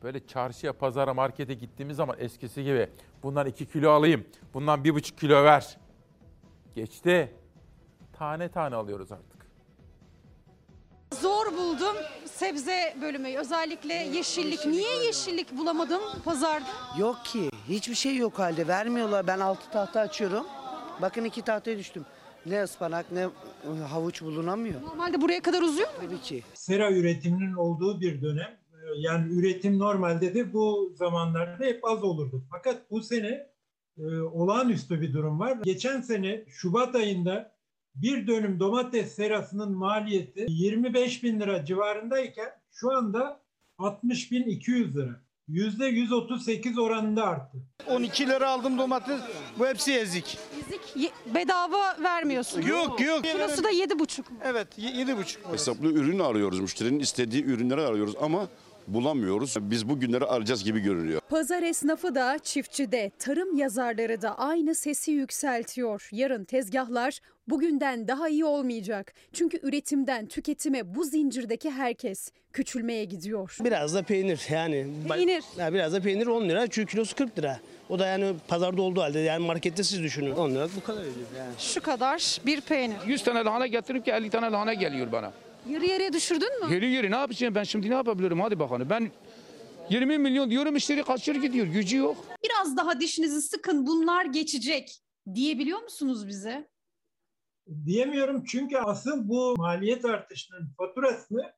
böyle 0.02 0.26
çarşıya, 0.26 0.72
pazara, 0.72 1.14
markete 1.14 1.54
gittiğimiz 1.54 1.96
zaman 1.96 2.16
eskisi 2.18 2.64
gibi 2.64 2.88
bundan 3.22 3.46
2 3.46 3.66
kilo 3.66 3.90
alayım, 3.90 4.24
bundan 4.54 4.84
1,5 4.84 5.16
kilo 5.16 5.44
ver. 5.44 5.76
Geçti. 6.74 7.34
Tane 8.12 8.48
tane 8.48 8.76
alıyoruz 8.76 9.12
artık. 9.12 9.37
Zor 11.22 11.46
buldum 11.52 11.96
sebze 12.26 12.96
bölümü. 13.02 13.36
Özellikle 13.36 13.94
yeşillik. 13.94 14.66
Niye 14.66 15.04
yeşillik 15.06 15.58
bulamadım 15.58 16.00
pazarda? 16.24 16.66
Yok 16.98 17.16
ki. 17.24 17.50
Hiçbir 17.68 17.94
şey 17.94 18.16
yok 18.16 18.38
halde. 18.38 18.68
Vermiyorlar. 18.68 19.26
Ben 19.26 19.38
altı 19.40 19.70
tahta 19.70 20.00
açıyorum. 20.00 20.46
Bakın 21.02 21.24
iki 21.24 21.42
tahtaya 21.42 21.78
düştüm. 21.78 22.04
Ne 22.46 22.62
ıspanak 22.62 23.12
ne 23.12 23.28
havuç 23.90 24.22
bulunamıyor. 24.22 24.82
Normalde 24.82 25.20
buraya 25.20 25.40
kadar 25.42 25.62
uzuyor 25.62 25.88
mu? 25.88 25.94
Tabii 26.00 26.20
ki. 26.20 26.42
Sera 26.54 26.92
üretiminin 26.92 27.54
olduğu 27.54 28.00
bir 28.00 28.22
dönem. 28.22 28.58
Yani 28.96 29.32
üretim 29.32 29.78
normalde 29.78 30.34
de 30.34 30.52
bu 30.52 30.92
zamanlarda 30.96 31.64
hep 31.64 31.84
az 31.84 32.02
olurdu. 32.04 32.44
Fakat 32.50 32.90
bu 32.90 33.00
sene 33.02 33.46
e, 33.98 34.20
olağanüstü 34.20 35.00
bir 35.00 35.12
durum 35.12 35.40
var. 35.40 35.58
Geçen 35.64 36.00
sene 36.00 36.44
Şubat 36.48 36.94
ayında 36.94 37.57
bir 38.02 38.26
dönüm 38.26 38.60
domates 38.60 39.14
serasının 39.14 39.72
maliyeti 39.72 40.46
25 40.48 41.22
bin 41.22 41.40
lira 41.40 41.64
civarındayken 41.64 42.48
şu 42.72 42.90
anda 42.96 43.40
60 43.78 44.32
bin 44.32 44.42
200 44.42 44.96
lira. 44.96 45.20
%138 45.48 46.80
oranında 46.80 47.24
arttı. 47.24 47.58
12 47.90 48.26
lira 48.28 48.50
aldım 48.50 48.78
domates. 48.78 49.20
Bu 49.58 49.66
hepsi 49.66 49.92
ezik. 49.92 50.38
Ezik 50.66 50.80
ye- 50.96 51.34
bedava 51.34 51.96
vermiyorsun. 52.02 52.62
Yok, 52.62 53.00
yok. 53.00 53.24
Kilosu 53.24 53.64
da 53.64 53.70
7,5. 53.70 54.24
Evet 54.44 54.68
7,5. 54.78 55.52
Hesaplı 55.52 55.92
ürün 55.92 56.18
arıyoruz. 56.18 56.60
Müşterinin 56.60 56.98
istediği 56.98 57.44
ürünleri 57.44 57.80
arıyoruz 57.80 58.14
ama 58.20 58.48
bulamıyoruz. 58.86 59.54
Biz 59.60 59.88
bu 59.88 60.00
günleri 60.00 60.24
alacağız 60.24 60.64
gibi 60.64 60.80
görünüyor. 60.80 61.20
Pazar 61.28 61.62
esnafı 61.62 62.14
da 62.14 62.38
çiftçi 62.38 62.92
de 62.92 63.10
tarım 63.18 63.56
yazarları 63.56 64.22
da 64.22 64.38
aynı 64.38 64.74
sesi 64.74 65.10
yükseltiyor. 65.10 66.08
Yarın 66.12 66.44
tezgahlar 66.44 67.20
bugünden 67.50 68.08
daha 68.08 68.28
iyi 68.28 68.44
olmayacak. 68.44 69.14
Çünkü 69.32 69.60
üretimden 69.62 70.26
tüketime 70.26 70.94
bu 70.94 71.04
zincirdeki 71.04 71.70
herkes 71.70 72.30
küçülmeye 72.52 73.04
gidiyor. 73.04 73.56
Biraz 73.64 73.94
da 73.94 74.02
peynir 74.02 74.40
yani. 74.50 74.86
Peynir. 75.08 75.44
Ya 75.58 75.72
biraz 75.72 75.92
da 75.92 76.00
peynir 76.00 76.26
10 76.26 76.48
lira 76.48 76.66
çünkü 76.66 76.90
kilosu 76.90 77.16
40 77.16 77.38
lira. 77.38 77.60
O 77.88 77.98
da 77.98 78.06
yani 78.06 78.34
pazarda 78.48 78.82
olduğu 78.82 79.00
halde 79.00 79.18
yani 79.18 79.46
markette 79.46 79.82
siz 79.84 80.02
düşünün. 80.02 80.30
10 80.32 80.50
lira 80.50 80.68
bu 80.76 80.82
kadar 80.82 81.02
ediyor 81.02 81.26
yani. 81.38 81.52
Şu 81.58 81.80
kadar 81.82 82.38
bir 82.46 82.60
peynir. 82.60 82.96
100 83.06 83.24
tane 83.24 83.44
lahana 83.44 83.66
getirip 83.66 84.04
ki 84.04 84.10
50 84.10 84.30
tane 84.30 84.46
lahana 84.50 84.74
geliyor 84.74 85.12
bana. 85.12 85.32
Yarı 85.70 85.86
yarıya 85.86 86.12
düşürdün 86.12 86.64
mü? 86.66 86.74
Yeri 86.74 86.90
yeri 86.90 87.10
ne 87.10 87.16
yapacağım 87.16 87.54
ben 87.54 87.62
şimdi 87.64 87.90
ne 87.90 87.94
yapabilirim 87.94 88.40
hadi 88.40 88.58
bakalım. 88.58 88.90
Ben 88.90 89.10
20 89.90 90.18
milyon 90.18 90.50
diyorum 90.50 90.72
müşteri 90.72 91.02
kaçır 91.02 91.34
gidiyor 91.36 91.66
gücü 91.66 91.96
yok. 91.96 92.24
Biraz 92.44 92.76
daha 92.76 93.00
dişinizi 93.00 93.42
sıkın 93.42 93.86
bunlar 93.86 94.24
geçecek 94.24 95.00
diyebiliyor 95.34 95.82
musunuz 95.82 96.28
bize? 96.28 96.68
Diyemiyorum 97.86 98.44
çünkü 98.44 98.76
asıl 98.76 99.28
bu 99.28 99.54
maliyet 99.58 100.04
artışının 100.04 100.68
faturasını 100.76 101.52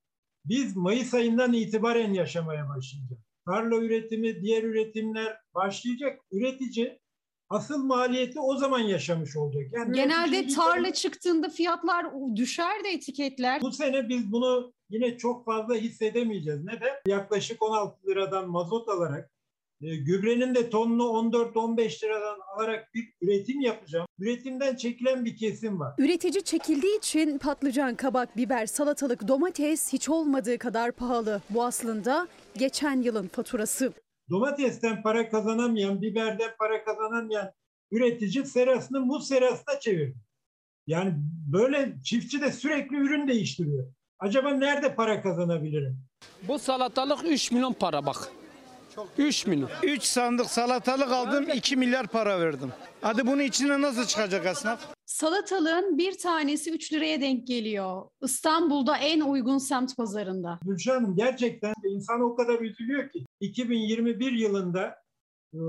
biz 0.45 0.77
Mayıs 0.77 1.15
ayından 1.15 1.53
itibaren 1.53 2.13
yaşamaya 2.13 2.69
başlayacağız. 2.69 3.23
Tarla 3.47 3.77
üretimi, 3.77 4.41
diğer 4.43 4.63
üretimler 4.63 5.37
başlayacak. 5.55 6.21
Üretici 6.33 7.01
asıl 7.49 7.85
maliyeti 7.85 8.41
o 8.41 8.57
zaman 8.57 8.79
yaşamış 8.79 9.37
olacak. 9.37 9.63
Yani 9.73 9.95
Genelde 9.95 10.47
tarla 10.47 10.93
çıktığında 10.93 11.49
fiyatlar 11.49 12.07
düşer 12.37 12.85
de 12.85 12.89
etiketler. 12.89 13.61
Bu 13.63 13.73
sene 13.73 14.09
biz 14.09 14.33
bunu 14.33 14.73
yine 14.91 15.19
çok 15.19 15.45
fazla 15.45 15.75
hissedemeyeceğiz. 15.75 16.65
Neden? 16.65 16.95
Yaklaşık 17.07 17.63
16 17.63 18.07
liradan 18.07 18.51
mazot 18.51 18.89
alarak 18.89 19.31
gübrenin 19.81 20.55
de 20.55 20.71
tonunu 20.71 21.03
14-15 21.03 22.05
liradan 22.05 22.39
alarak 22.57 22.95
bir 22.95 23.13
üretim 23.21 23.61
yapacağım. 23.61 24.07
Üretimden 24.19 24.77
çekilen 24.77 25.25
bir 25.25 25.37
kesim 25.37 25.81
var. 25.81 25.95
Üretici 25.99 26.45
çekildiği 26.45 26.99
için 26.99 27.39
patlıcan, 27.39 27.95
kabak, 27.95 28.37
biber, 28.37 28.67
salatalık, 28.67 29.29
domates 29.29 29.93
hiç 29.93 30.09
olmadığı 30.09 30.59
kadar 30.59 30.93
pahalı. 30.93 31.43
Bu 31.51 31.65
aslında 31.65 32.29
geçen 32.59 33.03
yılın 33.03 33.29
faturası. 33.29 33.93
Domatesten 34.31 35.03
para 35.03 35.29
kazanamayan, 35.29 36.03
biberden 36.03 36.51
para 36.59 36.85
kazanamayan 36.85 37.51
üretici 37.91 38.47
serasını 38.47 39.01
muz 39.01 39.29
serasına 39.29 39.81
çevirdi. 39.81 40.19
Yani 40.87 41.15
böyle 41.53 41.95
çiftçi 42.05 42.41
de 42.41 42.53
sürekli 42.53 42.97
ürün 42.97 43.29
değiştiriyor. 43.29 43.87
Acaba 44.19 44.51
nerede 44.51 44.95
para 44.95 45.23
kazanabilirim? 45.23 45.99
Bu 46.49 46.59
salatalık 46.59 47.19
3 47.25 47.53
milyon 47.53 47.73
para 47.73 48.07
bak. 48.07 48.33
3 49.19 49.47
milyon. 49.47 49.71
3 49.83 50.03
sandık 50.03 50.47
salatalık 50.47 51.13
aldım 51.13 51.47
2 51.55 51.77
milyar 51.77 52.07
para 52.07 52.41
verdim. 52.41 52.73
Hadi 53.01 53.27
bunun 53.27 53.41
içine 53.43 53.81
nasıl 53.83 54.05
çıkacak 54.07 54.47
esnaf? 54.47 54.81
Salatalığın 55.07 55.99
bir 55.99 56.19
tanesi 56.19 56.71
3 56.71 56.93
liraya 56.93 57.21
denk 57.21 57.47
geliyor. 57.47 58.03
İstanbul'da 58.23 58.97
en 58.97 59.21
uygun 59.21 59.59
semt 59.59 59.97
pazarında. 59.97 60.59
Gülşah 60.67 60.95
Hanım 60.97 61.17
gerçekten 61.17 61.75
insan 61.95 62.21
o 62.21 62.37
kadar 62.37 62.61
üzülüyor 62.61 63.11
ki 63.11 63.25
2021 63.41 64.33
yılında 64.33 64.95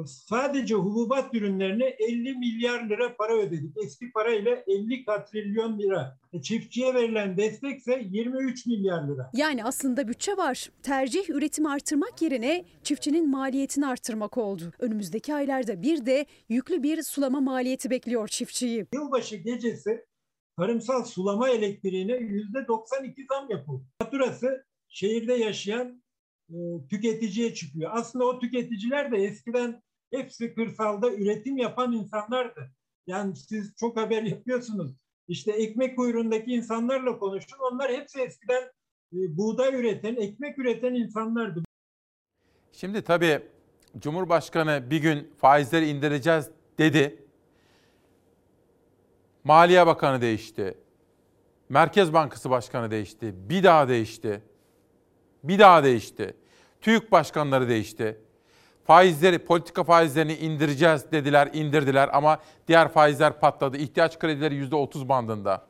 sadece 0.06 0.76
hububat 0.76 1.34
ürünlerine 1.34 1.86
50 1.86 2.36
milyar 2.36 2.90
lira 2.90 3.16
para 3.16 3.34
ödedik. 3.34 3.78
Eski 3.86 4.12
parayla 4.12 4.64
50 4.68 5.06
katrilyon 5.06 5.80
lira. 5.80 6.18
E, 6.34 6.42
Çiftçiye 6.42 6.94
verilen 6.94 7.38
destekse 7.38 8.02
23 8.12 8.66
milyar 8.66 9.08
lira. 9.08 9.32
Yani 9.34 9.64
aslında 9.64 10.08
bütçe 10.08 10.38
var. 10.38 10.70
Tercih 10.84 11.30
üretimi 11.30 11.70
artırmak 11.70 12.22
yerine 12.22 12.66
çiftçinin 12.84 13.30
maliyetini 13.30 13.88
artırmak 13.88 14.38
oldu. 14.38 14.72
Önümüzdeki 14.80 15.36
aylarda 15.36 15.82
bir 15.82 16.06
de 16.06 16.26
yüklü 16.50 16.84
bir 16.84 17.04
sulama 17.04 17.42
maliyeti 17.42 17.90
bekliyor 17.90 18.28
çiftçiyi. 18.28 18.86
Yılbaşı 18.94 19.36
gecesi 19.36 20.06
tarımsal 20.58 21.04
sulama 21.04 21.50
elektriğine 21.50 22.14
%92 22.14 23.28
zam 23.30 23.50
yapıldı. 23.50 23.84
Faturası 24.02 24.66
şehirde 24.88 25.34
yaşayan 25.34 26.04
tüketiciye 26.90 27.54
çıkıyor. 27.54 27.92
Aslında 27.94 28.26
o 28.26 28.40
tüketiciler 28.40 29.12
de 29.12 29.18
eskiden 29.18 29.82
hepsi 30.12 30.54
kırsalda 30.54 31.14
üretim 31.14 31.58
yapan 31.58 31.94
insanlardı. 31.94 32.72
Yani 33.08 33.36
siz 33.36 33.76
çok 33.76 33.98
haber 33.98 34.24
yapıyorsunuz. 34.24 34.92
İşte 35.28 35.52
ekmek 35.52 35.98
kuyruğundaki 35.98 36.52
insanlarla 36.52 37.20
konuşun. 37.20 37.58
Onlar 37.72 37.92
hepsi 37.92 38.22
eskiden 38.22 38.64
e, 39.14 39.38
buğday 39.38 39.76
üreten, 39.76 40.16
ekmek 40.16 40.60
üreten 40.60 40.94
insanlardı. 40.94 41.64
Şimdi 42.72 43.02
tabii 43.02 43.42
Cumhurbaşkanı 44.00 44.84
bir 44.90 45.02
gün 45.02 45.34
faizleri 45.38 45.90
indireceğiz 45.90 46.50
dedi. 46.78 47.26
Maliye 49.44 49.88
Bakanı 49.88 50.22
değişti. 50.22 50.78
Merkez 51.70 52.14
Bankası 52.14 52.50
Başkanı 52.50 52.92
değişti. 52.92 53.34
Bir 53.50 53.64
daha 53.64 53.88
değişti. 53.88 54.42
Bir 55.44 55.60
daha 55.60 55.84
değişti. 55.84 56.36
TÜİK 56.82 57.12
başkanları 57.12 57.70
değişti. 57.70 58.18
Faizleri, 58.86 59.40
politika 59.40 59.84
faizlerini 59.84 60.34
indireceğiz 60.34 61.12
dediler, 61.12 61.50
indirdiler 61.54 62.10
ama 62.14 62.38
diğer 62.68 62.88
faizler 62.88 63.40
patladı. 63.40 63.78
İhtiyaç 63.78 64.20
kredileri 64.20 64.56
%30 64.56 65.10
bandında. 65.10 65.66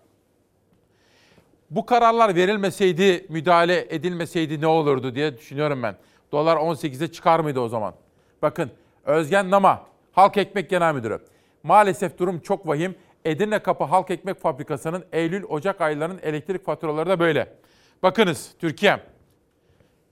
Bu 1.70 1.86
kararlar 1.86 2.36
verilmeseydi, 2.36 3.26
müdahale 3.30 3.96
edilmeseydi 3.96 4.62
ne 4.62 4.68
olurdu 4.68 5.16
diye 5.16 5.38
düşünüyorum 5.38 5.84
ben. 5.84 5.96
Dolar 6.32 6.58
18'e 6.58 7.12
çıkar 7.12 7.40
mıydı 7.40 7.60
o 7.60 7.68
zaman? 7.68 7.94
Bakın 8.42 8.72
Özgen 9.06 9.52
Nama, 9.52 9.86
Halk 10.12 10.38
Ekmek 10.38 10.70
Genel 10.70 10.94
Müdürü. 10.94 11.20
Maalesef 11.64 12.18
durum 12.18 12.40
çok 12.40 12.68
vahim. 12.68 12.96
Edirne 13.26 13.60
Kapı 13.60 13.84
Halk 13.84 14.12
Ekmek 14.12 14.40
Fabrikası'nın 14.40 15.06
Eylül-Ocak 15.12 15.82
aylarının 15.82 16.20
elektrik 16.24 16.66
faturaları 16.66 17.10
da 17.10 17.20
böyle. 17.20 17.54
Bakınız 18.04 18.52
Türkiye, 18.60 19.00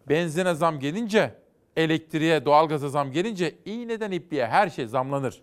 benzine 0.10 0.54
zam 0.54 0.80
gelince, 0.80 1.36
elektriğe, 1.76 2.46
doğalgaza 2.46 2.90
zam 2.90 3.12
gelince 3.12 3.56
iğneden 3.66 4.12
ipliğe 4.12 4.48
her 4.48 4.70
şey 4.70 4.88
zamlanır. 4.88 5.42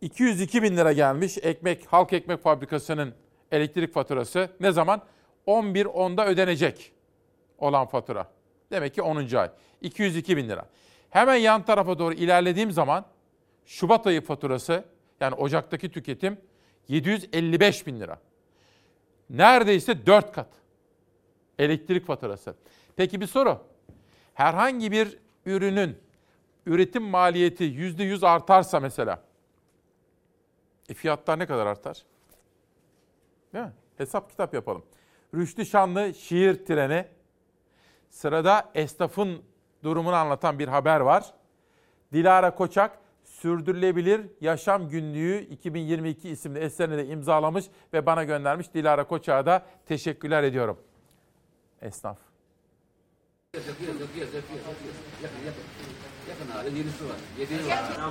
202 0.00 0.62
bin 0.62 0.76
lira 0.76 0.92
gelmiş 0.92 1.38
ekmek, 1.42 1.86
halk 1.86 2.12
ekmek 2.12 2.42
fabrikasının 2.42 3.14
elektrik 3.52 3.94
faturası. 3.94 4.50
Ne 4.60 4.72
zaman? 4.72 5.02
11.10'da 5.46 6.26
ödenecek 6.26 6.92
olan 7.58 7.86
fatura. 7.86 8.30
Demek 8.70 8.94
ki 8.94 9.02
10. 9.02 9.34
ay. 9.34 9.50
202 9.80 10.36
bin 10.36 10.48
lira. 10.48 10.68
Hemen 11.10 11.36
yan 11.36 11.64
tarafa 11.64 11.98
doğru 11.98 12.14
ilerlediğim 12.14 12.72
zaman 12.72 13.04
Şubat 13.66 14.06
ayı 14.06 14.20
faturası 14.20 14.84
yani 15.20 15.34
Ocak'taki 15.34 15.90
tüketim 15.90 16.38
755 16.88 17.86
bin 17.86 18.00
lira. 18.00 18.18
Neredeyse 19.30 20.06
4 20.06 20.32
kat 20.32 20.48
elektrik 21.58 22.06
faturası. 22.06 22.54
Peki 22.96 23.20
bir 23.20 23.26
soru. 23.26 23.60
Herhangi 24.34 24.92
bir 24.92 25.18
ürünün 25.46 25.98
üretim 26.66 27.02
maliyeti 27.02 27.64
%100 27.64 28.26
artarsa 28.26 28.80
mesela 28.80 29.22
e 30.88 30.94
fiyatlar 30.94 31.38
ne 31.38 31.46
kadar 31.46 31.66
artar? 31.66 32.04
Değil 33.54 33.64
mi? 33.64 33.72
Hesap 33.96 34.30
kitap 34.30 34.54
yapalım. 34.54 34.84
Rüştü 35.34 35.66
Şanlı 35.66 36.14
şiir 36.14 36.64
treni. 36.64 37.06
Sırada 38.10 38.70
esnafın 38.74 39.42
durumunu 39.82 40.14
anlatan 40.14 40.58
bir 40.58 40.68
haber 40.68 41.00
var. 41.00 41.34
Dilara 42.12 42.54
Koçak 42.54 42.98
Sürdürülebilir 43.24 44.26
Yaşam 44.40 44.88
Günlüğü 44.88 45.40
2022 45.40 46.30
isimli 46.30 46.58
eserini 46.58 46.98
de 46.98 47.06
imzalamış 47.06 47.64
ve 47.92 48.06
bana 48.06 48.24
göndermiş. 48.24 48.74
Dilara 48.74 49.06
Koçak'a 49.06 49.46
da 49.46 49.66
teşekkürler 49.86 50.42
ediyorum. 50.42 50.78
Esnaf. 51.82 52.33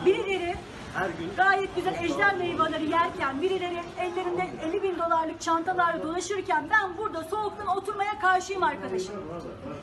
Birileri 0.06 0.56
her 0.94 1.10
gün 1.10 1.30
gayet 1.38 1.76
güzel 1.76 2.04
ejder 2.04 2.38
meyveleri 2.38 2.90
yerken, 2.90 3.42
birileri 3.42 3.80
ellerinde 4.00 4.50
50 4.70 4.84
bin 4.84 4.98
dolarlık 4.98 5.42
çantalarla 5.42 6.04
dolaşırken 6.04 6.68
ben 6.70 6.98
burada 6.98 7.24
soğuktan 7.24 7.68
oturmaya 7.68 8.20
karşıyım 8.20 8.64
arkadaşım. 8.64 9.16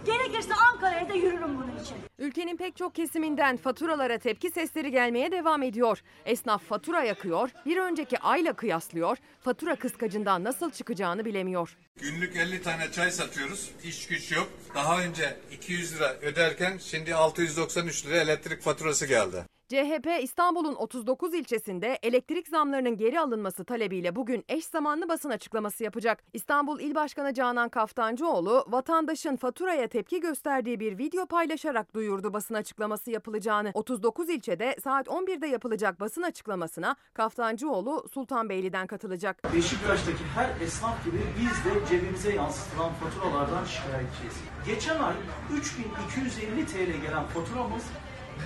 Gerekirse 0.07 0.55
Ankara'ya 0.73 1.09
da 1.09 1.15
yürürüm 1.15 1.57
bunun 1.59 1.85
için. 1.85 1.97
Ülkenin 2.19 2.57
pek 2.57 2.77
çok 2.77 2.95
kesiminden 2.95 3.57
faturalara 3.57 4.19
tepki 4.19 4.51
sesleri 4.51 4.91
gelmeye 4.91 5.33
devam 5.33 5.63
ediyor. 5.63 6.03
Esnaf 6.25 6.63
fatura 6.63 7.03
yakıyor, 7.03 7.51
bir 7.67 7.77
önceki 7.77 8.19
ayla 8.19 8.53
kıyaslıyor, 8.53 9.17
fatura 9.41 9.77
kıskacından 9.77 10.45
nasıl 10.45 10.71
çıkacağını 10.71 11.25
bilemiyor. 11.25 11.77
Günlük 12.01 12.37
50 12.37 12.63
tane 12.63 12.93
çay 12.93 13.11
satıyoruz. 13.11 13.71
İş 13.85 14.07
güç 14.07 14.33
yok. 14.33 14.49
Daha 14.75 15.01
önce 15.01 15.37
200 15.53 15.97
lira 15.97 16.15
öderken 16.15 16.79
şimdi 16.79 17.15
693 17.15 18.07
lira 18.07 18.17
elektrik 18.17 18.63
faturası 18.63 19.07
geldi. 19.07 19.45
CHP 19.71 20.23
İstanbul'un 20.23 20.75
39 20.75 21.35
ilçesinde 21.35 21.99
elektrik 22.03 22.49
zamlarının 22.49 22.97
geri 22.97 23.21
alınması 23.21 23.65
talebiyle 23.65 24.17
bugün 24.17 24.45
eş 24.49 24.65
zamanlı 24.65 25.09
basın 25.09 25.31
açıklaması 25.31 25.85
yapacak. 25.85 26.25
İstanbul 26.33 26.81
İl 26.81 26.95
Başkanı 26.95 27.35
Canan 27.35 27.69
Kaftancıoğlu 27.69 28.65
vatandaşın 28.69 29.37
faturaya 29.37 29.89
tepki 29.89 30.21
gösterdiği 30.21 30.81
bir 30.81 30.99
video 30.99 31.27
paylaşarak 31.27 31.95
duyurdu 31.95 32.33
basın 32.33 32.55
açıklaması 32.55 33.11
yapılacağını. 33.11 33.71
39 33.75 34.29
ilçede 34.29 34.77
saat 34.85 35.07
11'de 35.07 35.47
yapılacak 35.47 36.01
basın 36.01 36.23
açıklamasına 36.23 36.97
Kaftancıoğlu 37.15 38.09
Sultanbeyli'den 38.13 38.87
katılacak. 38.87 39.55
Beşiktaş'taki 39.55 40.25
her 40.35 40.61
esnaf 40.61 41.05
gibi 41.05 41.21
biz 41.41 41.65
de 41.65 41.87
cebimize 41.89 42.35
yansıtılan 42.35 42.93
faturalardan 42.95 43.65
şikayetçiyiz. 43.65 44.35
Geçen 44.67 45.01
ay 45.03 45.15
3250 45.59 46.67
TL 46.67 47.03
gelen 47.03 47.25
faturamız 47.27 47.83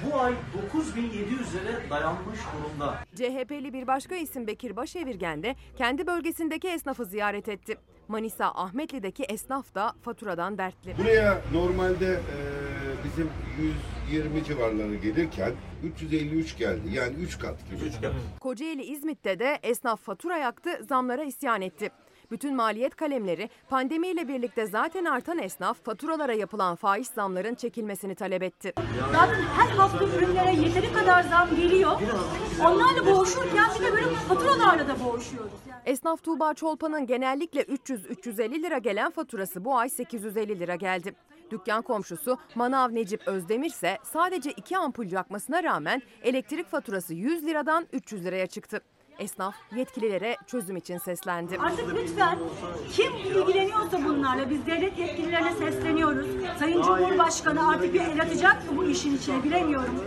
bu 0.06 0.20
ay 0.20 0.32
9700'lere 0.32 1.90
dayanmış 1.90 2.38
durumda. 2.56 2.98
CHP'li 3.14 3.72
bir 3.72 3.86
başka 3.86 4.16
isim 4.16 4.46
Bekir 4.46 4.76
Başevirgen 4.76 5.42
de 5.42 5.56
kendi 5.76 6.06
bölgesindeki 6.06 6.68
esnafı 6.68 7.04
ziyaret 7.04 7.48
etti. 7.48 7.76
Manisa 8.08 8.46
Ahmetli'deki 8.54 9.22
esnaf 9.24 9.74
da 9.74 9.92
faturadan 10.02 10.58
dertli. 10.58 10.94
Buraya 10.98 11.40
normalde 11.52 12.06
e, 12.06 12.38
bizim 13.04 13.30
120 14.10 14.44
civarları 14.44 14.94
gelirken 14.94 15.52
353 15.84 16.56
geldi. 16.58 16.88
Yani 16.92 17.14
3 17.14 17.38
kat 17.38 17.56
gibi. 17.70 17.90
Kocaeli 18.40 18.82
İzmit'te 18.82 19.38
de 19.38 19.58
esnaf 19.62 20.00
fatura 20.00 20.36
yaktı, 20.36 20.70
zamlara 20.88 21.24
isyan 21.24 21.62
etti. 21.62 21.90
Bütün 22.30 22.56
maliyet 22.56 22.96
kalemleri 22.96 23.50
pandemiyle 23.68 24.28
birlikte 24.28 24.66
zaten 24.66 25.04
artan 25.04 25.38
esnaf 25.38 25.84
faturalara 25.84 26.32
yapılan 26.32 26.76
faiz 26.76 27.06
zamların 27.08 27.54
çekilmesini 27.54 28.14
talep 28.14 28.42
etti. 28.42 28.72
Zaten 29.12 29.42
her 29.42 29.70
hafta 29.70 30.04
ürünlere 30.04 30.54
yeteri 30.54 30.92
kadar 30.92 31.22
zam 31.22 31.56
geliyor. 31.56 32.00
Onlarla 32.60 33.06
boğuşurken 33.06 33.70
bir 33.78 33.84
de 33.86 33.92
böyle 33.92 34.04
faturalarla 34.28 34.88
da 34.88 35.04
boğuşuyoruz. 35.04 35.52
Esnaf 35.86 36.22
Tuğba 36.22 36.54
Çolpan'ın 36.54 37.06
genellikle 37.06 37.60
300-350 37.62 38.62
lira 38.62 38.78
gelen 38.78 39.10
faturası 39.10 39.64
bu 39.64 39.76
ay 39.78 39.88
850 39.88 40.60
lira 40.60 40.74
geldi. 40.74 41.14
Dükkan 41.50 41.82
komşusu 41.82 42.38
Manav 42.54 42.94
Necip 42.94 43.28
Özdemir 43.28 43.70
ise 43.70 43.98
sadece 44.02 44.50
iki 44.50 44.76
ampul 44.76 45.12
yakmasına 45.12 45.62
rağmen 45.62 46.02
elektrik 46.22 46.66
faturası 46.70 47.14
100 47.14 47.46
liradan 47.46 47.86
300 47.92 48.24
liraya 48.24 48.46
çıktı. 48.46 48.80
Esnaf 49.18 49.54
yetkililere 49.76 50.36
çözüm 50.46 50.76
için 50.76 50.98
seslendi. 50.98 51.58
Artık 51.58 51.94
lütfen 51.94 52.38
kim 52.92 53.12
ilgileniyorsa 53.16 54.04
bunlarla 54.04 54.50
biz 54.50 54.66
devlet 54.66 54.98
yetkililerine 54.98 55.52
sesleniyoruz. 55.52 56.26
Sayın 56.58 56.82
Cumhurbaşkanı 56.82 57.68
artık 57.68 57.94
bir 57.94 58.00
el 58.00 58.22
atacak 58.22 58.70
mı 58.70 58.76
bu 58.76 58.84
işin 58.84 59.16
içine 59.16 59.44
bilemiyorum. 59.44 60.04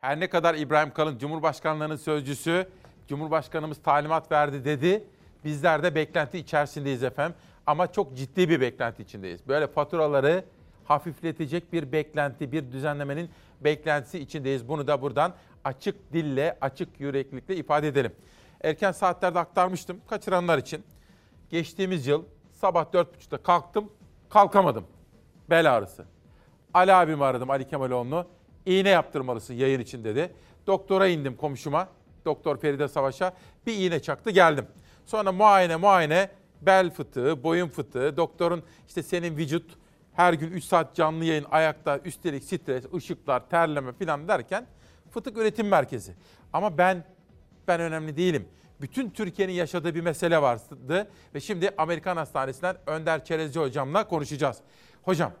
Her 0.00 0.20
ne 0.20 0.28
kadar 0.28 0.54
İbrahim 0.54 0.92
Kalın 0.92 1.18
Cumhurbaşkanlığının 1.18 1.96
sözcüsü 1.96 2.68
Cumhurbaşkanımız 3.08 3.82
talimat 3.82 4.32
verdi 4.32 4.64
dedi. 4.64 5.04
Bizler 5.44 5.82
de 5.82 5.94
beklenti 5.94 6.38
içerisindeyiz 6.38 7.02
efendim. 7.02 7.36
Ama 7.66 7.92
çok 7.92 8.16
ciddi 8.16 8.48
bir 8.48 8.60
beklenti 8.60 9.02
içindeyiz. 9.02 9.48
Böyle 9.48 9.66
faturaları 9.66 10.44
hafifletecek 10.84 11.72
bir 11.72 11.92
beklenti, 11.92 12.52
bir 12.52 12.72
düzenlemenin 12.72 13.30
beklentisi 13.60 14.18
içindeyiz. 14.18 14.68
Bunu 14.68 14.86
da 14.86 15.02
buradan 15.02 15.34
açık 15.64 16.12
dille, 16.12 16.58
açık 16.60 17.00
yüreklilikle 17.00 17.56
ifade 17.56 17.88
edelim. 17.88 18.12
Erken 18.64 18.92
saatlerde 18.92 19.38
aktarmıştım 19.38 20.00
kaçıranlar 20.08 20.58
için. 20.58 20.84
Geçtiğimiz 21.50 22.06
yıl 22.06 22.24
sabah 22.52 22.84
4.30'da 22.84 23.36
kalktım, 23.38 23.92
kalkamadım. 24.28 24.84
Bel 25.50 25.76
ağrısı. 25.76 26.04
Ali 26.74 26.92
abimi 26.92 27.24
aradım, 27.24 27.50
Ali 27.50 27.68
Kemaloğlu'nu. 27.68 28.26
İğne 28.66 28.88
yaptırmalısın 28.88 29.54
yayın 29.54 29.80
için 29.80 30.04
dedi. 30.04 30.32
Doktora 30.66 31.06
indim 31.06 31.36
komşuma, 31.36 31.88
Doktor 32.24 32.56
Feride 32.56 32.88
Savaş'a. 32.88 33.34
Bir 33.66 33.74
iğne 33.74 34.02
çaktı 34.02 34.30
geldim. 34.30 34.66
Sonra 35.06 35.32
muayene 35.32 35.76
muayene 35.76 36.30
bel 36.62 36.90
fıtığı, 36.90 37.42
boyun 37.42 37.68
fıtığı. 37.68 38.16
Doktorun 38.16 38.62
işte 38.88 39.02
senin 39.02 39.36
vücut 39.36 39.79
her 40.20 40.32
gün 40.32 40.50
3 40.50 40.64
saat 40.64 40.94
canlı 40.94 41.24
yayın 41.24 41.46
ayakta 41.50 41.98
üstelik 41.98 42.44
stres, 42.44 42.84
ışıklar, 42.94 43.48
terleme 43.48 43.92
falan 43.92 44.28
derken 44.28 44.66
fıtık 45.10 45.36
üretim 45.36 45.68
merkezi. 45.68 46.14
Ama 46.52 46.78
ben 46.78 47.04
ben 47.68 47.80
önemli 47.80 48.16
değilim. 48.16 48.48
Bütün 48.80 49.10
Türkiye'nin 49.10 49.52
yaşadığı 49.52 49.94
bir 49.94 50.00
mesele 50.00 50.42
vardı 50.42 51.08
ve 51.34 51.40
şimdi 51.40 51.70
Amerikan 51.78 52.16
Hastanesi'nden 52.16 52.76
Önder 52.86 53.24
Çerezci 53.24 53.60
hocamla 53.60 54.08
konuşacağız. 54.08 54.58
Hocam 55.02 55.32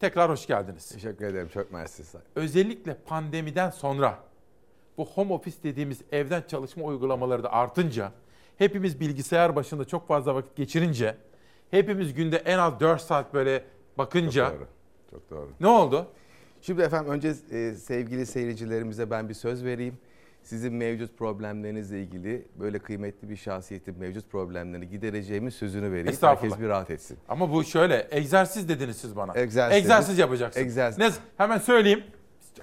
tekrar 0.00 0.30
hoş 0.30 0.46
geldiniz. 0.46 0.88
Teşekkür 0.88 1.24
ederim. 1.24 1.48
Çok 1.54 1.72
mersi. 1.72 2.02
Özellikle 2.34 2.94
pandemiden 2.94 3.70
sonra 3.70 4.18
bu 4.96 5.06
home 5.06 5.32
office 5.32 5.62
dediğimiz 5.62 6.00
evden 6.12 6.42
çalışma 6.48 6.84
uygulamaları 6.84 7.42
da 7.42 7.52
artınca 7.52 8.12
hepimiz 8.58 9.00
bilgisayar 9.00 9.56
başında 9.56 9.84
çok 9.84 10.08
fazla 10.08 10.34
vakit 10.34 10.56
geçirince 10.56 11.16
hepimiz 11.70 12.14
günde 12.14 12.36
en 12.36 12.58
az 12.58 12.80
4 12.80 13.00
saat 13.00 13.34
böyle 13.34 13.64
bakınca 14.00 14.50
Çok 14.50 14.58
doğru. 14.58 14.68
Çok 15.10 15.30
doğru. 15.30 15.48
ne 15.60 15.66
oldu? 15.66 16.06
Şimdi 16.62 16.82
efendim 16.82 17.12
önce 17.12 17.28
e, 17.50 17.74
sevgili 17.74 18.26
seyircilerimize 18.26 19.10
ben 19.10 19.28
bir 19.28 19.34
söz 19.34 19.64
vereyim. 19.64 19.98
Sizin 20.42 20.74
mevcut 20.74 21.18
problemlerinizle 21.18 22.02
ilgili 22.02 22.48
böyle 22.60 22.78
kıymetli 22.78 23.30
bir 23.30 23.36
şahsiyetin 23.36 23.98
mevcut 23.98 24.30
problemlerini 24.30 24.88
gidereceğimin 24.88 25.50
sözünü 25.50 25.90
vereyim. 25.90 26.08
Estağfurullah. 26.08 26.52
Herkes 26.52 26.64
bir 26.64 26.68
rahat 26.68 26.90
etsin. 26.90 27.18
Ama 27.28 27.52
bu 27.52 27.64
şöyle 27.64 28.08
egzersiz 28.10 28.68
dediniz 28.68 28.96
siz 28.96 29.16
bana. 29.16 29.32
Egzersiz 29.38 29.76
Egzersiz 29.78 30.18
yapacaksın. 30.18 30.60
Egzersiz. 30.60 30.98
Ne, 30.98 31.10
hemen 31.36 31.58
söyleyeyim. 31.58 32.04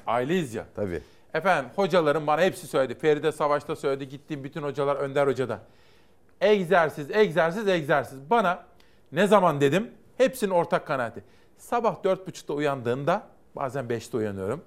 Aileyiz 0.08 0.54
ya. 0.54 0.66
Tabii. 0.76 1.02
Efendim 1.34 1.72
hocalarım 1.76 2.28
bana 2.28 2.42
hepsi 2.42 2.68
söyledi. 2.68 3.00
Feride 3.00 3.32
Savaş'ta 3.32 3.76
söyledi. 3.76 4.10
Gittiğim 4.10 4.44
bütün 4.44 4.62
hocalar 4.64 4.96
Önder 4.96 5.28
Hoca'da. 5.28 5.60
Egzersiz, 6.42 7.12
egzersiz, 7.12 7.68
egzersiz. 7.68 8.30
Bana 8.30 8.64
ne 9.12 9.28
zaman 9.28 9.62
dedim? 9.62 9.92
Hepsinin 10.18 10.52
ortak 10.52 10.88
kanaati. 10.88 11.24
Sabah 11.58 12.04
dört 12.04 12.28
buçukta 12.28 12.54
uyandığında, 12.54 13.28
bazen 13.56 13.86
5'te 13.86 14.18
uyanıyorum. 14.18 14.62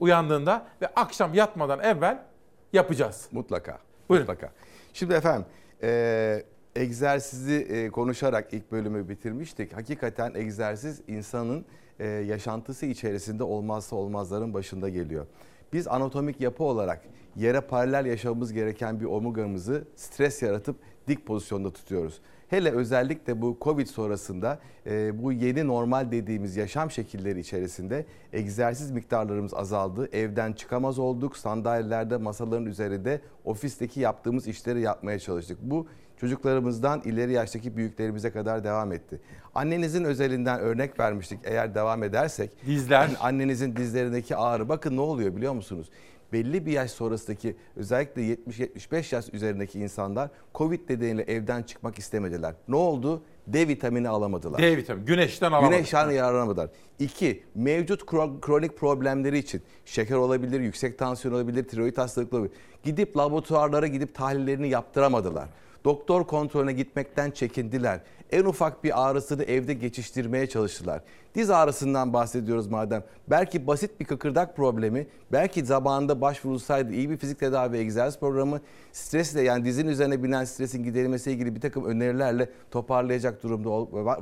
Uyandığında 0.00 0.66
ve 0.82 0.86
akşam 0.86 1.34
yatmadan 1.34 1.80
evvel 1.80 2.24
yapacağız. 2.72 3.28
Mutlaka. 3.32 3.78
Buyurun. 4.08 4.26
Mutlaka. 4.26 4.52
Şimdi 4.92 5.14
efendim 5.14 5.46
e, 5.82 6.44
egzersizi 6.76 7.54
e, 7.54 7.90
konuşarak 7.90 8.52
ilk 8.52 8.72
bölümü 8.72 9.08
bitirmiştik. 9.08 9.76
Hakikaten 9.76 10.34
egzersiz 10.34 11.02
insanın 11.08 11.64
e, 11.98 12.06
yaşantısı 12.06 12.86
içerisinde 12.86 13.44
olmazsa 13.44 13.96
olmazların 13.96 14.54
başında 14.54 14.88
geliyor. 14.88 15.26
Biz 15.72 15.88
anatomik 15.88 16.40
yapı 16.40 16.64
olarak 16.64 17.02
yere 17.36 17.60
paralel 17.60 18.06
yaşamamız 18.06 18.52
gereken 18.52 19.00
bir 19.00 19.04
omurgamızı 19.04 19.84
stres 19.96 20.42
yaratıp 20.42 20.76
dik 21.08 21.26
pozisyonda 21.26 21.72
tutuyoruz. 21.72 22.20
Hele 22.48 22.70
özellikle 22.70 23.42
bu 23.42 23.58
Covid 23.60 23.86
sonrasında 23.86 24.58
e, 24.86 25.22
bu 25.22 25.32
yeni 25.32 25.66
normal 25.66 26.12
dediğimiz 26.12 26.56
yaşam 26.56 26.90
şekilleri 26.90 27.40
içerisinde 27.40 28.06
egzersiz 28.32 28.90
miktarlarımız 28.90 29.54
azaldı. 29.54 30.08
Evden 30.12 30.52
çıkamaz 30.52 30.98
olduk. 30.98 31.36
Sandalyelerde, 31.36 32.16
masaların 32.16 32.66
üzerinde 32.66 33.20
ofisteki 33.44 34.00
yaptığımız 34.00 34.48
işleri 34.48 34.80
yapmaya 34.80 35.18
çalıştık. 35.18 35.58
Bu 35.62 35.86
çocuklarımızdan 36.16 37.00
ileri 37.04 37.32
yaştaki 37.32 37.76
büyüklerimize 37.76 38.30
kadar 38.30 38.64
devam 38.64 38.92
etti. 38.92 39.20
Annenizin 39.54 40.04
özelinden 40.04 40.60
örnek 40.60 41.00
vermiştik 41.00 41.40
eğer 41.44 41.74
devam 41.74 42.02
edersek. 42.02 42.50
Dizler. 42.66 43.10
Annenizin 43.20 43.76
dizlerindeki 43.76 44.36
ağrı 44.36 44.68
bakın 44.68 44.96
ne 44.96 45.00
oluyor 45.00 45.36
biliyor 45.36 45.52
musunuz? 45.52 45.90
Belli 46.32 46.66
bir 46.66 46.72
yaş 46.72 46.90
sonrasındaki 46.90 47.56
özellikle 47.76 48.22
70-75 48.22 49.14
yaş 49.14 49.26
üzerindeki 49.32 49.80
insanlar 49.80 50.30
Covid 50.54 50.90
nedeniyle 50.90 51.22
evden 51.22 51.62
çıkmak 51.62 51.98
istemediler. 51.98 52.54
Ne 52.68 52.76
oldu? 52.76 53.22
D 53.46 53.68
vitamini 53.68 54.08
alamadılar. 54.08 54.62
D 54.62 54.76
vitamini. 54.76 55.04
Güneşten 55.04 55.52
alamadılar. 55.52 55.76
Güneşten 55.76 56.10
yararlanamadılar. 56.10 56.70
İki, 56.98 57.42
mevcut 57.54 58.02
kro- 58.02 58.40
kronik 58.40 58.76
problemleri 58.76 59.38
için 59.38 59.62
şeker 59.84 60.16
olabilir, 60.16 60.60
yüksek 60.60 60.98
tansiyon 60.98 61.34
olabilir, 61.34 61.64
tiroid 61.68 61.98
hastalıkları 61.98 62.40
olabilir. 62.40 62.56
Gidip 62.82 63.16
laboratuvarlara 63.16 63.86
gidip 63.86 64.14
tahlillerini 64.14 64.68
yaptıramadılar. 64.68 65.48
Doktor 65.88 66.26
kontrolüne 66.26 66.72
gitmekten 66.72 67.30
çekindiler. 67.30 68.00
En 68.30 68.44
ufak 68.44 68.84
bir 68.84 69.08
ağrısını 69.08 69.44
evde 69.44 69.74
geçiştirmeye 69.74 70.46
çalıştılar. 70.48 71.02
Diz 71.34 71.50
ağrısından 71.50 72.12
bahsediyoruz 72.12 72.66
madem. 72.66 73.04
Belki 73.30 73.66
basit 73.66 74.00
bir 74.00 74.04
kıkırdak 74.04 74.56
problemi, 74.56 75.06
belki 75.32 75.64
zamanında 75.64 76.20
başvurulsaydı 76.20 76.92
iyi 76.92 77.10
bir 77.10 77.16
fizik 77.16 77.40
tedavi 77.40 77.76
egzersiz 77.76 78.20
programı, 78.20 78.60
stresle 78.92 79.42
yani 79.42 79.64
dizin 79.64 79.86
üzerine 79.88 80.22
binen 80.22 80.44
stresin 80.44 80.84
giderilmesiyle 80.84 81.36
ilgili 81.36 81.54
bir 81.54 81.60
takım 81.60 81.84
önerilerle 81.84 82.48
toparlayacak 82.70 83.42
durumda 83.42 83.70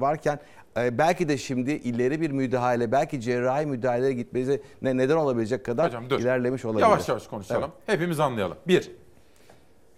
varken 0.01 0.39
e, 0.77 0.99
belki 0.99 1.29
de 1.29 1.39
şimdi 1.39 1.71
ileri 1.71 2.21
bir 2.21 2.31
müdahale, 2.31 2.93
belki 2.93 3.21
cerrahi 3.21 3.67
müdahalelere 3.67 4.13
gitmenize 4.13 4.61
ne 4.83 4.97
neden 4.97 5.17
olabilecek 5.17 5.65
kadar 5.65 5.87
Hocam 5.87 6.11
dur. 6.11 6.21
ilerlemiş 6.21 6.65
olabilir. 6.65 6.83
Yavaş 6.83 7.09
yavaş 7.09 7.27
konuşalım. 7.27 7.71
Evet. 7.89 7.99
Hepimiz 7.99 8.21
anlayalım. 8.21 8.57
Bir, 8.69 8.91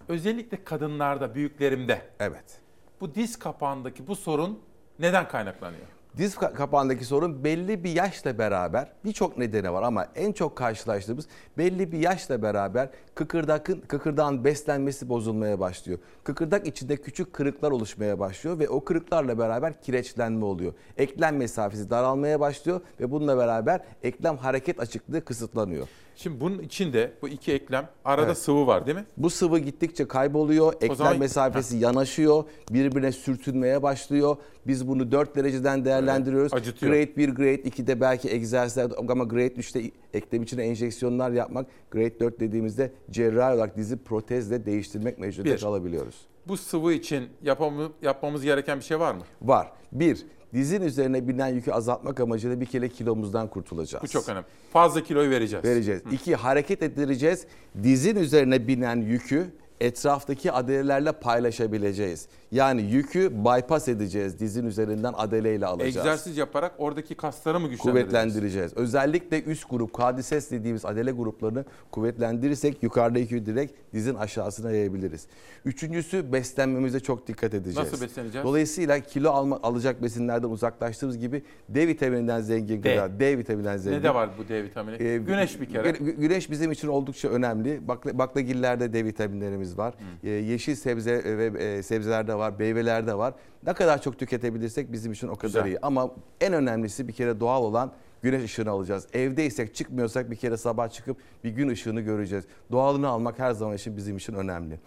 özellikle 0.09 0.63
kadınlarda, 0.63 1.35
büyüklerimde. 1.35 2.01
Evet. 2.19 2.61
Bu 3.01 3.15
diz 3.15 3.39
kapağındaki 3.39 4.07
bu 4.07 4.15
sorun 4.15 4.59
neden 4.99 5.27
kaynaklanıyor? 5.27 5.85
Diz 6.17 6.35
ka- 6.35 6.53
kapağındaki 6.53 7.05
sorun 7.05 7.43
belli 7.43 7.83
bir 7.83 7.91
yaşla 7.91 8.37
beraber 8.37 8.91
birçok 9.05 9.37
nedeni 9.37 9.73
var 9.73 9.83
ama 9.83 10.07
en 10.15 10.31
çok 10.31 10.55
karşılaştığımız 10.55 11.27
belli 11.57 11.91
bir 11.91 11.97
yaşla 11.99 12.41
beraber 12.41 12.89
kıkırdakın 13.15 13.81
kıkırdağın 13.87 14.43
beslenmesi 14.43 15.09
bozulmaya 15.09 15.59
başlıyor. 15.59 15.99
Kıkırdak 16.23 16.67
içinde 16.67 16.97
küçük 16.97 17.33
kırıklar 17.33 17.71
oluşmaya 17.71 18.19
başlıyor 18.19 18.59
ve 18.59 18.69
o 18.69 18.83
kırıklarla 18.83 19.37
beraber 19.39 19.81
kireçlenme 19.81 20.45
oluyor. 20.45 20.73
Eklem 20.97 21.37
mesafesi 21.37 21.89
daralmaya 21.89 22.39
başlıyor 22.39 22.81
ve 22.99 23.11
bununla 23.11 23.37
beraber 23.37 23.81
eklem 24.03 24.37
hareket 24.37 24.79
açıklığı 24.79 25.25
kısıtlanıyor. 25.25 25.87
Şimdi 26.21 26.39
bunun 26.41 26.59
içinde 26.59 27.11
bu 27.21 27.29
iki 27.29 27.51
eklem 27.53 27.89
arada 28.05 28.25
Evet. 28.25 28.37
sıvı 28.37 28.67
var 28.67 28.85
değil 28.85 28.97
mi? 28.97 29.05
Bu 29.17 29.29
sıvı 29.29 29.59
gittikçe 29.59 30.07
kayboluyor. 30.07 30.73
Eklem 30.73 30.95
zaman- 30.95 31.19
mesafesi 31.19 31.77
yanaşıyor. 31.77 32.43
Birbirine 32.71 33.11
sürtünmeye 33.11 33.83
başlıyor. 33.83 34.37
Biz 34.67 34.87
bunu 34.87 35.11
4 35.11 35.35
dereceden 35.35 35.85
değerlendiriyoruz. 35.85 36.53
Evet, 36.53 36.61
acıtıyor. 36.63 36.91
grade 36.93 37.15
1, 37.17 37.29
grade 37.29 37.55
2'de 37.63 38.01
belki 38.01 38.29
egzersizler 38.31 38.91
ama 39.09 39.23
grade 39.23 39.53
3'te 39.53 39.81
eklem 40.13 40.43
içine 40.43 40.63
enjeksiyonlar 40.63 41.31
yapmak. 41.31 41.67
Grade 41.91 42.19
4 42.19 42.39
dediğimizde 42.39 42.91
cerrahi 43.11 43.55
olarak 43.55 43.77
dizi 43.77 43.97
protezle 44.03 44.65
değiştirmek 44.65 45.19
mecburiyeti 45.19 45.61
Bir. 45.61 45.67
alabiliyoruz. 45.67 46.15
Bu 46.47 46.57
sıvı 46.57 46.93
için 46.93 47.29
yapamı- 47.43 47.91
yapmamız 48.01 48.43
gereken 48.43 48.79
bir 48.79 48.83
şey 48.83 48.99
var 48.99 49.13
mı? 49.13 49.21
Var. 49.41 49.71
Bir, 49.91 50.25
dizin 50.53 50.81
üzerine 50.81 51.27
binen 51.27 51.47
yükü 51.47 51.71
azaltmak 51.71 52.19
amacıyla 52.19 52.61
bir 52.61 52.65
kere 52.65 52.89
kilomuzdan 52.89 53.47
kurtulacağız. 53.47 54.03
Bu 54.03 54.07
çok 54.07 54.29
önemli. 54.29 54.45
Fazla 54.73 55.03
kiloyu 55.03 55.29
vereceğiz. 55.29 55.65
Vereceğiz. 55.65 56.01
İki, 56.11 56.35
hareket 56.35 56.83
ettireceğiz. 56.83 57.45
Dizin 57.83 58.15
üzerine 58.15 58.67
binen 58.67 59.01
yükü 59.01 59.47
etraftaki 59.81 60.51
adelelerle 60.51 61.11
paylaşabileceğiz. 61.11 62.27
Yani 62.51 62.81
yükü 62.81 63.31
bypass 63.45 63.87
edeceğiz. 63.87 64.39
Dizin 64.39 64.65
üzerinden 64.65 65.13
adeleyle 65.17 65.65
alacağız. 65.65 65.97
Egzersiz 65.97 66.37
yaparak 66.37 66.71
oradaki 66.77 67.15
kasları 67.15 67.59
mı 67.59 67.67
güçlendireceğiz? 67.67 68.09
kuvvetlendireceğiz. 68.11 68.73
Özellikle 68.75 69.43
üst 69.43 69.69
grup, 69.69 69.93
kadises 69.93 70.51
dediğimiz 70.51 70.85
adele 70.85 71.11
gruplarını 71.11 71.65
kuvvetlendirirsek 71.91 72.83
yukarıdaki 72.83 73.33
yükü 73.33 73.45
direkt 73.45 73.73
dizin 73.93 74.15
aşağısına 74.15 74.71
yayabiliriz. 74.71 75.27
Üçüncüsü 75.65 76.31
beslenmemize 76.33 76.99
çok 76.99 77.27
dikkat 77.27 77.53
edeceğiz. 77.53 77.91
Nasıl 77.91 78.05
besleneceğiz? 78.05 78.45
Dolayısıyla 78.47 78.99
kilo 78.99 79.31
alma, 79.31 79.59
alacak 79.63 80.03
besinlerden 80.03 80.47
uzaklaştığımız 80.49 81.17
gibi 81.17 81.43
D 81.69 81.87
vitamininden 81.87 82.41
zengin 82.41 82.83
D. 82.83 82.91
gıda, 82.95 83.19
D 83.19 83.37
vitamininden 83.37 83.77
zengin. 83.77 83.99
Ne 83.99 84.03
de 84.03 84.13
var 84.13 84.29
bu 84.37 84.47
D 84.47 84.63
vitamini? 84.63 85.03
Ee, 85.03 85.17
Güneş 85.17 85.61
bir 85.61 85.65
kere. 85.69 85.89
gü- 85.89 86.15
Güneş 86.19 86.51
bizim 86.51 86.71
için 86.71 86.87
oldukça 86.87 87.27
önemli. 87.29 87.87
Bakla, 87.87 88.17
baklagillerde 88.17 88.93
D 88.93 89.05
vitaminlerimiz 89.05 89.68
var. 89.77 89.93
Ee, 90.23 90.29
yeşil 90.29 90.75
sebze 90.75 91.37
ve 91.37 91.63
e, 91.63 91.83
sebzelerde 91.83 92.35
var, 92.35 92.53
meyvelerde 92.59 93.17
var. 93.17 93.33
Ne 93.65 93.73
kadar 93.73 94.01
çok 94.01 94.19
tüketebilirsek 94.19 94.91
bizim 94.91 95.11
için 95.11 95.27
o 95.27 95.35
kadar 95.35 95.47
Güzel. 95.47 95.65
iyi. 95.65 95.79
Ama 95.81 96.11
en 96.41 96.53
önemlisi 96.53 97.07
bir 97.07 97.13
kere 97.13 97.39
doğal 97.39 97.63
olan 97.63 97.91
güneş 98.21 98.43
ışığını 98.43 98.69
alacağız. 98.69 99.07
Evdeysek 99.13 99.75
çıkmıyorsak 99.75 100.31
bir 100.31 100.35
kere 100.35 100.57
sabah 100.57 100.89
çıkıp 100.89 101.17
bir 101.43 101.49
gün 101.49 101.69
ışığını 101.69 102.01
göreceğiz. 102.01 102.45
Doğalını 102.71 103.07
almak 103.07 103.39
her 103.39 103.51
zaman 103.51 103.75
için 103.75 103.97
bizim 103.97 104.17
için 104.17 104.33
önemli. 104.33 104.79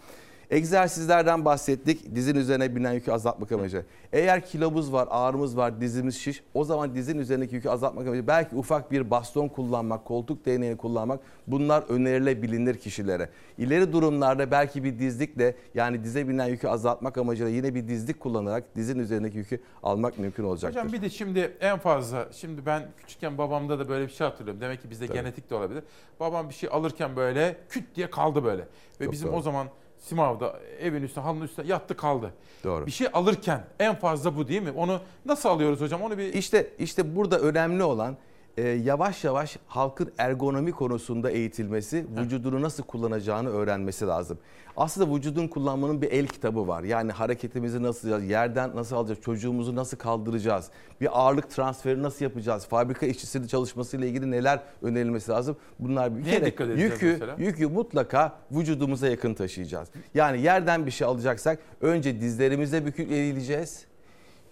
Egzersizlerden 0.49 1.45
bahsettik. 1.45 2.15
Dizin 2.15 2.35
üzerine 2.35 2.75
binen 2.75 2.93
yükü 2.93 3.11
azaltmak 3.11 3.51
amacı. 3.51 3.85
Eğer 4.13 4.45
kilomuz 4.45 4.93
var, 4.93 5.07
ağrımız 5.11 5.57
var, 5.57 5.81
dizimiz 5.81 6.15
şiş 6.15 6.43
o 6.53 6.63
zaman 6.63 6.95
dizin 6.95 7.19
üzerindeki 7.19 7.55
yükü 7.55 7.69
azaltmak 7.69 8.07
amacı 8.07 8.27
belki 8.27 8.55
ufak 8.55 8.91
bir 8.91 9.11
baston 9.11 9.47
kullanmak, 9.47 10.05
koltuk 10.05 10.45
değneğini 10.45 10.77
kullanmak 10.77 11.19
bunlar 11.47 11.83
önerilebilir 11.89 12.77
kişilere. 12.77 13.29
İleri 13.57 13.93
durumlarda 13.93 14.51
belki 14.51 14.83
bir 14.83 14.99
dizlikle 14.99 15.55
yani 15.73 16.03
dize 16.03 16.27
binen 16.27 16.47
yükü 16.47 16.67
azaltmak 16.67 17.17
amacıyla 17.17 17.51
yine 17.51 17.75
bir 17.75 17.87
dizlik 17.87 18.19
kullanarak 18.19 18.75
dizin 18.75 18.99
üzerindeki 18.99 19.37
yükü 19.37 19.61
almak 19.83 20.19
mümkün 20.19 20.43
olacaktır. 20.43 20.79
Hocam 20.79 20.93
bir 20.93 21.01
de 21.01 21.09
şimdi 21.09 21.57
en 21.61 21.77
fazla 21.79 22.27
şimdi 22.31 22.65
ben 22.65 22.83
küçükken 22.97 23.37
babamda 23.37 23.79
da 23.79 23.89
böyle 23.89 24.07
bir 24.07 24.11
şey 24.11 24.27
hatırlıyorum. 24.27 24.61
Demek 24.61 24.81
ki 24.81 24.89
bizde 24.89 25.07
Tabii. 25.07 25.17
genetik 25.17 25.49
de 25.49 25.55
olabilir. 25.55 25.83
Babam 26.19 26.49
bir 26.49 26.53
şey 26.53 26.69
alırken 26.71 27.15
böyle 27.15 27.57
küt 27.69 27.95
diye 27.95 28.09
kaldı 28.09 28.43
böyle. 28.43 28.61
Ve 28.99 29.05
Çok 29.05 29.13
bizim 29.13 29.27
doğru. 29.27 29.37
o 29.37 29.41
zaman 29.41 29.67
Simav'da 30.03 30.59
evin 30.79 31.03
üstüne 31.03 31.23
halının 31.23 31.45
üstüne 31.45 31.67
yattı 31.67 31.97
kaldı. 31.97 32.33
Doğru. 32.63 32.85
Bir 32.85 32.91
şey 32.91 33.07
alırken 33.13 33.63
en 33.79 33.95
fazla 33.95 34.37
bu 34.37 34.47
değil 34.47 34.61
mi? 34.61 34.71
Onu 34.71 34.99
nasıl 35.25 35.49
alıyoruz 35.49 35.81
hocam? 35.81 36.01
Onu 36.01 36.17
bir 36.17 36.33
İşte 36.33 36.69
işte 36.79 37.15
burada 37.15 37.39
önemli 37.39 37.83
olan 37.83 38.17
e, 38.57 38.61
yavaş 38.67 39.23
yavaş 39.23 39.57
halkın 39.67 40.11
ergonomi 40.17 40.71
konusunda 40.71 41.31
eğitilmesi, 41.31 42.05
vücudunu 42.17 42.61
nasıl 42.61 42.83
kullanacağını 42.83 43.49
öğrenmesi 43.49 44.07
lazım. 44.07 44.37
Aslında 44.77 45.15
vücudun 45.15 45.47
kullanmanın 45.47 46.01
bir 46.01 46.11
el 46.11 46.27
kitabı 46.27 46.67
var. 46.67 46.83
Yani 46.83 47.11
hareketimizi 47.11 47.83
nasıl 47.83 48.07
yapacağız, 48.07 48.31
yerden 48.31 48.75
nasıl 48.75 48.95
alacağız, 48.95 49.21
çocuğumuzu 49.21 49.75
nasıl 49.75 49.97
kaldıracağız, 49.97 50.69
bir 51.01 51.19
ağırlık 51.19 51.49
transferi 51.49 52.03
nasıl 52.03 52.25
yapacağız, 52.25 52.65
fabrika 52.65 53.05
işçisinin 53.05 53.47
çalışmasıyla 53.47 54.07
ilgili 54.07 54.31
neler 54.31 54.59
önerilmesi 54.81 55.31
lazım. 55.31 55.57
Bunlar 55.79 56.17
bir 56.17 56.23
Neye 56.23 56.39
kere 56.39 56.45
dikkat 56.45 56.67
yükü, 56.67 57.05
mesela? 57.05 57.35
yükü 57.37 57.67
mutlaka 57.67 58.35
vücudumuza 58.51 59.07
yakın 59.07 59.33
taşıyacağız. 59.33 59.89
Yani 60.13 60.41
yerden 60.41 60.85
bir 60.85 60.91
şey 60.91 61.07
alacaksak 61.07 61.59
önce 61.81 62.21
dizlerimize 62.21 62.85
bükük 62.85 63.11
eğileceğiz. 63.11 63.85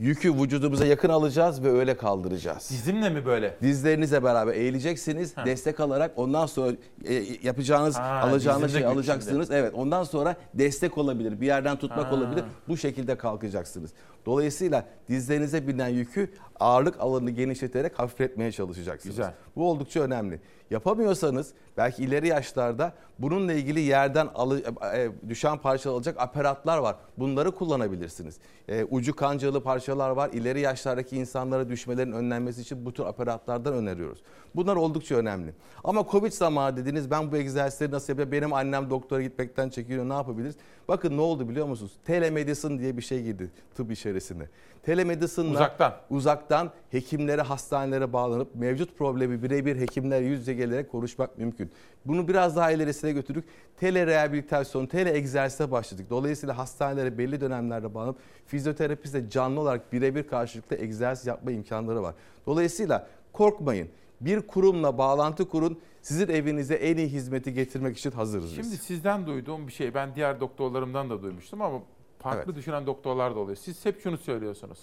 Yükü 0.02 0.34
vücudumuza 0.36 0.86
yakın 0.86 1.10
alacağız 1.10 1.64
ve 1.64 1.70
öyle 1.72 1.98
kaldıracağız. 1.98 2.70
dizimle 2.70 3.10
mi 3.10 3.26
böyle? 3.26 3.58
Dizlerinizle 3.62 4.24
beraber 4.24 4.54
eğileceksiniz. 4.54 5.34
Destek 5.46 5.80
alarak 5.80 6.12
ondan 6.16 6.46
sonra 6.46 6.72
e, 7.06 7.14
yapacağınız, 7.44 7.96
Ha, 7.96 8.02
alacağınız 8.24 8.74
güç 8.74 8.84
alacaksınız. 8.84 9.52
Evet, 9.52 9.74
ondan 9.76 10.04
sonra 10.04 10.36
destek 10.54 10.98
olabilir. 10.98 11.42
Bir 11.42 11.46
yerden 11.46 11.78
tutmak 11.78 12.06
Ha. 12.06 12.16
olabilir. 12.16 12.44
Bu 12.68 12.78
şekilde 12.78 13.18
kalkacaksınız. 13.18 13.92
Dolayısıyla 14.26 14.86
dizlerinize 15.10 15.68
binen 15.68 15.88
yükü 15.90 16.32
ağırlık 16.60 17.00
alanını 17.00 17.32
genişleterek 17.32 18.00
hafifletmeye 18.00 18.52
çalışacaksınız. 18.52 19.16
Güzel. 19.16 19.34
Bu 19.56 19.70
oldukça 19.70 20.02
önemli. 20.02 20.42
Yapamıyorsanız 20.72 21.54
belki 21.78 22.04
ileri 22.04 22.28
yaşlarda 22.28 22.94
bununla 23.20 23.54
ilgili 23.54 23.80
yerden 23.80 24.30
alı, 24.36 24.62
e, 24.96 25.10
düşen 25.30 25.58
parça 25.58 25.92
alacak 25.92 26.20
aparatlar 26.20 26.78
var. 26.78 26.96
Bunları 27.18 27.52
kullanabilirsiniz. 27.52 28.38
E, 28.68 28.84
ucu 28.84 29.16
kancalı 29.16 29.64
parçalar 29.64 30.10
var. 30.10 30.30
İleri 30.34 30.60
yaşlardaki 30.62 31.18
insanlara 31.18 31.70
düşmelerin 31.70 32.12
önlenmesi 32.12 32.62
için 32.62 32.86
bu 32.86 32.94
tür 32.94 33.04
aparatlardan 33.04 33.74
öneriyoruz. 33.74 34.20
Bunlar 34.56 34.76
oldukça 34.76 35.16
önemli. 35.16 35.54
Ama 35.84 36.06
Covid 36.12 36.32
zamanı 36.32 36.78
dediniz 36.78 37.12
ben 37.12 37.32
bu 37.32 37.38
egzersizleri 37.38 37.92
nasıl 37.92 38.14
yapayım? 38.14 38.32
Benim 38.32 38.54
annem 38.54 38.90
doktora 38.90 39.22
gitmekten 39.22 39.70
çekiniyor 39.70 40.10
ne 40.10 40.14
yapabiliriz? 40.14 40.56
Bakın 40.88 41.18
ne 41.18 41.22
oldu 41.22 41.50
biliyor 41.50 41.68
musunuz? 41.68 41.92
Telemedicine 42.06 42.80
diye 42.80 42.98
bir 42.98 43.02
şey 43.02 43.24
girdi 43.24 43.52
tıp 43.76 43.92
içerisinde. 43.92 44.50
Telemedicine'la 44.84 45.52
Uzaktan. 45.52 45.94
uzaktan 46.10 46.72
hekimlere, 46.92 47.42
hastanelere 47.42 48.14
bağlanıp 48.14 48.56
mevcut 48.56 48.98
problemi 48.98 49.44
birebir 49.44 49.76
hekimler 49.80 50.22
yüz 50.22 50.40
yüze 50.40 50.54
gelerek 50.66 50.92
konuşmak 50.92 51.38
mümkün. 51.38 51.72
Bunu 52.06 52.28
biraz 52.28 52.56
daha 52.56 52.72
ilerisine 52.72 53.12
götürdük. 53.12 53.46
Tele 53.78 54.08
rehabilitasyon, 54.08 54.86
tele 54.86 55.18
egzersize 55.18 55.72
başladık. 55.72 56.06
Dolayısıyla 56.10 56.58
hastanelere 56.58 57.18
belli 57.18 57.42
dönemlerde 57.42 57.94
bağlanıp 57.94 58.18
fizyoterapistle 58.48 59.30
canlı 59.30 59.60
olarak 59.60 59.94
birebir 59.94 60.28
karşılıklı 60.28 60.76
egzersiz 60.76 61.28
yapma 61.28 61.52
imkanları 61.52 62.04
var. 62.04 62.16
Dolayısıyla 62.46 63.08
korkmayın. 63.34 63.90
Bir 64.22 64.42
kurumla 64.42 64.98
bağlantı 64.98 65.50
kurun. 65.50 65.80
Sizin 66.02 66.28
evinize 66.28 66.76
en 66.76 66.98
iyi 66.98 67.08
hizmeti 67.08 67.54
getirmek 67.54 67.98
için 67.98 68.12
hazırız 68.12 68.46
biz. 68.46 68.56
Şimdi 68.56 68.78
sizden 68.78 69.28
duyduğum 69.28 69.68
bir 69.68 69.72
şey 69.72 69.94
ben 69.94 70.16
diğer 70.16 70.40
doktorlarımdan 70.40 71.10
da 71.10 71.22
duymuştum 71.24 71.62
ama 71.62 71.80
farklı 72.20 72.44
Evet. 72.46 72.56
düşünen 72.56 72.86
doktorlar 72.86 73.36
da 73.36 73.40
oluyor. 73.40 73.58
Siz 73.58 73.86
hep 73.86 74.02
şunu 74.02 74.18
söylüyorsunuz. 74.18 74.80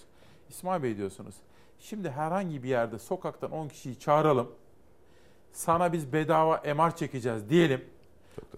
İsmail 0.49 0.83
Bey 0.83 0.97
diyorsunuz. 0.97 1.35
Şimdi 1.79 2.09
herhangi 2.09 2.63
bir 2.63 2.69
yerde 2.69 2.99
sokaktan 2.99 3.51
10 3.51 3.67
kişiyi 3.67 3.99
çağıralım. 3.99 4.47
Sana 5.51 5.93
biz 5.93 6.13
bedava 6.13 6.61
MR 6.75 6.95
çekeceğiz 6.95 7.49
diyelim. 7.49 7.81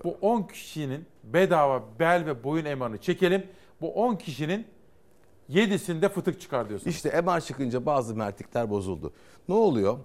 Bu 0.03 0.17
10 0.21 0.43
kişinin 0.43 1.05
bedava 1.23 1.83
bel 1.99 2.25
ve 2.25 2.43
boyun 2.43 2.77
MR'ını 2.77 2.97
çekelim. 2.97 3.43
Bu 3.81 3.93
10 3.93 4.15
kişinin 4.15 4.67
7'sinde 5.49 6.09
fıtık 6.09 6.41
çıkar 6.41 6.69
diyorsunuz. 6.69 6.95
İşte 6.95 7.21
MR 7.21 7.41
çıkınca 7.41 7.85
bazı 7.85 8.15
mertikler 8.15 8.69
bozuldu. 8.69 9.13
Ne 9.49 9.55
oluyor? 9.55 9.97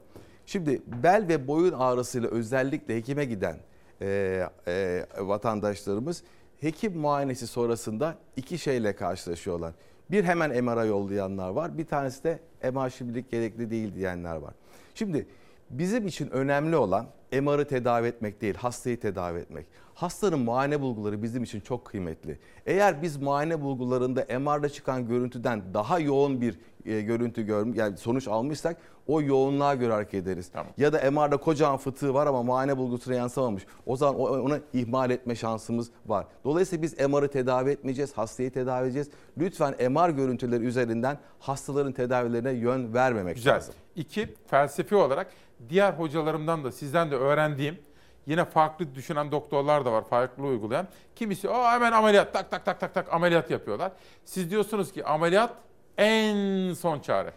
Şimdi 0.47 0.83
bel 1.03 1.25
ve 1.29 1.49
boyun 1.49 1.73
ağrısıyla 1.73 2.29
özellikle 2.29 2.97
hekime 2.97 3.25
giden 3.25 3.57
e, 4.03 4.43
e, 4.69 5.07
vatandaşlarımız 5.19 6.23
hekim 6.61 6.99
muayenesi 6.99 7.47
sonrasında 7.47 8.15
iki 8.37 8.59
şeyle 8.59 8.97
karşılaşıyorlar. 8.97 9.75
Bir 10.11 10.25
hemen 10.25 10.65
MR'a 10.65 10.85
yollayanlar 10.85 11.51
var. 11.51 11.79
Bir 11.79 11.87
tanesi 11.87 12.25
de 12.25 12.41
MR 12.73 12.91
şimdilik 12.91 13.31
gerekli 13.31 13.71
değil 13.71 13.95
diyenler 13.95 14.37
var. 14.37 14.55
Şimdi 14.95 15.27
bizim 15.71 16.07
için 16.07 16.31
önemli 16.31 16.77
olan 16.77 17.07
MR'ı 17.33 17.69
tedavi 17.69 18.07
etmek 18.07 18.41
değil, 18.41 18.55
hastayı 18.55 19.01
tedavi 19.01 19.39
etmek. 19.39 19.67
Hastanın 19.95 20.39
muayene 20.39 20.81
bulguları 20.81 21.23
bizim 21.23 21.43
için 21.43 21.61
çok 21.61 21.85
kıymetli. 21.85 22.39
Eğer 22.67 23.03
biz 23.03 23.17
muayene 23.17 23.61
bulgularında 23.61 24.39
MR'da 24.39 24.69
çıkan 24.69 25.09
görüntüden 25.09 25.63
daha 25.75 25.99
yoğun 25.99 26.41
bir 26.41 26.59
e, 26.87 27.01
görüntü 27.01 27.43
gör, 27.43 27.75
yani 27.75 27.97
sonuç 27.97 28.29
almışsak 28.29 28.77
o 29.07 29.23
yoğunluğa 29.23 29.75
göre 29.75 29.93
hareket 29.93 30.23
ederiz. 30.23 30.51
Ya 30.77 30.93
da 30.93 31.11
MR'da 31.11 31.37
kocaman 31.37 31.77
fıtığı 31.77 32.15
var 32.15 32.27
ama 32.27 32.43
muayene 32.43 32.77
bulgusuna 32.77 33.15
yansımamış. 33.15 33.67
O 33.87 33.97
zaman 33.97 34.21
onu 34.21 34.59
ihmal 34.73 35.11
etme 35.11 35.35
şansımız 35.35 35.91
var. 36.07 36.27
Dolayısıyla 36.45 36.83
biz 36.83 37.01
MR'ı 37.01 37.29
tedavi 37.29 37.71
etmeyeceğiz, 37.71 38.13
hastayı 38.13 38.51
tedavi 38.51 38.85
edeceğiz. 38.85 39.11
Lütfen 39.39 39.75
MR 39.91 40.11
görüntüleri 40.11 40.65
üzerinden 40.65 41.19
hastaların 41.39 41.93
tedavilerine 41.93 42.51
yön 42.51 42.95
vermemek 42.95 43.37
Güzel. 43.37 43.55
lazım. 43.55 43.75
İki, 43.97 44.35
felsefi 44.47 44.95
olarak 44.95 45.27
diğer 45.69 45.93
hocalarımdan 45.93 46.65
da 46.65 46.73
sizden 46.73 47.11
de 47.11 47.15
öğrendiğim 47.15 47.79
yine 48.27 48.45
farklı 48.45 48.95
düşünen 48.95 49.33
doktorlar 49.33 49.85
da 49.85 49.93
var, 49.93 50.05
farklı 50.05 50.43
uygulayan. 50.45 50.89
Kimisi 51.17 51.49
o 51.49 51.65
hemen 51.65 51.93
ameliyat 51.93 52.33
tak 52.33 52.51
tak 52.51 52.65
tak 52.65 52.81
tak 52.81 52.95
tak 52.95 53.13
ameliyat 53.13 53.51
yapıyorlar. 53.51 53.93
Siz 54.25 54.51
diyorsunuz 54.51 54.93
ki 54.93 55.05
ameliyat 55.05 55.55
en 55.99 56.73
son 56.75 57.01
çare. 57.01 57.33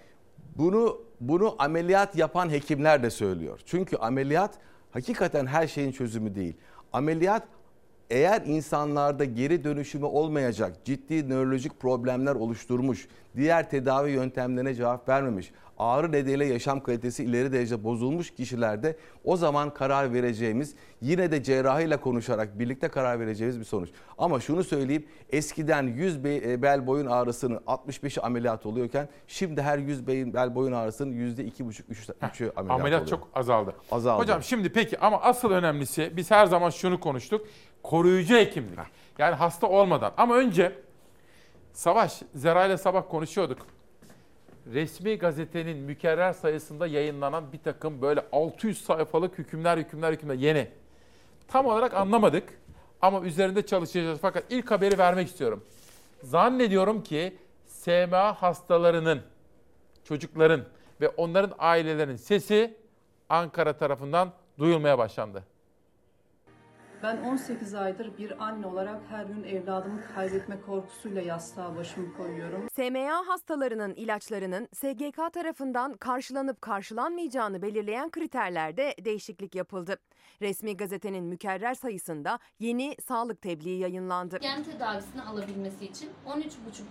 Bunu 0.56 1.02
bunu 1.20 1.56
ameliyat 1.60 2.16
yapan 2.16 2.50
hekimler 2.50 3.04
de 3.04 3.10
söylüyor. 3.10 3.60
Çünkü 3.66 3.98
ameliyat 3.98 4.52
hakikaten 4.92 5.46
her 5.46 5.68
şeyin 5.68 5.92
çözümü 5.92 6.36
değil. 6.36 6.58
Ameliyat 6.94 7.44
eğer 8.10 8.42
insanlarda 8.46 9.26
geri 9.26 9.64
dönüşümü 9.64 10.06
olmayacak 10.06 10.86
ciddi 10.86 11.30
nörolojik 11.30 11.80
problemler 11.80 12.36
oluşturmuş, 12.36 13.08
diğer 13.36 13.70
tedavi 13.70 14.12
yöntemlerine 14.12 14.74
cevap 14.74 15.10
vermemiş, 15.10 15.52
ağrı 15.78 16.12
nedeniyle 16.12 16.46
yaşam 16.46 16.80
kalitesi 16.84 17.24
ileri 17.24 17.52
derece 17.52 17.84
bozulmuş 17.84 18.32
kişilerde 18.32 18.96
o 19.24 19.38
zaman 19.38 19.74
karar 19.74 20.14
vereceğimiz 20.14 20.76
yine 21.02 21.32
de 21.32 21.44
cerrahiyle 21.44 21.98
konuşarak 21.98 22.60
birlikte 22.60 22.88
karar 22.88 23.20
vereceğimiz 23.20 23.60
bir 23.60 23.64
sonuç. 23.66 23.90
Ama 24.18 24.40
şunu 24.40 24.64
söyleyeyim 24.64 25.06
eskiden 25.30 25.84
100 25.88 26.24
be- 26.24 26.52
e, 26.52 26.62
bel 26.62 26.88
boyun 26.88 27.06
ağrısının 27.06 27.60
65'i 27.68 28.22
ameliyat 28.22 28.66
oluyorken 28.66 29.10
şimdi 29.28 29.62
her 29.62 29.78
100 29.78 30.08
beyin 30.08 30.34
bel 30.34 30.56
boyun 30.56 30.72
ağrısının 30.74 31.12
%2,5-3'ü 31.14 32.52
ameliyat, 32.56 32.80
Ameliyat 32.80 33.02
oluyor. 33.02 33.18
çok 33.20 33.28
azaldı. 33.34 33.74
Azaldı. 33.92 34.22
Hocam 34.24 34.44
şimdi 34.44 34.72
peki 34.74 35.00
ama 35.00 35.22
asıl 35.22 35.52
önemlisi 35.52 36.14
biz 36.18 36.32
her 36.32 36.46
zaman 36.46 36.70
şunu 36.70 37.00
konuştuk. 37.00 37.48
Koruyucu 37.84 38.36
hekimlik. 38.36 38.80
Yani 39.18 39.36
hasta 39.36 39.68
olmadan. 39.68 40.14
Ama 40.18 40.36
önce 40.36 40.76
Savaş, 41.74 42.22
Zera 42.36 42.66
ile 42.66 42.78
sabah 42.78 43.10
konuşuyorduk. 43.10 43.58
Resmi 44.74 45.18
gazetenin 45.18 45.78
mükerrer 45.78 46.34
sayısında 46.34 46.88
yayınlanan 46.88 47.54
bir 47.54 47.58
takım 47.58 48.02
böyle 48.02 48.26
600 48.32 48.82
sayfalık 48.86 49.38
hükümler, 49.38 49.78
hükümler, 49.78 50.14
hükümler 50.14 50.34
yeni. 50.36 50.68
Tam 51.48 51.66
olarak 51.66 51.94
anlamadık 51.94 52.60
ama 53.02 53.22
üzerinde 53.22 53.66
çalışacağız. 53.66 54.20
Fakat 54.22 54.44
ilk 54.50 54.72
haberi 54.72 54.98
vermek 54.98 55.28
istiyorum. 55.28 55.64
Zannediyorum 56.24 57.04
ki 57.04 57.38
SMA 57.68 58.42
hastalarının, 58.42 59.22
çocukların 60.04 60.62
ve 61.02 61.10
onların 61.10 61.56
ailelerinin 61.60 62.16
sesi 62.16 62.78
Ankara 63.30 63.78
tarafından 63.78 64.34
duyulmaya 64.60 64.98
başlandı. 64.98 65.44
Ben 67.04 67.18
18 67.18 67.74
aydır 67.74 68.18
bir 68.18 68.44
anne 68.44 68.68
olarak 68.68 69.02
her 69.10 69.26
gün 69.26 69.44
evladımı 69.44 70.02
kaybetme 70.16 70.62
korkusuyla 70.62 71.22
yastığa 71.22 71.76
başımı 71.76 72.14
koyuyorum. 72.14 72.68
SMA 72.76 73.28
hastalarının 73.28 73.94
ilaçlarının 73.94 74.68
SGK 74.74 75.34
tarafından 75.34 75.94
karşılanıp 75.94 76.62
karşılanmayacağını 76.62 77.62
belirleyen 77.62 78.10
kriterlerde 78.10 78.96
değişiklik 79.06 79.56
yapıldı. 79.56 79.98
Resmi 80.42 80.78
gazetenin 80.78 81.24
mükerrer 81.24 81.74
sayısında 81.74 82.40
yeni 82.60 82.96
sağlık 83.08 83.42
tebliği 83.42 83.80
yayınlandı. 83.80 84.38
Gen 84.38 84.64
tedavisini 84.64 85.22
alabilmesi 85.22 85.86
için 85.86 86.10
13,5 86.28 86.44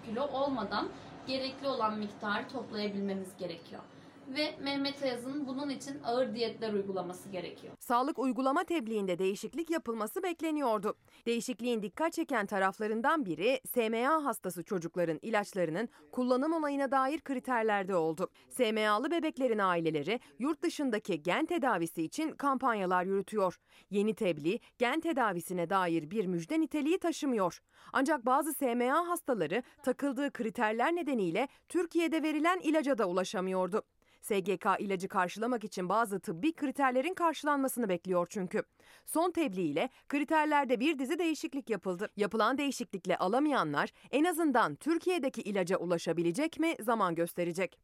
kilo 0.06 0.26
olmadan 0.26 0.88
gerekli 1.26 1.68
olan 1.68 1.98
miktarı 1.98 2.48
toplayabilmemiz 2.48 3.36
gerekiyor. 3.38 3.82
Ve 4.28 4.54
Mehmet 4.62 5.02
Ayaz'ın 5.02 5.46
bunun 5.46 5.68
için 5.68 6.02
ağır 6.04 6.34
diyetler 6.34 6.72
uygulaması 6.72 7.28
gerekiyor. 7.28 7.74
Sağlık 7.78 8.18
uygulama 8.18 8.64
tebliğinde 8.64 9.18
değişiklik 9.18 9.70
yapılması 9.70 10.22
bekleniyordu. 10.22 10.94
Değişikliğin 11.26 11.82
dikkat 11.82 12.12
çeken 12.12 12.46
taraflarından 12.46 13.24
biri 13.26 13.60
SMA 13.74 14.24
hastası 14.24 14.62
çocukların 14.62 15.18
ilaçlarının 15.22 15.88
kullanım 16.12 16.52
onayına 16.52 16.90
dair 16.90 17.20
kriterlerde 17.20 17.96
oldu. 17.96 18.28
SMA'lı 18.48 19.10
bebeklerin 19.10 19.58
aileleri 19.58 20.20
yurt 20.38 20.62
dışındaki 20.62 21.22
gen 21.22 21.46
tedavisi 21.46 22.02
için 22.02 22.30
kampanyalar 22.30 23.04
yürütüyor. 23.04 23.56
Yeni 23.90 24.14
tebliğ 24.14 24.60
gen 24.78 25.00
tedavisine 25.00 25.70
dair 25.70 26.10
bir 26.10 26.26
müjde 26.26 26.60
niteliği 26.60 26.98
taşımıyor. 26.98 27.60
Ancak 27.92 28.26
bazı 28.26 28.52
SMA 28.52 29.08
hastaları 29.08 29.62
takıldığı 29.82 30.32
kriterler 30.32 30.96
nedeniyle 30.96 31.48
Türkiye'de 31.68 32.22
verilen 32.22 32.60
ilaca 32.60 32.98
da 32.98 33.08
ulaşamıyordu. 33.08 33.82
SGK 34.20 34.66
ilacı 34.78 35.08
karşılamak 35.08 35.64
için 35.64 35.88
bazı 35.88 36.20
tıbbi 36.20 36.52
kriterlerin 36.52 37.14
karşılanmasını 37.14 37.88
bekliyor 37.88 38.26
çünkü. 38.30 38.62
Son 39.06 39.30
tebliğ 39.30 39.62
ile 39.62 39.88
kriterlerde 40.08 40.80
bir 40.80 40.98
dizi 40.98 41.18
değişiklik 41.18 41.70
yapıldı. 41.70 42.08
Yapılan 42.16 42.58
değişiklikle 42.58 43.18
alamayanlar 43.18 43.90
en 44.10 44.24
azından 44.24 44.74
Türkiye'deki 44.74 45.42
ilaca 45.42 45.76
ulaşabilecek 45.76 46.60
mi 46.60 46.74
zaman 46.80 47.14
gösterecek. 47.14 47.78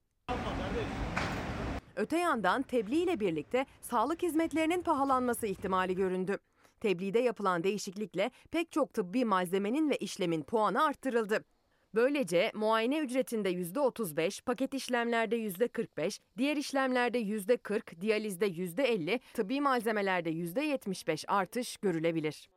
Öte 1.97 2.19
yandan 2.19 2.62
tebliğ 2.62 3.02
ile 3.02 3.20
birlikte 3.20 3.66
sağlık 3.81 4.23
hizmetlerinin 4.23 4.82
pahalanması 4.82 5.47
ihtimali 5.47 5.94
göründü. 5.94 6.39
Tebliğde 6.81 7.19
yapılan 7.19 7.65
değişiklikle 7.65 8.31
pek 8.51 8.73
çok 8.73 8.94
tıbbi 8.94 9.24
malzemenin 9.24 9.90
ve 9.90 9.97
işlemin 9.97 10.43
puanı 10.43 10.85
arttırıldı. 10.85 11.44
Böylece 11.95 12.53
muayene 12.55 12.99
ücretinde 12.99 13.51
%35, 13.53 14.43
paket 14.43 14.75
işlemlerde 14.75 15.37
%45, 15.37 16.21
diğer 16.39 16.57
işlemlerde 16.57 17.19
%40, 17.19 18.01
diyalizde 18.01 18.49
%50, 18.49 19.21
tıbbi 19.35 19.61
malzemelerde 19.61 20.31
%75 20.31 21.25
artış 21.29 21.77
görülebilir. 21.77 22.49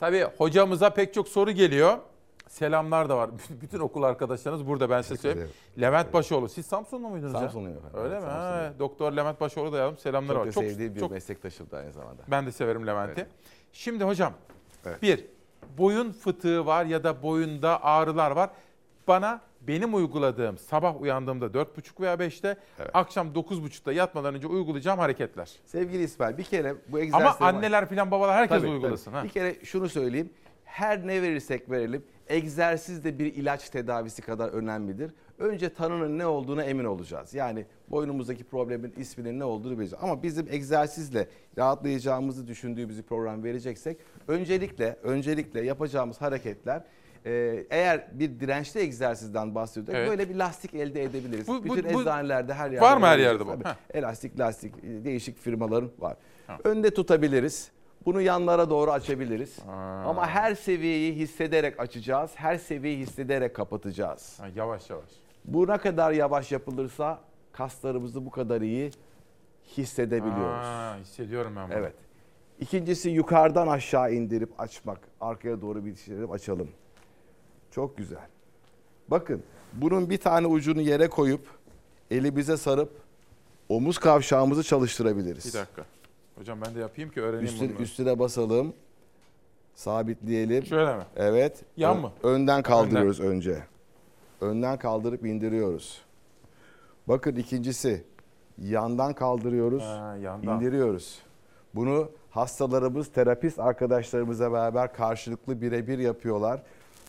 Tabii 0.00 0.26
hocamıza 0.38 0.90
pek 0.90 1.14
çok 1.14 1.28
soru 1.28 1.50
geliyor. 1.50 1.98
Selamlar 2.48 3.08
da 3.08 3.16
var. 3.16 3.30
Bütün 3.60 3.78
okul 3.78 4.02
arkadaşlarınız 4.02 4.66
burada 4.66 4.90
ben 4.90 5.02
size 5.02 5.16
söyleyeyim. 5.16 5.50
Levent 5.80 6.12
Başoğlu. 6.12 6.48
Siz 6.48 6.66
Samsunlu 6.66 7.08
muydunuz 7.08 7.32
Samsunluyum 7.32 7.78
efendim. 7.78 7.98
Öyle 8.00 8.14
Evet, 8.14 8.24
mi? 8.24 8.30
Ha, 8.30 8.72
Doktor 8.78 9.12
Levent 9.12 9.40
Başoğlu 9.40 9.72
da 9.72 9.78
yazdım. 9.78 9.98
Selamlar 9.98 10.34
Çok 10.34 10.40
var. 10.40 10.46
da 10.46 10.52
sevdiğim 10.52 10.94
bir 10.94 11.10
meslektaşım 11.10 11.70
da 11.70 11.78
aynı 11.78 11.92
zamanda. 11.92 12.22
Ben 12.30 12.46
de 12.46 12.52
severim 12.52 12.86
Levent'i. 12.86 13.26
Şimdi 13.72 14.04
hocam 14.04 14.32
bir 15.02 15.24
boyun 15.78 16.12
fıtığı 16.12 16.66
var 16.66 16.84
ya 16.84 17.04
da 17.04 17.22
boyunda 17.22 17.84
ağrılar 17.84 18.30
var. 18.30 18.50
Bana 19.08 19.40
benim 19.60 19.94
uyguladığım 19.94 20.58
sabah 20.58 21.00
uyandığımda 21.00 21.46
4.30 21.46 22.00
veya 22.00 22.14
5'te 22.14 22.56
akşam 22.94 23.28
9.30'da 23.28 23.92
yatmadan 23.92 24.34
önce 24.34 24.46
uygulayacağım 24.46 24.98
hareketler. 24.98 25.50
Sevgili 25.64 26.02
İsmail 26.02 26.38
bir 26.38 26.44
kere 26.44 26.74
bu 26.88 26.96
Ama 26.96 27.00
egzersizleri... 27.04 27.48
anneler 27.48 27.88
falan 27.88 28.10
babalar 28.10 28.36
herkes 28.36 28.58
Tabii, 28.58 28.70
uygulasın. 28.70 29.04
tabii. 29.10 29.16
Ha. 29.18 29.24
Bir 29.24 29.28
kere 29.28 29.64
şunu 29.64 29.88
söyleyeyim. 29.88 30.30
Her 30.64 31.06
ne 31.06 31.22
verirsek 31.22 31.70
verelim 31.70 32.04
egzersiz 32.28 33.04
de 33.04 33.18
bir 33.18 33.34
ilaç 33.34 33.70
tedavisi 33.70 34.22
kadar 34.22 34.48
önemlidir. 34.48 35.10
Önce 35.38 35.74
tanının 35.74 36.18
ne 36.18 36.26
olduğuna 36.26 36.62
emin 36.64 36.84
olacağız. 36.84 37.34
Yani 37.34 37.66
boynumuzdaki 37.90 38.44
problemin 38.44 38.94
isminin 38.96 39.38
ne 39.38 39.44
olduğunu 39.44 39.78
bileceğiz. 39.78 40.02
Ama 40.04 40.22
bizim 40.22 40.46
egzersizle 40.50 41.28
rahatlayacağımızı 41.58 42.46
düşündüğümüz 42.46 42.98
bir 42.98 43.02
program 43.02 43.44
vereceksek 43.44 43.98
öncelikle 44.28 44.96
öncelikle 45.02 45.60
yapacağımız 45.64 46.20
hareketler 46.20 46.82
e, 47.26 47.64
eğer 47.70 48.06
bir 48.12 48.40
dirençli 48.40 48.80
egzersizden 48.80 49.54
bahsediyorsak 49.54 49.94
Evet. 49.96 50.08
böyle 50.10 50.28
bir 50.28 50.34
lastik 50.34 50.74
elde 50.74 51.02
edebiliriz. 51.02 51.48
Bu- 51.48 51.64
bu- 51.68 51.76
Bütün 51.76 51.94
bu- 51.94 52.00
eczanelerde 52.00 52.54
her 52.54 52.70
yerde. 52.70 52.80
Var 52.86 52.96
mı 52.96 53.06
her 53.06 53.18
yerde 53.18 53.46
bu? 53.46 53.50
Elastik 53.94 54.38
lastik 54.40 54.74
e, 54.84 55.04
değişik 55.04 55.38
firmaların 55.38 55.90
var. 55.98 56.16
Önde 56.64 56.94
tutabiliriz. 56.94 57.70
Bunu 58.06 58.20
yanlara 58.20 58.70
doğru 58.70 58.90
açabiliriz. 58.92 59.58
Ama 60.06 60.26
her 60.28 60.54
seviyeyi 60.54 61.14
hissederek 61.14 61.80
açacağız. 61.80 62.30
Her 62.34 62.58
seviyeyi 62.58 62.98
hissederek 62.98 63.54
kapatacağız. 63.56 64.40
yavaş 64.56 64.90
yavaş. 64.90 65.04
Bu 65.44 65.68
ne 65.68 65.78
kadar 65.78 66.12
yavaş 66.12 66.52
yapılırsa 66.52 67.18
kaslarımızı 67.56 68.26
bu 68.26 68.30
kadar 68.30 68.60
iyi 68.60 68.90
hissedebiliyoruz. 69.76 70.66
Aa, 70.66 70.96
hissediyorum 70.96 71.52
ben 71.56 71.68
bunu. 71.68 71.78
Evet. 71.78 71.92
İkincisi 72.60 73.10
yukarıdan 73.10 73.66
aşağı 73.68 74.12
indirip 74.12 74.60
açmak. 74.60 74.98
Arkaya 75.20 75.60
doğru 75.60 75.84
bir 75.84 75.96
şeyleri 75.96 76.26
açalım. 76.26 76.68
Çok 77.70 77.96
güzel. 77.96 78.26
Bakın 79.08 79.42
bunun 79.72 80.10
bir 80.10 80.18
tane 80.18 80.46
ucunu 80.46 80.80
yere 80.80 81.08
koyup 81.08 81.46
elimize 82.10 82.56
sarıp 82.56 82.90
omuz 83.68 83.98
kavşağımızı 83.98 84.62
çalıştırabiliriz. 84.62 85.54
Bir 85.54 85.58
dakika. 85.60 85.84
Hocam 86.38 86.58
ben 86.66 86.74
de 86.74 86.80
yapayım 86.80 87.10
ki 87.10 87.20
öğreneyim 87.22 87.44
Üstüne, 87.54 87.74
bunu. 87.74 87.82
üstüne 87.82 88.18
basalım. 88.18 88.74
Sabitleyelim. 89.74 90.66
Şöyle 90.66 90.96
mi? 90.96 91.02
Evet. 91.16 91.62
Yan 91.76 92.00
mı? 92.00 92.12
Önden 92.22 92.62
kaldırıyoruz 92.62 93.20
önce. 93.20 93.62
Önden 94.40 94.78
kaldırıp 94.78 95.26
indiriyoruz. 95.26 96.03
Bakın 97.08 97.36
ikincisi 97.36 98.04
yandan 98.58 99.12
kaldırıyoruz. 99.12 99.82
Ha, 99.82 100.16
yandan. 100.22 100.56
indiriyoruz. 100.56 101.18
Bunu 101.74 102.08
hastalarımız, 102.30 103.08
terapist 103.12 103.58
arkadaşlarımızla 103.58 104.52
beraber 104.52 104.92
karşılıklı 104.92 105.60
birebir 105.60 105.98
yapıyorlar. 105.98 106.62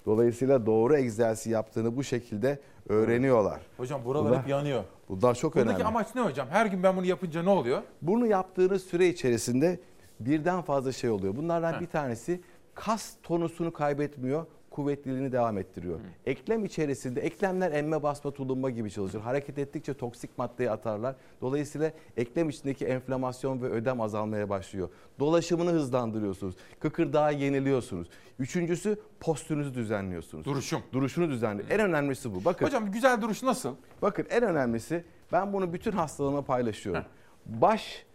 Dolayısıyla 0.05 0.65
doğru 0.65 0.95
egzersiz 0.97 1.51
yaptığını 1.51 1.95
bu 1.95 2.03
şekilde 2.03 2.59
öğreniyorlar. 2.89 3.61
Hocam 3.77 4.05
buralar 4.05 4.29
Bunlar- 4.29 4.41
hep 4.41 4.49
yanıyor. 4.49 4.83
Bunlar 5.09 5.35
çok 5.35 5.55
Buradaki 5.55 5.69
önemli. 5.75 5.83
amaç 5.87 6.15
ne 6.15 6.21
hocam? 6.21 6.47
Her 6.49 6.65
gün 6.65 6.83
ben 6.83 6.97
bunu 6.97 7.05
yapınca 7.05 7.43
ne 7.43 7.49
oluyor? 7.49 7.81
Bunu 8.01 8.27
yaptığınız 8.27 8.83
süre 8.83 9.07
içerisinde 9.07 9.79
birden 10.19 10.61
fazla 10.61 10.91
şey 10.91 11.09
oluyor. 11.09 11.35
Bunlardan 11.35 11.73
Heh. 11.73 11.79
bir 11.81 11.87
tanesi 11.87 12.41
kas 12.75 13.13
tonusunu 13.23 13.73
kaybetmiyor, 13.73 14.45
kuvvetliliğini 14.75 15.31
devam 15.31 15.57
ettiriyor. 15.57 15.99
Eklem 16.25 16.65
içerisinde 16.65 17.21
eklemler 17.21 17.71
emme 17.71 18.03
basma 18.03 18.31
tulumba 18.31 18.69
gibi 18.69 18.91
çalışır. 18.91 19.19
Hareket 19.19 19.57
ettikçe 19.57 19.93
toksik 19.93 20.37
maddeyi 20.37 20.71
atarlar. 20.71 21.15
Dolayısıyla 21.41 21.91
eklem 22.17 22.49
içindeki 22.49 22.85
enflamasyon 22.85 23.61
ve 23.61 23.69
ödem 23.69 24.01
azalmaya 24.01 24.49
başlıyor. 24.49 24.89
Dolaşımını 25.19 25.71
hızlandırıyorsunuz. 25.71 26.55
Kıkırdağı 26.79 27.33
yeniliyorsunuz. 27.33 28.07
Üçüncüsü 28.39 28.99
postürünüzü 29.19 29.73
düzenliyorsunuz. 29.73 30.45
Duruşum. 30.45 30.81
Duruşunu 30.93 31.29
düzenliyor. 31.29 31.69
En 31.69 31.79
önemlisi 31.79 32.35
bu. 32.35 32.45
Bakın. 32.45 32.65
Hocam 32.65 32.91
güzel 32.91 33.21
duruş 33.21 33.43
nasıl? 33.43 33.75
Bakın 34.01 34.25
en 34.29 34.43
önemlisi 34.43 35.03
ben 35.31 35.53
bunu 35.53 35.73
bütün 35.73 35.91
hastalarıma 35.91 36.41
paylaşıyorum. 36.41 37.03
Baş 37.45 38.05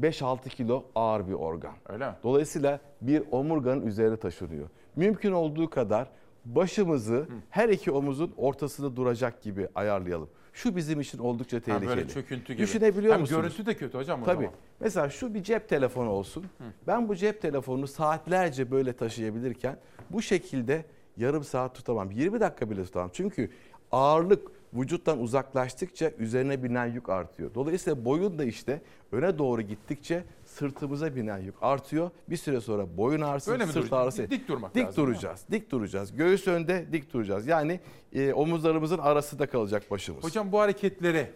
5-6 0.00 0.48
kilo 0.48 0.84
ağır 0.94 1.28
bir 1.28 1.32
organ. 1.32 1.74
Öyle 1.88 2.08
mi? 2.08 2.14
Dolayısıyla 2.22 2.80
bir 3.00 3.22
omurganın 3.30 3.86
üzerine 3.86 4.16
taşınıyor. 4.16 4.68
Mümkün 4.96 5.32
olduğu 5.32 5.70
kadar 5.70 6.08
başımızı 6.44 7.26
her 7.50 7.68
iki 7.68 7.90
omuzun 7.90 8.32
ortasında 8.36 8.96
duracak 8.96 9.42
gibi 9.42 9.68
ayarlayalım. 9.74 10.28
Şu 10.52 10.76
bizim 10.76 11.00
için 11.00 11.18
oldukça 11.18 11.56
Ha, 11.56 11.60
tehlikeli. 11.60 11.88
böyle 11.88 12.08
çöküntü 12.08 12.52
gibi. 12.52 12.62
Düşünebiliyor 12.62 13.12
Hem 13.14 13.20
musunuz? 13.20 13.42
görüntü 13.42 13.66
de 13.66 13.74
kötü 13.74 13.98
hocam 13.98 14.22
o 14.22 14.24
Tabii. 14.24 14.44
zaman. 14.44 14.50
Mesela 14.80 15.10
şu 15.10 15.34
bir 15.34 15.42
cep 15.42 15.68
telefonu 15.68 16.10
olsun. 16.10 16.44
Ben 16.86 17.08
bu 17.08 17.16
cep 17.16 17.42
telefonunu 17.42 17.86
saatlerce 17.86 18.70
böyle 18.70 18.92
taşıyabilirken 18.92 19.78
bu 20.10 20.22
şekilde 20.22 20.84
yarım 21.16 21.44
saat 21.44 21.74
tutamam. 21.74 22.10
20 22.10 22.40
dakika 22.40 22.70
bile 22.70 22.84
tutamam. 22.84 23.10
Çünkü 23.12 23.50
ağırlık 23.92 24.48
vücuttan 24.74 25.20
uzaklaştıkça 25.20 26.10
üzerine 26.18 26.62
binen 26.62 26.86
yük 26.86 27.08
artıyor. 27.08 27.54
Dolayısıyla 27.54 28.04
boyun 28.04 28.38
da 28.38 28.44
işte 28.44 28.80
öne 29.12 29.38
doğru 29.38 29.62
gittikçe 29.62 30.24
sırtımıza 30.56 31.16
binen 31.16 31.38
yük 31.38 31.54
artıyor. 31.60 32.10
Bir 32.30 32.36
süre 32.36 32.60
sonra 32.60 32.96
boyun 32.96 33.20
ağrısı, 33.20 33.50
Böyle 33.50 33.64
mi 33.66 33.72
sırt 33.72 33.92
ağrısı. 33.92 34.30
Dik 34.30 34.48
durmak 34.48 34.74
dik 34.74 34.86
lazım, 34.86 35.06
duracağız. 35.06 35.44
Dik 35.50 35.70
duracağız. 35.70 36.16
Göğüs 36.16 36.48
önde 36.48 36.86
dik 36.92 37.12
duracağız. 37.12 37.46
Yani 37.46 37.80
e, 38.12 38.32
omuzlarımızın 38.32 38.98
arasında 38.98 39.46
kalacak 39.46 39.90
başımız. 39.90 40.24
Hocam 40.24 40.52
bu 40.52 40.60
hareketleri 40.60 41.26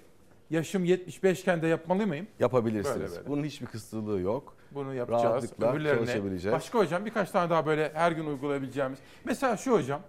yaşım 0.51 0.85
75 0.85 1.41
iken 1.41 1.63
de 1.63 1.67
yapmalı 1.67 2.07
mıyım? 2.07 2.27
Yapabilirsiniz. 2.41 3.01
Böyle 3.01 3.11
böyle. 3.17 3.29
Bunun 3.29 3.45
hiçbir 3.45 3.67
kısıtlığı 3.67 4.21
yok. 4.21 4.57
Bunu 4.75 4.95
yapacağız. 4.95 5.25
Rahatlıkla 5.25 5.73
Öbürlerine. 5.73 6.07
çalışabileceğiz. 6.07 6.55
Başka 6.55 6.79
hocam 6.79 7.05
birkaç 7.07 7.31
tane 7.31 7.51
daha 7.51 7.67
böyle 7.67 7.91
her 7.95 8.13
gün 8.13 8.27
uygulayabileceğimiz. 8.27 8.99
Mesela 9.25 9.57
şu 9.57 9.73
hocam. 9.73 10.01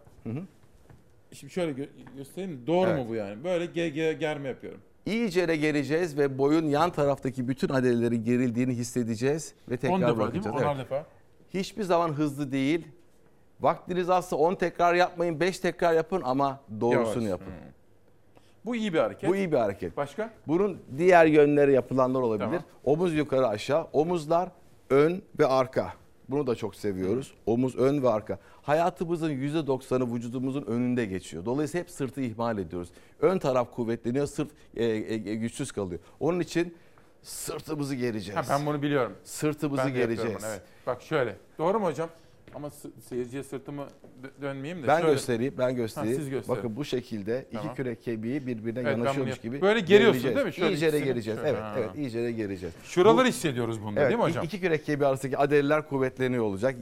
Şimdi 1.34 1.54
şöyle 1.54 1.72
gö- 1.72 1.90
göstereyim? 2.18 2.64
Doğru 2.68 2.90
Evet. 2.90 3.00
mu 3.00 3.10
bu 3.10 3.16
yani? 3.16 3.44
Böyle 3.44 3.66
ge- 3.66 3.94
ge- 3.94 4.14
germe 4.14 4.50
yapıyorum. 4.50 4.82
İyice 5.06 5.48
de 5.48 5.56
gereceğiz 5.56 6.18
ve 6.18 6.38
boyun 6.38 6.66
yan 6.66 6.90
taraftaki 6.92 7.48
bütün 7.48 7.70
adalelerin 7.70 8.24
gerildiğini 8.24 8.74
hissedeceğiz 8.74 9.54
ve 9.70 9.78
tekrar 9.78 9.96
10 9.96 10.02
defa 10.02 10.08
değil 10.08 10.18
mi? 10.18 10.24
bırakacağız. 10.24 10.56
10'ar 10.56 10.76
Evet. 10.76 10.86
defa. 10.86 11.06
hiçbir 11.54 11.84
zaman 11.84 12.10
hızlı 12.10 12.52
değil. 12.52 12.88
Vaktiniz 13.62 14.10
azsa 14.10 14.36
10 14.36 14.56
tekrar 14.56 14.94
yapmayın, 14.94 15.40
5 15.40 15.60
tekrar 15.60 15.94
yapın 15.94 16.22
ama 16.26 16.60
doğrusunu 16.82 17.24
Yavaş. 17.24 17.30
yapın. 17.30 17.54
Bu 18.66 18.76
iyi 18.76 18.94
bir 18.94 19.00
hareket. 19.00 19.30
Bu 19.30 19.36
iyi 19.36 19.52
bir 19.52 19.58
hareket. 19.58 19.98
Başka? 19.98 20.30
Bunun 20.48 20.78
diğer 20.98 21.26
yönleri 21.26 21.74
yapılanlar 21.74 22.22
olabilir. 22.22 22.46
Tamam. 22.46 22.64
Omuz 22.84 23.14
yukarı 23.14 23.48
aşağı, 23.48 23.88
omuzlar 23.94 24.50
ön 24.90 25.22
ve 25.40 25.46
arka. 25.46 25.94
Bunu 26.30 26.48
da 26.48 26.56
çok 26.56 26.76
seviyoruz. 26.76 27.34
Omuz 27.46 27.76
ön 27.76 28.04
ve 28.04 28.10
arka. 28.10 28.40
Hayatımızın 28.62 29.30
%90'ı 29.32 30.16
vücudumuzun 30.16 30.62
önünde 30.64 31.06
geçiyor. 31.06 31.46
Dolayısıyla 31.46 31.84
hep 31.84 31.92
sırtı 31.92 32.22
ihmal 32.22 32.58
ediyoruz. 32.58 32.90
Ön 33.22 33.40
taraf 33.40 33.76
kuvvetleniyor, 33.76 34.28
sırt 34.28 34.50
e, 34.76 34.86
e, 34.86 35.18
güçsüz 35.18 35.72
kalıyor. 35.72 36.00
Onun 36.20 36.40
için 36.40 36.76
sırtımızı 37.24 37.96
gereceğiz. 37.96 38.50
Ha, 38.50 38.60
ben 38.60 38.66
bunu 38.66 38.82
biliyorum. 38.82 39.14
Sırtımızı 39.24 39.84
Ben 39.84 39.96
de 39.96 40.00
yapıyorum 40.00 40.16
gereceğiz. 40.16 40.42
bunu, 40.44 40.50
Evet. 40.52 40.62
Bak 40.88 41.02
şöyle. 41.02 41.36
Doğru 41.58 41.80
mu 41.80 41.86
hocam? 41.86 42.10
Ama 42.56 42.70
seyirciye 43.10 43.44
sırtımı 43.44 43.82
dö- 44.24 44.42
dönmeyeyim 44.42 44.84
de. 44.84 44.88
Ben 44.88 45.00
şöyle. 45.00 45.14
göstereyim, 45.14 45.54
ben 45.58 45.76
göstereyim. 45.76 46.16
Ha, 46.18 46.22
siz 46.22 46.30
gösterin. 46.30 46.58
Bakın 46.58 46.76
bu 46.76 46.86
şekilde 46.86 47.46
Tamam. 47.52 47.68
iki 47.68 47.76
kürek 47.76 48.04
kemiği 48.04 48.48
birbirine 48.48 48.80
Evet, 48.80 48.96
bunu 48.98 49.04
yanaşıyormuş 49.06 49.38
gibi. 49.40 49.62
Böyle 49.62 49.80
geriyorsun 49.80 50.36
değil 50.36 50.46
mi? 50.46 50.54
Şöyle 50.54 50.74
İyice 50.74 50.94
de 50.94 51.00
gereceğiz. 51.00 51.40
şöyle, 51.40 51.50
Evet, 51.50 51.62
ha. 51.62 51.76
evet, 51.78 51.90
iyice 51.98 52.24
de 52.24 52.32
gereceğiz. 52.32 52.76
Şuraları 52.84 53.26
Bu- 53.26 53.30
hissediyoruz 53.30 53.82
bunda 53.84 54.00
Evet, 54.00 54.10
değil 54.10 54.20
mi 54.20 54.24
hocam? 54.26 54.46
İki 54.46 54.62
kürek 54.62 54.86
kemiği 54.86 55.08
arasındaki 55.08 55.38
adeliler 55.38 55.88
kuvvetleniyor 55.90 56.44
olacak, 56.44 56.76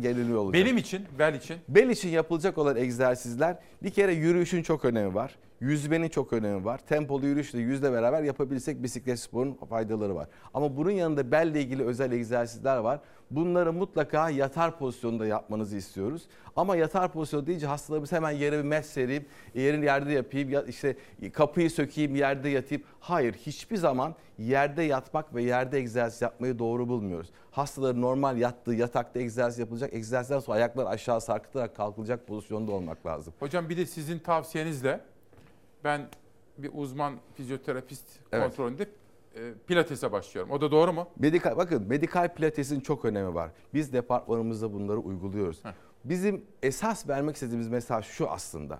geriliyor 0.00 0.38
olacak. 0.38 0.64
Benim 0.64 0.76
için, 0.76 1.02
bel 1.18 1.34
için. 1.34 1.56
Bel 1.68 1.88
için 1.90 2.08
yapılacak 2.08 2.58
olan 2.58 2.76
egzersizler 2.76 3.56
bir 3.82 3.90
kere 3.90 4.12
yürüyüşün 4.14 4.62
çok 4.62 4.84
önemi 4.84 5.14
var. 5.14 5.34
Yüzmenin 5.64 6.08
çok 6.08 6.32
önemi 6.32 6.64
var. 6.64 6.78
Tempolu 6.78 7.26
yürüyüşle 7.26 7.58
yüzle 7.58 7.92
beraber 7.92 8.22
yapabilirsek 8.22 8.82
bisiklet 8.82 9.18
sporunun 9.18 9.54
faydaları 9.54 10.14
var. 10.14 10.28
Ama 10.54 10.76
bunun 10.76 10.90
yanında 10.90 11.30
belle 11.30 11.60
ilgili 11.60 11.84
özel 11.84 12.12
egzersizler 12.12 12.76
var. 12.76 13.00
Bunları 13.30 13.72
mutlaka 13.72 14.30
yatar 14.30 14.78
pozisyonda 14.78 15.26
yapmanızı 15.26 15.76
istiyoruz. 15.76 16.22
Ama 16.56 16.76
yatar 16.76 17.12
pozisyonu 17.12 17.46
deyince 17.46 17.66
hastalarımız 17.66 18.12
hemen 18.12 18.30
yere 18.30 18.58
bir 18.58 18.64
met 18.64 18.86
sereyim, 18.86 19.26
yerin 19.54 19.82
yerde 19.82 20.12
yapayım, 20.12 20.50
ya 20.50 20.62
işte 20.62 20.96
kapıyı 21.32 21.70
sökeyim, 21.70 22.16
yerde 22.16 22.48
yatayım. 22.48 22.84
Hayır, 23.00 23.32
hiçbir 23.32 23.76
zaman 23.76 24.14
yerde 24.38 24.82
yatmak 24.82 25.34
ve 25.34 25.42
yerde 25.42 25.78
egzersiz 25.78 26.22
yapmayı 26.22 26.58
doğru 26.58 26.88
bulmuyoruz. 26.88 27.30
Hastaların 27.50 28.02
normal 28.02 28.36
yattığı 28.36 28.74
yatakta 28.74 29.20
egzersiz 29.20 29.58
yapılacak. 29.58 29.94
Egzersizden 29.94 30.40
sonra 30.40 30.56
ayaklar 30.56 30.86
aşağı 30.86 31.20
sarkıtarak 31.20 31.76
kalkılacak 31.76 32.26
pozisyonda 32.26 32.72
olmak 32.72 33.06
lazım. 33.06 33.34
Hocam 33.38 33.68
bir 33.68 33.76
de 33.76 33.86
sizin 33.86 34.18
tavsiyenizle 34.18 35.00
ben 35.84 36.08
bir 36.58 36.70
uzman 36.74 37.14
fizyoterapist 37.34 38.04
Evet. 38.32 38.44
kontrolünde 38.44 38.82
e, 38.82 39.40
pilatese 39.66 40.12
başlıyorum. 40.12 40.50
O 40.52 40.60
da 40.60 40.70
doğru 40.70 40.92
mu? 40.92 41.08
Medikal, 41.18 41.56
bakın 41.56 41.82
medikal 41.88 42.34
pilatesin 42.34 42.80
çok 42.80 43.04
önemi 43.04 43.34
var. 43.34 43.50
Biz 43.74 43.92
departmanımızda 43.92 44.72
bunları 44.72 44.98
uyguluyoruz. 44.98 45.62
Bizim 46.04 46.44
esas 46.62 47.08
vermek 47.08 47.34
istediğimiz 47.34 47.68
mesaj 47.68 48.04
şu 48.06 48.30
aslında. 48.30 48.78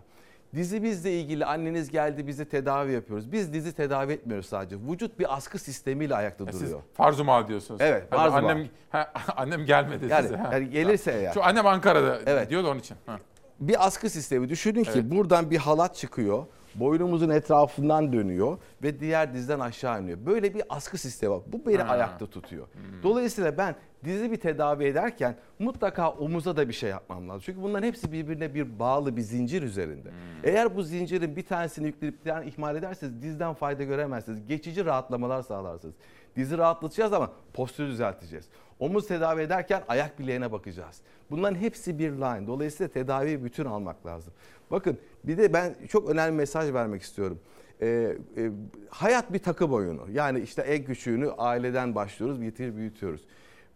Dizimizle 0.55 1.21
ilgili 1.21 1.45
anneniz 1.47 1.91
geldi 1.91 2.27
bizi 2.27 2.45
tedavi 2.45 2.93
yapıyoruz. 2.93 3.33
Biz 3.33 3.53
dizi 3.53 3.73
tedavi 3.73 4.13
etmiyoruz 4.13 4.47
sadece. 4.47 4.77
Vücut 4.91 5.19
bir 5.19 5.37
askı 5.37 5.59
sistemiyle 5.59 6.15
ayakta 6.15 6.45
Ya 6.45 6.53
siz 6.53 6.61
duruyor. 6.63 6.81
farz-ı 6.95 7.25
mahal 7.25 7.49
diyorsunuz. 7.49 7.81
Evet, 7.81 8.07
Hadi 8.11 8.17
farz-ı 8.31 8.37
annem, 8.37 8.69
ha, 8.91 9.13
annem 9.37 9.65
gelmedi 9.67 10.07
Yani- 10.11 10.23
size. 10.23 10.41
yani 10.53 10.71
gelirse 10.71 11.13
eğer. 11.13 11.33
Şu 11.33 11.45
annem 11.45 11.67
Ankara'da 11.67 12.21
Evet. 12.27 12.51
diyor 12.51 12.65
da 12.65 12.69
onun 12.71 12.81
için. 12.81 12.97
Ha. 13.07 13.19
Bir 13.61 13.87
askı 13.87 14.11
sistemi 14.11 14.49
düşünün 14.49 14.85
ki 14.85 14.91
Evet. 14.95 15.05
buradan 15.05 15.51
bir 15.51 15.57
halat 15.57 15.95
çıkıyor. 15.97 16.45
Boynumuzun 16.75 17.29
etrafından 17.31 18.13
dönüyor 18.13 18.59
ve 18.83 19.01
diğer 19.01 19.35
dizden 19.35 19.61
aşağı 19.61 20.03
iniyor. 20.03 20.19
Böyle 20.27 20.55
bir 20.55 20.63
askı 20.69 20.99
sistemi 20.99 21.33
var. 21.35 21.41
Bu 21.47 21.67
beni 21.67 21.83
Ha. 21.83 21.93
ayakta 21.93 22.27
tutuyor. 22.27 22.67
Dolayısıyla 23.03 23.59
ben 23.59 23.75
dizi 24.05 24.33
bir 24.33 24.37
tedavi 24.37 24.85
ederken 24.85 25.37
mutlaka 25.59 26.11
omuza 26.11 26.57
da 26.57 26.69
bir 26.69 26.73
şey 26.75 26.91
yapmam 26.91 27.29
lazım. 27.29 27.43
Çünkü 27.47 27.63
bunların 27.63 27.87
hepsi 27.87 28.13
birbirine 28.13 28.55
bir 28.55 28.79
bağlı 28.79 29.17
bir 29.17 29.23
zincir 29.23 29.63
üzerinde. 29.63 30.09
Eğer 30.45 30.77
bu 30.77 30.83
zincirin 30.83 31.37
bir 31.37 31.47
tanesini 31.47 31.87
yükleyip 31.87 32.25
diğerini 32.25 32.49
ihmal 32.51 32.77
ederseniz 32.77 33.23
dizden 33.23 33.55
fayda 33.55 33.83
göremezsiniz. 33.85 34.47
Geçici 34.47 34.85
rahatlamalar 34.85 35.43
sağlarsınız. 35.43 35.95
Dizi 36.37 36.59
rahatlatacağız 36.59 37.13
ama 37.13 37.31
postürü 37.53 37.89
düzelteceğiz. 37.89 38.49
Omuz 38.79 39.07
tedavi 39.07 39.43
ederken 39.43 39.83
ayak 39.89 40.19
bileğine 40.19 40.53
bakacağız. 40.53 41.01
Bunların 41.31 41.57
hepsi 41.57 41.99
bir 41.99 42.13
line. 42.13 42.47
Dolayısıyla 42.47 42.93
tedaviyi 42.93 43.45
bütün 43.45 43.65
almak 43.65 44.07
lazım. 44.07 44.33
Bakın 44.71 44.99
bir 45.25 45.39
de 45.39 45.53
ben 45.53 45.75
çok 45.89 46.11
önemli 46.11 46.37
mesaj 46.37 46.73
vermek 46.73 47.03
istiyorum. 47.03 47.39
Ee, 47.81 48.17
e, 48.37 48.51
hayat 48.89 49.33
bir 49.33 49.39
takım 49.39 49.73
oyunu. 49.73 50.07
Yani 50.13 50.41
işte 50.41 50.63
en 50.63 50.85
küçüğünü 50.85 51.31
aileden 51.31 51.95
başlıyoruz, 51.95 52.41
bitir 52.41 52.77
büyütüyoruz. 52.77 53.21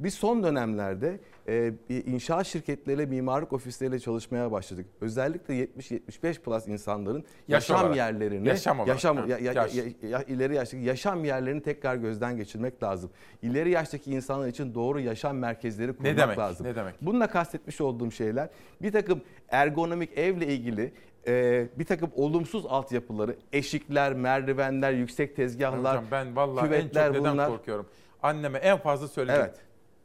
Biz 0.01 0.15
son 0.15 0.43
dönemlerde 0.43 1.21
e, 1.49 1.73
inşaat 2.07 2.47
şirketleriyle, 2.47 3.07
mimarlık 3.07 3.53
ofisleriyle 3.53 3.99
çalışmaya 3.99 4.53
başladık. 4.53 4.87
Özellikle 5.01 5.55
70-75 5.55 6.41
plus 6.41 6.69
insanların 6.69 7.25
Yaş 7.49 7.71
yaşam 7.71 7.81
olarak. 7.81 7.97
yerlerini, 7.97 8.49
Yaşam 8.49 8.79
olarak, 8.81 8.89
yaşam, 8.89 9.29
ya- 9.29 9.39
ya- 9.39 9.53
yaş. 9.53 9.75
ya- 9.75 9.85
ya- 10.09 10.23
ileri 10.23 10.55
yaştaki 10.55 10.83
yaşam 10.85 11.25
yerlerini 11.25 11.63
tekrar 11.63 11.97
gözden 11.97 12.37
geçirmek 12.37 12.83
lazım. 12.83 13.11
İleri 13.43 13.71
yaştaki 13.71 14.11
insanlar 14.13 14.49
için 14.49 14.75
doğru 14.75 15.01
yaşam 15.01 15.39
merkezleri 15.39 15.93
kurmak 15.97 16.17
demek, 16.17 16.39
lazım. 16.39 16.67
ne 16.67 16.77
demek? 16.77 16.95
Bununla 17.03 17.27
kastetmiş 17.27 17.81
olduğum 17.81 18.11
şeyler 18.11 18.49
bir 18.83 18.93
takım 18.93 19.21
ergonomik 19.49 20.19
evle 20.19 20.47
ilgili 20.47 20.93
e, 21.27 21.67
bir 21.79 21.85
takım 21.85 22.11
olumsuz 22.17 22.67
altyapıları, 22.67 23.37
eşikler, 23.53 24.15
merdivenler, 24.15 24.93
yüksek 24.93 25.37
tezgahlar, 25.37 25.93
Hocam 25.97 26.05
ben 26.11 26.37
vallahi 26.37 26.65
en 26.67 26.71
çok 26.71 26.79
küvetler 26.81 27.13
neden 27.13 27.33
bunlar. 27.33 27.49
korkuyorum. 27.49 27.87
Anneme 28.23 28.59
en 28.59 28.79
fazla 28.79 29.09
söyledim. 29.09 29.41
Evet. 29.41 29.55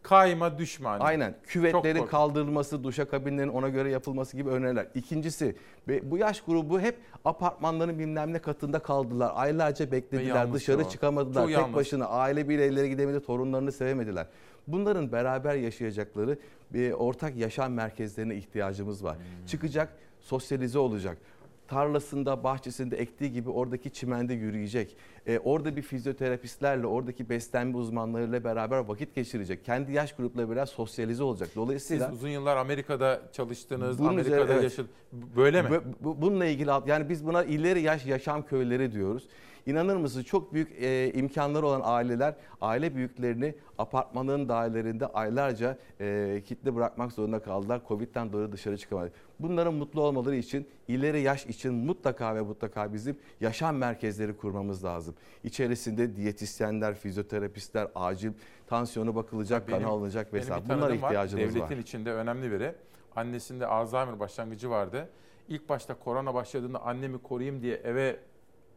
Kayma 0.03 0.57
düşme 0.57 0.89
anne. 0.89 1.03
Aynen. 1.03 1.35
Küvetlerin 1.47 2.05
kaldırılması, 2.05 2.83
duşakabinlerin 2.83 3.49
ona 3.49 3.69
göre 3.69 3.89
yapılması 3.89 4.37
gibi 4.37 4.49
öneriler. 4.49 4.87
İkincisi 4.95 5.55
bu 6.03 6.17
yaş 6.17 6.41
grubu 6.41 6.79
hep 6.79 6.97
apartmanların 7.25 7.99
bilmem 7.99 8.33
ne 8.33 8.39
katında 8.39 8.79
kaldılar. 8.79 9.31
Aylarca 9.35 9.91
beklediler, 9.91 10.53
dışarı 10.53 10.85
o. 10.85 10.89
çıkamadılar. 10.89 11.41
Çok 11.41 11.47
Tek 11.47 11.57
yanlış. 11.57 11.75
başına 11.75 12.05
aile 12.05 12.49
bireyleri 12.49 12.89
gidemedi, 12.89 13.25
torunlarını 13.25 13.71
sevemediler. 13.71 14.27
Bunların 14.67 15.11
beraber 15.11 15.55
yaşayacakları 15.55 16.37
bir 16.73 16.91
ortak 16.91 17.35
yaşam 17.35 17.73
merkezlerine 17.73 18.35
ihtiyacımız 18.35 19.03
var. 19.03 19.15
Hmm. 19.17 19.45
Çıkacak, 19.45 19.89
sosyalize 20.21 20.79
olacak 20.79 21.17
tarlasında, 21.73 22.43
bahçesinde 22.43 22.97
ektiği 22.97 23.31
gibi 23.31 23.49
oradaki 23.49 23.89
çimende 23.93 24.33
yürüyecek. 24.33 24.95
Ee, 25.27 25.39
orada 25.39 25.75
bir 25.75 25.81
fizyoterapistlerle, 25.81 26.87
oradaki 26.87 27.29
beslenme 27.29 27.77
uzmanlarıyla 27.77 28.43
beraber 28.43 28.77
vakit 28.77 29.15
geçirecek. 29.15 29.65
Kendi 29.65 29.91
yaş 29.91 30.13
gruplarıyla 30.15 30.55
beraber 30.55 30.65
sosyalize 30.65 31.23
olacak. 31.23 31.47
Siz 31.47 31.55
Dolayısıyla 31.55 32.11
uzun 32.11 32.29
yıllar 32.29 32.57
Amerika'da 32.57 33.21
çalıştınız, 33.31 33.99
Bunun 33.99 34.09
Amerika'da 34.09 34.35
üzerine- 34.35 34.53
evet. 34.53 34.63
yaşadınız. 34.63 34.91
Böyle 35.35 35.61
mi? 35.61 35.69
Bu- 35.71 36.05
bu- 36.05 36.21
bununla 36.21 36.45
ilgili 36.45 36.69
yani 36.85 37.09
biz 37.09 37.25
buna 37.25 37.43
ileri 37.43 37.81
yaş 37.81 38.05
yaşam 38.05 38.45
köyleri 38.45 38.91
diyoruz. 38.91 39.27
İnanır 39.65 39.95
mısınız 39.95 40.25
çok 40.25 40.53
büyük 40.53 40.71
e, 40.81 41.11
imkanları 41.13 41.65
olan 41.65 41.81
aileler 41.83 42.35
aile 42.61 42.95
büyüklerini 42.95 43.55
apartmanın 43.77 44.49
dairelerinde 44.49 45.07
aylarca 45.07 45.77
e, 46.01 46.41
kitle 46.45 46.75
bırakmak 46.75 47.11
zorunda 47.11 47.39
kaldılar. 47.39 47.81
Covid'den 47.87 48.33
dolayı 48.33 48.51
dışarı 48.51 48.77
çıkamadı. 48.77 49.11
Bunların 49.39 49.73
mutlu 49.73 50.01
olmaları 50.01 50.35
için 50.35 50.67
ileri 50.87 51.21
yaş 51.21 51.45
için 51.45 51.73
mutlaka 51.73 52.35
ve 52.35 52.41
mutlaka 52.41 52.93
bizim 52.93 53.17
yaşam 53.41 53.75
merkezleri 53.77 54.37
kurmamız 54.37 54.83
lazım. 54.83 55.15
İçerisinde 55.43 56.15
diyetisyenler, 56.15 56.95
fizyoterapistler, 56.95 57.87
acil 57.95 58.31
tansiyonu 58.67 59.15
bakılacak, 59.15 59.67
Benim- 59.67 59.79
kan 59.81 59.89
alınacak 59.89 60.33
vesaire. 60.33 60.63
Bunlara 60.69 60.81
var. 60.89 60.95
ihtiyacımız 60.95 61.45
var. 61.45 61.53
Devletin 61.55 61.81
içinde 61.81 62.13
önemli 62.13 62.51
biri. 62.51 62.75
Annesinde 63.15 63.67
Alzheimer 63.67 64.19
başlangıcı 64.19 64.69
vardı. 64.69 65.09
İlk 65.49 65.69
başta 65.69 65.93
korona 65.93 66.33
başladığında 66.33 66.81
annemi 66.81 67.17
koruyayım 67.17 67.61
diye 67.61 67.75
eve 67.75 68.19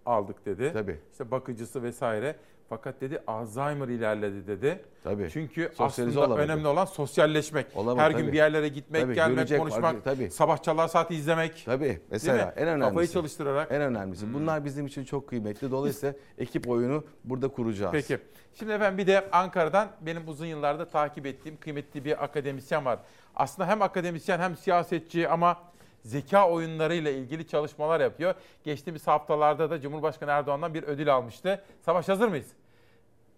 aldık 0.06 0.46
dedi. 0.46 0.70
Tabii. 0.72 1.00
İşte 1.12 1.30
bakıcısı 1.30 1.82
vesaire. 1.82 2.36
Fakat 2.68 3.00
dedi 3.00 3.22
Alzheimer 3.26 3.88
ilerledi 3.88 4.46
dedi. 4.46 4.84
Tabii. 5.04 5.28
Çünkü 5.32 5.70
Sosyalize 5.74 6.18
aslında 6.20 6.26
olamadı. 6.34 6.44
önemli 6.52 6.68
olan 6.68 6.84
sosyalleşmek. 6.84 7.66
Olamadı, 7.76 8.00
Her 8.04 8.10
gün 8.10 8.18
tabii. 8.18 8.32
bir 8.32 8.36
yerlere 8.36 8.68
gitmek, 8.68 9.02
Tabii, 9.02 9.14
gelmek, 9.14 9.36
görecek, 9.36 9.58
konuşmak, 9.58 10.04
tabii. 10.04 10.30
sabah 10.30 10.62
çalar 10.62 10.88
saati 10.88 11.14
izlemek. 11.14 11.62
Tabii. 11.66 12.00
Mesela 12.10 12.54
en 12.56 12.68
önemlisi. 12.68 12.88
Kafayı 12.88 13.08
çalıştırarak. 13.08 13.72
En 13.72 13.82
önemlisi. 13.82 14.34
Bunlar 14.34 14.64
bizim 14.64 14.86
için 14.86 15.04
çok 15.04 15.28
kıymetli. 15.28 15.70
Dolayısıyla 15.70 16.14
ekip 16.38 16.68
oyunu 16.68 17.04
burada 17.24 17.48
kuracağız. 17.48 17.92
Peki. 17.92 18.18
Şimdi 18.54 18.72
efendim 18.72 18.98
bir 18.98 19.06
de 19.06 19.30
Ankara'dan 19.32 19.88
benim 20.00 20.28
uzun 20.28 20.46
yıllarda 20.46 20.88
takip 20.88 21.26
ettiğim 21.26 21.56
kıymetli 21.56 22.04
bir 22.04 22.24
akademisyen 22.24 22.84
var. 22.84 22.98
Aslında 23.36 23.68
hem 23.68 23.82
akademisyen 23.82 24.38
hem 24.38 24.56
siyasetçi 24.56 25.28
ama 25.28 25.58
zeka 26.06 26.50
oyunlarıyla 26.50 27.10
ilgili 27.10 27.46
çalışmalar 27.46 28.00
yapıyor. 28.00 28.34
Geçtiğimiz 28.64 29.06
haftalarda 29.06 29.70
da 29.70 29.80
Cumhurbaşkanı 29.80 30.30
Erdoğan'dan 30.30 30.74
bir 30.74 30.82
ödül 30.82 31.14
almıştı. 31.14 31.62
Savaş 31.80 32.08
hazır 32.08 32.28
mıyız? 32.28 32.46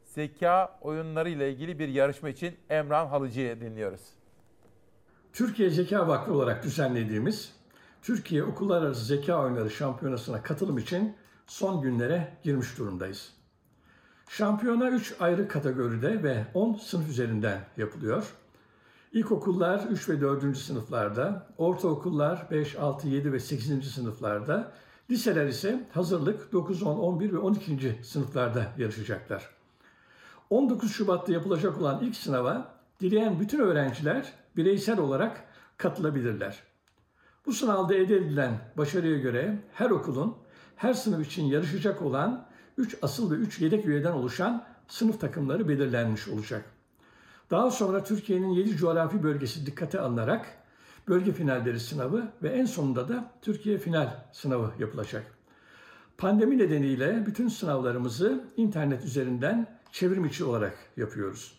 Zeka 0.05 0.79
oyunlarıyla 0.81 1.47
ilgili 1.47 1.79
bir 1.79 1.89
yarışma 1.89 2.29
için 2.29 2.57
Emran 2.71 3.07
Halıcı'yı 3.07 3.61
dinliyoruz. 3.61 4.01
Türkiye 5.33 5.71
Zeka 5.71 6.09
Vakfı 6.09 6.33
olarak 6.33 6.65
düzenlediğimiz 6.65 7.53
Türkiye 8.03 8.45
Okullar 8.45 8.83
Arası 8.83 9.05
Zeka 9.05 9.43
Oyunları 9.43 9.71
Şampiyonası'na 9.71 10.43
katılım 10.43 10.79
için 10.79 11.17
son 11.47 11.83
günlere 11.83 12.37
girmiş 12.43 12.79
durumdayız. 12.79 13.33
Şampiyona 14.29 14.91
3 14.91 15.15
ayrı 15.21 15.49
kategoride 15.49 16.23
ve 16.23 16.45
10 16.55 16.75
sınıf 16.75 17.09
üzerinden 17.09 17.61
yapılıyor. 17.77 18.35
İlkokullar 19.13 19.85
3 19.91 20.09
ve 20.09 20.21
4. 20.21 20.57
sınıflarda, 20.57 21.47
ortaokullar 21.59 22.47
5, 22.51 22.77
6, 22.77 23.09
7 23.09 23.33
ve 23.33 23.41
8. 23.41 23.91
sınıflarda, 23.91 24.73
liseler 25.11 25.47
ise 25.47 25.87
hazırlık 25.93 26.53
9, 26.53 26.83
10, 26.83 26.99
11 26.99 27.33
ve 27.33 27.39
12. 27.39 27.99
sınıflarda 28.03 28.67
yarışacaklar. 28.79 29.49
19 30.51 30.93
Şubat'ta 30.93 31.33
yapılacak 31.33 31.81
olan 31.81 32.05
ilk 32.05 32.17
sınava 32.17 32.75
dileyen 33.01 33.41
bütün 33.41 33.59
öğrenciler 33.59 34.33
bireysel 34.57 34.99
olarak 34.99 35.45
katılabilirler. 35.77 36.59
Bu 37.47 37.53
sınavda 37.53 37.95
elde 37.95 38.17
edilen 38.17 38.59
başarıya 38.77 39.19
göre 39.19 39.59
her 39.73 39.91
okulun 39.91 40.37
her 40.77 40.95
sınıf 40.95 41.27
için 41.27 41.45
yarışacak 41.45 42.03
olan 42.03 42.47
3 42.79 42.97
asıl 43.03 43.31
ve 43.31 43.35
3 43.35 43.61
yedek 43.61 43.87
üyeden 43.87 44.13
oluşan 44.13 44.65
sınıf 44.89 45.21
takımları 45.21 45.69
belirlenmiş 45.69 46.29
olacak. 46.29 46.78
Daha 47.51 47.71
sonra 47.71 48.05
Türkiye'nin 48.05 48.49
7 48.49 48.77
coğrafi 48.77 49.23
bölgesi 49.23 49.67
dikkate 49.67 50.01
alınarak 50.01 50.47
bölge 51.09 51.33
finalleri 51.33 51.81
sınavı 51.81 52.33
ve 52.43 52.49
en 52.49 52.65
sonunda 52.65 53.09
da 53.09 53.31
Türkiye 53.43 53.79
final 53.79 54.25
sınavı 54.33 54.73
yapılacak. 54.79 55.35
Pandemi 56.19 56.59
nedeniyle 56.59 57.27
bütün 57.27 57.49
sınavlarımızı 57.49 58.45
internet 58.57 59.05
üzerinden 59.05 59.67
çevrim 59.93 60.25
içi 60.25 60.45
olarak 60.45 60.77
yapıyoruz. 60.97 61.59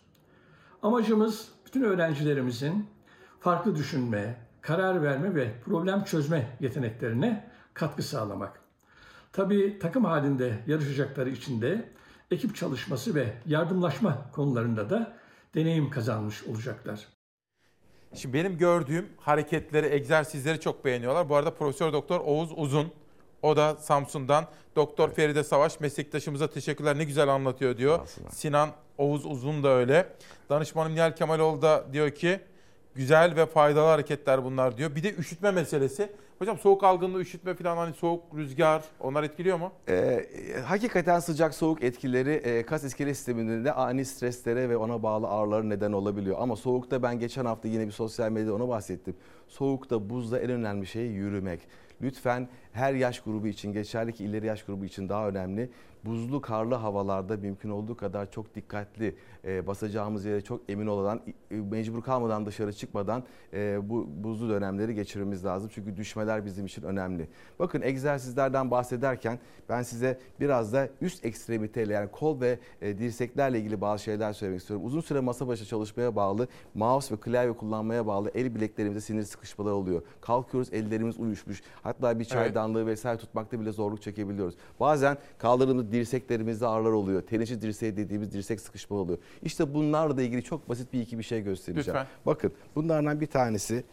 Amacımız 0.82 1.48
bütün 1.66 1.84
öğrencilerimizin 1.84 2.86
farklı 3.40 3.76
düşünme, 3.76 4.38
karar 4.62 5.04
verme 5.04 5.36
ve 5.36 5.54
problem 5.66 6.04
çözme 6.04 6.58
yeteneklerine 6.60 7.52
katkı 7.74 8.04
sağlamak. 8.04 8.62
Tabii 9.34 9.80
takım 9.80 10.06
halinde 10.06 10.64
yarışacakları 10.68 11.30
için 11.30 11.62
de 11.62 11.90
ekip 12.32 12.56
çalışması 12.56 13.16
ve 13.16 13.34
yardımlaşma 13.46 14.32
konularında 14.32 14.90
da 14.90 15.19
deneyim 15.56 15.90
kazanmış 15.90 16.44
olacaklar. 16.44 17.08
Şimdi 18.14 18.34
benim 18.34 18.58
gördüğüm 18.58 19.10
hareketleri, 19.18 19.86
egzersizleri 19.86 20.60
çok 20.60 20.86
beğeniyorlar. 20.86 21.30
Bu 21.30 21.36
arada 21.36 21.54
Profesör 21.54 21.94
Doktor 21.94 22.20
Oğuz 22.20 22.50
Uzun, 22.56 22.92
o 23.42 23.56
da 23.56 23.76
Samsun'dan. 23.76 24.46
Doktor 24.76 25.08
evet. 25.08 25.16
Feride 25.16 25.44
Savaş 25.44 25.80
meslektaşımıza 25.80 26.48
teşekkürler 26.48 26.98
ne 26.98 27.04
güzel 27.04 27.28
anlatıyor 27.28 27.78
diyor. 27.78 28.00
Aslında. 28.04 28.30
Sinan 28.30 28.70
Oğuz 28.98 29.26
Uzun 29.26 29.64
da 29.64 29.70
öyle. 29.70 30.08
Danışmanım 30.50 30.96
Nihal 30.96 31.16
Kemaloğlu 31.16 31.62
da 31.62 31.86
diyor 31.94 32.10
ki 32.10 32.40
güzel 32.96 33.36
ve 33.36 33.46
faydalı 33.46 33.88
hareketler 33.88 34.44
bunlar 34.44 34.78
diyor. 34.78 34.96
Bir 34.96 35.04
de 35.04 35.16
üşütme 35.16 35.52
meselesi. 35.52 36.12
Hocam 36.40 36.58
soğuk 36.58 36.84
algınlığı, 36.84 37.22
üşütme 37.22 37.54
falan 37.54 37.78
hani 37.78 37.94
soğuk, 37.94 38.24
rüzgar 38.36 38.84
onlar 39.00 39.24
etkiliyor 39.24 39.58
mu? 39.58 39.72
Ee, 39.90 40.26
hakikaten 40.66 41.20
sıcak 41.20 41.54
soğuk 41.54 41.84
etkileri 41.84 42.32
e, 42.32 42.66
kas 42.66 42.84
iskelet 42.84 43.18
sisteminde 43.18 43.74
ani 43.74 44.06
streslere 44.06 44.70
ve 44.70 44.78
ona 44.78 45.04
bağlı 45.04 45.28
ağrılara 45.28 45.64
neden 45.64 45.92
olabiliyor. 45.92 46.38
Ama 46.40 46.56
soğukta 46.56 47.04
ben 47.04 47.20
geçen 47.20 47.46
hafta 47.46 47.68
yine 47.68 47.88
bir 47.88 47.92
sosyal 47.92 48.32
medyada 48.32 48.54
ona 48.54 48.68
bahsettim. 48.68 49.16
Soğukta, 49.48 50.10
buzda 50.10 50.40
en 50.40 50.50
önemli 50.50 50.88
şey 50.88 51.06
yürümek. 51.06 51.60
Lütfen 52.02 52.48
her 52.72 52.94
yaş 52.94 53.20
grubu 53.20 53.48
için 53.48 53.74
geçerli 53.74 54.14
ki 54.14 54.26
ileri 54.26 54.46
yaş 54.46 54.64
grubu 54.64 54.86
için 54.86 55.10
daha 55.10 55.28
önemli 55.28 55.70
buzlu 56.06 56.42
karlı 56.42 56.76
havalarda 56.76 57.38
mümkün 57.38 57.70
olduğu 57.70 57.98
kadar 57.98 58.32
çok 58.32 58.56
dikkatli 58.56 59.16
e, 59.46 59.68
basacağımız 59.68 60.26
yere 60.26 60.42
çok 60.42 60.62
emin 60.70 60.88
olmadan 60.88 61.22
e, 61.52 61.56
mecbur 61.56 62.02
kalmadan 62.02 62.46
dışarı 62.46 62.74
çıkmadan 62.74 63.24
e, 63.54 63.90
bu 63.90 64.08
buzlu 64.24 64.50
dönemleri 64.50 64.96
geçirmemiz 64.96 65.46
lazım. 65.46 65.70
Çünkü 65.74 65.98
düşmeler 65.98 66.46
bizim 66.46 66.66
için 66.66 66.84
önemli. 66.84 67.28
Bakın 67.60 67.82
egzersizlerden 67.82 68.72
bahsederken 68.72 69.40
ben 69.70 69.82
size 69.82 70.20
biraz 70.40 70.74
da 70.74 70.90
üst 71.02 71.26
ekstremiteyle 71.26 71.94
yani 71.94 72.12
kol 72.12 72.42
ve 72.42 72.60
e, 72.82 72.98
dirseklerle 72.98 73.60
ilgili 73.60 73.82
bazı 73.82 74.04
şeyler 74.04 74.34
söylemek 74.34 74.62
istiyorum. 74.62 74.86
Uzun 74.86 75.02
süre 75.02 75.20
masa 75.20 75.48
başı 75.48 75.66
çalışmaya 75.66 76.16
bağlı 76.16 76.48
mouse 76.74 77.16
ve 77.16 77.20
klavye 77.20 77.54
kullanmaya 77.54 78.08
bağlı 78.08 78.32
el 78.36 78.56
bileklerimizde 78.56 79.02
sinir 79.02 79.24
sıkışmaları 79.24 79.76
oluyor. 79.76 80.02
Kalkıyoruz 80.22 80.74
ellerimiz 80.74 81.20
uyuşmuş. 81.20 81.62
Hatta 81.84 82.20
bir 82.20 82.26
çaydanlığı 82.26 82.80
evet. 82.80 82.88
vesaire 82.88 83.18
tutmakta 83.18 83.60
bile 83.60 83.72
zorluk 83.72 84.02
çekebiliyoruz. 84.02 84.56
Bazen 84.80 85.18
kaldırdığımız 85.38 85.89
dirseklerimizde 85.92 86.68
ağrılar 86.68 86.92
oluyor. 86.92 87.22
Teneşi 87.22 87.62
dirseği 87.62 87.98
dediğimiz 87.98 88.34
dirsek 88.34 88.62
sıkışma 88.62 88.98
oluyor. 88.98 89.18
İşte 89.44 89.74
bunlarla 89.74 90.22
ilgili 90.22 90.44
çok 90.44 90.70
basit 90.70 90.94
bir 90.94 91.02
iki 91.02 91.18
bir 91.18 91.24
şey 91.24 91.42
göstereceğim. 91.42 91.88
Lütfen. 91.88 92.08
Bakın 92.26 92.52
bunlardan 92.76 93.22
bir 93.22 93.28
tanesi 93.28 93.84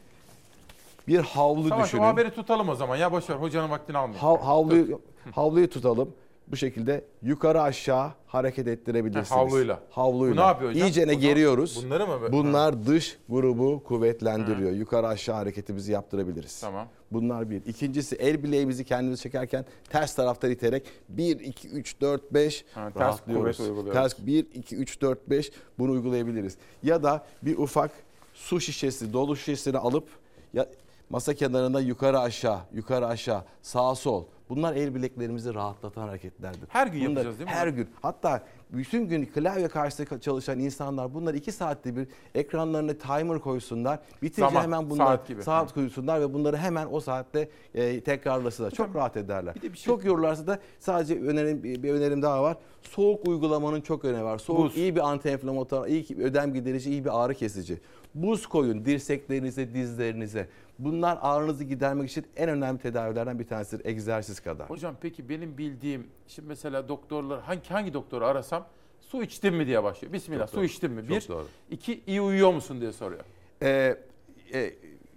bir 1.08 1.18
havlu 1.18 1.68
tamam, 1.68 1.84
düşünün. 1.84 2.00
Tamam 2.00 2.16
haberi 2.16 2.30
tutalım 2.34 2.68
o 2.68 2.74
zaman 2.74 2.96
ya 2.96 3.12
boşver 3.12 3.34
hocanın 3.34 3.70
vaktini 3.70 3.98
almayın. 3.98 4.20
Ha, 4.20 4.46
havluyu, 4.46 5.00
havluyu 5.32 5.70
tutalım. 5.70 6.14
Bu 6.48 6.56
şekilde 6.56 7.04
yukarı 7.22 7.62
aşağı 7.62 8.10
hareket 8.26 8.68
ettirebilirsiniz. 8.68 9.30
Ha, 9.30 9.36
havluyla. 9.36 9.80
Havluyla. 9.90 10.36
Bu 10.36 10.40
ne 10.40 10.46
yapıyor 10.46 10.70
hocam? 10.70 10.86
İyicene 10.86 11.12
Bunu, 11.12 11.20
geriyoruz. 11.20 11.84
Bunları 11.84 12.06
mı? 12.06 12.32
Bunlar 12.32 12.74
ha. 12.74 12.86
dış 12.86 13.18
grubu 13.28 13.82
kuvvetlendiriyor. 13.84 14.70
Yukarı 14.70 15.06
aşağı 15.06 15.36
hareketimizi 15.36 15.92
yaptırabiliriz. 15.92 16.60
Tamam. 16.60 16.88
Bunlar 17.12 17.50
bir. 17.50 17.66
İkincisi 17.66 18.16
el 18.16 18.42
bileğimizi 18.42 18.84
kendimiz 18.84 19.20
çekerken 19.20 19.64
ters 19.88 20.14
taraftan 20.14 20.50
iterek 20.50 20.86
1, 21.08 21.40
2, 21.40 21.68
3, 21.68 22.00
4, 22.00 22.34
5 22.34 22.64
ha, 22.74 22.90
ters 22.90 23.20
kuvvet 23.20 23.60
uyguluyoruz. 23.60 23.92
Ters 23.92 24.26
1, 24.26 24.46
2, 24.54 24.76
3, 24.76 25.00
4, 25.00 25.30
5 25.30 25.52
bunu 25.78 25.92
uygulayabiliriz. 25.92 26.56
Ya 26.82 27.02
da 27.02 27.26
bir 27.42 27.58
ufak 27.58 27.90
su 28.34 28.60
şişesi, 28.60 29.12
dolu 29.12 29.36
şişesini 29.36 29.78
alıp 29.78 30.08
ya 30.54 30.66
masa 31.10 31.34
kenarında 31.34 31.80
yukarı 31.80 32.20
aşağı, 32.20 32.60
yukarı 32.72 33.06
aşağı, 33.06 33.44
sağ 33.62 33.94
sol 33.94 34.24
Bunlar 34.48 34.76
el 34.76 34.94
bileklerimizi 34.94 35.54
rahatlatan 35.54 36.08
hareketlerdir. 36.08 36.68
Her 36.68 36.86
gün 36.86 37.00
Bunlar, 37.00 37.08
yapacağız 37.08 37.38
değil 37.38 37.50
mi? 37.50 37.56
Her 37.56 37.68
gün. 37.68 37.88
Hatta 38.02 38.42
bütün 38.72 39.08
gün 39.08 39.26
klavye 39.26 39.68
karşısında 39.68 40.20
çalışan 40.20 40.58
insanlar 40.58 41.14
bunlar 41.14 41.34
iki 41.34 41.52
saatte 41.52 41.96
bir 41.96 42.08
ekranlarına 42.34 42.94
timer 42.94 43.38
koysunlar. 43.38 43.98
Bitince 44.22 44.48
Zaman, 44.48 44.62
hemen 44.62 44.90
bunlar 44.90 45.06
saat, 45.06 45.28
gibi. 45.28 45.42
saat 45.42 45.74
koysunlar 45.74 46.20
ve 46.20 46.34
bunları 46.34 46.56
hemen 46.56 46.88
o 46.90 47.00
saatte 47.00 47.48
e, 47.74 48.00
tekrarlasınlar. 48.00 48.70
Çok 48.70 48.96
rahat 48.96 49.16
ederler. 49.16 49.54
Bir 49.54 49.62
de 49.62 49.72
bir 49.72 49.78
şey... 49.78 49.94
Çok 49.94 50.04
yorulurlarsa 50.04 50.46
da 50.46 50.58
sadece 50.78 51.20
önerim, 51.20 51.62
bir 51.62 51.92
önerim 51.92 52.22
daha 52.22 52.42
var. 52.42 52.56
Soğuk 52.82 53.28
uygulamanın 53.28 53.80
çok 53.80 54.04
önemi 54.04 54.24
var. 54.24 54.38
Soğuk 54.38 54.58
Buz. 54.58 54.76
iyi 54.76 54.96
bir 54.96 55.00
antiinflamatuar, 55.00 55.88
iyi 55.88 56.06
ödem 56.18 56.54
giderici, 56.54 56.90
iyi 56.90 57.04
bir 57.04 57.24
ağrı 57.24 57.34
kesici. 57.34 57.80
Buz 58.16 58.46
koyun 58.46 58.84
dirseklerinize, 58.84 59.74
dizlerinize. 59.74 60.48
Bunlar 60.78 61.18
ağrınızı 61.22 61.64
gidermek 61.64 62.10
için 62.10 62.26
en 62.36 62.48
önemli 62.48 62.78
tedavilerden 62.78 63.38
bir 63.38 63.44
tanesidir 63.46 63.84
egzersiz 63.84 64.40
kadar. 64.40 64.70
Hocam 64.70 64.96
peki 65.00 65.28
benim 65.28 65.58
bildiğim 65.58 66.06
şimdi 66.28 66.48
mesela 66.48 66.88
doktorlar 66.88 67.40
hangi 67.40 67.68
hangi 67.68 67.94
doktoru 67.94 68.24
arasam 68.24 68.66
su 69.00 69.22
içtin 69.22 69.54
mi 69.54 69.66
diye 69.66 69.82
başlıyor. 69.82 70.12
Bismillah 70.12 70.40
Çok 70.40 70.50
su 70.50 70.56
doğru. 70.56 70.64
içtin 70.64 70.90
mi? 70.90 71.08
Bir. 71.08 71.20
Çok 71.20 71.28
doğru. 71.28 71.46
İki 71.70 72.00
iyi 72.06 72.20
uyuyor 72.20 72.52
musun 72.52 72.80
diye 72.80 72.92
soruyor. 72.92 73.24
Ee, 73.62 73.96
e, 74.52 74.74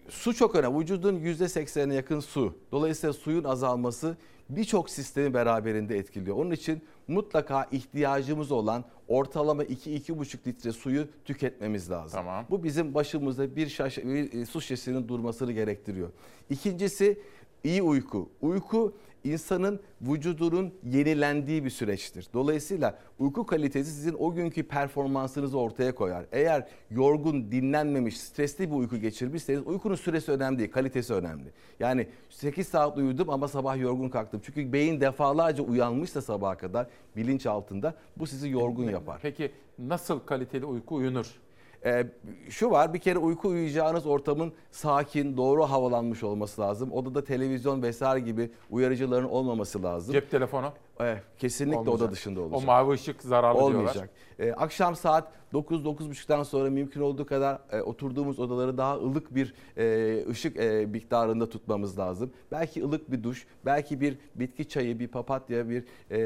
su 0.09 0.33
çok 0.33 0.55
önemli. 0.55 0.79
Vücudun 0.79 1.15
%80'ine 1.19 1.93
yakın 1.93 2.19
su. 2.19 2.55
Dolayısıyla 2.71 3.13
suyun 3.13 3.43
azalması 3.43 4.17
birçok 4.49 4.89
sistemi 4.89 5.33
beraberinde 5.33 5.97
etkiliyor. 5.97 6.35
Onun 6.35 6.51
için 6.51 6.81
mutlaka 7.09 7.67
ihtiyacımız 7.71 8.51
olan 8.51 8.85
ortalama 9.07 9.63
2-2,5 9.63 10.47
litre 10.47 10.71
suyu 10.71 11.07
tüketmemiz 11.25 11.91
lazım. 11.91 12.19
Tamam. 12.19 12.45
Bu 12.49 12.63
bizim 12.63 12.93
başımızda 12.93 13.55
bir, 13.55 13.69
şaş 13.69 13.97
bir 13.97 14.45
su 14.45 14.61
şişesinin 14.61 15.07
durmasını 15.07 15.51
gerektiriyor. 15.51 16.09
İkincisi 16.49 17.19
iyi 17.63 17.81
uyku. 17.81 18.29
Uyku 18.41 18.93
insanın 19.23 19.79
vücudunun 20.01 20.73
yenilendiği 20.83 21.65
bir 21.65 21.69
süreçtir. 21.69 22.27
Dolayısıyla 22.33 22.99
uyku 23.19 23.45
kalitesi 23.45 23.91
sizin 23.91 24.15
o 24.19 24.33
günkü 24.33 24.63
performansınızı 24.63 25.59
ortaya 25.59 25.95
koyar. 25.95 26.25
Eğer 26.31 26.67
yorgun, 26.91 27.51
dinlenmemiş, 27.51 28.19
stresli 28.19 28.71
bir 28.71 28.75
uyku 28.75 28.97
geçirmişseniz 28.97 29.67
uykunun 29.67 29.95
süresi 29.95 30.31
önemli 30.31 30.59
değil, 30.59 30.71
kalitesi 30.71 31.13
önemli. 31.13 31.51
Yani 31.79 32.07
8 32.29 32.67
saat 32.67 32.97
uyudum 32.97 33.29
ama 33.29 33.47
sabah 33.47 33.77
yorgun 33.77 34.09
kalktım. 34.09 34.41
Çünkü 34.43 34.73
beyin 34.73 35.01
defalarca 35.01 35.63
uyanmışsa 35.63 36.21
sabaha 36.21 36.57
kadar 36.57 36.87
bilinç 37.15 37.45
altında 37.45 37.95
bu 38.17 38.27
sizi 38.27 38.49
yorgun 38.49 38.83
yapar. 38.83 39.19
Peki 39.21 39.51
nasıl 39.79 40.19
kaliteli 40.19 40.65
uyku 40.65 40.95
uyunur? 40.95 41.39
Ee, 41.85 42.07
şu 42.49 42.71
var 42.71 42.93
bir 42.93 42.99
kere 42.99 43.19
uyku 43.19 43.47
uyuyacağınız 43.47 44.05
ortamın 44.05 44.53
sakin, 44.71 45.37
doğru 45.37 45.63
havalanmış 45.63 46.23
olması 46.23 46.61
lazım. 46.61 46.91
Odada 46.91 47.23
televizyon 47.23 47.81
vesaire 47.83 48.19
gibi 48.19 48.51
uyarıcıların 48.69 49.29
olmaması 49.29 49.83
lazım. 49.83 50.13
Cep 50.13 50.31
telefonu? 50.31 50.73
Evet, 50.99 51.23
kesinlikle 51.37 51.79
Olmayacak. 51.79 52.01
oda 52.07 52.11
dışında 52.11 52.41
olacak. 52.41 52.59
O 52.59 52.61
mavi 52.61 52.93
ışık 52.93 53.21
zararlı 53.21 53.61
Olmayacak. 53.61 53.93
diyorlar. 53.93 54.09
Ee, 54.39 54.53
akşam 54.53 54.95
saat 54.95 55.31
9-9.30'dan 55.53 56.43
sonra 56.43 56.69
mümkün 56.69 57.01
olduğu 57.01 57.25
kadar 57.25 57.59
e, 57.71 57.81
oturduğumuz 57.81 58.39
odaları 58.39 58.77
daha 58.77 58.95
ılık 58.95 59.35
bir 59.35 59.53
e, 59.77 60.25
ışık 60.29 60.57
e, 60.57 60.85
miktarında 60.85 61.49
tutmamız 61.49 61.99
lazım. 61.99 62.31
Belki 62.51 62.83
ılık 62.83 63.11
bir 63.11 63.23
duş, 63.23 63.47
belki 63.65 64.01
bir 64.01 64.17
bitki 64.35 64.67
çayı, 64.67 64.99
bir 64.99 65.07
papatya, 65.07 65.69
bir 65.69 65.83
e, 66.09 66.19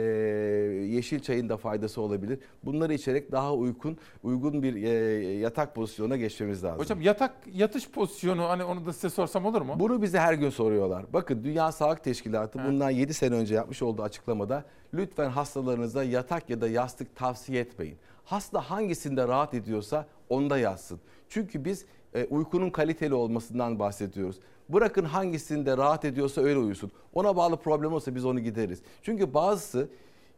yeşil 0.86 1.20
çayın 1.20 1.50
da 1.50 1.58
faydası 1.58 2.02
olabilir. 2.02 2.40
Bunları 2.64 2.94
içerek 2.94 3.32
daha 3.32 3.54
uygun, 3.54 3.98
uygun 4.24 4.64
bir 4.64 4.76
e, 4.76 4.90
yatak 5.38 5.76
pozisyonuna 5.76 6.18
geçmemiz 6.18 6.64
lazım. 6.64 6.80
Hocam 6.80 7.02
yatak 7.02 7.36
yatış 7.54 7.90
pozisyonu 7.91 8.50
hani 8.50 8.64
onu 8.64 8.86
da 8.86 8.94
size 8.94 9.10
sorsam 9.10 9.45
olur 9.45 9.62
mu? 9.62 9.76
Bunu 9.80 10.02
bize 10.02 10.20
her 10.20 10.34
gün 10.34 10.50
soruyorlar. 10.50 11.06
Bakın 11.14 11.44
Dünya 11.44 11.72
Sağlık 11.72 12.04
Teşkilatı 12.04 12.60
evet. 12.60 12.72
bundan 12.72 12.90
7 12.90 13.14
sene 13.14 13.36
önce 13.36 13.56
yapmış 13.56 13.82
olduğu 13.82 14.04
açıklamada 14.04 14.62
lütfen 14.94 15.30
hastalarınıza 15.30 16.03
yatak 16.03 16.49
ya 16.49 16.61
da 16.61 16.68
yastık 16.68 17.15
tavsiye 17.15 17.61
etmeyin. 17.61 17.98
Hasta 18.26 18.61
hangisinde 18.61 19.27
rahat 19.27 19.53
ediyorsa 19.53 20.06
onda 20.30 20.57
yatsın. 20.57 20.99
Çünkü 21.30 21.65
biz 21.65 21.85
e, 22.14 22.26
uykunun 22.26 22.69
kaliteli 22.69 23.14
olmasından 23.14 23.80
bahsediyoruz. 23.80 24.40
Bırakın 24.69 25.06
hangisinde 25.06 25.77
rahat 25.77 26.06
ediyorsa 26.06 26.41
öyle 26.41 26.60
uyusun. 26.60 26.91
Ona 27.14 27.35
bağlı 27.35 27.57
problem 27.57 27.94
olsa 27.94 28.15
biz 28.15 28.26
onu 28.26 28.40
gideriz. 28.40 28.81
Çünkü 29.02 29.34
bazısı 29.34 29.90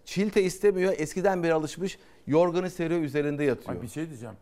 çilte 0.06 0.44
istemiyor. 0.44 0.94
Eskiden 0.98 1.44
beri 1.44 1.54
alışmış. 1.54 2.00
Yorganı 2.28 2.70
seriyor 2.70 3.02
üzerinde 3.02 3.44
yatıyor. 3.44 3.76
Ay 3.76 3.82
bir 3.82 3.88
şey 3.88 4.10
diyeceğim. 4.10 4.36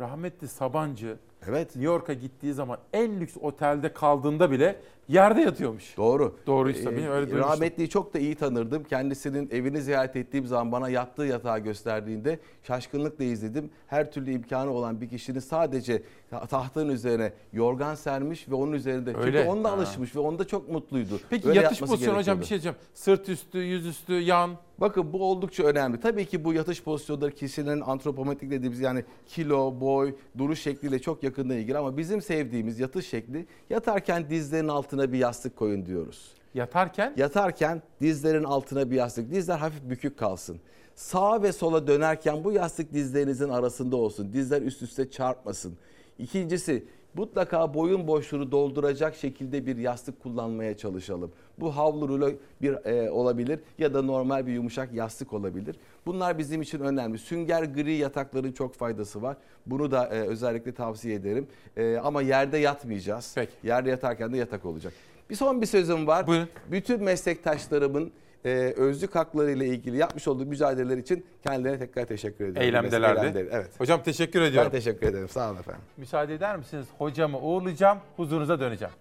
Rahmetli 0.00 0.48
Sabancı 0.48 1.16
Evet. 1.48 1.66
New 1.66 1.84
York'a 1.84 2.12
gittiği 2.12 2.52
zaman 2.52 2.78
en 2.92 3.20
lüks 3.20 3.36
otelde 3.40 3.92
kaldığında 3.92 4.50
bile 4.50 4.80
yerde 5.08 5.40
yatıyormuş. 5.40 5.96
Doğru. 5.96 6.36
Doğruysa 6.46 6.90
Ee, 6.92 6.96
benim 6.96 7.10
öyle 7.10 7.26
duymuştum. 7.26 7.50
Rahmetliyi 7.52 7.88
çok 7.88 8.14
da 8.14 8.18
iyi 8.18 8.34
tanırdım. 8.34 8.84
Kendisinin 8.84 9.48
evini 9.52 9.82
ziyaret 9.82 10.16
ettiğim 10.16 10.46
zaman 10.46 10.72
bana 10.72 10.88
yattığı 10.88 11.22
yatağı 11.22 11.58
gösterdiğinde 11.58 12.38
şaşkınlıkla 12.62 13.24
izledim. 13.24 13.70
Her 13.86 14.12
türlü 14.12 14.32
imkanı 14.32 14.70
olan 14.70 15.00
bir 15.00 15.08
kişinin 15.08 15.38
sadece 15.38 16.02
tahtın 16.48 16.88
üzerine 16.88 17.32
yorgan 17.52 17.94
sermiş 17.94 18.48
ve 18.48 18.54
onun 18.54 18.72
üzerinde 18.72 19.16
Öyle. 19.16 19.38
çünkü 19.38 19.48
onunla 19.50 19.70
Ha. 19.70 19.74
alışmış 19.74 20.16
ve 20.16 20.20
onda 20.20 20.46
çok 20.46 20.68
mutluydu. 20.70 21.20
Peki 21.30 21.48
Öyle 21.48 21.60
yatış 21.60 21.80
pozisyonu 21.80 22.18
hocam 22.18 22.40
bir 22.40 22.44
şey 22.44 22.50
diyeceğim. 22.56 22.76
Sırt 22.94 23.28
üstü, 23.28 23.58
yüz 23.58 23.86
üstü, 23.86 24.12
yan. 24.12 24.50
Bakın 24.78 25.12
bu 25.12 25.30
oldukça 25.30 25.62
önemli. 25.62 26.00
Tabii 26.00 26.24
ki 26.26 26.44
bu 26.44 26.52
yatış 26.52 26.82
pozisyonları 26.82 27.30
kişilerin 27.34 27.80
antropometrik 27.80 28.50
dediğimiz 28.50 28.80
yani 28.80 29.04
kilo, 29.26 29.80
boy, 29.80 30.14
duruş 30.38 30.60
şekliyle 30.60 30.98
çok 30.98 31.22
yakından 31.22 31.56
ilgili 31.56 31.78
ama 31.78 31.96
bizim 31.96 32.22
sevdiğimiz 32.22 32.80
yatış 32.80 33.06
şekli 33.08 33.46
yatarken 33.70 34.30
dizlerin 34.30 34.68
altına 34.68 34.95
bir 35.12 35.18
yastık 35.18 35.56
koyun 35.56 35.86
diyoruz. 35.86 36.36
Yatarken? 36.54 37.14
Yatarken 37.16 37.82
dizlerin 38.00 38.44
altına 38.44 38.90
bir 38.90 38.96
yastık. 38.96 39.30
Dizler 39.30 39.58
hafif 39.58 39.82
bükük 39.90 40.18
kalsın. 40.18 40.60
Sağa 40.94 41.42
ve 41.42 41.52
sola 41.52 41.86
dönerken 41.86 42.44
bu 42.44 42.52
yastık 42.52 42.92
dizlerinizin 42.92 43.48
arasında 43.48 43.96
olsun. 43.96 44.32
Dizler 44.32 44.62
üst 44.62 44.82
üste 44.82 45.10
çarpmasın. 45.10 45.78
İkincisi 46.18 46.84
mutlaka 47.16 47.74
boyun 47.74 48.06
boşluğunu 48.06 48.52
dolduracak 48.52 49.16
şekilde 49.16 49.66
bir 49.66 49.76
yastık 49.76 50.22
kullanmaya 50.22 50.76
çalışalım. 50.76 51.32
Bu 51.58 51.76
havlu 51.76 52.08
rulo 52.08 52.30
bir 52.62 52.86
e, 52.86 53.10
olabilir 53.10 53.60
ya 53.78 53.94
da 53.94 54.02
normal 54.02 54.46
bir 54.46 54.52
yumuşak 54.52 54.92
yastık 54.92 55.32
olabilir. 55.32 55.76
Bunlar 56.06 56.38
bizim 56.38 56.62
için 56.62 56.80
önemli. 56.80 57.18
Sünger 57.18 57.62
gri 57.62 57.92
yatakların 57.92 58.52
çok 58.52 58.74
faydası 58.74 59.22
var. 59.22 59.36
Bunu 59.66 59.90
da 59.90 60.06
e, 60.06 60.20
özellikle 60.20 60.74
tavsiye 60.74 61.14
ederim. 61.14 61.46
E, 61.76 61.96
ama 61.96 62.22
yerde 62.22 62.58
yatmayacağız. 62.58 63.36
Yerde 63.62 63.90
yatarken 63.90 64.32
de 64.32 64.36
yatak 64.36 64.64
olacak. 64.64 64.92
Bir 65.30 65.34
son 65.34 65.62
bir 65.62 65.66
sözüm 65.66 66.06
var. 66.06 66.26
Bütün 66.70 67.02
meslektaşlarımın 67.02 68.12
e, 68.46 68.74
özlük 68.76 69.14
hakları 69.14 69.50
ile 69.50 69.66
ilgili 69.66 69.96
yapmış 69.96 70.28
olduğu 70.28 70.46
mücadeleler 70.46 70.96
için 70.96 71.26
kendilerine 71.42 71.78
tekrar 71.78 72.04
teşekkür 72.04 72.44
ediyorum. 72.44 72.62
Eylemdelerdi. 72.62 73.20
Eylemdeler, 73.20 73.48
Evet. 73.52 73.80
Hocam 73.80 74.02
teşekkür 74.02 74.40
ediyorum. 74.40 74.70
Ben 74.72 74.78
teşekkür 74.78 75.06
ederim. 75.06 75.28
Sağ 75.28 75.50
olun 75.50 75.58
efendim. 75.58 75.82
Müsaade 75.96 76.34
eder 76.34 76.56
misiniz? 76.56 76.86
Hocamı 76.98 77.38
uğurlayacağım, 77.38 77.98
huzurunuza 78.16 78.60
döneceğim. 78.60 78.94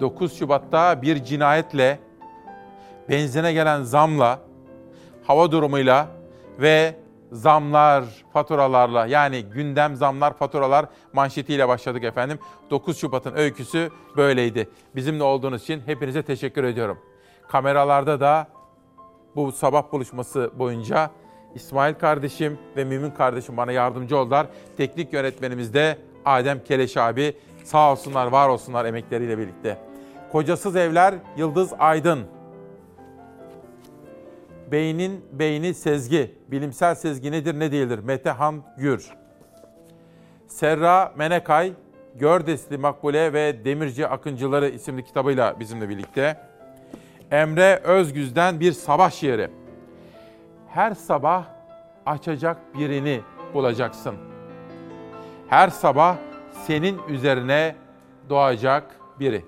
...9 0.00 0.38
Şubat'ta 0.38 1.02
bir 1.02 1.24
cinayetle... 1.24 1.98
...benzine 3.08 3.52
gelen 3.52 3.82
zamla... 3.82 4.40
...hava 5.22 5.50
durumuyla... 5.50 6.08
...ve 6.60 6.94
zamlar, 7.32 8.04
faturalarla... 8.32 9.06
...yani 9.06 9.42
gündem 9.42 9.96
zamlar, 9.96 10.36
faturalar 10.36 10.86
manşetiyle 11.12 11.68
başladık 11.68 12.04
efendim. 12.04 12.38
9 12.70 12.98
Şubat'ın 12.98 13.34
öyküsü 13.36 13.90
böyleydi. 14.16 14.70
Bizimle 14.96 15.22
olduğunuz 15.22 15.62
için 15.62 15.82
hepinize 15.86 16.22
teşekkür 16.22 16.64
ediyorum. 16.64 16.98
Kameralarda 17.48 18.20
da 18.20 18.48
bu 19.36 19.52
sabah 19.52 19.92
buluşması 19.92 20.50
boyunca 20.58 21.10
İsmail 21.54 21.94
kardeşim 21.94 22.58
ve 22.76 22.84
Mümin 22.84 23.10
kardeşim 23.10 23.56
bana 23.56 23.72
yardımcı 23.72 24.16
oldular. 24.16 24.46
Teknik 24.76 25.12
yönetmenimiz 25.12 25.74
de 25.74 25.98
Adem 26.24 26.64
Keleş 26.64 26.96
abi. 26.96 27.36
Sağ 27.64 27.92
olsunlar, 27.92 28.26
var 28.26 28.48
olsunlar 28.48 28.84
emekleriyle 28.84 29.38
birlikte. 29.38 29.78
Kocasız 30.32 30.76
Evler 30.76 31.14
Yıldız 31.36 31.72
Aydın. 31.78 32.35
Beynin 34.72 35.24
beyni 35.32 35.74
sezgi. 35.74 36.34
Bilimsel 36.48 36.94
sezgi 36.94 37.32
nedir 37.32 37.58
ne 37.58 37.72
değildir? 37.72 37.98
Metehan 37.98 38.62
Gür. 38.78 39.10
Serra 40.46 41.12
Menekay, 41.16 41.72
Gördesli 42.14 42.78
Makbule 42.78 43.32
ve 43.32 43.64
Demirci 43.64 44.06
Akıncıları 44.06 44.68
isimli 44.68 45.04
kitabıyla 45.04 45.60
bizimle 45.60 45.88
birlikte. 45.88 46.40
Emre 47.30 47.76
Özgüz'den 47.84 48.60
bir 48.60 48.72
sabah 48.72 49.10
şiiri. 49.10 49.50
Her 50.68 50.94
sabah 50.94 51.44
açacak 52.06 52.56
birini 52.78 53.20
bulacaksın. 53.54 54.14
Her 55.48 55.68
sabah 55.68 56.16
senin 56.66 57.00
üzerine 57.08 57.76
doğacak 58.28 59.00
biri. 59.20 59.44